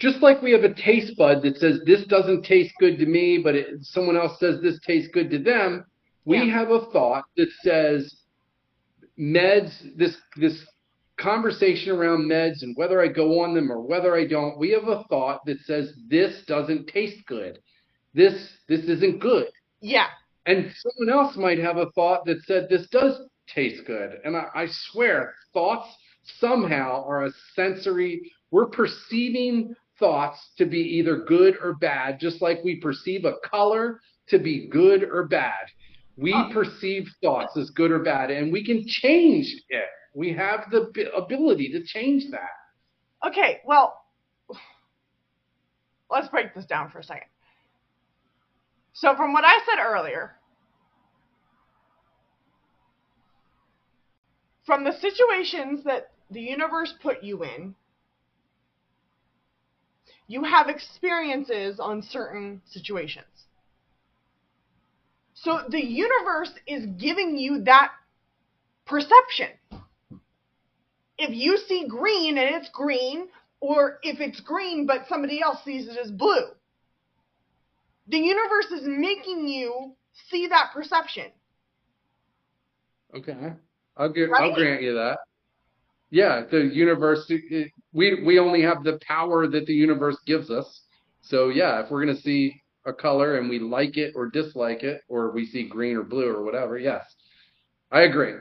just 0.00 0.22
like 0.22 0.42
we 0.42 0.52
have 0.52 0.64
a 0.64 0.74
taste 0.74 1.16
bud 1.16 1.42
that 1.42 1.58
says 1.58 1.80
this 1.84 2.04
doesn't 2.06 2.44
taste 2.44 2.72
good 2.80 2.98
to 2.98 3.06
me, 3.06 3.38
but 3.38 3.54
it, 3.54 3.66
someone 3.82 4.16
else 4.16 4.38
says 4.40 4.60
this 4.60 4.80
tastes 4.86 5.10
good 5.12 5.30
to 5.30 5.38
them, 5.38 5.84
we 6.24 6.38
yeah. 6.38 6.58
have 6.58 6.70
a 6.70 6.86
thought 6.90 7.24
that 7.36 7.48
says 7.62 8.14
meds, 9.18 9.70
this 9.96 10.16
this 10.36 10.64
conversation 11.18 11.92
around 11.92 12.30
meds 12.30 12.62
and 12.62 12.74
whether 12.76 13.02
I 13.02 13.08
go 13.08 13.40
on 13.40 13.54
them 13.54 13.70
or 13.70 13.82
whether 13.82 14.16
I 14.16 14.26
don't, 14.26 14.58
we 14.58 14.70
have 14.70 14.88
a 14.88 15.04
thought 15.10 15.44
that 15.44 15.60
says 15.60 15.92
this 16.08 16.44
doesn't 16.46 16.88
taste 16.88 17.26
good. 17.26 17.58
This 18.14 18.48
this 18.68 18.84
isn't 18.84 19.20
good. 19.20 19.48
Yeah. 19.80 20.06
And 20.46 20.72
someone 20.76 21.14
else 21.14 21.36
might 21.36 21.58
have 21.58 21.76
a 21.76 21.90
thought 21.90 22.24
that 22.24 22.42
said 22.44 22.68
this 22.68 22.88
does 22.88 23.20
taste 23.54 23.82
good. 23.86 24.18
And 24.24 24.36
I, 24.36 24.46
I 24.54 24.66
swear, 24.68 25.34
thoughts 25.52 25.88
somehow 26.38 27.04
are 27.06 27.26
a 27.26 27.30
sensory. 27.54 28.32
We're 28.50 28.66
perceiving 28.66 29.74
thoughts 30.00 30.50
to 30.58 30.66
be 30.66 30.80
either 30.80 31.18
good 31.18 31.56
or 31.62 31.74
bad, 31.74 32.18
just 32.18 32.42
like 32.42 32.64
we 32.64 32.76
perceive 32.76 33.24
a 33.24 33.34
color 33.48 34.00
to 34.28 34.38
be 34.38 34.66
good 34.68 35.04
or 35.04 35.28
bad. 35.28 35.66
We 36.16 36.32
uh, 36.32 36.52
perceive 36.52 37.08
thoughts 37.22 37.56
as 37.56 37.70
good 37.70 37.92
or 37.92 38.00
bad, 38.00 38.30
and 38.30 38.52
we 38.52 38.64
can 38.64 38.84
change 38.86 39.54
it. 39.68 39.84
We 40.14 40.32
have 40.32 40.70
the 40.70 40.90
ability 41.16 41.70
to 41.72 41.84
change 41.84 42.24
that. 42.32 43.28
Okay, 43.28 43.60
well, 43.64 44.02
let's 46.10 46.28
break 46.28 46.54
this 46.54 46.64
down 46.64 46.90
for 46.90 46.98
a 46.98 47.04
second. 47.04 47.28
So, 48.92 49.14
from 49.16 49.32
what 49.32 49.44
I 49.44 49.58
said 49.64 49.82
earlier, 49.82 50.36
from 54.66 54.84
the 54.84 54.92
situations 54.92 55.84
that 55.84 56.10
the 56.30 56.40
universe 56.40 56.94
put 57.02 57.22
you 57.22 57.44
in, 57.44 57.74
you 60.30 60.44
have 60.44 60.68
experiences 60.68 61.80
on 61.80 62.02
certain 62.02 62.62
situations. 62.70 63.26
So 65.34 65.62
the 65.68 65.84
universe 65.84 66.52
is 66.68 66.86
giving 66.86 67.36
you 67.36 67.64
that 67.64 67.90
perception. 68.86 69.48
If 71.18 71.34
you 71.34 71.56
see 71.56 71.88
green 71.88 72.38
and 72.38 72.54
it's 72.54 72.70
green, 72.72 73.26
or 73.58 73.98
if 74.04 74.20
it's 74.20 74.38
green 74.38 74.86
but 74.86 75.08
somebody 75.08 75.42
else 75.42 75.64
sees 75.64 75.88
it 75.88 75.96
as 75.96 76.12
blue, 76.12 76.46
the 78.06 78.18
universe 78.18 78.66
is 78.70 78.86
making 78.86 79.48
you 79.48 79.96
see 80.28 80.46
that 80.46 80.70
perception. 80.72 81.26
Okay. 83.16 83.54
I'll, 83.96 84.12
give, 84.12 84.30
right? 84.30 84.44
I'll 84.44 84.54
grant 84.54 84.80
you 84.80 84.94
that. 84.94 85.18
Yeah, 86.10 86.42
the 86.50 86.62
universe 86.64 87.30
we 87.92 88.22
we 88.24 88.38
only 88.38 88.62
have 88.62 88.82
the 88.82 88.98
power 89.06 89.46
that 89.46 89.66
the 89.66 89.72
universe 89.72 90.18
gives 90.26 90.50
us. 90.50 90.82
So 91.20 91.48
yeah, 91.48 91.84
if 91.84 91.90
we're 91.90 92.04
gonna 92.04 92.18
see 92.18 92.60
a 92.86 92.92
color 92.92 93.38
and 93.38 93.48
we 93.48 93.58
like 93.58 93.96
it 93.96 94.14
or 94.16 94.28
dislike 94.28 94.82
it, 94.82 95.02
or 95.08 95.30
we 95.30 95.46
see 95.46 95.68
green 95.68 95.96
or 95.96 96.02
blue 96.02 96.28
or 96.28 96.42
whatever, 96.42 96.78
yes, 96.78 97.04
I 97.92 98.02
agree. 98.02 98.34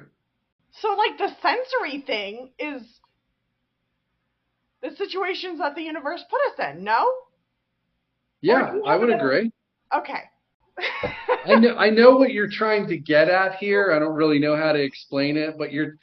So 0.72 0.90
like 0.96 1.18
the 1.18 1.30
sensory 1.42 2.02
thing 2.06 2.52
is 2.58 2.82
the 4.82 4.96
situations 4.96 5.60
that 5.60 5.76
the 5.76 5.82
universe 5.82 6.24
put 6.30 6.64
us 6.64 6.72
in, 6.72 6.84
no? 6.84 7.12
Yeah, 8.42 8.76
I 8.86 8.96
would 8.96 9.10
agree. 9.10 9.52
Okay. 9.94 10.22
I 11.46 11.56
know 11.56 11.76
I 11.76 11.90
know 11.90 12.16
what 12.16 12.32
you're 12.32 12.50
trying 12.50 12.88
to 12.88 12.98
get 12.98 13.30
at 13.30 13.56
here. 13.56 13.92
I 13.94 14.00
don't 14.00 14.16
really 14.16 14.40
know 14.40 14.56
how 14.56 14.72
to 14.72 14.82
explain 14.82 15.36
it, 15.36 15.56
but 15.58 15.74
you're 15.74 15.98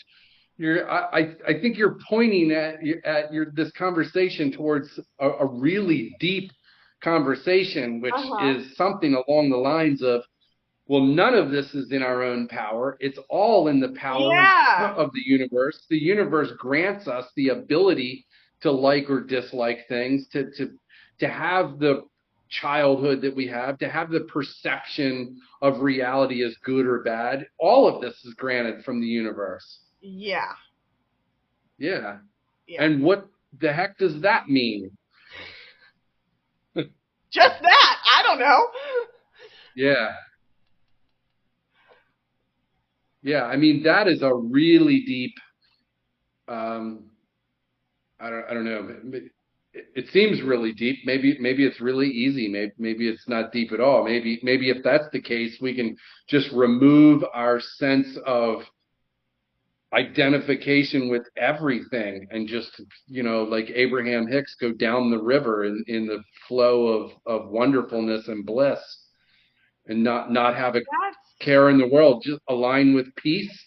you're 0.56 0.90
I, 0.90 1.34
I 1.46 1.60
think 1.60 1.76
you're 1.76 1.98
pointing 2.08 2.50
at 2.52 2.76
at 3.04 3.32
your 3.32 3.46
this 3.52 3.70
conversation 3.72 4.52
towards 4.52 4.98
a, 5.20 5.28
a 5.28 5.46
really 5.46 6.16
deep 6.20 6.50
conversation, 7.02 8.00
which 8.00 8.14
uh-huh. 8.14 8.48
is 8.48 8.76
something 8.76 9.14
along 9.14 9.50
the 9.50 9.56
lines 9.56 10.02
of, 10.02 10.22
well, 10.86 11.02
none 11.02 11.34
of 11.34 11.50
this 11.50 11.74
is 11.74 11.92
in 11.92 12.02
our 12.02 12.22
own 12.22 12.48
power. 12.48 12.96
It's 13.00 13.18
all 13.28 13.68
in 13.68 13.80
the 13.80 13.90
power 13.90 14.32
yeah. 14.32 14.94
of 14.96 15.12
the 15.12 15.22
universe. 15.24 15.84
The 15.90 15.98
universe 15.98 16.50
grants 16.58 17.06
us 17.06 17.26
the 17.36 17.50
ability 17.50 18.26
to 18.62 18.70
like 18.70 19.10
or 19.10 19.20
dislike 19.20 19.86
things, 19.88 20.26
to 20.28 20.50
to 20.52 20.70
to 21.20 21.28
have 21.28 21.78
the 21.78 22.04
childhood 22.48 23.20
that 23.22 23.34
we 23.34 23.46
have, 23.48 23.78
to 23.78 23.88
have 23.88 24.10
the 24.10 24.20
perception 24.20 25.38
of 25.62 25.80
reality 25.80 26.44
as 26.44 26.54
good 26.64 26.86
or 26.86 27.02
bad, 27.02 27.46
all 27.58 27.88
of 27.88 28.00
this 28.00 28.14
is 28.24 28.34
granted 28.34 28.84
from 28.84 29.00
the 29.00 29.06
universe. 29.06 29.80
Yeah. 30.00 30.52
Yeah. 31.78 32.18
Yeah. 32.66 32.82
And 32.82 33.02
what 33.02 33.28
the 33.60 33.72
heck 33.72 33.98
does 33.98 34.20
that 34.22 34.48
mean? 34.48 34.90
Just 36.74 37.62
that. 37.62 37.96
I 38.06 38.22
don't 38.22 38.38
know. 38.38 38.68
Yeah. 39.74 40.12
Yeah, 43.22 43.42
I 43.44 43.56
mean 43.56 43.82
that 43.82 44.06
is 44.06 44.22
a 44.22 44.32
really 44.32 45.02
deep 45.04 45.34
um 46.48 47.10
I 48.20 48.30
don't 48.30 48.44
I 48.48 48.54
don't 48.54 48.64
know. 48.64 48.88
It, 49.12 49.32
it 49.94 50.06
seems 50.12 50.40
really 50.42 50.72
deep. 50.72 51.00
Maybe 51.04 51.36
maybe 51.40 51.66
it's 51.66 51.80
really 51.80 52.08
easy. 52.08 52.48
Maybe 52.48 52.72
maybe 52.78 53.08
it's 53.08 53.28
not 53.28 53.52
deep 53.52 53.72
at 53.72 53.80
all. 53.80 54.04
Maybe 54.04 54.40
maybe 54.42 54.70
if 54.70 54.82
that's 54.82 55.08
the 55.12 55.20
case, 55.20 55.58
we 55.60 55.74
can 55.74 55.96
just 56.28 56.50
remove 56.52 57.24
our 57.34 57.60
sense 57.60 58.16
of 58.24 58.62
identification 59.94 61.08
with 61.08 61.22
everything 61.36 62.26
and 62.30 62.48
just 62.48 62.80
you 63.06 63.22
know 63.22 63.44
like 63.44 63.70
Abraham 63.74 64.26
Hicks 64.26 64.56
go 64.60 64.72
down 64.72 65.10
the 65.10 65.22
river 65.22 65.64
in 65.64 65.84
in 65.86 66.06
the 66.06 66.22
flow 66.48 66.86
of 66.88 67.10
of 67.26 67.50
wonderfulness 67.50 68.28
and 68.28 68.44
bliss 68.44 68.80
and 69.86 70.02
not 70.02 70.30
not 70.32 70.56
have 70.56 70.76
a 70.76 70.82
care 71.40 71.70
in 71.70 71.78
the 71.78 71.86
world. 71.88 72.22
Just 72.24 72.40
align 72.48 72.94
with 72.94 73.14
peace 73.16 73.64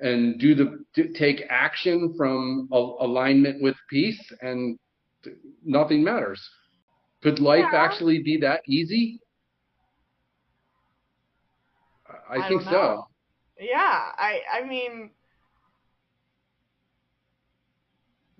and 0.00 0.38
do 0.38 0.54
the 0.54 0.84
take 1.14 1.42
action 1.48 2.14
from 2.16 2.68
a, 2.72 2.76
alignment 3.00 3.62
with 3.62 3.76
peace 3.88 4.20
and 4.42 4.78
nothing 5.64 6.02
matters. 6.04 6.42
Could 7.22 7.38
life 7.40 7.72
Yeah. 7.72 7.78
actually 7.78 8.22
be 8.22 8.38
that 8.38 8.62
easy? 8.66 9.20
I, 12.06 12.36
I 12.36 12.46
I 12.46 12.48
think 12.48 12.62
so. 12.62 13.06
yeah. 13.58 14.12
I 14.18 14.40
I 14.52 14.64
mean 14.64 15.10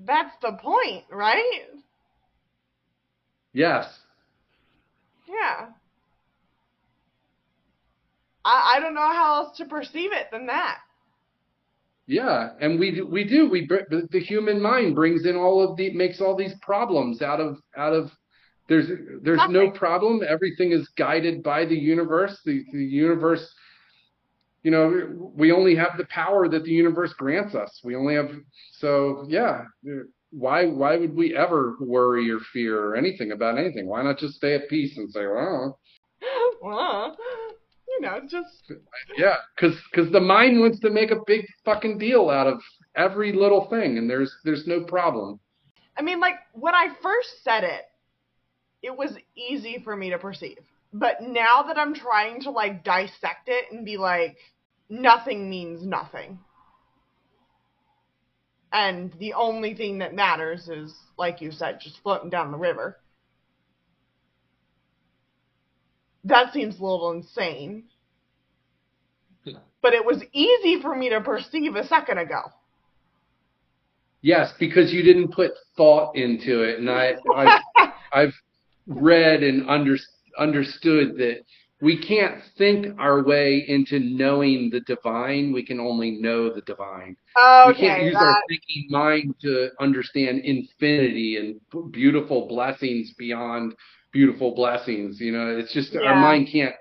that's 0.04 0.34
the 0.42 0.52
point, 0.60 1.04
right? 1.10 1.62
yes 3.52 3.86
Yeah. 5.28 5.66
I 8.44 8.74
I 8.76 8.80
don't 8.80 8.94
know 8.94 9.00
how 9.00 9.44
else 9.44 9.56
to 9.58 9.64
perceive 9.64 10.12
it 10.12 10.28
than 10.30 10.46
that. 10.46 10.78
Yeah, 12.06 12.50
and 12.60 12.78
we 12.78 12.90
do, 12.90 13.06
we 13.06 13.24
do 13.24 13.48
we 13.48 13.66
the 13.66 14.08
the 14.10 14.20
human 14.20 14.60
mind 14.60 14.94
brings 14.94 15.24
in 15.24 15.36
all 15.36 15.62
of 15.62 15.76
the 15.76 15.92
makes 15.92 16.20
all 16.20 16.36
these 16.36 16.54
problems 16.60 17.22
out 17.22 17.40
of 17.40 17.58
out 17.76 17.92
of 17.92 18.10
there's 18.68 18.88
there's 19.22 19.40
no 19.48 19.70
problem. 19.70 20.20
Everything 20.28 20.72
is 20.72 20.88
guided 20.98 21.42
by 21.42 21.64
the 21.64 21.76
universe. 21.76 22.40
The 22.44 22.64
the 22.72 22.84
universe, 22.84 23.48
you 24.62 24.70
know, 24.70 25.32
we 25.34 25.50
only 25.52 25.74
have 25.74 25.96
the 25.96 26.06
power 26.06 26.48
that 26.48 26.64
the 26.64 26.70
universe 26.70 27.12
grants 27.14 27.54
us. 27.54 27.80
We 27.82 27.96
only 27.96 28.14
have 28.14 28.30
so 28.78 29.26
yeah. 29.28 29.64
Why 30.30 30.66
why 30.66 30.96
would 30.96 31.14
we 31.14 31.36
ever 31.36 31.76
worry 31.80 32.30
or 32.30 32.38
fear 32.52 32.78
or 32.78 32.96
anything 32.96 33.32
about 33.32 33.58
anything? 33.58 33.86
Why 33.86 34.02
not 34.02 34.18
just 34.18 34.34
stay 34.34 34.54
at 34.54 34.68
peace 34.68 34.96
and 34.96 35.10
say, 35.10 35.26
well, 35.26 35.78
well, 36.62 37.16
you 37.88 38.00
know, 38.00 38.20
just 38.28 38.72
Yeah, 39.16 39.34
because 39.56 39.76
because 39.90 40.12
the 40.12 40.20
mind 40.20 40.60
wants 40.60 40.78
to 40.80 40.90
make 40.90 41.10
a 41.10 41.20
big 41.26 41.44
fucking 41.64 41.98
deal 41.98 42.30
out 42.30 42.46
of 42.46 42.60
every 42.94 43.32
little 43.32 43.68
thing, 43.68 43.98
and 43.98 44.08
there's 44.08 44.32
there's 44.44 44.66
no 44.66 44.84
problem. 44.84 45.40
I 45.96 46.02
mean, 46.02 46.20
like 46.20 46.36
when 46.52 46.74
I 46.74 46.88
first 47.02 47.42
said 47.42 47.64
it, 47.64 47.82
it 48.82 48.96
was 48.96 49.16
easy 49.36 49.80
for 49.84 49.96
me 49.96 50.10
to 50.10 50.18
perceive. 50.18 50.58
But 50.92 51.22
now 51.22 51.64
that 51.66 51.78
I'm 51.78 51.94
trying 51.94 52.42
to 52.42 52.50
like 52.50 52.84
dissect 52.84 53.48
it 53.48 53.72
and 53.72 53.84
be 53.84 53.96
like, 53.96 54.36
nothing 54.88 55.48
means 55.48 55.86
nothing. 55.86 56.38
And 58.72 59.12
the 59.18 59.34
only 59.34 59.74
thing 59.74 59.98
that 59.98 60.14
matters 60.14 60.68
is, 60.68 60.94
like 61.18 61.40
you 61.40 61.52
said, 61.52 61.78
just 61.80 62.00
floating 62.02 62.30
down 62.30 62.50
the 62.50 62.58
river. 62.58 62.98
That 66.24 66.52
seems 66.52 66.78
a 66.78 66.82
little 66.82 67.10
insane. 67.12 67.84
Hmm. 69.44 69.56
But 69.82 69.92
it 69.92 70.04
was 70.04 70.22
easy 70.32 70.80
for 70.80 70.94
me 70.94 71.10
to 71.10 71.20
perceive 71.20 71.74
a 71.74 71.86
second 71.86 72.18
ago. 72.18 72.40
Yes, 74.22 74.52
because 74.58 74.92
you 74.92 75.02
didn't 75.02 75.32
put 75.32 75.50
thought 75.76 76.14
into 76.14 76.62
it, 76.62 76.78
and 76.78 76.88
I 76.88 77.14
I've, 77.34 77.60
I've 78.12 78.34
read 78.86 79.42
and 79.42 79.68
under, 79.68 79.96
understood 80.38 81.16
that 81.18 81.42
we 81.80 81.96
can't 81.96 82.40
think 82.56 82.86
our 82.98 83.24
way 83.24 83.64
into 83.66 83.98
knowing 83.98 84.70
the 84.70 84.80
divine. 84.80 85.52
We 85.52 85.64
can 85.64 85.80
only 85.80 86.12
know 86.12 86.52
the 86.52 86.60
divine. 86.62 87.16
Oh. 87.36 87.64
We 87.68 87.74
can't 87.74 87.98
Okay, 87.98 88.06
use 88.06 88.16
our 88.16 88.36
thinking 88.48 88.86
mind 88.90 89.34
to 89.42 89.70
understand 89.80 90.40
infinity 90.44 91.36
and 91.36 91.92
beautiful 91.92 92.46
blessings 92.46 93.12
beyond 93.14 93.74
beautiful 94.12 94.54
blessings. 94.54 95.20
You 95.20 95.32
know, 95.32 95.56
it's 95.56 95.72
just 95.72 95.96
our 95.96 96.14
mind 96.14 96.48
can't 96.52 96.74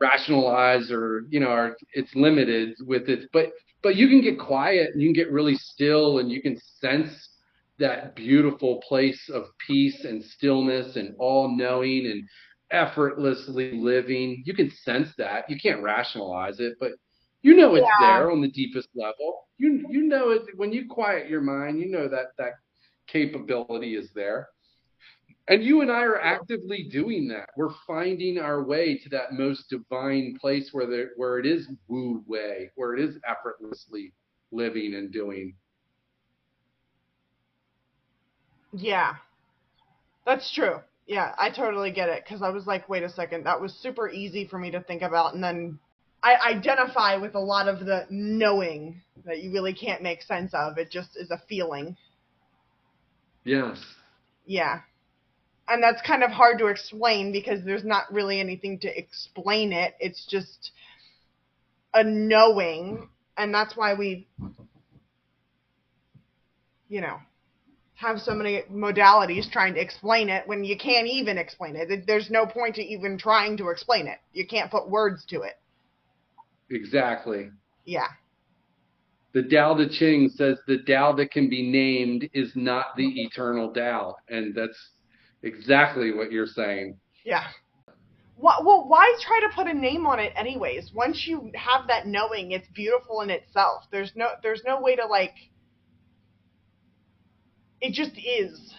rationalize 0.00 0.90
or 0.90 1.22
you 1.30 1.40
know, 1.40 1.48
our, 1.48 1.76
it's 1.92 2.14
limited 2.16 2.74
with 2.86 3.08
it. 3.08 3.28
But 3.32 3.52
but 3.82 3.96
you 3.96 4.08
can 4.08 4.20
get 4.20 4.38
quiet 4.38 4.90
and 4.92 5.00
you 5.00 5.08
can 5.08 5.14
get 5.14 5.30
really 5.30 5.54
still 5.54 6.18
and 6.18 6.30
you 6.30 6.42
can 6.42 6.58
sense 6.80 7.28
that 7.78 8.14
beautiful 8.14 8.82
place 8.86 9.30
of 9.32 9.44
peace 9.66 10.04
and 10.04 10.22
stillness 10.22 10.96
and 10.96 11.14
all 11.18 11.54
knowing 11.56 12.06
and 12.06 12.24
effortlessly 12.70 13.72
living. 13.72 14.42
You 14.46 14.54
can 14.54 14.70
sense 14.70 15.08
that. 15.18 15.48
You 15.48 15.56
can't 15.60 15.82
rationalize 15.82 16.60
it, 16.60 16.74
but 16.80 16.92
you 17.42 17.54
know 17.56 17.74
it's 17.74 17.86
Yeah. 18.00 18.18
there 18.18 18.30
on 18.30 18.40
the 18.40 18.50
deepest 18.50 18.88
level. 18.94 19.48
You 19.58 19.86
you 19.88 20.02
know 20.02 20.30
it 20.30 20.42
when 20.56 20.72
you 20.72 20.86
quiet 20.88 21.28
your 21.28 21.40
mind, 21.40 21.78
you 21.80 21.86
know 21.90 22.08
that 22.08 22.28
that 22.38 22.54
capability 23.06 23.96
is 23.96 24.12
there. 24.14 24.48
And 25.48 25.64
you 25.64 25.80
and 25.80 25.90
I 25.90 26.02
are 26.02 26.20
actively 26.20 26.84
doing 26.84 27.26
that. 27.28 27.48
We're 27.56 27.74
finding 27.86 28.38
our 28.38 28.62
way 28.62 28.96
to 28.98 29.08
that 29.10 29.32
most 29.32 29.68
divine 29.68 30.38
place 30.40 30.68
where 30.72 30.86
there 30.86 31.10
where 31.16 31.38
it 31.38 31.46
is 31.46 31.68
wu 31.88 32.22
wei, 32.26 32.70
where 32.76 32.94
it 32.94 33.00
is 33.00 33.18
effortlessly 33.26 34.12
living 34.52 34.94
and 34.94 35.10
doing. 35.10 35.56
Yeah. 38.72 39.16
That's 40.24 40.52
true. 40.52 40.80
Yeah, 41.10 41.34
I 41.36 41.50
totally 41.50 41.90
get 41.90 42.08
it 42.08 42.22
because 42.24 42.40
I 42.40 42.50
was 42.50 42.68
like, 42.68 42.88
wait 42.88 43.02
a 43.02 43.08
second, 43.08 43.44
that 43.44 43.60
was 43.60 43.74
super 43.74 44.08
easy 44.08 44.46
for 44.46 44.60
me 44.60 44.70
to 44.70 44.80
think 44.80 45.02
about, 45.02 45.34
and 45.34 45.42
then 45.42 45.76
I 46.22 46.36
identify 46.36 47.16
with 47.16 47.34
a 47.34 47.40
lot 47.40 47.66
of 47.66 47.80
the 47.80 48.06
knowing 48.10 49.02
that 49.24 49.42
you 49.42 49.50
really 49.52 49.74
can't 49.74 50.04
make 50.04 50.22
sense 50.22 50.52
of. 50.54 50.78
It 50.78 50.88
just 50.92 51.16
is 51.16 51.32
a 51.32 51.42
feeling. 51.48 51.96
Yes. 53.42 53.84
Yeah. 54.46 54.82
And 55.66 55.82
that's 55.82 56.00
kind 56.06 56.22
of 56.22 56.30
hard 56.30 56.60
to 56.60 56.66
explain 56.66 57.32
because 57.32 57.64
there's 57.64 57.84
not 57.84 58.04
really 58.12 58.38
anything 58.38 58.78
to 58.78 58.96
explain 58.96 59.72
it. 59.72 59.96
It's 59.98 60.24
just 60.30 60.70
a 61.92 62.04
knowing, 62.04 63.08
and 63.36 63.52
that's 63.52 63.76
why 63.76 63.94
we, 63.94 64.28
you 66.88 67.00
know, 67.00 67.18
have 68.00 68.18
so 68.18 68.34
many 68.34 68.62
modalities 68.72 69.50
trying 69.50 69.74
to 69.74 69.80
explain 69.80 70.30
it 70.30 70.48
when 70.48 70.64
you 70.64 70.76
can't 70.76 71.06
even 71.06 71.36
explain 71.36 71.76
it. 71.76 72.06
There's 72.06 72.30
no 72.30 72.46
point 72.46 72.76
to 72.76 72.82
even 72.82 73.18
trying 73.18 73.58
to 73.58 73.68
explain 73.68 74.06
it. 74.06 74.18
You 74.32 74.46
can't 74.46 74.70
put 74.70 74.88
words 74.88 75.26
to 75.26 75.42
it. 75.42 75.58
Exactly. 76.70 77.50
Yeah. 77.84 78.06
The 79.34 79.42
Tao 79.42 79.76
Te 79.76 79.88
Ching 79.90 80.30
says 80.30 80.56
the 80.66 80.78
Tao 80.78 81.12
that 81.12 81.30
can 81.30 81.50
be 81.50 81.70
named 81.70 82.28
is 82.32 82.52
not 82.54 82.96
the 82.96 83.22
eternal 83.22 83.70
Tao. 83.72 84.16
And 84.30 84.54
that's 84.54 84.78
exactly 85.42 86.12
what 86.12 86.32
you're 86.32 86.46
saying. 86.46 86.98
Yeah. 87.24 87.44
Well, 88.38 88.86
why 88.88 89.14
try 89.20 89.40
to 89.40 89.54
put 89.54 89.66
a 89.66 89.74
name 89.74 90.06
on 90.06 90.18
it 90.18 90.32
anyways? 90.34 90.92
Once 90.94 91.26
you 91.26 91.50
have 91.54 91.86
that 91.88 92.06
knowing, 92.06 92.52
it's 92.52 92.66
beautiful 92.74 93.20
in 93.20 93.28
itself. 93.28 93.84
There's 93.92 94.12
no 94.16 94.28
there's 94.42 94.62
no 94.66 94.80
way 94.80 94.96
to 94.96 95.04
like 95.04 95.34
it 97.80 97.92
just 97.92 98.12
is. 98.18 98.74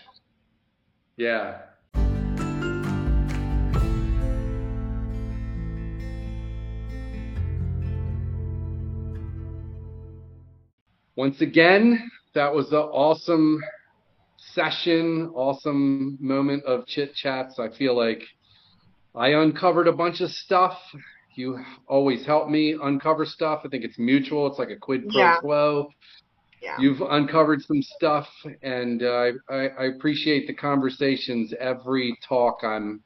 Yeah. 1.18 1.60
Once 11.16 11.42
again, 11.42 12.10
that 12.34 12.54
was 12.54 12.72
an 12.72 12.78
awesome 12.78 13.62
session, 14.38 15.30
awesome 15.36 16.18
moment 16.20 16.64
of 16.64 16.86
chit 16.88 17.14
chats. 17.14 17.60
I 17.60 17.70
feel 17.70 17.96
like 17.96 18.24
I 19.14 19.30
uncovered 19.30 19.88
a 19.88 19.92
bunch 19.92 20.22
of 20.22 20.32
stuff. 20.32 20.78
You 21.36 21.60
always 21.88 22.26
help 22.26 22.50
me 22.50 22.78
uncover 22.82 23.26
stuff. 23.26 23.62
I 23.66 23.68
think 23.68 23.84
it's 23.84 24.00
mutual. 24.00 24.48
It's 24.48 24.58
like 24.58 24.70
a 24.70 24.78
quid 24.78 25.10
pro 25.10 25.20
Yeah. 25.22 25.38
quo. 25.40 25.90
Yeah. 26.62 26.78
You've 26.80 27.02
uncovered 27.02 27.62
some 27.64 27.82
stuff, 27.82 28.28
and 28.62 29.02
uh, 29.02 29.32
I, 29.50 29.68
I 29.80 29.86
appreciate 29.86 30.46
the 30.46 30.54
conversations. 30.54 31.54
Every 31.60 32.16
talk, 32.28 32.60
I'm 32.64 33.02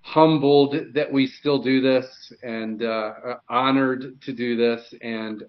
humbled 0.00 0.74
that 0.94 1.12
we 1.12 1.28
still 1.28 1.62
do 1.62 1.80
this, 1.80 2.32
and 2.42 2.82
uh, 2.82 3.12
honored 3.48 4.20
to 4.22 4.32
do 4.32 4.56
this, 4.56 4.92
and 5.00 5.44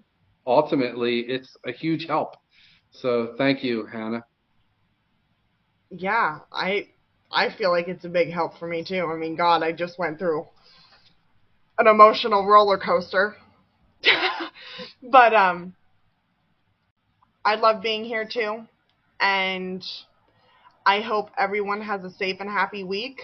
ultimately, 0.46 1.20
it's 1.20 1.56
a 1.66 1.72
huge 1.72 2.06
help. 2.06 2.36
So, 2.92 3.34
thank 3.36 3.64
you, 3.64 3.86
Hannah. 3.86 4.24
Yeah, 5.90 6.38
I 6.52 6.88
I 7.32 7.50
feel 7.56 7.70
like 7.70 7.88
it's 7.88 8.04
a 8.04 8.08
big 8.08 8.30
help 8.30 8.58
for 8.58 8.68
me 8.68 8.84
too. 8.84 9.06
I 9.12 9.16
mean, 9.16 9.36
God, 9.36 9.62
I 9.62 9.72
just 9.72 9.98
went 9.98 10.18
through 10.18 10.46
an 11.78 11.86
emotional 11.88 12.46
roller 12.46 12.78
coaster. 12.78 13.36
but 15.02 15.34
um 15.34 15.74
I 17.44 17.54
love 17.56 17.82
being 17.82 18.04
here 18.04 18.24
too. 18.24 18.66
And 19.20 19.84
I 20.86 21.00
hope 21.00 21.30
everyone 21.38 21.82
has 21.82 22.04
a 22.04 22.10
safe 22.10 22.36
and 22.40 22.48
happy 22.48 22.84
week. 22.84 23.20